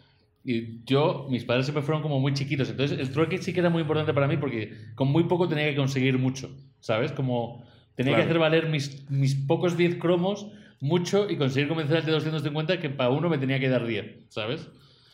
Y 0.44 0.84
yo, 0.86 1.28
mis 1.30 1.44
padres 1.46 1.66
siempre 1.68 1.84
fueron 1.84 2.02
como 2.02 2.20
muy 2.20 2.34
chiquitos. 2.34 2.70
Entonces 2.70 2.98
el 3.00 3.12
trueque 3.12 3.38
sí 3.38 3.54
que 3.54 3.60
era 3.60 3.70
muy 3.70 3.82
importante 3.82 4.14
para 4.14 4.28
mí 4.28 4.38
porque 4.38 4.74
con 4.96 5.10
muy 5.10 5.26
poco 5.26 5.48
tenía 5.48 5.66
que 5.70 5.76
conseguir 5.76 6.18
mucho, 6.18 6.50
¿sabes? 6.80 7.12
Como 7.12 7.64
tenía 7.96 8.14
Claro. 8.14 8.24
que 8.24 8.30
hacer 8.30 8.40
valer 8.40 8.70
mis, 8.70 9.10
mis 9.12 9.36
pocos 9.36 9.78
10 9.78 9.98
cromos 9.98 10.48
mucho 10.80 11.30
y 11.30 11.38
conseguir 11.38 11.68
convencer 11.70 11.98
al 11.98 12.06
de 12.06 12.12
250 12.12 12.80
que 12.80 12.90
para 12.90 13.12
uno 13.12 13.30
me 13.30 13.38
tenía 13.38 13.60
que 13.60 13.70
dar 13.70 13.86
10, 13.86 14.26
¿sabes? 14.30 14.68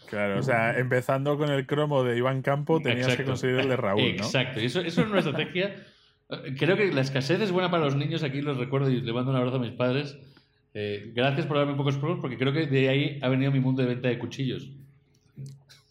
Claro, 0.09 0.39
o 0.39 0.41
sea, 0.41 0.79
empezando 0.79 1.37
con 1.37 1.49
el 1.49 1.67
cromo 1.67 2.01
de 2.05 2.17
Iván 2.17 2.41
Campo, 2.41 2.79
tenías 2.79 3.17
que 3.17 3.25
conseguir 3.25 3.59
el 3.59 3.67
de 3.67 3.75
Raúl, 3.75 4.15
¿no? 4.15 4.23
Exacto, 4.23 4.61
y 4.61 4.65
eso, 4.67 4.79
eso 4.79 5.01
es 5.01 5.09
una 5.09 5.19
estrategia. 5.19 5.75
Creo 6.57 6.77
que 6.77 6.93
la 6.93 7.01
escasez 7.01 7.41
es 7.41 7.51
buena 7.51 7.69
para 7.69 7.83
los 7.83 7.97
niños, 7.97 8.23
aquí 8.23 8.41
los 8.41 8.55
recuerdo 8.57 8.89
y 8.89 9.01
le 9.01 9.11
mando 9.11 9.31
un 9.31 9.37
abrazo 9.37 9.57
a 9.57 9.59
mis 9.59 9.71
padres. 9.71 10.17
Eh, 10.73 11.11
gracias 11.15 11.45
por 11.47 11.57
darme 11.57 11.75
pocos 11.75 11.97
cromos, 11.97 12.19
porque 12.21 12.37
creo 12.37 12.53
que 12.53 12.67
de 12.67 12.89
ahí 12.89 13.19
ha 13.21 13.29
venido 13.29 13.51
mi 13.51 13.59
mundo 13.59 13.81
de 13.81 13.87
venta 13.89 14.09
de 14.09 14.19
cuchillos. 14.19 14.71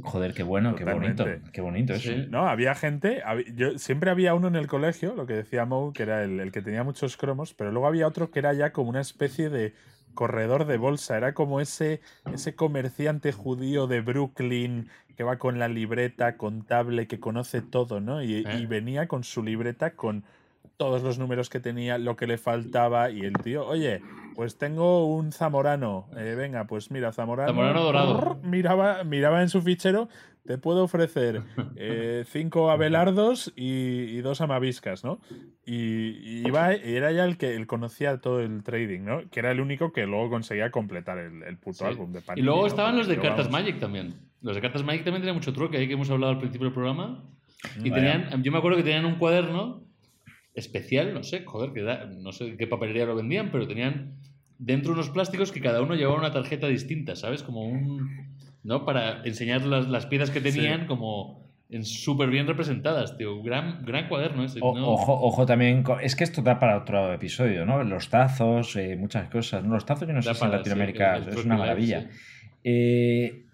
Joder, 0.02 0.34
qué 0.34 0.42
bueno, 0.42 0.74
qué 0.76 0.84
bonito. 0.84 1.26
Qué 1.52 1.60
bonito 1.60 1.94
eso. 1.94 2.12
Sí. 2.12 2.26
No, 2.28 2.46
había 2.46 2.74
gente, 2.74 3.22
hab- 3.24 3.44
yo, 3.54 3.78
siempre 3.78 4.10
había 4.10 4.34
uno 4.34 4.46
en 4.48 4.56
el 4.56 4.66
colegio, 4.66 5.14
lo 5.14 5.26
que 5.26 5.32
decía 5.32 5.64
Mou, 5.64 5.92
que 5.92 6.02
era 6.02 6.22
el, 6.22 6.38
el 6.38 6.52
que 6.52 6.62
tenía 6.62 6.84
muchos 6.84 7.16
cromos, 7.16 7.54
pero 7.54 7.72
luego 7.72 7.86
había 7.86 8.06
otro 8.06 8.30
que 8.30 8.38
era 8.38 8.52
ya 8.52 8.72
como 8.72 8.90
una 8.90 9.00
especie 9.00 9.48
de 9.48 9.74
corredor 10.14 10.66
de 10.66 10.76
bolsa, 10.76 11.16
era 11.16 11.34
como 11.34 11.60
ese, 11.60 12.00
ese 12.32 12.54
comerciante 12.54 13.32
judío 13.32 13.86
de 13.86 14.00
Brooklyn 14.00 14.88
que 15.16 15.24
va 15.24 15.38
con 15.38 15.58
la 15.58 15.68
libreta 15.68 16.36
contable, 16.36 17.06
que 17.06 17.18
conoce 17.18 17.62
todo, 17.62 18.00
¿no? 18.00 18.22
Y, 18.22 18.36
¿Eh? 18.46 18.58
y 18.58 18.66
venía 18.66 19.08
con 19.08 19.24
su 19.24 19.42
libreta 19.42 19.94
con 19.94 20.24
todos 20.76 21.02
los 21.02 21.18
números 21.18 21.48
que 21.48 21.60
tenía, 21.60 21.98
lo 21.98 22.16
que 22.16 22.26
le 22.26 22.38
faltaba, 22.38 23.10
y 23.10 23.20
el 23.20 23.32
tío, 23.34 23.66
oye, 23.66 24.02
pues 24.34 24.58
tengo 24.58 25.06
un 25.06 25.32
zamorano, 25.32 26.08
eh, 26.16 26.34
venga, 26.36 26.66
pues 26.66 26.90
mira, 26.90 27.12
zamorano. 27.12 27.48
Zamorano 27.50 27.82
dorado. 27.82 28.38
Miraba, 28.42 29.02
miraba 29.04 29.40
en 29.42 29.48
su 29.48 29.62
fichero, 29.62 30.08
te 30.44 30.58
puedo 30.58 30.84
ofrecer 30.84 31.42
eh, 31.76 32.24
cinco 32.28 32.70
abelardos 32.70 33.52
y, 33.56 33.64
y 34.16 34.20
dos 34.20 34.40
amaviscas, 34.40 35.02
¿no? 35.02 35.20
Y, 35.64 36.10
y 36.44 36.46
iba, 36.46 36.76
y 36.76 36.94
era 36.94 37.10
ya 37.10 37.24
el 37.24 37.36
que 37.38 37.54
él 37.56 37.66
conocía 37.66 38.18
todo 38.20 38.40
el 38.40 38.62
trading, 38.62 39.00
¿no? 39.00 39.28
Que 39.30 39.40
era 39.40 39.50
el 39.50 39.60
único 39.60 39.92
que 39.92 40.06
luego 40.06 40.30
conseguía 40.30 40.70
completar 40.70 41.18
el, 41.18 41.42
el 41.42 41.58
puto 41.58 41.78
Sí. 41.78 41.84
álbum 41.86 42.12
de 42.12 42.20
Y 42.20 42.22
Panini, 42.22 42.44
luego 42.44 42.60
¿no? 42.60 42.66
estaban 42.68 42.96
los 42.96 43.08
de 43.08 43.16
Cartas 43.16 43.46
vamos, 43.48 43.52
Magic 43.52 43.80
también. 43.80 44.14
Los 44.42 44.54
de 44.54 44.60
Cartas 44.60 44.84
Magic 44.84 45.02
también 45.04 45.22
tenían 45.22 45.36
mucho 45.36 45.52
truque, 45.52 45.78
ahí 45.78 45.88
que 45.88 45.94
hemos 45.94 46.10
hablado 46.10 46.32
al 46.34 46.38
principio 46.38 46.66
del 46.66 46.74
programa. 46.74 47.24
Y 47.82 47.90
Vaya. 47.90 47.94
tenían, 48.28 48.42
yo 48.44 48.52
me 48.52 48.58
acuerdo 48.58 48.76
que 48.76 48.84
tenían 48.84 49.06
un 49.06 49.16
cuaderno 49.16 49.82
especial, 50.56 51.14
no 51.14 51.22
sé, 51.22 51.44
joder, 51.44 51.72
que 51.72 51.82
da- 51.82 52.06
no 52.06 52.32
sé 52.32 52.56
qué 52.56 52.66
papelería 52.66 53.06
lo 53.06 53.14
vendían, 53.14 53.50
pero 53.52 53.68
tenían 53.68 54.14
dentro 54.58 54.92
unos 54.94 55.10
plásticos 55.10 55.52
que 55.52 55.60
cada 55.60 55.82
uno 55.82 55.94
llevaba 55.94 56.18
una 56.18 56.32
tarjeta 56.32 56.66
distinta, 56.66 57.14
¿sabes? 57.14 57.42
Como 57.44 57.62
un. 57.62 58.34
¿No? 58.64 58.84
Para 58.84 59.22
enseñar 59.24 59.64
las, 59.64 59.86
las 59.88 60.06
piezas 60.06 60.30
que 60.30 60.40
tenían 60.40 60.86
como 60.88 61.46
en 61.70 61.84
súper 61.84 62.30
bien 62.30 62.46
representadas, 62.48 63.16
tío. 63.16 63.40
Gran, 63.42 63.84
gran 63.84 64.08
cuaderno 64.08 64.42
ese. 64.44 64.58
O- 64.60 64.74
¿no? 64.74 64.88
ojo, 64.92 65.12
ojo 65.20 65.46
también, 65.46 65.84
es 66.02 66.16
que 66.16 66.24
esto 66.24 66.42
da 66.42 66.58
para 66.58 66.78
otro 66.78 67.12
episodio, 67.12 67.64
¿no? 67.64 67.84
Los 67.84 68.08
tazos, 68.08 68.74
eh, 68.76 68.96
muchas 68.96 69.28
cosas. 69.28 69.62
¿no? 69.62 69.74
Los 69.74 69.86
tazos 69.86 70.08
yo 70.08 70.14
no 70.14 70.20
Da 70.22 70.34
sé 70.34 70.40
si 70.40 70.44
en 70.44 70.50
para, 70.50 70.64
sí, 70.64 70.70
Latinoamérica 70.70 71.18
es 71.18 71.44
una 71.44 71.56
maravilla. 71.58 72.00
sí. 72.00 72.06
Eh, 72.64 73.45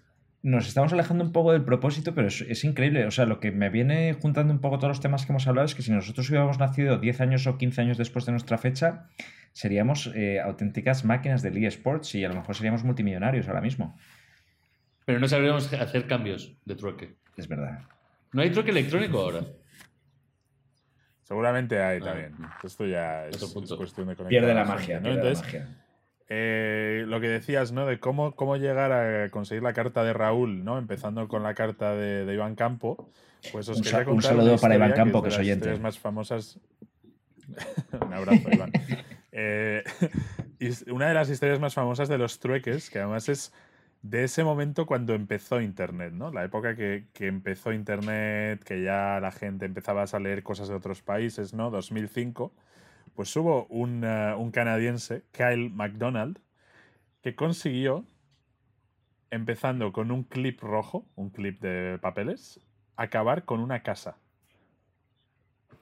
nos 0.43 0.67
estamos 0.67 0.91
alejando 0.93 1.23
un 1.23 1.31
poco 1.31 1.53
del 1.53 1.63
propósito, 1.63 2.13
pero 2.13 2.27
es, 2.27 2.41
es 2.41 2.63
increíble. 2.65 3.05
O 3.05 3.11
sea, 3.11 3.25
lo 3.25 3.39
que 3.39 3.51
me 3.51 3.69
viene 3.69 4.13
juntando 4.13 4.53
un 4.53 4.59
poco 4.59 4.77
todos 4.77 4.89
los 4.89 4.99
temas 4.99 5.25
que 5.25 5.31
hemos 5.31 5.47
hablado 5.47 5.65
es 5.65 5.73
que 5.73 5.81
si 5.81 5.91
nosotros 5.91 6.29
hubiéramos 6.29 6.59
nacido 6.59 6.97
10 6.99 7.21
años 7.21 7.47
o 7.47 7.57
15 7.57 7.81
años 7.81 7.97
después 7.97 8.25
de 8.25 8.33
nuestra 8.33 8.57
fecha, 8.57 9.07
seríamos 9.53 10.11
eh, 10.13 10.41
auténticas 10.41 11.05
máquinas 11.05 11.41
del 11.41 11.63
eSports 11.63 12.13
y 12.15 12.25
a 12.25 12.29
lo 12.29 12.35
mejor 12.35 12.55
seríamos 12.55 12.83
multimillonarios 12.83 13.47
ahora 13.47 13.61
mismo. 13.61 13.97
Pero 15.05 15.19
no 15.19 15.27
sabríamos 15.27 15.71
hacer 15.73 16.07
cambios 16.07 16.53
de 16.65 16.75
trueque. 16.75 17.15
Es 17.37 17.47
verdad. 17.47 17.79
No 18.33 18.41
hay 18.41 18.51
truque 18.51 18.71
electrónico 18.71 19.19
ahora. 19.19 19.41
Seguramente 21.23 21.81
hay 21.81 21.99
Ah. 22.01 22.05
también. 22.05 22.35
Esto 22.63 22.85
ya 22.85 23.27
es, 23.27 23.37
cuestión 23.37 24.07
de 24.07 24.15
conectar 24.15 24.27
Pierde 24.27 24.53
la 24.53 24.65
magia, 24.65 24.97
¿no? 24.97 25.03
pierde 25.03 25.19
Entonces, 25.19 25.39
la 25.39 25.59
magia. 25.59 25.82
Eh, 26.29 27.03
lo 27.07 27.19
que 27.19 27.27
decías, 27.27 27.71
¿no? 27.71 27.85
De 27.85 27.99
cómo, 27.99 28.33
cómo 28.35 28.55
llegar 28.57 28.91
a 28.91 29.29
conseguir 29.29 29.61
la 29.63 29.73
carta 29.73 30.03
de 30.03 30.13
Raúl, 30.13 30.63
¿no? 30.63 30.77
Empezando 30.77 31.27
con 31.27 31.43
la 31.43 31.53
carta 31.53 31.93
de, 31.95 32.25
de 32.25 32.33
Iván 32.33 32.55
Campo. 32.55 33.09
Pues 33.51 33.67
os 33.69 33.77
Un 33.77 33.83
quería 33.83 33.99
sa- 33.99 34.09
un 34.09 34.15
contar 34.15 34.31
saludo 34.35 34.57
para 34.57 34.75
Iván 34.75 34.93
Campo, 34.93 35.21
que 35.21 35.29
es 35.29 35.33
es 35.33 35.37
de 35.37 35.43
las 35.43 35.45
oyente. 35.47 35.59
historias 35.65 35.81
más 35.81 35.99
famosas. 35.99 36.59
un 38.01 38.13
abrazo, 38.13 38.49
Iván. 38.51 38.71
Eh, 39.35 39.83
y 40.59 40.67
es 40.67 40.83
una 40.83 41.07
de 41.07 41.15
las 41.15 41.27
historias 41.27 41.59
más 41.59 41.73
famosas 41.73 42.07
de 42.07 42.19
los 42.19 42.37
trueques, 42.37 42.91
que 42.91 42.99
además 42.99 43.29
es 43.29 43.51
de 44.03 44.25
ese 44.25 44.43
momento 44.43 44.85
cuando 44.85 45.15
empezó 45.15 45.59
Internet, 45.59 46.13
¿no? 46.13 46.31
La 46.31 46.43
época 46.43 46.75
que, 46.75 47.05
que 47.13 47.25
empezó 47.25 47.73
Internet, 47.73 48.63
que 48.63 48.83
ya 48.83 49.19
la 49.19 49.31
gente 49.31 49.65
empezaba 49.65 50.03
a 50.03 50.19
leer 50.19 50.43
cosas 50.43 50.67
de 50.69 50.75
otros 50.75 51.01
países, 51.01 51.55
¿no? 51.55 51.71
2005 51.71 52.53
pues 53.15 53.35
hubo 53.35 53.65
un, 53.67 54.03
eh, 54.03 54.33
un 54.37 54.51
canadiense, 54.51 55.23
Kyle 55.31 55.69
McDonald, 55.69 56.39
que 57.21 57.35
consiguió, 57.35 58.05
empezando 59.31 59.91
con 59.93 60.11
un 60.11 60.23
clip 60.23 60.61
rojo, 60.61 61.05
un 61.15 61.29
clip 61.29 61.61
de 61.61 61.97
papeles, 61.99 62.59
acabar 62.95 63.45
con 63.45 63.59
una 63.59 63.81
casa. 63.81 64.17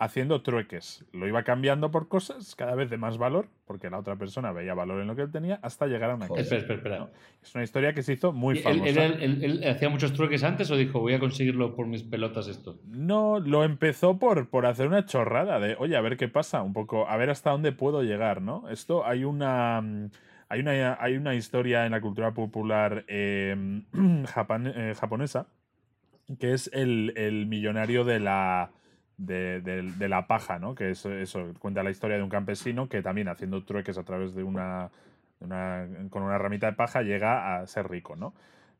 Haciendo 0.03 0.41
trueques. 0.41 1.05
Lo 1.13 1.27
iba 1.27 1.43
cambiando 1.43 1.91
por 1.91 2.07
cosas 2.07 2.55
cada 2.55 2.73
vez 2.73 2.89
de 2.89 2.97
más 2.97 3.19
valor, 3.19 3.49
porque 3.65 3.87
la 3.91 3.99
otra 3.99 4.15
persona 4.15 4.51
veía 4.51 4.73
valor 4.73 4.99
en 4.99 5.05
lo 5.05 5.15
que 5.15 5.21
él 5.21 5.31
tenía, 5.31 5.59
hasta 5.61 5.85
llegar 5.85 6.09
a 6.09 6.15
una. 6.15 6.25
Espera, 6.25 6.57
espera, 6.57 6.73
espera. 6.73 7.09
Es 7.43 7.53
una 7.53 7.63
historia 7.63 7.93
que 7.93 8.01
se 8.01 8.13
hizo 8.13 8.31
muy 8.33 8.55
¿Y 8.55 8.57
él, 8.59 8.63
famosa. 8.63 9.05
él- 9.05 9.13
él- 9.21 9.43
él- 9.43 9.63
él 9.63 9.69
hacía 9.69 9.89
muchos 9.89 10.13
trueques 10.13 10.43
antes 10.43 10.71
o 10.71 10.75
dijo, 10.75 10.99
voy 11.01 11.13
a 11.13 11.19
conseguirlo 11.19 11.75
por 11.75 11.85
mis 11.85 12.01
pelotas 12.01 12.47
esto? 12.47 12.79
No, 12.87 13.39
lo 13.39 13.63
empezó 13.63 14.17
por, 14.17 14.49
por 14.49 14.65
hacer 14.65 14.87
una 14.87 15.05
chorrada 15.05 15.59
de, 15.59 15.75
oye, 15.77 15.95
a 15.95 16.01
ver 16.01 16.17
qué 16.17 16.27
pasa, 16.27 16.63
un 16.63 16.73
poco, 16.73 17.07
a 17.07 17.15
ver 17.17 17.29
hasta 17.29 17.51
dónde 17.51 17.71
puedo 17.71 18.01
llegar, 18.01 18.41
¿no? 18.41 18.69
Esto 18.69 19.05
hay 19.05 19.23
una. 19.23 19.83
Hay 20.49 20.59
una, 20.61 20.97
hay 20.99 21.15
una 21.15 21.35
historia 21.35 21.85
en 21.85 21.91
la 21.91 22.01
cultura 22.01 22.33
popular 22.33 23.05
eh, 23.07 23.83
japan- 24.33 24.73
eh, 24.75 24.95
japonesa 24.99 25.45
que 26.39 26.53
es 26.53 26.69
el, 26.73 27.13
el 27.17 27.45
millonario 27.45 28.03
de 28.03 28.19
la, 28.19 28.71
de, 29.25 29.61
de- 29.61 29.83
de 29.83 30.09
la 30.09 30.25
paja, 30.27 30.57
¿no? 30.59 30.73
Que 30.75 30.91
es 30.91 31.05
eso, 31.05 31.53
cuenta 31.59 31.83
la 31.83 31.91
historia 31.91 32.17
de 32.17 32.23
un 32.23 32.29
campesino 32.29 32.89
que 32.89 33.01
también 33.01 33.27
haciendo 33.27 33.63
trueques 33.63 33.97
a 33.97 34.03
través 34.03 34.33
de 34.33 34.43
una, 34.43 34.89
de 35.39 36.09
con 36.09 36.23
una 36.23 36.37
ramita 36.37 36.67
de 36.67 36.73
paja 36.73 37.01
llega 37.03 37.55
a 37.57 37.67
ser 37.67 37.89
rico, 37.89 38.15
¿no? 38.15 38.33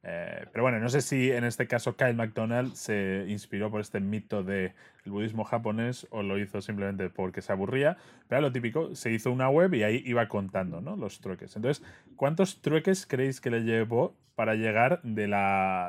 Eh, 0.03 0.45
pero 0.51 0.63
bueno, 0.63 0.79
no 0.79 0.89
sé 0.89 1.01
si 1.01 1.31
en 1.31 1.43
este 1.43 1.67
caso 1.67 1.95
Kyle 1.95 2.15
McDonald 2.15 2.73
se 2.73 3.25
inspiró 3.27 3.69
por 3.69 3.81
este 3.81 3.99
mito 3.99 4.41
del 4.43 4.73
budismo 5.05 5.43
japonés 5.43 6.07
o 6.09 6.23
lo 6.23 6.39
hizo 6.39 6.59
simplemente 6.59 7.11
porque 7.11 7.43
se 7.43 7.51
aburría, 7.51 7.97
pero 8.27 8.41
lo 8.41 8.51
típico, 8.51 8.95
se 8.95 9.11
hizo 9.11 9.31
una 9.31 9.47
web 9.49 9.75
y 9.75 9.83
ahí 9.83 10.01
iba 10.03 10.27
contando 10.27 10.81
¿no? 10.81 10.95
los 10.95 11.21
trueques. 11.21 11.55
Entonces, 11.55 11.85
¿cuántos 12.15 12.63
trueques 12.63 13.05
creéis 13.05 13.39
que 13.39 13.51
le 13.51 13.59
llevó 13.63 14.15
para 14.35 14.55
llegar 14.55 15.01
de 15.03 15.27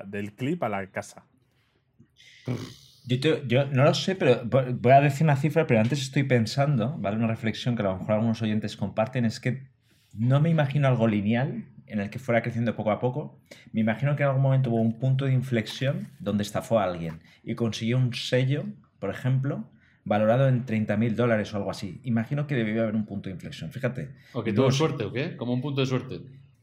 del 0.06 0.34
clip 0.34 0.62
a 0.62 0.68
la 0.68 0.86
casa? 0.88 1.24
Yo, 3.06 3.18
te- 3.20 3.42
yo 3.48 3.66
no 3.66 3.84
lo 3.84 3.94
sé, 3.94 4.14
pero 4.14 4.44
vo- 4.44 4.76
voy 4.80 4.92
a 4.92 5.00
decir 5.00 5.24
una 5.24 5.36
cifra, 5.36 5.66
pero 5.66 5.80
antes 5.80 6.00
estoy 6.02 6.22
pensando, 6.24 6.96
¿vale? 6.98 7.16
Una 7.16 7.26
reflexión 7.26 7.74
que 7.76 7.82
a 7.82 7.86
lo 7.86 7.98
mejor 7.98 8.12
algunos 8.12 8.40
oyentes 8.42 8.76
comparten, 8.76 9.24
es 9.24 9.40
que 9.40 9.68
no 10.14 10.40
me 10.40 10.50
imagino 10.50 10.88
algo 10.88 11.08
lineal 11.08 11.64
en 11.86 12.00
el 12.00 12.10
que 12.10 12.18
fuera 12.18 12.42
creciendo 12.42 12.76
poco 12.76 12.90
a 12.90 13.00
poco. 13.00 13.40
Me 13.72 13.80
imagino 13.80 14.14
que 14.16 14.22
en 14.22 14.28
algún 14.28 14.42
momento 14.42 14.70
hubo 14.70 14.80
un 14.80 14.98
punto 14.98 15.24
de 15.24 15.32
inflexión 15.32 16.08
donde 16.20 16.42
estafó 16.42 16.78
a 16.78 16.84
alguien 16.84 17.20
y 17.42 17.54
consiguió 17.54 17.98
un 17.98 18.14
sello, 18.14 18.64
por 18.98 19.10
ejemplo, 19.10 19.68
valorado 20.04 20.48
en 20.48 20.64
30 20.64 20.96
mil 20.96 21.16
dólares 21.16 21.52
o 21.52 21.56
algo 21.56 21.70
así. 21.70 22.00
Imagino 22.04 22.46
que 22.46 22.54
debió 22.54 22.82
haber 22.82 22.94
un 22.94 23.04
punto 23.04 23.28
de 23.28 23.34
inflexión. 23.34 23.70
Fíjate. 23.72 24.10
¿O 24.32 24.42
que 24.44 24.52
tuvo 24.52 24.70
suerte 24.72 25.04
o 25.04 25.12
qué? 25.12 25.36
Como 25.36 25.52
un 25.52 25.60
punto 25.60 25.80
de 25.80 25.86
suerte. 25.86 26.20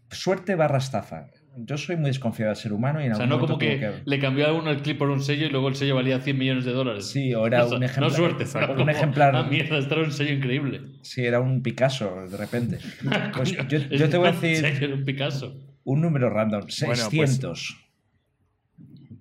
Suerte 0.10 0.56
barra 0.56 0.78
estafa. 0.80 1.28
Yo 1.56 1.78
soy 1.78 1.98
muy 1.98 2.10
desconfiado 2.10 2.50
del 2.50 2.58
ser 2.58 2.74
humano 2.74 3.02
y 3.02 3.06
en 3.06 3.14
O 3.14 3.16
sea, 3.16 3.26
algún 3.26 3.40
no 3.40 3.46
como 3.46 3.54
momento 3.58 3.80
que, 3.80 3.88
tuvo 3.88 4.02
le 4.06 4.20
cambió 4.20 4.48
a 4.48 4.54
uno 4.54 4.72
el 4.72 4.82
clip 4.82 4.98
por 4.98 5.10
un 5.10 5.22
sello 5.22 5.46
y 5.46 5.50
luego 5.50 5.68
el 5.70 5.76
sello 5.76 5.96
valía 5.96 6.20
100 6.20 6.38
millones 6.38 6.66
de 6.66 6.72
dólares. 6.72 7.06
Sí, 7.08 7.34
o 7.34 7.46
era 7.48 7.66
O 7.66 7.70
sea, 7.70 7.78
un 7.78 7.84
ejemplar. 7.84 8.12
No 8.12 8.16
suerte, 8.18 8.44
exacto, 8.44 8.68
pero 8.68 8.80
un 8.82 8.86
como, 8.88 8.92
ejemplar. 8.92 9.36
Ah, 9.36 9.44
mierda, 9.44 9.78
esto 9.78 9.96
era 9.96 10.04
un 10.04 10.12
sello 10.12 10.34
increíble. 10.34 10.82
Sí, 11.02 11.26
era 11.26 11.40
un 11.40 11.62
Picasso 11.62 12.28
de 12.28 12.38
repente. 12.38 12.80
Pues 13.36 13.52
yo, 13.52 13.78
yo 13.80 14.10
te 14.10 14.18
voy 14.18 14.30
a 14.30 14.32
decir 14.32 14.58
sello, 14.58 14.86
era 14.86 14.96
un 14.96 15.06
Picasso. 15.06 15.56
un 15.84 16.02
número 16.02 16.30
random, 16.30 16.62
pues- 16.62 16.76
600. 16.76 17.78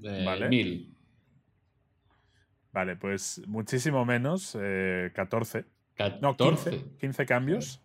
Eh, 0.05 0.23
Vale. 0.25 0.49
Mil. 0.49 0.95
Vale, 2.73 2.97
pues 2.97 3.43
muchísimo 3.47 4.05
menos, 4.05 4.57
eh, 4.61 5.11
14. 5.15 5.65
No, 6.21 6.37
14. 6.37 6.71
15, 6.71 6.87
15 7.01 7.27
cambios. 7.27 7.83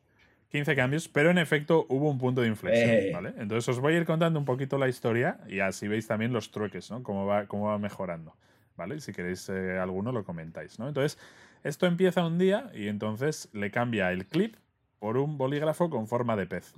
15 0.54 0.76
cambios, 0.76 1.08
pero 1.08 1.32
en 1.32 1.40
efecto 1.40 1.88
hubo 1.90 2.12
un 2.12 2.20
punto 2.20 2.42
de 2.42 2.48
inflexión, 2.48 2.90
Eh. 2.92 3.12
¿vale? 3.12 3.34
Entonces 3.38 3.68
os 3.70 3.80
voy 3.80 3.96
a 3.96 3.98
ir 3.98 4.06
contando 4.06 4.38
un 4.38 4.46
poquito 4.46 4.78
la 4.78 4.88
historia 4.88 5.40
y 5.48 5.60
así 5.62 5.88
veis 5.88 6.06
también 6.06 6.32
los 6.32 6.52
trueques, 6.52 6.92
¿no? 6.92 7.02
Cómo 7.02 7.26
va, 7.26 7.48
cómo 7.48 7.66
va 7.70 7.80
mejorando, 7.80 8.36
¿vale? 8.78 9.02
Si 9.02 9.14
queréis 9.14 9.50
eh, 9.50 9.80
alguno 9.80 10.12
lo 10.12 10.24
comentáis, 10.24 10.78
¿no? 10.78 10.88
Entonces, 10.88 11.18
esto 11.64 11.88
empieza 11.88 12.24
un 12.24 12.38
día 12.38 12.70
y 12.76 12.88
entonces 12.88 13.50
le 13.52 13.72
cambia 13.72 14.12
el 14.12 14.28
clip 14.28 14.56
por 15.00 15.18
un 15.18 15.40
bolígrafo 15.40 15.90
con 15.90 16.08
forma 16.08 16.36
de 16.36 16.46
pez 16.46 16.72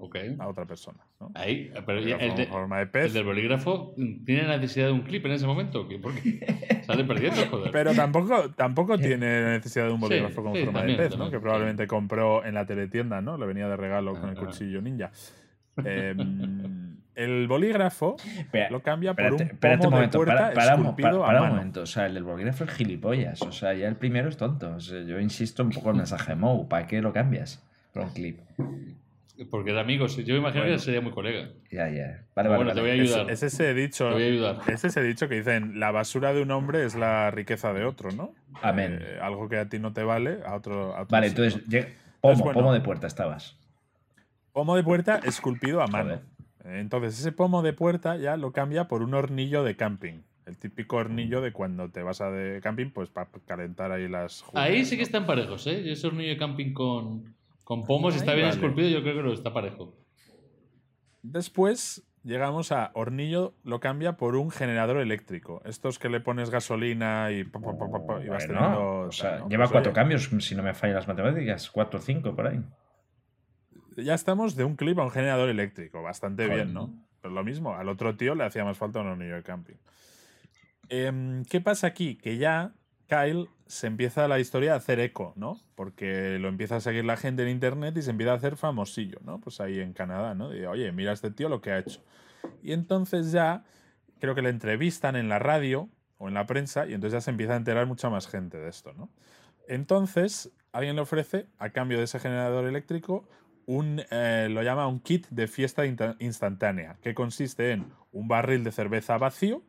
Ok. 0.00 0.16
a 0.38 0.46
otra 0.48 0.64
persona, 0.64 0.98
¿no? 1.20 1.30
Ahí, 1.34 1.72
pero 1.84 1.98
el, 1.98 2.34
de- 2.36 2.46
forma 2.46 2.76
de 2.76 2.82
el 2.84 2.88
pez. 2.90 3.12
del 3.12 3.24
bolígrafo 3.24 3.94
tiene 4.24 4.46
necesidad 4.46 4.86
de 4.86 4.92
un 4.92 5.00
clip 5.02 5.26
en 5.26 5.32
ese 5.32 5.46
momento. 5.46 5.82
¿o 5.82 5.88
qué? 5.88 5.98
¿Por 5.98 6.14
qué? 6.14 6.82
Sale 6.86 7.04
perdiendo, 7.04 7.42
joder. 7.50 7.72
Pero 7.72 7.92
tampoco, 7.94 8.50
tampoco 8.50 8.96
tiene 8.98 9.42
necesidad 9.56 9.86
de 9.86 9.92
un 9.92 9.98
Sí, 9.98 10.06
bolígrafo 10.06 10.42
con 10.42 10.54
sí, 10.54 10.64
forma 10.64 10.78
también, 10.80 10.96
de 10.98 11.02
pez, 11.04 11.10
también, 11.10 11.26
¿no? 11.26 11.30
Que 11.36 11.40
probablemente 11.40 11.86
compró 11.86 12.44
en 12.44 12.54
la 12.54 12.64
teletienda, 12.64 13.20
¿no? 13.20 13.36
Le 13.36 13.46
venía 13.46 13.68
de 13.68 13.76
regalo 13.76 14.12
con 14.18 14.30
el 14.30 14.36
ah. 14.36 14.40
cuchillo 14.40 14.80
ninja. 14.80 15.10
Em, 15.84 16.96
el 17.14 17.48
bolígrafo 17.48 18.16
lo 18.70 18.80
cambia 18.80 19.14
por 19.14 19.32
un 19.32 19.42
espérate, 19.42 19.58
pomo 19.58 19.74
un 19.74 19.80
de 19.80 19.88
momento, 19.96 20.18
puerta 20.18 20.34
para, 20.34 20.54
para 20.54 20.74
un- 20.76 20.80
esculpido 20.82 21.10
para- 21.10 21.22
a 21.22 21.26
para 21.26 21.38
un 21.40 21.44
mano. 21.48 21.54
momento. 21.56 21.82
O 21.82 21.86
sea, 21.86 22.06
el 22.06 22.14
del 22.14 22.22
bolígrafo 22.24 22.64
es 22.64 22.70
gilipollas. 22.70 23.42
O 23.42 23.50
sea, 23.52 23.74
ya 23.74 23.88
el 23.88 23.96
primero 23.96 24.28
es 24.28 24.36
tonto. 24.36 24.76
O 24.76 24.80
sea, 24.80 25.02
yo 25.02 25.18
insisto 25.18 25.64
un 25.64 25.70
poco 25.70 25.88
en 25.90 25.96
el 25.96 25.98
mensaje 25.98 26.30
de 26.32 26.36
Mou. 26.36 26.68
¿Para 26.68 26.86
qué 26.86 27.00
lo 27.02 27.12
cambias? 27.12 27.64
Por 27.92 28.04
un 28.04 28.10
clip. 28.10 28.38
Porque 29.50 29.70
era 29.70 29.80
amigo. 29.82 30.08
sí. 30.08 30.24
Yo 30.24 30.34
me 30.34 30.40
imagino 30.40 30.62
Bueno. 30.64 30.76
que 30.76 30.82
sería 30.82 31.00
muy 31.00 31.12
colega. 31.12 31.48
Ya, 31.70 31.88
ya. 31.90 32.24
Vale, 32.34 32.48
vale. 32.48 32.56
bueno, 32.56 32.72
te 32.72 32.80
vale. 32.80 32.80
voy 32.80 32.90
a 32.90 32.94
Es, 32.94 33.00
ayudar. 33.12 33.30
es 33.30 33.42
ese 33.42 33.74
dicho, 33.74 34.08
Te 34.08 34.14
voy 34.14 34.22
a 34.22 34.26
ayudar. 34.26 34.56
es 34.68 34.84
ese 34.84 35.02
dicho 35.02 35.28
que 35.28 35.36
dicen, 35.36 35.78
la 35.78 35.90
basura 35.90 36.32
de 36.32 36.42
un 36.42 36.50
hombre 36.50 36.84
es 36.84 36.94
la 36.94 37.30
riqueza 37.30 37.72
de 37.72 37.84
otro, 37.84 38.10
¿no? 38.12 38.34
Amén. 38.62 38.98
Eh, 39.00 39.18
algo 39.22 39.48
que 39.48 39.58
a 39.58 39.68
ti 39.68 39.78
no 39.78 39.92
te 39.92 40.02
vale, 40.02 40.38
a 40.44 40.54
otro, 40.54 40.94
a 40.94 41.02
otro 41.02 41.08
Vale, 41.12 41.28
entonces, 41.28 41.54
pomo, 41.62 41.76
Entonces, 41.76 42.44
bueno. 42.44 42.52
pomo 42.60 42.72
de 42.72 42.80
puerta 42.80 43.06
estabas. 43.06 43.56
Pomo 44.52 44.74
de 44.76 44.82
puerta 44.82 45.20
esculpido 45.24 45.82
a 45.82 45.86
mano. 45.86 46.20
Joder. 46.64 46.78
Entonces, 46.80 47.18
ese 47.18 47.32
pomo 47.32 47.62
de 47.62 47.72
puerta 47.72 48.16
ya 48.16 48.36
lo 48.36 48.52
cambia 48.52 48.88
por 48.88 49.02
un 49.02 49.14
hornillo 49.14 49.62
de 49.62 49.76
camping. 49.76 50.22
El 50.46 50.56
típico 50.56 50.96
hornillo 50.96 51.40
de 51.42 51.52
cuando 51.52 51.90
te 51.90 52.02
vas 52.02 52.20
a 52.22 52.30
de 52.30 52.60
camping, 52.62 52.90
pues 52.90 53.10
para 53.10 53.28
calentar 53.46 53.92
ahí 53.92 54.08
las 54.08 54.42
Ahí 54.54 54.84
sí 54.86 54.96
que 54.96 55.02
están 55.02 55.26
parejos, 55.26 55.66
¿eh? 55.66 55.92
Ese 55.92 56.06
hornillo 56.06 56.30
de 56.30 56.38
camping 56.38 56.72
con, 56.72 57.34
con 57.68 57.84
pomos 57.84 58.16
está 58.16 58.32
bien 58.32 58.46
vale. 58.46 58.54
esculpido. 58.56 58.88
Yo 58.88 59.02
creo 59.02 59.14
que 59.16 59.22
lo 59.22 59.34
está 59.34 59.52
parejo. 59.52 59.94
Después 61.22 62.02
llegamos 62.24 62.72
a 62.72 62.90
hornillo, 62.94 63.52
lo 63.62 63.78
cambia 63.78 64.16
por 64.16 64.36
un 64.36 64.50
generador 64.50 64.96
eléctrico. 64.96 65.60
Estos 65.66 65.98
que 65.98 66.08
le 66.08 66.20
pones 66.20 66.48
gasolina 66.48 67.30
y, 67.30 67.44
pa, 67.44 67.60
pa, 67.60 67.76
pa, 67.76 67.90
pa, 67.90 68.06
pa, 68.06 68.24
y 68.24 68.28
vas 68.28 68.46
Bueno, 68.46 68.60
teniendo. 68.60 69.00
o 69.00 69.12
sea, 69.12 69.30
tal, 69.32 69.40
¿no? 69.40 69.48
lleva 69.50 69.64
Pues, 69.64 69.72
cuatro 69.72 69.90
oye, 69.90 69.94
cambios, 70.00 70.30
si 70.40 70.54
no 70.54 70.62
me 70.62 70.72
fallan 70.72 70.96
las 70.96 71.08
matemáticas. 71.08 71.70
Cuatro 71.70 71.98
o 71.98 72.02
cinco 72.02 72.34
por 72.34 72.46
ahí. 72.46 72.60
Ya 73.98 74.14
estamos 74.14 74.56
de 74.56 74.64
un 74.64 74.74
clip 74.76 74.98
a 74.98 75.04
un 75.04 75.10
generador 75.10 75.50
eléctrico. 75.50 76.02
Bastante 76.02 76.44
Joder. 76.44 76.56
bien, 76.64 76.72
¿no? 76.72 76.94
Pero 77.20 77.34
lo 77.34 77.44
mismo, 77.44 77.74
al 77.74 77.90
otro 77.90 78.16
tío 78.16 78.34
le 78.34 78.44
hacía 78.44 78.64
más 78.64 78.78
falta 78.78 79.00
un 79.00 79.08
hornillo 79.08 79.34
de 79.34 79.42
camping. 79.42 79.74
Em, 80.88 81.44
¿Qué 81.44 81.60
pasa 81.60 81.88
aquí? 81.88 82.16
Que 82.16 82.38
ya 82.38 82.72
Kyle 83.08 83.48
se 83.66 83.86
empieza 83.86 84.28
la 84.28 84.38
historia 84.38 84.74
a 84.74 84.76
hacer 84.76 85.00
eco, 85.00 85.32
¿no? 85.36 85.60
Porque 85.74 86.38
lo 86.38 86.48
empieza 86.48 86.76
a 86.76 86.80
seguir 86.80 87.04
la 87.04 87.16
gente 87.16 87.42
en 87.42 87.48
internet 87.48 87.96
y 87.96 88.02
se 88.02 88.10
empieza 88.10 88.32
a 88.32 88.36
hacer 88.36 88.56
famosillo, 88.56 89.18
¿no? 89.24 89.40
Pues 89.40 89.60
ahí 89.60 89.80
en 89.80 89.92
Canadá, 89.92 90.34
¿no? 90.34 90.50
De, 90.50 90.66
oye, 90.66 90.92
mira 90.92 91.12
este 91.12 91.30
tío 91.30 91.48
lo 91.48 91.60
que 91.60 91.72
ha 91.72 91.78
hecho. 91.78 92.02
Y 92.62 92.72
entonces 92.72 93.32
ya 93.32 93.64
creo 94.20 94.34
que 94.34 94.42
le 94.42 94.50
entrevistan 94.50 95.16
en 95.16 95.28
la 95.28 95.38
radio 95.38 95.88
o 96.18 96.28
en 96.28 96.34
la 96.34 96.46
prensa 96.46 96.86
y 96.86 96.94
entonces 96.94 97.18
ya 97.18 97.20
se 97.20 97.30
empieza 97.30 97.54
a 97.54 97.56
enterar 97.56 97.86
mucha 97.86 98.10
más 98.10 98.26
gente 98.28 98.58
de 98.58 98.68
esto, 98.68 98.92
¿no? 98.92 99.10
Entonces, 99.68 100.50
alguien 100.72 100.96
le 100.96 101.02
ofrece, 101.02 101.46
a 101.58 101.70
cambio 101.70 101.98
de 101.98 102.04
ese 102.04 102.18
generador 102.18 102.66
eléctrico, 102.66 103.28
un, 103.66 104.02
eh, 104.10 104.48
lo 104.50 104.62
llama 104.62 104.86
un 104.86 105.00
kit 105.00 105.26
de 105.28 105.46
fiesta 105.46 105.84
instantánea, 105.86 106.96
que 107.02 107.14
consiste 107.14 107.72
en 107.72 107.92
un 108.12 108.26
barril 108.26 108.64
de 108.64 108.72
cerveza 108.72 109.18
vacío, 109.18 109.62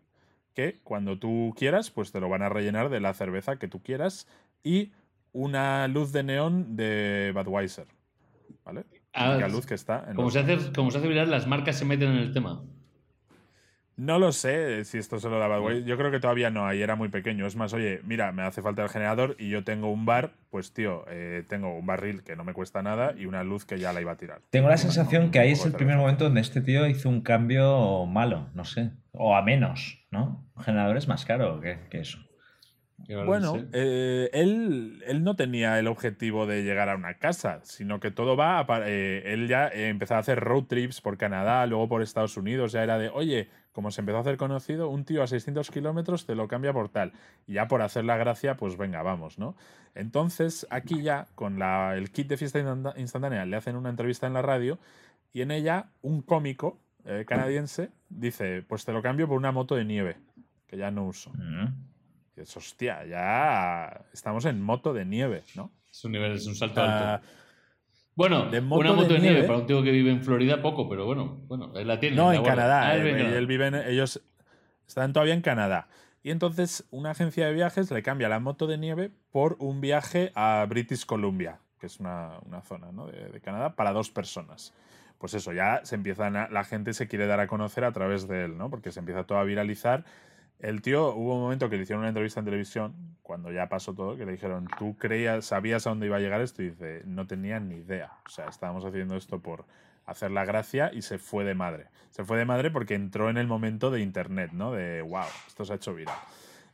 que 0.59 0.79
cuando 0.83 1.17
tú 1.17 1.53
quieras, 1.57 1.89
pues 1.89 2.11
te 2.11 2.19
lo 2.19 2.27
van 2.27 2.41
a 2.41 2.49
rellenar 2.49 2.89
de 2.89 2.99
la 2.99 3.13
cerveza 3.13 3.57
que 3.57 3.67
tú 3.69 3.81
quieras, 3.81 4.27
y 4.63 4.91
una 5.31 5.87
luz 5.87 6.11
de 6.11 6.23
neón 6.23 6.75
de 6.75 7.31
Budweiser. 7.33 7.85
¿Vale? 8.65 8.83
Ah, 9.13 9.37
La 9.39 9.47
luz 9.47 9.65
que 9.65 9.73
está 9.75 10.05
en 10.09 10.15
Como 10.15 10.27
los- 10.27 10.33
se, 10.33 10.39
hace, 10.39 10.71
como 10.73 10.91
se 10.91 10.97
hace 10.97 11.07
viral, 11.07 11.31
las 11.31 11.47
marcas 11.47 11.77
se 11.77 11.85
meten 11.85 12.09
en 12.09 12.17
el 12.17 12.33
tema. 12.33 12.61
No 13.99 14.17
lo 14.17 14.31
sé 14.31 14.85
si 14.85 14.97
esto 14.97 15.19
se 15.19 15.27
lo 15.27 15.39
da 15.39 15.49
Budweiser. 15.49 15.83
Yo 15.83 15.97
creo 15.97 16.09
que 16.09 16.21
todavía 16.21 16.49
no, 16.49 16.65
ahí 16.65 16.81
era 16.81 16.95
muy 16.95 17.09
pequeño. 17.09 17.45
Es 17.45 17.57
más, 17.57 17.73
oye, 17.73 17.99
mira, 18.05 18.31
me 18.31 18.43
hace 18.43 18.61
falta 18.61 18.81
el 18.81 18.87
generador 18.87 19.35
y 19.37 19.49
yo 19.49 19.65
tengo 19.65 19.91
un 19.91 20.05
bar, 20.05 20.31
pues 20.49 20.73
tío, 20.73 21.03
eh, 21.09 21.43
tengo 21.49 21.77
un 21.77 21.85
barril 21.85 22.23
que 22.23 22.37
no 22.37 22.45
me 22.45 22.53
cuesta 22.53 22.81
nada 22.81 23.13
y 23.17 23.25
una 23.25 23.43
luz 23.43 23.65
que 23.65 23.77
ya 23.77 23.91
la 23.91 23.99
iba 23.99 24.13
a 24.13 24.17
tirar. 24.17 24.39
Tengo 24.51 24.69
la 24.69 24.75
Bueno, 24.75 24.83
sensación 24.89 25.31
que 25.31 25.39
ahí 25.39 25.51
es 25.51 25.65
el 25.65 25.73
primer 25.73 25.97
momento 25.97 26.23
donde 26.23 26.39
este 26.39 26.61
tío 26.61 26.87
hizo 26.87 27.09
un 27.09 27.19
cambio 27.19 28.05
malo, 28.05 28.47
no 28.53 28.63
sé. 28.63 28.91
O 29.11 29.35
a 29.35 29.41
menos, 29.41 30.07
¿no? 30.11 30.49
Un 30.55 30.63
generador 30.63 30.95
es 30.95 31.09
más 31.09 31.25
caro 31.25 31.59
que, 31.59 31.79
que 31.89 31.99
eso. 31.99 32.19
Bueno, 33.25 33.55
eh, 33.73 34.29
él, 34.33 35.01
él 35.07 35.23
no 35.23 35.35
tenía 35.35 35.79
el 35.79 35.87
objetivo 35.87 36.45
de 36.45 36.63
llegar 36.63 36.89
a 36.89 36.95
una 36.95 37.15
casa, 37.15 37.59
sino 37.63 37.99
que 37.99 38.11
todo 38.11 38.35
va 38.37 38.59
a... 38.59 38.65
eh, 38.87 39.23
él 39.25 39.47
ya 39.47 39.67
eh, 39.67 39.87
empezó 39.87 40.15
a 40.15 40.19
hacer 40.19 40.39
road 40.39 40.65
trips 40.65 41.01
por 41.01 41.17
Canadá, 41.17 41.65
luego 41.65 41.87
por 41.87 42.01
Estados 42.01 42.37
Unidos, 42.37 42.71
ya 42.73 42.83
era 42.83 42.97
de, 42.99 43.09
oye, 43.09 43.49
como 43.71 43.91
se 43.91 44.01
empezó 44.01 44.17
a 44.17 44.21
hacer 44.21 44.37
conocido, 44.37 44.89
un 44.89 45.05
tío 45.05 45.23
a 45.23 45.27
600 45.27 45.69
kilómetros 45.71 46.25
te 46.25 46.35
lo 46.35 46.47
cambia 46.47 46.73
por 46.73 46.89
tal. 46.89 47.13
Y 47.47 47.53
ya 47.53 47.67
por 47.67 47.81
hacer 47.81 48.03
la 48.05 48.17
gracia, 48.17 48.57
pues 48.57 48.77
venga, 48.77 49.01
vamos, 49.03 49.37
¿no? 49.37 49.55
Entonces, 49.95 50.67
aquí 50.69 51.01
ya, 51.01 51.27
con 51.35 51.59
la- 51.59 51.95
el 51.95 52.11
kit 52.11 52.27
de 52.27 52.37
fiesta 52.37 52.59
instantá- 52.59 52.93
instantánea, 52.97 53.45
le 53.45 53.55
hacen 53.55 53.75
una 53.75 53.89
entrevista 53.89 54.27
en 54.27 54.33
la 54.33 54.41
radio 54.41 54.79
y 55.33 55.41
en 55.41 55.51
ella 55.51 55.89
un 56.01 56.21
cómico 56.21 56.79
eh, 57.05 57.23
canadiense 57.25 57.89
dice, 58.09 58.61
pues 58.67 58.83
te 58.85 58.91
lo 58.91 59.01
cambio 59.01 59.27
por 59.27 59.37
una 59.37 59.51
moto 59.53 59.75
de 59.75 59.85
nieve, 59.85 60.17
que 60.67 60.75
ya 60.77 60.91
no 60.91 61.05
uso. 61.05 61.31
Mm. 61.33 61.67
Y 62.35 62.41
es, 62.41 62.55
hostia, 62.57 63.05
ya 63.05 64.05
estamos 64.13 64.45
en 64.45 64.61
moto 64.61 64.93
de 64.93 65.05
nieve, 65.05 65.43
¿no? 65.55 65.71
Es 65.89 66.03
un 66.03 66.11
nivel, 66.11 66.33
es 66.33 66.45
un 66.45 66.55
salto 66.55 66.81
Ah, 66.81 67.15
alto. 67.15 67.27
Bueno, 68.19 68.49
de 68.49 68.59
moto 68.59 68.81
una 68.81 68.91
moto 68.93 69.07
de 69.07 69.13
de, 69.13 69.19
nieve, 69.21 69.33
nieve. 69.35 69.47
para 69.47 69.59
un 69.59 69.65
tío 69.65 69.81
que 69.81 69.91
vive 69.91 70.11
en 70.11 70.21
Florida, 70.21 70.61
poco, 70.61 70.89
pero 70.89 71.05
bueno, 71.05 71.39
bueno, 71.47 71.71
él 71.75 71.87
la 71.87 71.99
tiene. 72.01 72.17
no, 72.17 72.29
la 72.31 72.35
en 72.35 72.41
guarda. 72.41 72.55
Canadá. 72.63 72.87
Ah, 72.89 72.95
él 72.95 73.01
eh, 73.01 73.03
vive 73.13 73.21
en 73.21 73.33
él 73.33 73.47
vive 73.47 73.67
en- 73.67 73.75
ellos 73.75 74.21
están 74.85 75.13
todavía 75.13 75.33
en 75.33 75.41
Canadá. 75.41 75.87
Y 76.21 76.31
entonces 76.31 76.85
una 76.91 77.11
agencia 77.11 77.47
de 77.47 77.53
viajes 77.53 77.89
le 77.91 78.03
cambia 78.03 78.27
la 78.27 78.41
moto 78.41 78.67
de 78.67 78.77
nieve 78.77 79.09
por 79.31 79.55
un 79.59 79.79
viaje 79.79 80.33
a 80.35 80.65
British 80.67 81.05
Columbia, 81.05 81.59
que 81.79 81.85
es 81.85 82.01
una, 82.01 82.39
una 82.45 82.61
zona 82.61 82.91
¿no? 82.91 83.07
de, 83.07 83.29
de 83.29 83.39
Canadá, 83.39 83.75
para 83.77 83.93
dos 83.93 84.11
personas. 84.11 84.73
Pues 85.17 85.33
eso, 85.33 85.53
ya 85.53 85.79
se 85.83 85.95
empiezan 85.95 86.35
a- 86.35 86.49
la 86.49 86.65
gente 86.65 86.91
se 86.93 87.07
quiere 87.07 87.25
dar 87.25 87.39
a 87.39 87.47
conocer 87.47 87.85
a 87.85 87.93
través 87.93 88.27
de 88.27 88.43
él, 88.45 88.57
¿no? 88.57 88.69
Porque 88.69 88.91
se 88.91 88.99
empieza 88.99 89.23
todo 89.23 89.37
a 89.37 89.45
viralizar. 89.45 90.03
El 90.59 90.81
tío, 90.81 91.13
hubo 91.15 91.35
un 91.35 91.41
momento 91.41 91.69
que 91.69 91.77
le 91.77 91.83
hicieron 91.83 92.01
una 92.01 92.09
entrevista 92.09 92.41
en 92.41 92.45
televisión, 92.45 93.17
cuando 93.23 93.49
ya 93.51 93.69
pasó 93.69 93.93
todo, 93.93 94.17
que 94.17 94.25
le 94.25 94.33
dijeron, 94.33 94.67
¿tú 94.77 94.97
creías, 94.97 95.45
sabías 95.45 95.87
a 95.87 95.91
dónde 95.91 96.07
iba 96.07 96.17
a 96.17 96.19
llegar 96.19 96.41
esto? 96.41 96.61
Y 96.61 96.71
dice, 96.71 97.01
no 97.05 97.27
tenía 97.27 97.61
ni 97.61 97.75
idea. 97.75 98.11
O 98.25 98.29
sea, 98.29 98.49
estábamos 98.49 98.83
haciendo 98.83 99.15
esto 99.15 99.39
por 99.39 99.65
hacer 100.05 100.31
la 100.31 100.43
gracia 100.43 100.91
y 100.93 101.01
se 101.01 101.17
fue 101.17 101.45
de 101.45 101.55
madre. 101.55 101.87
Se 102.11 102.25
fue 102.25 102.37
de 102.37 102.43
madre 102.43 102.71
porque 102.71 102.95
entró 102.95 103.29
en 103.29 103.37
el 103.37 103.47
momento 103.47 103.89
de 103.89 104.01
internet, 104.01 104.51
¿no? 104.51 104.73
De, 104.73 105.01
wow, 105.01 105.27
esto 105.47 105.63
se 105.63 105.71
ha 105.71 105.75
hecho 105.77 105.93
viral. 105.93 106.17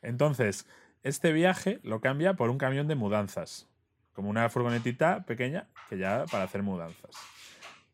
Entonces, 0.02 0.68
este 1.04 1.32
viaje 1.32 1.80
lo 1.84 2.02
cambia 2.02 2.34
por 2.34 2.50
un 2.50 2.58
camión 2.58 2.88
de 2.88 2.96
mudanzas, 2.96 3.70
como 4.14 4.32
una 4.32 4.50
furgonetita 4.50 5.26
pequeña 5.26 5.68
que 5.90 6.00
ya 6.00 6.26
para 6.32 6.46
hacer 6.46 6.64
mudanzas. 6.64 7.12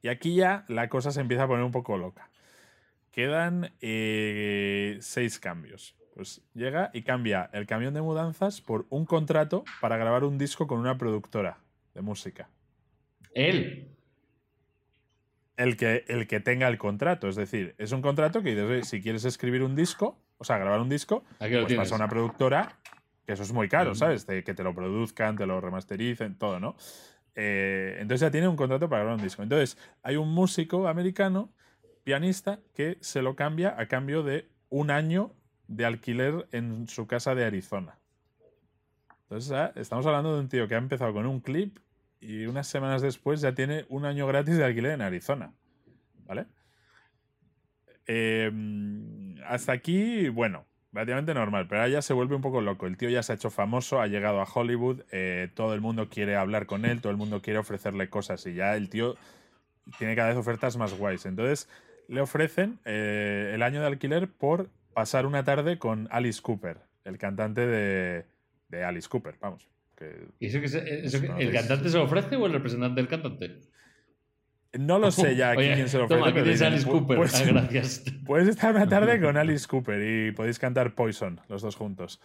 Y 0.02 0.08
aquí 0.08 0.36
ya 0.36 0.64
la 0.70 0.88
cosa 0.88 1.12
se 1.12 1.20
empieza 1.20 1.44
a 1.44 1.48
poner 1.48 1.66
un 1.66 1.74
poco 1.74 1.98
loca. 1.98 2.31
Quedan 3.12 3.72
eh, 3.82 4.98
seis 5.02 5.40
cambios. 5.40 5.96
Pues 6.16 6.42
llega 6.54 6.92
y 6.94 7.04
cambia 7.04 7.50
el 7.54 7.66
camión 7.68 7.94
de 7.94 8.02
mudanzas 8.02 8.62
por 8.62 8.86
un 8.90 9.06
contrato 9.06 9.64
para 9.80 9.98
grabar 9.98 10.24
un 10.24 10.38
disco 10.38 10.68
con 10.68 10.80
una 10.80 10.98
productora 10.98 11.60
de 11.94 12.02
música. 12.02 12.50
Él. 13.34 13.96
El 15.58 15.78
que, 15.78 16.06
el 16.08 16.28
que 16.28 16.40
tenga 16.40 16.68
el 16.68 16.78
contrato. 16.78 17.28
Es 17.28 17.36
decir, 17.36 17.76
es 17.78 17.92
un 17.92 18.02
contrato 18.02 18.42
que 18.42 18.50
dices, 18.52 18.66
"Oye, 18.66 18.84
si 18.84 19.02
quieres 19.02 19.26
escribir 19.26 19.64
un 19.64 19.76
disco, 19.76 20.18
o 20.38 20.44
sea, 20.44 20.58
grabar 20.58 20.80
un 20.80 20.90
disco, 20.90 21.24
pues 21.38 21.74
pasa 21.76 21.94
a 21.94 21.98
una 21.98 22.10
productora, 22.10 22.80
que 23.26 23.34
eso 23.34 23.44
es 23.44 23.54
muy 23.54 23.70
caro. 23.70 23.94
¿sabes? 23.94 24.26
De 24.26 24.44
que 24.44 24.54
te 24.54 24.64
lo 24.64 24.74
produzcan, 24.74 25.38
te 25.38 25.46
lo 25.46 25.62
remastericen, 25.62 26.36
todo, 26.36 26.60
¿no? 26.60 26.76
Eh, 27.36 27.98
entonces 28.00 28.22
ya 28.22 28.32
tiene 28.32 28.48
un 28.48 28.56
contrato 28.56 28.90
para 28.90 29.04
grabar 29.04 29.20
un 29.20 29.24
disco. 29.24 29.44
Entonces, 29.44 29.78
hay 30.02 30.18
un 30.18 30.34
músico 30.34 30.88
americano 30.88 31.54
pianista 32.04 32.60
que 32.74 32.98
se 33.02 33.22
lo 33.22 33.36
cambia 33.36 33.76
a 33.80 33.88
cambio 33.88 34.24
de 34.24 34.50
un 34.70 34.92
año 34.92 35.34
de 35.68 35.86
alquiler 35.86 36.48
en 36.52 36.88
su 36.88 37.08
casa 37.08 37.36
de 37.36 37.46
Arizona. 37.46 37.98
Entonces, 39.24 39.52
ah, 39.54 39.72
estamos 39.76 40.06
hablando 40.06 40.34
de 40.34 40.42
un 40.42 40.50
tío 40.50 40.68
que 40.68 40.76
ha 40.76 40.80
empezado 40.80 41.14
con 41.14 41.26
un 41.26 41.40
clip 41.40 41.78
y 42.20 42.46
unas 42.46 42.68
semanas 42.68 43.02
después 43.02 43.42
ya 43.42 43.54
tiene 43.54 43.86
un 43.90 44.06
año 44.06 44.28
gratis 44.28 44.58
de 44.58 44.66
alquiler 44.66 44.92
en 44.92 45.02
Arizona. 45.02 45.54
¿Vale? 46.26 46.48
Eh, 48.08 48.52
hasta 49.48 49.72
aquí, 49.72 50.28
bueno, 50.30 50.66
relativamente 50.92 51.34
normal, 51.34 51.68
pero 51.68 51.82
ahora 51.82 51.94
ya 51.94 52.02
se 52.02 52.14
vuelve 52.14 52.36
un 52.36 52.42
poco 52.42 52.62
loco. 52.62 52.88
El 52.88 52.98
tío 52.98 53.10
ya 53.10 53.24
se 53.24 53.32
ha 53.32 53.36
hecho 53.36 53.50
famoso, 53.50 54.02
ha 54.02 54.08
llegado 54.08 54.42
a 54.42 54.46
Hollywood, 54.46 55.04
eh, 55.12 55.50
todo 55.54 55.74
el 55.74 55.82
mundo 55.82 56.10
quiere 56.10 56.36
hablar 56.36 56.66
con 56.66 56.86
él, 56.86 57.02
todo 57.02 57.12
el 57.12 57.18
mundo 57.18 57.42
quiere 57.42 57.60
ofrecerle 57.60 58.10
cosas 58.10 58.46
y 58.46 58.54
ya 58.54 58.76
el 58.76 58.90
tío 58.90 59.16
tiene 59.98 60.16
cada 60.16 60.30
vez 60.30 60.38
ofertas 60.38 60.78
más 60.78 60.94
guays. 60.94 61.26
Entonces 61.26 61.70
le 62.12 62.22
ofrecen 62.22 62.80
eh, 62.86 63.52
el 63.56 63.64
año 63.64 63.80
de 63.82 63.88
alquiler 63.88 64.28
por 64.30 64.70
pasar 64.94 65.26
una 65.26 65.44
tarde 65.44 65.78
con 65.80 66.08
Alice 66.12 66.42
Cooper, 66.42 66.78
el 67.06 67.18
cantante 67.18 67.66
de, 67.66 68.26
de 68.70 68.84
Alice 68.84 69.08
Cooper, 69.10 69.36
vamos. 69.40 69.68
que- 69.96 70.28
¿Y 70.40 70.48
eso 70.48 70.60
que 70.60 70.68
se- 70.68 71.06
eso 71.06 71.22
que- 71.22 71.30
No, 71.30 71.38
el 71.38 71.52
cantante 71.54 71.88
se 71.90 71.98
lo 71.98 72.04
ofrece 72.04 72.36
o 72.36 72.46
el 72.48 72.54
representante 72.54 73.00
del 73.02 73.08
cantante? 73.10 73.60
no 74.78 75.00
lo 75.00 75.12
sé 75.12 75.36
ya 75.36 75.52
aquí 75.52 75.60
Oye, 75.60 75.74
quién 75.76 75.90
se 75.90 75.98
lo 75.98 76.06
ofrece. 76.06 76.20
Toma, 76.22 76.34
pero 76.34 76.46
dicen, 76.46 76.68
Alice 76.68 76.88
"Pu- 76.88 76.92
Cooper. 76.92 77.18
pues- 77.18 77.36
Ah, 77.42 77.44
gracias. 77.46 78.04
Puedes 78.26 78.48
estar 78.48 78.74
una 78.76 78.88
tarde 78.88 79.20
con 79.22 79.38
Alice 79.38 79.68
Cooper 79.68 80.02
y 80.02 80.32
podéis 80.32 80.60
cantar 80.60 80.96
Poison, 80.96 81.40
los 81.50 81.62
dos 81.62 81.76
juntos. 81.76 82.20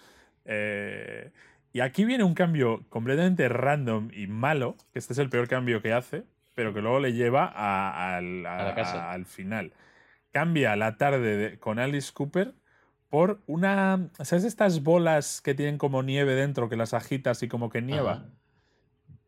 Eh, 0.45 1.31
y 1.73 1.81
aquí 1.81 2.05
viene 2.05 2.25
un 2.25 2.35
cambio 2.35 2.85
completamente 2.89 3.49
random 3.49 4.11
y 4.15 4.27
malo, 4.27 4.77
que 4.93 4.99
este 4.99 5.13
es 5.13 5.19
el 5.19 5.29
peor 5.29 5.49
cambio 5.49 5.83
que 5.83 5.93
hace, 5.93 6.23
pero 6.57 6.73
que 6.75 6.81
luego 6.81 6.99
le 6.99 7.13
lleva 7.13 7.45
a- 7.55 8.17
al, 8.17 8.45
a- 8.47 8.59
A 8.61 8.65
la 8.65 8.75
casa. 8.75 9.13
al 9.13 9.27
final. 9.27 9.73
Cambia 10.33 10.75
la 10.75 10.97
tarde 10.97 11.37
de- 11.37 11.59
con 11.59 11.79
Alice 11.79 12.11
Cooper 12.13 12.55
por 13.11 13.41
una... 13.47 14.09
¿Sabes 14.23 14.43
estas 14.45 14.83
bolas 14.83 15.41
que 15.43 15.55
tienen 15.55 15.77
como 15.79 16.03
nieve 16.03 16.35
dentro, 16.35 16.69
que 16.71 16.77
las 16.77 16.95
agitas 16.95 17.43
y 17.43 17.49
como 17.49 17.69
que 17.69 17.83
nieva? 17.83 18.25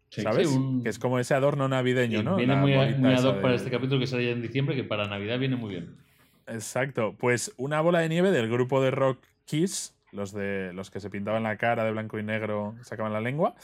Sí, 0.09 0.22
¿Sabes? 0.22 0.49
sí, 0.49 0.57
un- 0.57 0.83
Que 0.83 0.89
es 0.89 0.99
como 0.99 1.18
ese 1.18 1.35
adorno 1.35 1.68
navideño, 1.68 2.22
¿no? 2.22 2.37
Viene 2.37 2.55
La 2.55 2.61
muy, 2.61 2.72
muy 2.97 3.12
ad 3.12 3.22
hoc 3.24 3.37
para 3.43 3.51
de- 3.51 3.57
este 3.57 3.70
capítulo 3.70 4.01
que 4.01 4.07
sale 4.07 4.31
en 4.31 4.41
diciembre, 4.41 4.74
que 4.74 4.85
para 4.85 5.07
Navidad 5.07 5.39
viene 5.39 5.57
muy 5.57 5.68
bien. 5.74 5.97
Exacto. 6.47 7.14
Pues 7.18 7.53
una 7.59 7.83
bola 7.83 7.99
de 8.01 8.09
nieve 8.09 8.31
del 8.31 8.49
grupo 8.49 8.83
de 8.83 8.91
rock 8.91 9.22
Kiss, 9.45 9.95
los, 10.12 10.33
de, 10.33 10.72
los 10.72 10.91
que 10.91 11.01
se 11.01 11.11
pintaban 11.11 11.43
la 11.43 11.59
cara 11.59 11.85
de 11.85 11.93
blanco 11.93 12.18
y 12.18 12.22
negro, 12.22 12.74
sacaban 12.81 13.12
la 13.12 13.20
lengua. 13.20 13.55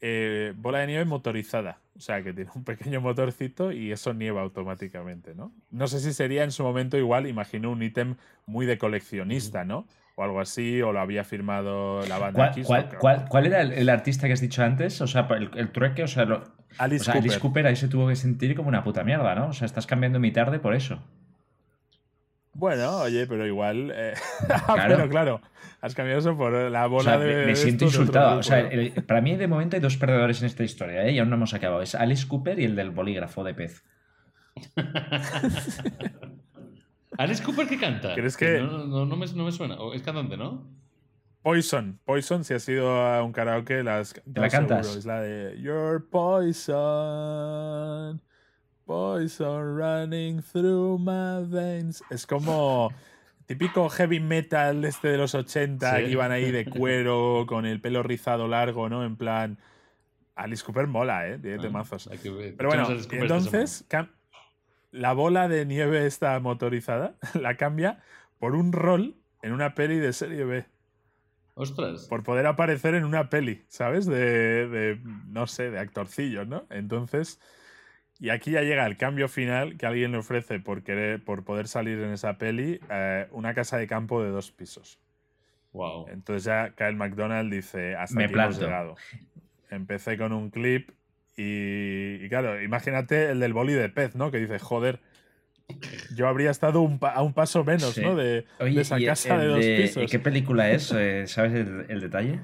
Eh, 0.00 0.52
bola 0.56 0.78
de 0.80 0.86
nieve 0.88 1.04
motorizada. 1.04 1.80
O 1.96 2.00
sea, 2.00 2.22
que 2.22 2.32
tiene 2.32 2.50
un 2.54 2.62
pequeño 2.64 3.00
motorcito 3.00 3.72
y 3.72 3.90
eso 3.90 4.14
nieva 4.14 4.40
automáticamente, 4.42 5.34
¿no? 5.34 5.52
No 5.70 5.88
sé 5.88 5.98
si 5.98 6.12
sería 6.12 6.44
en 6.44 6.52
su 6.52 6.62
momento 6.62 6.96
igual, 6.96 7.26
imagino 7.26 7.70
un 7.72 7.82
ítem 7.82 8.14
muy 8.46 8.66
de 8.66 8.78
coleccionista, 8.78 9.64
¿no? 9.64 9.86
O 10.14 10.22
algo 10.22 10.40
así, 10.40 10.80
o 10.82 10.92
lo 10.92 11.00
había 11.00 11.24
firmado 11.24 12.04
la 12.06 12.18
banda 12.18 12.38
¿Cuál, 12.38 12.50
Kiss. 12.52 12.66
cuál- 12.66 12.82
no 12.84 12.88
creo. 12.88 13.00
cuál- 13.00 13.24
cuál 13.28 13.46
era 13.46 13.60
el, 13.62 13.72
el 13.72 13.88
artista 13.88 14.26
que 14.28 14.32
has 14.32 14.40
dicho 14.40 14.62
antes? 14.62 15.00
O 15.00 15.06
sea, 15.08 15.26
el, 15.30 15.50
el 15.56 15.70
trueque, 15.70 16.04
o 16.04 16.08
sea, 16.08 16.24
lo- 16.24 16.44
Alice 16.78 17.02
o 17.02 17.04
sea, 17.04 17.14
Cooper. 17.14 17.30
Alice 17.30 17.40
Cooper 17.40 17.66
ahí 17.66 17.76
se 17.76 17.88
tuvo 17.88 18.06
que 18.08 18.14
sentir 18.16 18.54
como 18.54 18.68
una 18.68 18.84
puta 18.84 19.02
mierda, 19.02 19.34
¿no? 19.34 19.48
O 19.48 19.52
sea, 19.52 19.66
estás 19.66 19.86
cambiando 19.86 20.20
mi 20.20 20.30
tarde 20.32 20.58
por 20.60 20.74
eso. 20.74 21.02
Bueno, 22.58 23.02
oye, 23.02 23.24
pero 23.28 23.46
igual. 23.46 23.92
eh, 23.94 24.14
Claro. 24.66 24.84
pero 24.88 25.08
claro, 25.08 25.40
has 25.80 25.94
cambiado 25.94 26.18
eso 26.18 26.36
por 26.36 26.52
la 26.52 26.86
O 26.86 26.90
bola 26.90 27.12
sea, 27.12 27.18
de. 27.18 27.46
me, 27.46 27.54
siento 27.54 27.84
insultado. 27.84 28.40
O 28.40 28.42
sea, 28.42 28.68
para 29.06 29.20
mí 29.20 29.36
de 29.36 29.46
momento 29.46 29.76
hay 29.76 29.80
dos 29.80 29.96
perdedores 29.96 30.40
en 30.40 30.46
esta 30.46 30.64
historia, 30.64 31.06
¿eh? 31.06 31.12
Y 31.12 31.18
aún 31.20 31.30
no 31.30 31.36
hemos 31.36 31.54
acabado. 31.54 31.82
Es 31.82 31.94
Alice 31.94 32.26
Cooper 32.26 32.58
y 32.58 32.64
el 32.64 32.74
del 32.74 32.90
bolígrafo 32.90 33.44
de 33.44 33.54
pez. 33.54 33.84
¿Alice 37.16 37.42
Cooper 37.44 37.68
qué 37.68 37.78
canta? 37.78 38.14
¿Crees 38.14 38.36
que- 38.36 38.60
No, 38.60 38.86
no, 38.86 39.06
no 39.06 39.16
me, 39.16 39.26
no 39.26 39.44
me 39.44 39.52
suena. 39.52 39.76
Es 39.94 40.02
cantante, 40.02 40.36
¿no? 40.36 40.66
Poison, 41.42 41.98
Poison, 42.04 42.42
si 42.44 42.54
has 42.54 42.68
ido 42.68 42.90
a 42.90 43.22
un 43.22 43.32
karaoke, 43.32 43.82
las 43.84 44.12
¿Te 44.14 44.40
la 44.40 44.48
cantas? 44.50 44.96
Es 44.96 45.06
la 45.06 45.20
de 45.20 45.60
Your 45.62 46.08
poison, 46.10 46.76
poison 48.88 49.76
running 49.76 50.40
through 50.42 50.98
my 50.98 51.44
veins. 51.46 52.02
Es 52.08 52.26
como 52.26 52.90
típico 53.44 53.86
heavy 53.90 54.18
metal 54.18 54.82
este 54.86 55.08
de 55.08 55.18
los 55.18 55.34
80 55.34 55.96
Sí. 55.98 56.04
que 56.04 56.10
iban 56.10 56.32
ahí 56.32 56.50
de 56.50 56.64
cuero 56.64 57.44
con 57.46 57.66
el 57.66 57.82
pelo 57.82 58.02
rizado 58.02 58.48
largo, 58.48 58.88
¿no? 58.88 59.04
En 59.04 59.16
plan 59.16 59.58
Alice 60.34 60.64
Cooper 60.64 60.86
mola, 60.86 61.28
¿eh? 61.28 61.38
Tiene 61.38 61.56
Ah, 61.56 61.82
ver. 62.38 62.54
Pero 62.56 62.68
bueno, 62.70 62.88
entonces 63.10 63.84
la 64.90 65.12
bola 65.12 65.48
de 65.48 65.66
nieve 65.66 66.06
esta 66.06 66.40
motorizada 66.40 67.14
la 67.34 67.58
cambia 67.58 68.02
por 68.38 68.54
un 68.54 68.72
rol 68.72 69.16
en 69.42 69.52
una 69.52 69.74
peli 69.74 69.98
de 69.98 70.14
serie 70.14 70.44
B. 70.44 70.64
Ostras. 71.60 72.06
por 72.08 72.22
poder 72.22 72.46
aparecer 72.46 72.94
en 72.94 73.04
una 73.04 73.28
peli, 73.28 73.64
¿sabes? 73.68 74.06
De, 74.06 74.68
de, 74.68 75.00
no 75.26 75.46
sé, 75.48 75.70
de 75.72 75.78
actorcillos, 75.80 76.46
¿no? 76.46 76.64
Entonces, 76.70 77.40
y 78.20 78.30
aquí 78.30 78.50
ya 78.52 78.62
llega 78.62 78.86
el 78.86 78.96
cambio 78.96 79.28
final 79.28 79.76
que 79.76 79.86
alguien 79.86 80.12
le 80.12 80.18
ofrece 80.18 80.58
por, 80.60 80.82
querer, 80.82 81.22
por 81.22 81.44
poder 81.44 81.68
salir 81.68 81.98
en 82.00 82.10
esa 82.12 82.38
peli, 82.38 82.80
eh, 82.90 83.26
una 83.30 83.54
casa 83.54 83.76
de 83.78 83.86
campo 83.86 84.22
de 84.22 84.30
dos 84.30 84.50
pisos. 84.50 84.98
Wow. 85.72 86.08
Entonces 86.08 86.44
ya 86.44 86.70
Kyle 86.76 86.96
McDonald 86.96 87.52
dice, 87.52 87.94
hasta 87.94 88.16
Me 88.16 88.24
aquí 88.24 88.34
hemos 88.34 88.58
llegado. 88.58 88.96
Empecé 89.70 90.16
con 90.16 90.32
un 90.32 90.50
clip 90.50 90.90
y, 91.36 92.24
y 92.24 92.28
claro, 92.28 92.60
imagínate 92.62 93.30
el 93.30 93.38
del 93.40 93.52
boli 93.52 93.74
de 93.74 93.88
pez, 93.88 94.16
¿no? 94.16 94.30
Que 94.30 94.38
dice, 94.38 94.58
joder, 94.58 94.98
yo 96.16 96.26
habría 96.26 96.50
estado 96.50 96.80
un 96.80 96.98
pa- 96.98 97.10
a 97.12 97.22
un 97.22 97.34
paso 97.34 97.62
menos, 97.64 97.92
Sí. 97.94 98.00
¿no? 98.00 98.16
De, 98.16 98.46
Oye, 98.58 98.74
de 98.76 98.80
esa 98.80 98.98
¿y 98.98 99.04
casa 99.06 99.34
el 99.34 99.40
de 99.42 99.46
dos 99.46 99.60
de- 99.60 99.76
pisos. 99.82 100.10
¿Qué 100.10 100.18
película 100.18 100.70
es? 100.70 100.90
Eh, 100.96 101.26
¿Sabes 101.26 101.52
el, 101.52 101.84
el 101.88 102.00
detalle? 102.00 102.40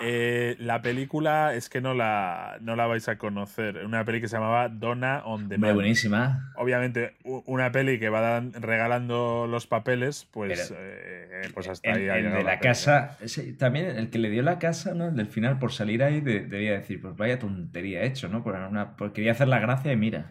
Eh, 0.00 0.56
la 0.58 0.82
película 0.82 1.54
es 1.54 1.68
que 1.68 1.80
no 1.80 1.94
la, 1.94 2.56
no 2.60 2.74
la 2.76 2.86
vais 2.86 3.08
a 3.08 3.18
conocer. 3.18 3.84
Una 3.84 4.04
peli 4.04 4.20
que 4.20 4.28
se 4.28 4.36
llamaba 4.36 4.68
Donna 4.68 5.22
on 5.24 5.42
Hombre, 5.42 5.56
Demand. 5.58 5.74
buenísima. 5.74 6.52
Obviamente, 6.56 7.16
una 7.24 7.70
peli 7.70 7.98
que 8.00 8.08
va 8.08 8.20
dan- 8.20 8.52
regalando 8.54 9.46
los 9.48 9.66
papeles, 9.66 10.26
pues, 10.32 10.68
Pero- 10.70 10.80
eh, 10.82 11.42
pues 11.54 11.68
hasta 11.68 11.90
El, 11.90 12.10
ahí 12.10 12.24
el 12.24 12.32
de 12.32 12.42
la 12.42 12.58
casa, 12.58 13.16
ese- 13.20 13.52
también 13.52 13.86
el 13.96 14.10
que 14.10 14.18
le 14.18 14.30
dio 14.30 14.42
la 14.42 14.58
casa, 14.58 14.94
¿no? 14.94 15.08
El 15.08 15.16
del 15.16 15.26
final, 15.28 15.58
por 15.58 15.72
salir 15.72 16.02
ahí, 16.02 16.20
de- 16.20 16.46
debía 16.46 16.72
decir, 16.72 17.00
pues 17.00 17.16
vaya 17.16 17.38
tontería 17.38 18.02
hecho, 18.02 18.28
¿no? 18.28 18.42
Por 18.42 18.54
una, 18.54 18.96
por- 18.96 19.12
quería 19.12 19.32
hacer 19.32 19.48
la 19.48 19.60
gracia 19.60 19.92
y 19.92 19.96
mira. 19.96 20.30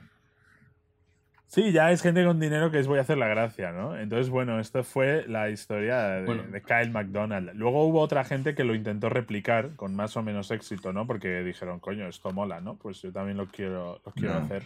Sí, 1.54 1.74
ya 1.74 1.92
es 1.92 2.02
gente 2.02 2.24
con 2.24 2.40
dinero 2.40 2.72
que 2.72 2.80
es 2.80 2.88
voy 2.88 2.98
a 3.00 3.02
hacer 3.02 3.18
la 3.18 3.28
gracia, 3.28 3.74
¿no? 3.74 3.98
Entonces, 3.98 4.30
bueno, 4.30 4.58
esto 4.62 4.86
fue 4.86 5.26
la 5.28 5.50
historia 5.50 6.00
de, 6.04 6.26
Bueno. 6.26 6.44
de 6.44 6.62
Kyle 6.62 6.90
McDonald. 6.92 7.52
Luego 7.56 7.84
hubo 7.86 8.00
otra 8.00 8.24
gente 8.24 8.56
que 8.56 8.64
lo 8.64 8.74
intentó 8.74 9.10
replicar 9.10 9.72
con 9.76 9.94
más 9.94 10.16
o 10.16 10.24
menos 10.24 10.50
éxito, 10.52 10.94
¿no? 10.94 11.06
Porque 11.06 11.44
dijeron, 11.44 11.82
coño, 11.82 12.08
esto 12.08 12.32
mola, 12.32 12.62
¿no? 12.62 12.76
Pues 12.78 13.02
yo 13.02 13.12
también 13.12 13.36
lo 13.36 13.48
quiero, 13.48 14.00
lo 14.06 14.12
quiero 14.14 14.36
No. 14.36 14.40
hacer. 14.46 14.64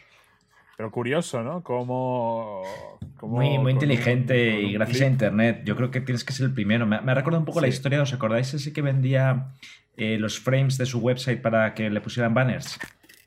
Pero 0.77 0.91
curioso, 0.91 1.41
¿no? 1.41 1.63
Como... 1.63 2.61
Muy, 3.23 3.57
muy 3.57 3.71
inteligente 3.71 4.61
y 4.61 4.73
gracias 4.73 5.01
a 5.01 5.07
internet. 5.07 5.61
Yo 5.65 5.75
creo 5.75 5.89
que 5.89 6.01
tienes 6.01 6.23
que 6.23 6.33
ser 6.33 6.45
el 6.45 6.53
primero. 6.53 6.85
Me, 6.85 7.01
me 7.01 7.13
ha 7.13 7.15
recordado 7.15 7.39
un 7.39 7.45
poco 7.45 7.61
la 7.61 7.67
historia, 7.67 7.99
¿os 8.03 8.13
acordáis 8.13 8.53
ese 8.53 8.71
que 8.73 8.83
vendía 8.83 9.47
eh, 9.97 10.17
los 10.19 10.39
frames 10.39 10.77
de 10.77 10.85
su 10.85 10.99
website 10.99 11.41
para 11.41 11.73
que 11.73 11.89
le 11.89 11.99
pusieran 11.99 12.35
banners? 12.35 12.77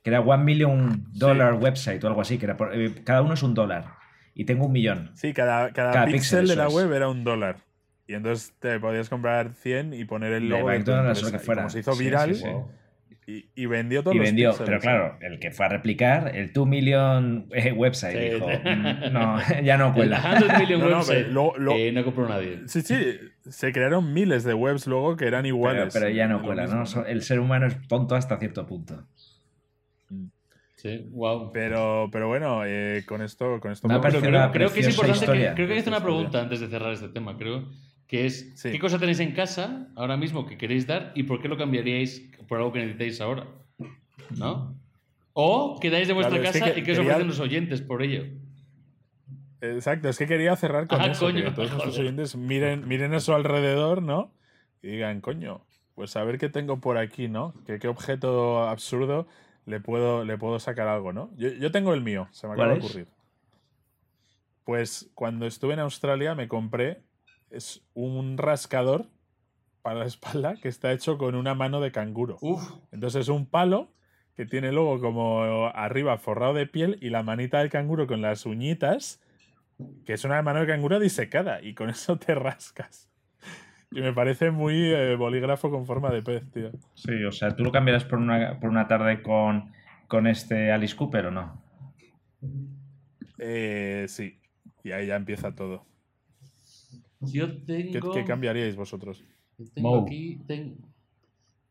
Que 0.08 0.14
era 0.14 0.20
One 0.22 0.42
Million 0.44 1.04
Dollar 1.12 1.54
Website 1.54 2.02
o 2.02 2.06
algo 2.08 2.22
así, 2.22 2.38
que 2.38 2.46
era 2.46 2.56
por- 2.56 2.74
eh, 2.74 2.94
cada 3.04 3.20
uno 3.22 3.34
es 3.34 3.42
un 3.42 3.52
dólar. 3.54 3.84
Y 4.34 4.44
tengo 4.46 4.66
un 4.66 4.72
millón. 4.72 5.10
Sí, 5.14 5.32
cada, 5.34 5.70
cada, 5.72 5.92
Cada 5.92 6.04
píxel 6.06 6.40
píxel, 6.40 6.48
de 6.48 6.56
la 6.56 6.68
es. 6.68 6.72
web 6.74 6.92
era 6.92 7.08
un 7.08 7.24
dólar. 7.24 7.56
Y 8.06 8.14
entonces 8.14 8.54
te 8.58 8.80
podías 8.80 9.08
comprar 9.10 9.52
100 9.52 9.92
y 9.92 10.04
poner 10.06 10.32
el 10.32 10.48
logo 10.48 10.70
de 10.70 10.78
McDonald's 10.78 11.22
lo 11.22 11.30
que 11.30 11.36
Y 11.36 11.40
fuera. 11.40 11.62
como 11.62 11.70
se 11.70 11.80
hizo 11.80 11.92
Sí, 11.92 12.04
viral 12.04 12.34
sí, 12.34 12.42
sí. 12.42 12.48
Y, 13.30 13.50
y 13.54 13.66
vendió 13.66 14.02
todos 14.02 14.14
Y 14.14 14.18
los 14.20 14.26
vendió, 14.26 14.48
píxeles, 14.52 14.68
pero 14.70 14.80
claro, 14.80 15.18
el 15.20 15.38
que 15.38 15.50
fue 15.50 15.66
a 15.66 15.68
replicar, 15.68 16.34
el 16.34 16.50
2 16.54 16.66
Million 16.66 17.46
eh, 17.52 17.72
Website, 17.72 18.16
Sí. 18.16 18.34
dijo, 18.36 18.46
"Mm, 18.46 19.12
no, 19.12 19.36
ya 19.62 19.76
no 19.76 19.88
El 19.88 19.92
cuela. 19.92 20.38
100 20.38 20.58
million 20.60 20.80
No, 20.80 20.88
no, 20.88 20.96
website. 20.96 21.18
pero 21.24 21.32
luego- 21.34 21.52
luego- 21.58 21.78
eh, 21.78 21.92
no 21.92 22.04
compró 22.04 22.26
nadie. 22.26 22.60
Sí, 22.66 22.80
sí, 22.80 22.96
se 23.50 23.72
crearon 23.72 24.14
miles 24.14 24.44
de 24.44 24.54
webs 24.54 24.86
luego 24.86 25.14
que 25.18 25.26
eran 25.26 25.42
Pero, 25.42 25.56
iguales. 25.56 25.92
pero 25.92 26.08
ya 26.08 26.26
no 26.26 26.38
Lo 26.38 26.44
cuela, 26.44 26.62
mismo, 26.62 26.84
¿no? 27.02 27.04
El 27.04 27.20
ser 27.20 27.40
humano 27.40 27.66
es 27.66 27.76
tonto 27.86 28.14
hasta 28.14 28.38
cierto 28.38 28.66
punto. 28.66 29.06
Sí, 30.80 31.06
wow. 31.10 31.50
Pero, 31.52 32.08
pero 32.12 32.28
bueno, 32.28 32.62
eh, 32.64 33.02
con 33.04 33.20
esto, 33.20 33.58
con 33.58 33.72
esto 33.72 33.88
Me 33.88 33.94
Pero 33.94 34.00
parecido 34.02 34.52
creo, 34.52 34.70
que 34.72 34.78
es 34.80 34.88
importante 34.90 35.24
historia. 35.24 35.48
que, 35.50 35.54
creo 35.56 35.66
que 35.66 35.72
hay 35.72 35.76
que 35.78 35.80
hacer 35.80 35.92
una 35.92 36.02
pregunta 36.04 36.40
antes 36.40 36.60
de 36.60 36.68
cerrar 36.68 36.92
este 36.92 37.08
tema, 37.08 37.36
creo, 37.36 37.68
que 38.06 38.26
es 38.26 38.52
Sí. 38.54 38.70
¿qué 38.70 38.78
cosa 38.78 38.96
tenéis 38.96 39.18
en 39.18 39.32
casa 39.32 39.88
ahora 39.96 40.16
mismo 40.16 40.46
que 40.46 40.56
queréis 40.56 40.86
dar 40.86 41.10
y 41.16 41.24
por 41.24 41.42
qué 41.42 41.48
lo 41.48 41.56
cambiaríais 41.56 42.30
por 42.46 42.58
algo 42.58 42.72
que 42.72 42.78
necesitáis 42.78 43.20
ahora? 43.20 43.48
¿No? 44.36 44.78
O 45.32 45.80
quedáis 45.80 46.06
de 46.06 46.14
vuestra 46.14 46.36
Claro, 46.38 46.48
es 46.48 46.52
que 46.52 46.60
casa 46.60 46.74
que- 46.74 46.80
y 46.80 46.84
qué 46.84 46.92
os 46.92 46.98
quería- 46.98 47.12
ofrecen 47.12 47.28
los 47.28 47.40
oyentes 47.40 47.80
por 47.82 48.02
ello. 48.04 48.22
Exacto, 49.60 50.08
es 50.08 50.16
que 50.18 50.26
quería 50.28 50.54
cerrar 50.54 50.86
con 50.86 51.00
Ah, 51.00 51.06
eso. 51.08 51.26
coño, 51.26 51.42
que 51.42 51.50
todos 51.50 51.70
nuestros 51.72 51.98
oyentes 51.98 52.36
miren, 52.36 52.86
miren 52.86 53.12
a 53.14 53.20
su 53.20 53.32
alrededor, 53.34 54.00
¿no? 54.02 54.30
Y 54.82 54.88
digan, 54.90 55.20
coño, 55.20 55.62
pues 55.96 56.14
a 56.16 56.22
ver 56.22 56.38
qué 56.38 56.48
tengo 56.48 56.78
por 56.80 56.96
aquí, 56.98 57.26
¿no? 57.26 57.52
¿Qué, 57.66 57.80
qué 57.80 57.88
objeto 57.88 58.62
absurdo 58.68 59.26
le 59.68 59.80
puedo, 59.80 60.24
le 60.24 60.38
puedo 60.38 60.58
sacar 60.58 60.88
algo, 60.88 61.12
¿no? 61.12 61.30
Yo, 61.36 61.50
yo 61.50 61.70
tengo 61.70 61.92
el 61.92 62.00
mío, 62.00 62.26
se 62.32 62.46
me 62.46 62.54
acaba 62.54 62.68
¿Cuál 62.68 62.80
de 62.80 62.86
ocurrir. 62.86 63.08
Pues 64.64 65.10
cuando 65.14 65.46
estuve 65.46 65.74
en 65.74 65.80
Australia 65.80 66.34
me 66.34 66.48
compré 66.48 67.02
es 67.50 67.82
un 67.94 68.38
rascador 68.38 69.06
para 69.82 70.00
la 70.00 70.06
espalda 70.06 70.56
que 70.56 70.68
está 70.68 70.92
hecho 70.92 71.18
con 71.18 71.34
una 71.34 71.54
mano 71.54 71.80
de 71.80 71.92
canguro. 71.92 72.38
Uf, 72.40 72.62
Entonces 72.92 73.22
es 73.22 73.28
un 73.28 73.46
palo 73.46 73.92
que 74.36 74.46
tiene 74.46 74.72
luego 74.72 75.00
como 75.00 75.66
arriba 75.74 76.16
forrado 76.18 76.54
de 76.54 76.66
piel 76.66 76.98
y 77.00 77.10
la 77.10 77.22
manita 77.22 77.58
del 77.58 77.70
canguro 77.70 78.06
con 78.06 78.22
las 78.22 78.46
uñitas, 78.46 79.20
que 80.06 80.12
es 80.12 80.24
una 80.24 80.40
mano 80.42 80.60
de 80.60 80.66
canguro 80.66 80.98
disecada 80.98 81.60
y 81.60 81.74
con 81.74 81.90
eso 81.90 82.18
te 82.18 82.34
rascas. 82.36 83.07
Y 83.90 84.00
me 84.00 84.12
parece 84.12 84.50
muy 84.50 84.74
eh, 84.92 85.16
bolígrafo 85.16 85.70
con 85.70 85.86
forma 85.86 86.10
de 86.10 86.22
pez, 86.22 86.50
tío. 86.52 86.70
Sí, 86.94 87.24
o 87.24 87.32
sea, 87.32 87.56
¿tú 87.56 87.64
lo 87.64 87.72
cambiarás 87.72 88.04
por 88.04 88.18
una, 88.18 88.58
por 88.60 88.68
una 88.70 88.86
tarde 88.86 89.22
con, 89.22 89.72
con 90.08 90.26
este 90.26 90.70
Alice 90.72 90.94
Cooper 90.94 91.26
o 91.26 91.30
no? 91.30 91.62
Eh, 93.38 94.04
sí, 94.08 94.38
y 94.84 94.90
ahí 94.92 95.06
ya 95.06 95.16
empieza 95.16 95.54
todo. 95.54 95.86
yo 97.20 97.46
¿Qué, 97.64 97.90
tengo. 97.92 98.10
qué 98.12 98.24
cambiaríais 98.24 98.76
vosotros? 98.76 99.24
Yo 99.58 99.64
Tengo 99.74 100.02
aquí. 100.02 100.40
ten- 100.46 100.76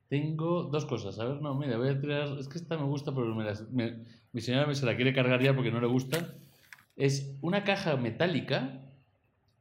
Tengo 0.10 0.64
dos 0.64 0.86
cosas. 0.86 1.20
A 1.20 1.26
ver, 1.26 1.42
no, 1.42 1.54
mira, 1.56 1.78
voy 1.78 1.90
a 1.90 2.00
tirar. 2.00 2.30
Es 2.40 2.48
que 2.48 2.58
esta 2.58 2.78
me 2.78 2.84
gusta, 2.86 3.14
pero 3.14 3.36
me 3.36 3.44
las- 3.44 3.70
me- 3.72 4.06
mi 4.32 4.40
señora 4.42 4.66
me 4.66 4.74
se 4.74 4.86
la 4.86 4.96
quiere 4.96 5.14
cargar 5.14 5.42
ya 5.42 5.54
porque 5.54 5.72
no 5.72 5.82
le 5.82 5.88
gusta. 5.88 6.34
Es 6.96 7.38
una 7.42 7.64
caja 7.66 7.98
metálica. 7.98 8.87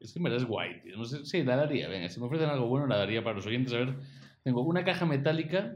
Es 0.06 0.12
que 0.12 0.18
en 0.20 0.24
verdad 0.24 0.40
es 0.40 0.46
guay, 0.46 0.80
tío. 0.82 0.96
No 0.96 1.04
sé, 1.04 1.24
sí, 1.26 1.42
la 1.42 1.56
daría. 1.56 1.88
Venga, 1.88 2.08
si 2.08 2.20
me 2.20 2.26
ofrecen 2.26 2.48
algo 2.48 2.68
bueno, 2.68 2.86
la 2.86 2.96
daría 2.96 3.22
para 3.24 3.36
los 3.36 3.46
oyentes. 3.46 3.72
A 3.74 3.78
ver, 3.78 3.94
tengo 4.44 4.62
una 4.62 4.84
caja 4.84 5.04
metálica 5.04 5.74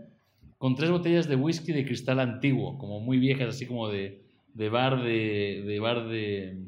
con 0.56 0.76
tres 0.76 0.90
botellas 0.90 1.28
de 1.28 1.36
whisky 1.36 1.72
de 1.72 1.84
cristal 1.84 2.20
antiguo, 2.20 2.78
como 2.78 3.00
muy 3.00 3.18
viejas, 3.18 3.48
así 3.48 3.66
como 3.66 3.88
de, 3.88 4.22
de 4.54 4.68
bar 4.68 5.02
de, 5.02 5.64
de 5.66 5.80
bar 5.80 6.06
de. 6.08 6.58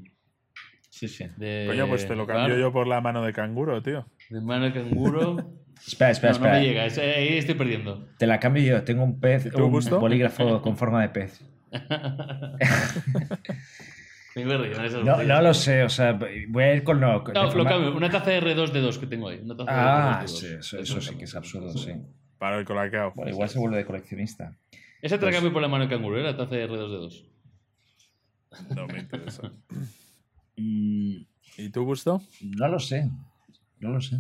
Sí, 0.91 1.09
sí. 1.09 1.25
de 1.37 1.65
Coño, 1.69 1.89
pues 1.89 2.07
te 2.07 2.15
lo 2.17 2.27
cambio 2.27 2.55
bar, 2.55 2.61
yo 2.61 2.73
por 2.73 2.87
la 2.87 3.01
mano 3.01 3.23
de 3.23 3.33
canguro, 3.33 3.81
tío. 3.83 4.07
De 4.29 4.41
mano 4.41 4.67
de 4.67 4.73
canguro. 4.73 5.55
Espera, 5.87 6.11
espera, 6.13 6.33
no, 6.35 6.39
no 6.39 6.45
espera. 6.47 6.61
me 6.61 6.65
llega, 6.67 6.87
es- 6.87 6.99
ahí 6.99 7.39
estoy 7.39 7.55
perdiendo. 7.57 8.07
Te 8.19 8.27
la 8.27 8.39
cambio 8.39 8.63
yo. 8.63 8.85
Tengo 8.85 9.03
un 9.03 9.19
pez, 9.19 9.47
¿Y 9.47 9.51
tú, 9.51 9.65
un 9.65 9.73
Gusto? 9.73 9.99
bolígrafo 9.99 10.63
con 10.63 10.77
forma 10.77 11.03
de 11.03 11.09
pez. 11.09 11.41
No, 15.05 15.23
no 15.23 15.43
lo 15.43 15.55
sé, 15.55 15.83
o 15.83 15.89
sea, 15.89 16.19
voy 16.49 16.63
a 16.65 16.75
ir 16.75 16.85
con 16.85 17.01
lo. 17.01 17.21
de 17.21 17.33
No, 17.35 17.53
lo 17.55 17.65
cambio. 17.65 17.95
Una 17.97 18.11
taza 18.11 18.31
de 18.31 18.41
R2D2 18.43 18.99
que 18.99 19.07
tengo 19.07 19.29
ahí. 19.29 19.41
Una 19.43 19.57
taza 19.57 20.19
Ah, 20.19 20.23
de 20.23 20.29
sí, 20.29 20.47
R2D2. 20.47 20.59
eso, 20.59 20.79
eso 20.79 21.01
sí 21.01 21.15
que 21.17 21.25
es 21.25 21.35
absurdo, 21.35 21.73
sí. 21.77 21.93
Para 22.39 22.59
el 22.59 22.65
colacao. 22.65 23.13
Bueno, 23.15 23.31
igual 23.31 23.49
se 23.49 23.59
vuelve 23.59 23.77
de 23.79 23.85
coleccionista. 23.85 24.57
Esa 25.01 25.19
te 25.19 25.27
la 25.27 25.33
cambio 25.33 25.53
por 25.53 25.61
la 25.63 25.69
mano 25.69 25.85
de 25.85 25.91
canguro, 25.91 26.19
¿eh? 26.19 26.23
La 26.23 26.37
taza 26.37 26.55
de 26.55 26.69
R2D2. 26.69 27.25
No 28.77 28.87
me 28.87 28.99
interesa. 29.01 29.51
Mm, 30.55 31.17
¿Y 31.57 31.71
tú, 31.71 31.83
Gusto? 31.87 32.21
no 32.43 32.69
lo 32.69 32.79
sé, 32.79 33.09
no 33.81 33.89
lo 33.89 34.03
sé. 34.03 34.19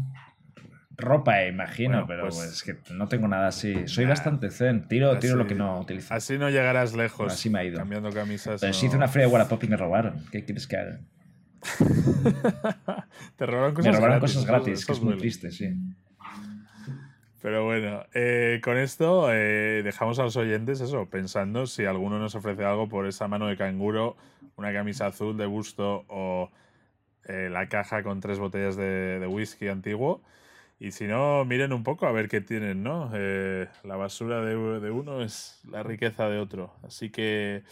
Ropa, 0.97 1.44
imagino, 1.47 2.05
Bueno, 2.05 2.06
pero 2.06 2.23
pues- 2.28 2.43
es 2.43 2.62
que 2.62 2.77
no 2.94 3.09
tengo 3.09 3.27
nada 3.28 3.48
así. 3.48 3.89
Soy 3.89 4.05
Nah, 4.05 4.10
bastante 4.10 4.51
zen, 4.51 4.86
tiro, 4.89 5.19
tiro 5.19 5.36
lo 5.36 5.47
que 5.47 5.55
no 5.55 5.81
utilizo. 5.81 6.12
Así 6.14 6.39
no 6.39 6.51
llegarás 6.51 6.94
lejos. 6.94 7.32
Así 7.32 7.48
me 7.51 7.60
ha 7.60 7.64
ido. 7.64 7.78
Cambiando 7.78 8.10
camisas. 8.10 8.60
Pero 8.60 8.73
no- 8.73 8.78
si 8.78 8.86
hice 8.86 8.97
una 8.97 9.09
feria 9.09 9.27
de 9.27 9.32
Wallapop 9.32 9.62
y 9.64 9.69
me 9.69 9.77
robaron. 9.77 10.24
¿Qué 10.31 10.44
quieres 10.44 10.66
que 10.66 10.77
haga? 10.77 11.01
Te 13.36 13.47
robaron 13.47 13.74
cosas 13.74 13.93
Me 13.93 13.97
robaron 13.97 14.19
gratis. 14.19 14.35
cosas 14.36 14.47
gratis, 14.48 14.73
eso 14.81 14.86
que 14.86 14.93
es 14.93 15.01
muy 15.01 15.16
triste, 15.19 15.51
sí. 15.51 15.74
Pero 17.40 17.64
bueno, 17.64 18.05
eh, 18.14 18.60
con 18.62 18.78
esto 18.78 19.32
eh, 19.32 19.82
dejamos 19.82 20.19
a 20.20 20.23
los 20.23 20.36
oyentes 20.36 20.81
eso, 20.81 21.06
pensando 21.10 21.66
si 21.66 21.85
alguno 21.85 22.19
nos 22.20 22.36
ofrece 22.36 22.64
algo 22.64 22.89
por 22.89 23.06
esa 23.06 23.27
mano 23.27 23.48
de 23.48 23.56
canguro, 23.56 24.16
una 24.56 24.73
camisa 24.73 25.06
azul 25.06 25.36
de 25.36 25.47
busto 25.47 26.05
o 26.09 26.51
eh, 27.24 27.48
la 27.51 27.69
caja 27.69 28.05
con 28.05 28.20
tres 28.20 28.39
botellas 28.39 28.77
de, 28.77 29.19
de 29.19 29.27
whisky 29.27 29.66
antiguo. 29.69 30.23
Y 30.82 30.90
si 30.90 31.06
no, 31.06 31.44
miren 31.44 31.72
un 31.72 31.84
poco 31.84 32.06
a 32.06 32.12
ver 32.12 32.28
qué 32.28 32.40
tienen, 32.40 32.82
¿no? 32.82 33.09
Eh, 33.14 33.68
la 33.84 33.94
basura 33.94 34.40
de, 34.44 34.56
uno 34.56 35.22
es 35.22 35.60
la 35.70 35.84
riqueza 35.84 36.28
de 36.28 36.40
otro. 36.40 36.74
Así 36.82 37.09
que, 37.09 37.62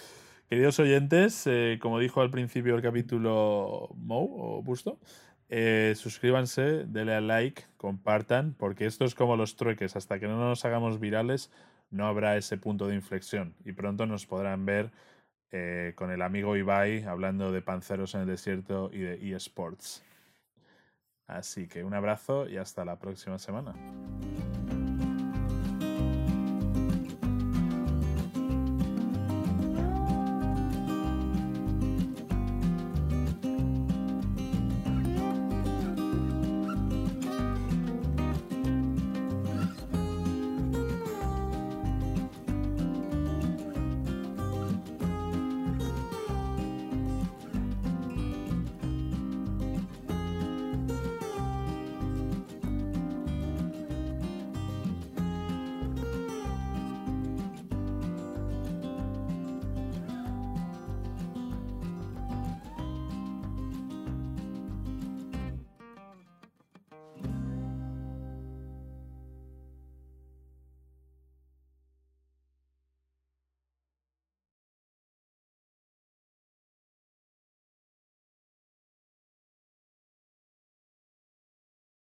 queridos 0.49 0.79
oyentes, 0.79 1.45
eh, 1.49 1.81
como 1.83 1.99
dijo 1.99 2.21
al 2.21 2.31
principio 2.31 2.75
del 2.75 2.83
capítulo 2.83 3.89
Mou 3.97 4.31
o 4.39 4.63
Busto, 4.63 5.01
eh, 5.49 5.95
suscríbanse, 5.97 6.85
denle 6.87 7.17
al 7.17 7.27
like, 7.27 7.65
compartan, 7.79 8.55
porque 8.57 8.87
esto 8.87 9.05
es 9.05 9.17
como 9.17 9.37
los 9.37 9.57
trueques. 9.57 9.97
Hasta 9.97 10.21
que 10.21 10.29
no 10.29 10.39
nos 10.39 10.65
hagamos 10.65 11.01
virales, 11.01 11.51
no 11.91 12.07
habrá 12.07 12.37
ese 12.37 12.59
punto 12.59 12.87
de 12.87 12.95
inflexión. 12.95 13.57
Y 13.65 13.73
pronto 13.73 14.07
nos 14.07 14.25
podrán 14.27 14.65
ver 14.65 14.93
eh, 15.51 15.95
con 15.97 16.13
el 16.13 16.23
amigo 16.23 16.57
Ibai 16.57 17.03
hablando 17.03 17.51
de 17.51 17.61
panceros 17.61 18.15
en 18.15 18.21
el 18.21 18.29
desierto 18.29 18.89
y 18.93 19.01
de 19.01 19.35
eSports. 19.35 20.05
Así 21.31 21.69
que 21.69 21.85
un 21.85 21.95
abrazo 21.95 22.49
y 22.49 22.57
hasta 22.57 22.85
la 22.85 22.97
próxima 22.97 23.39
semana. 23.39 23.75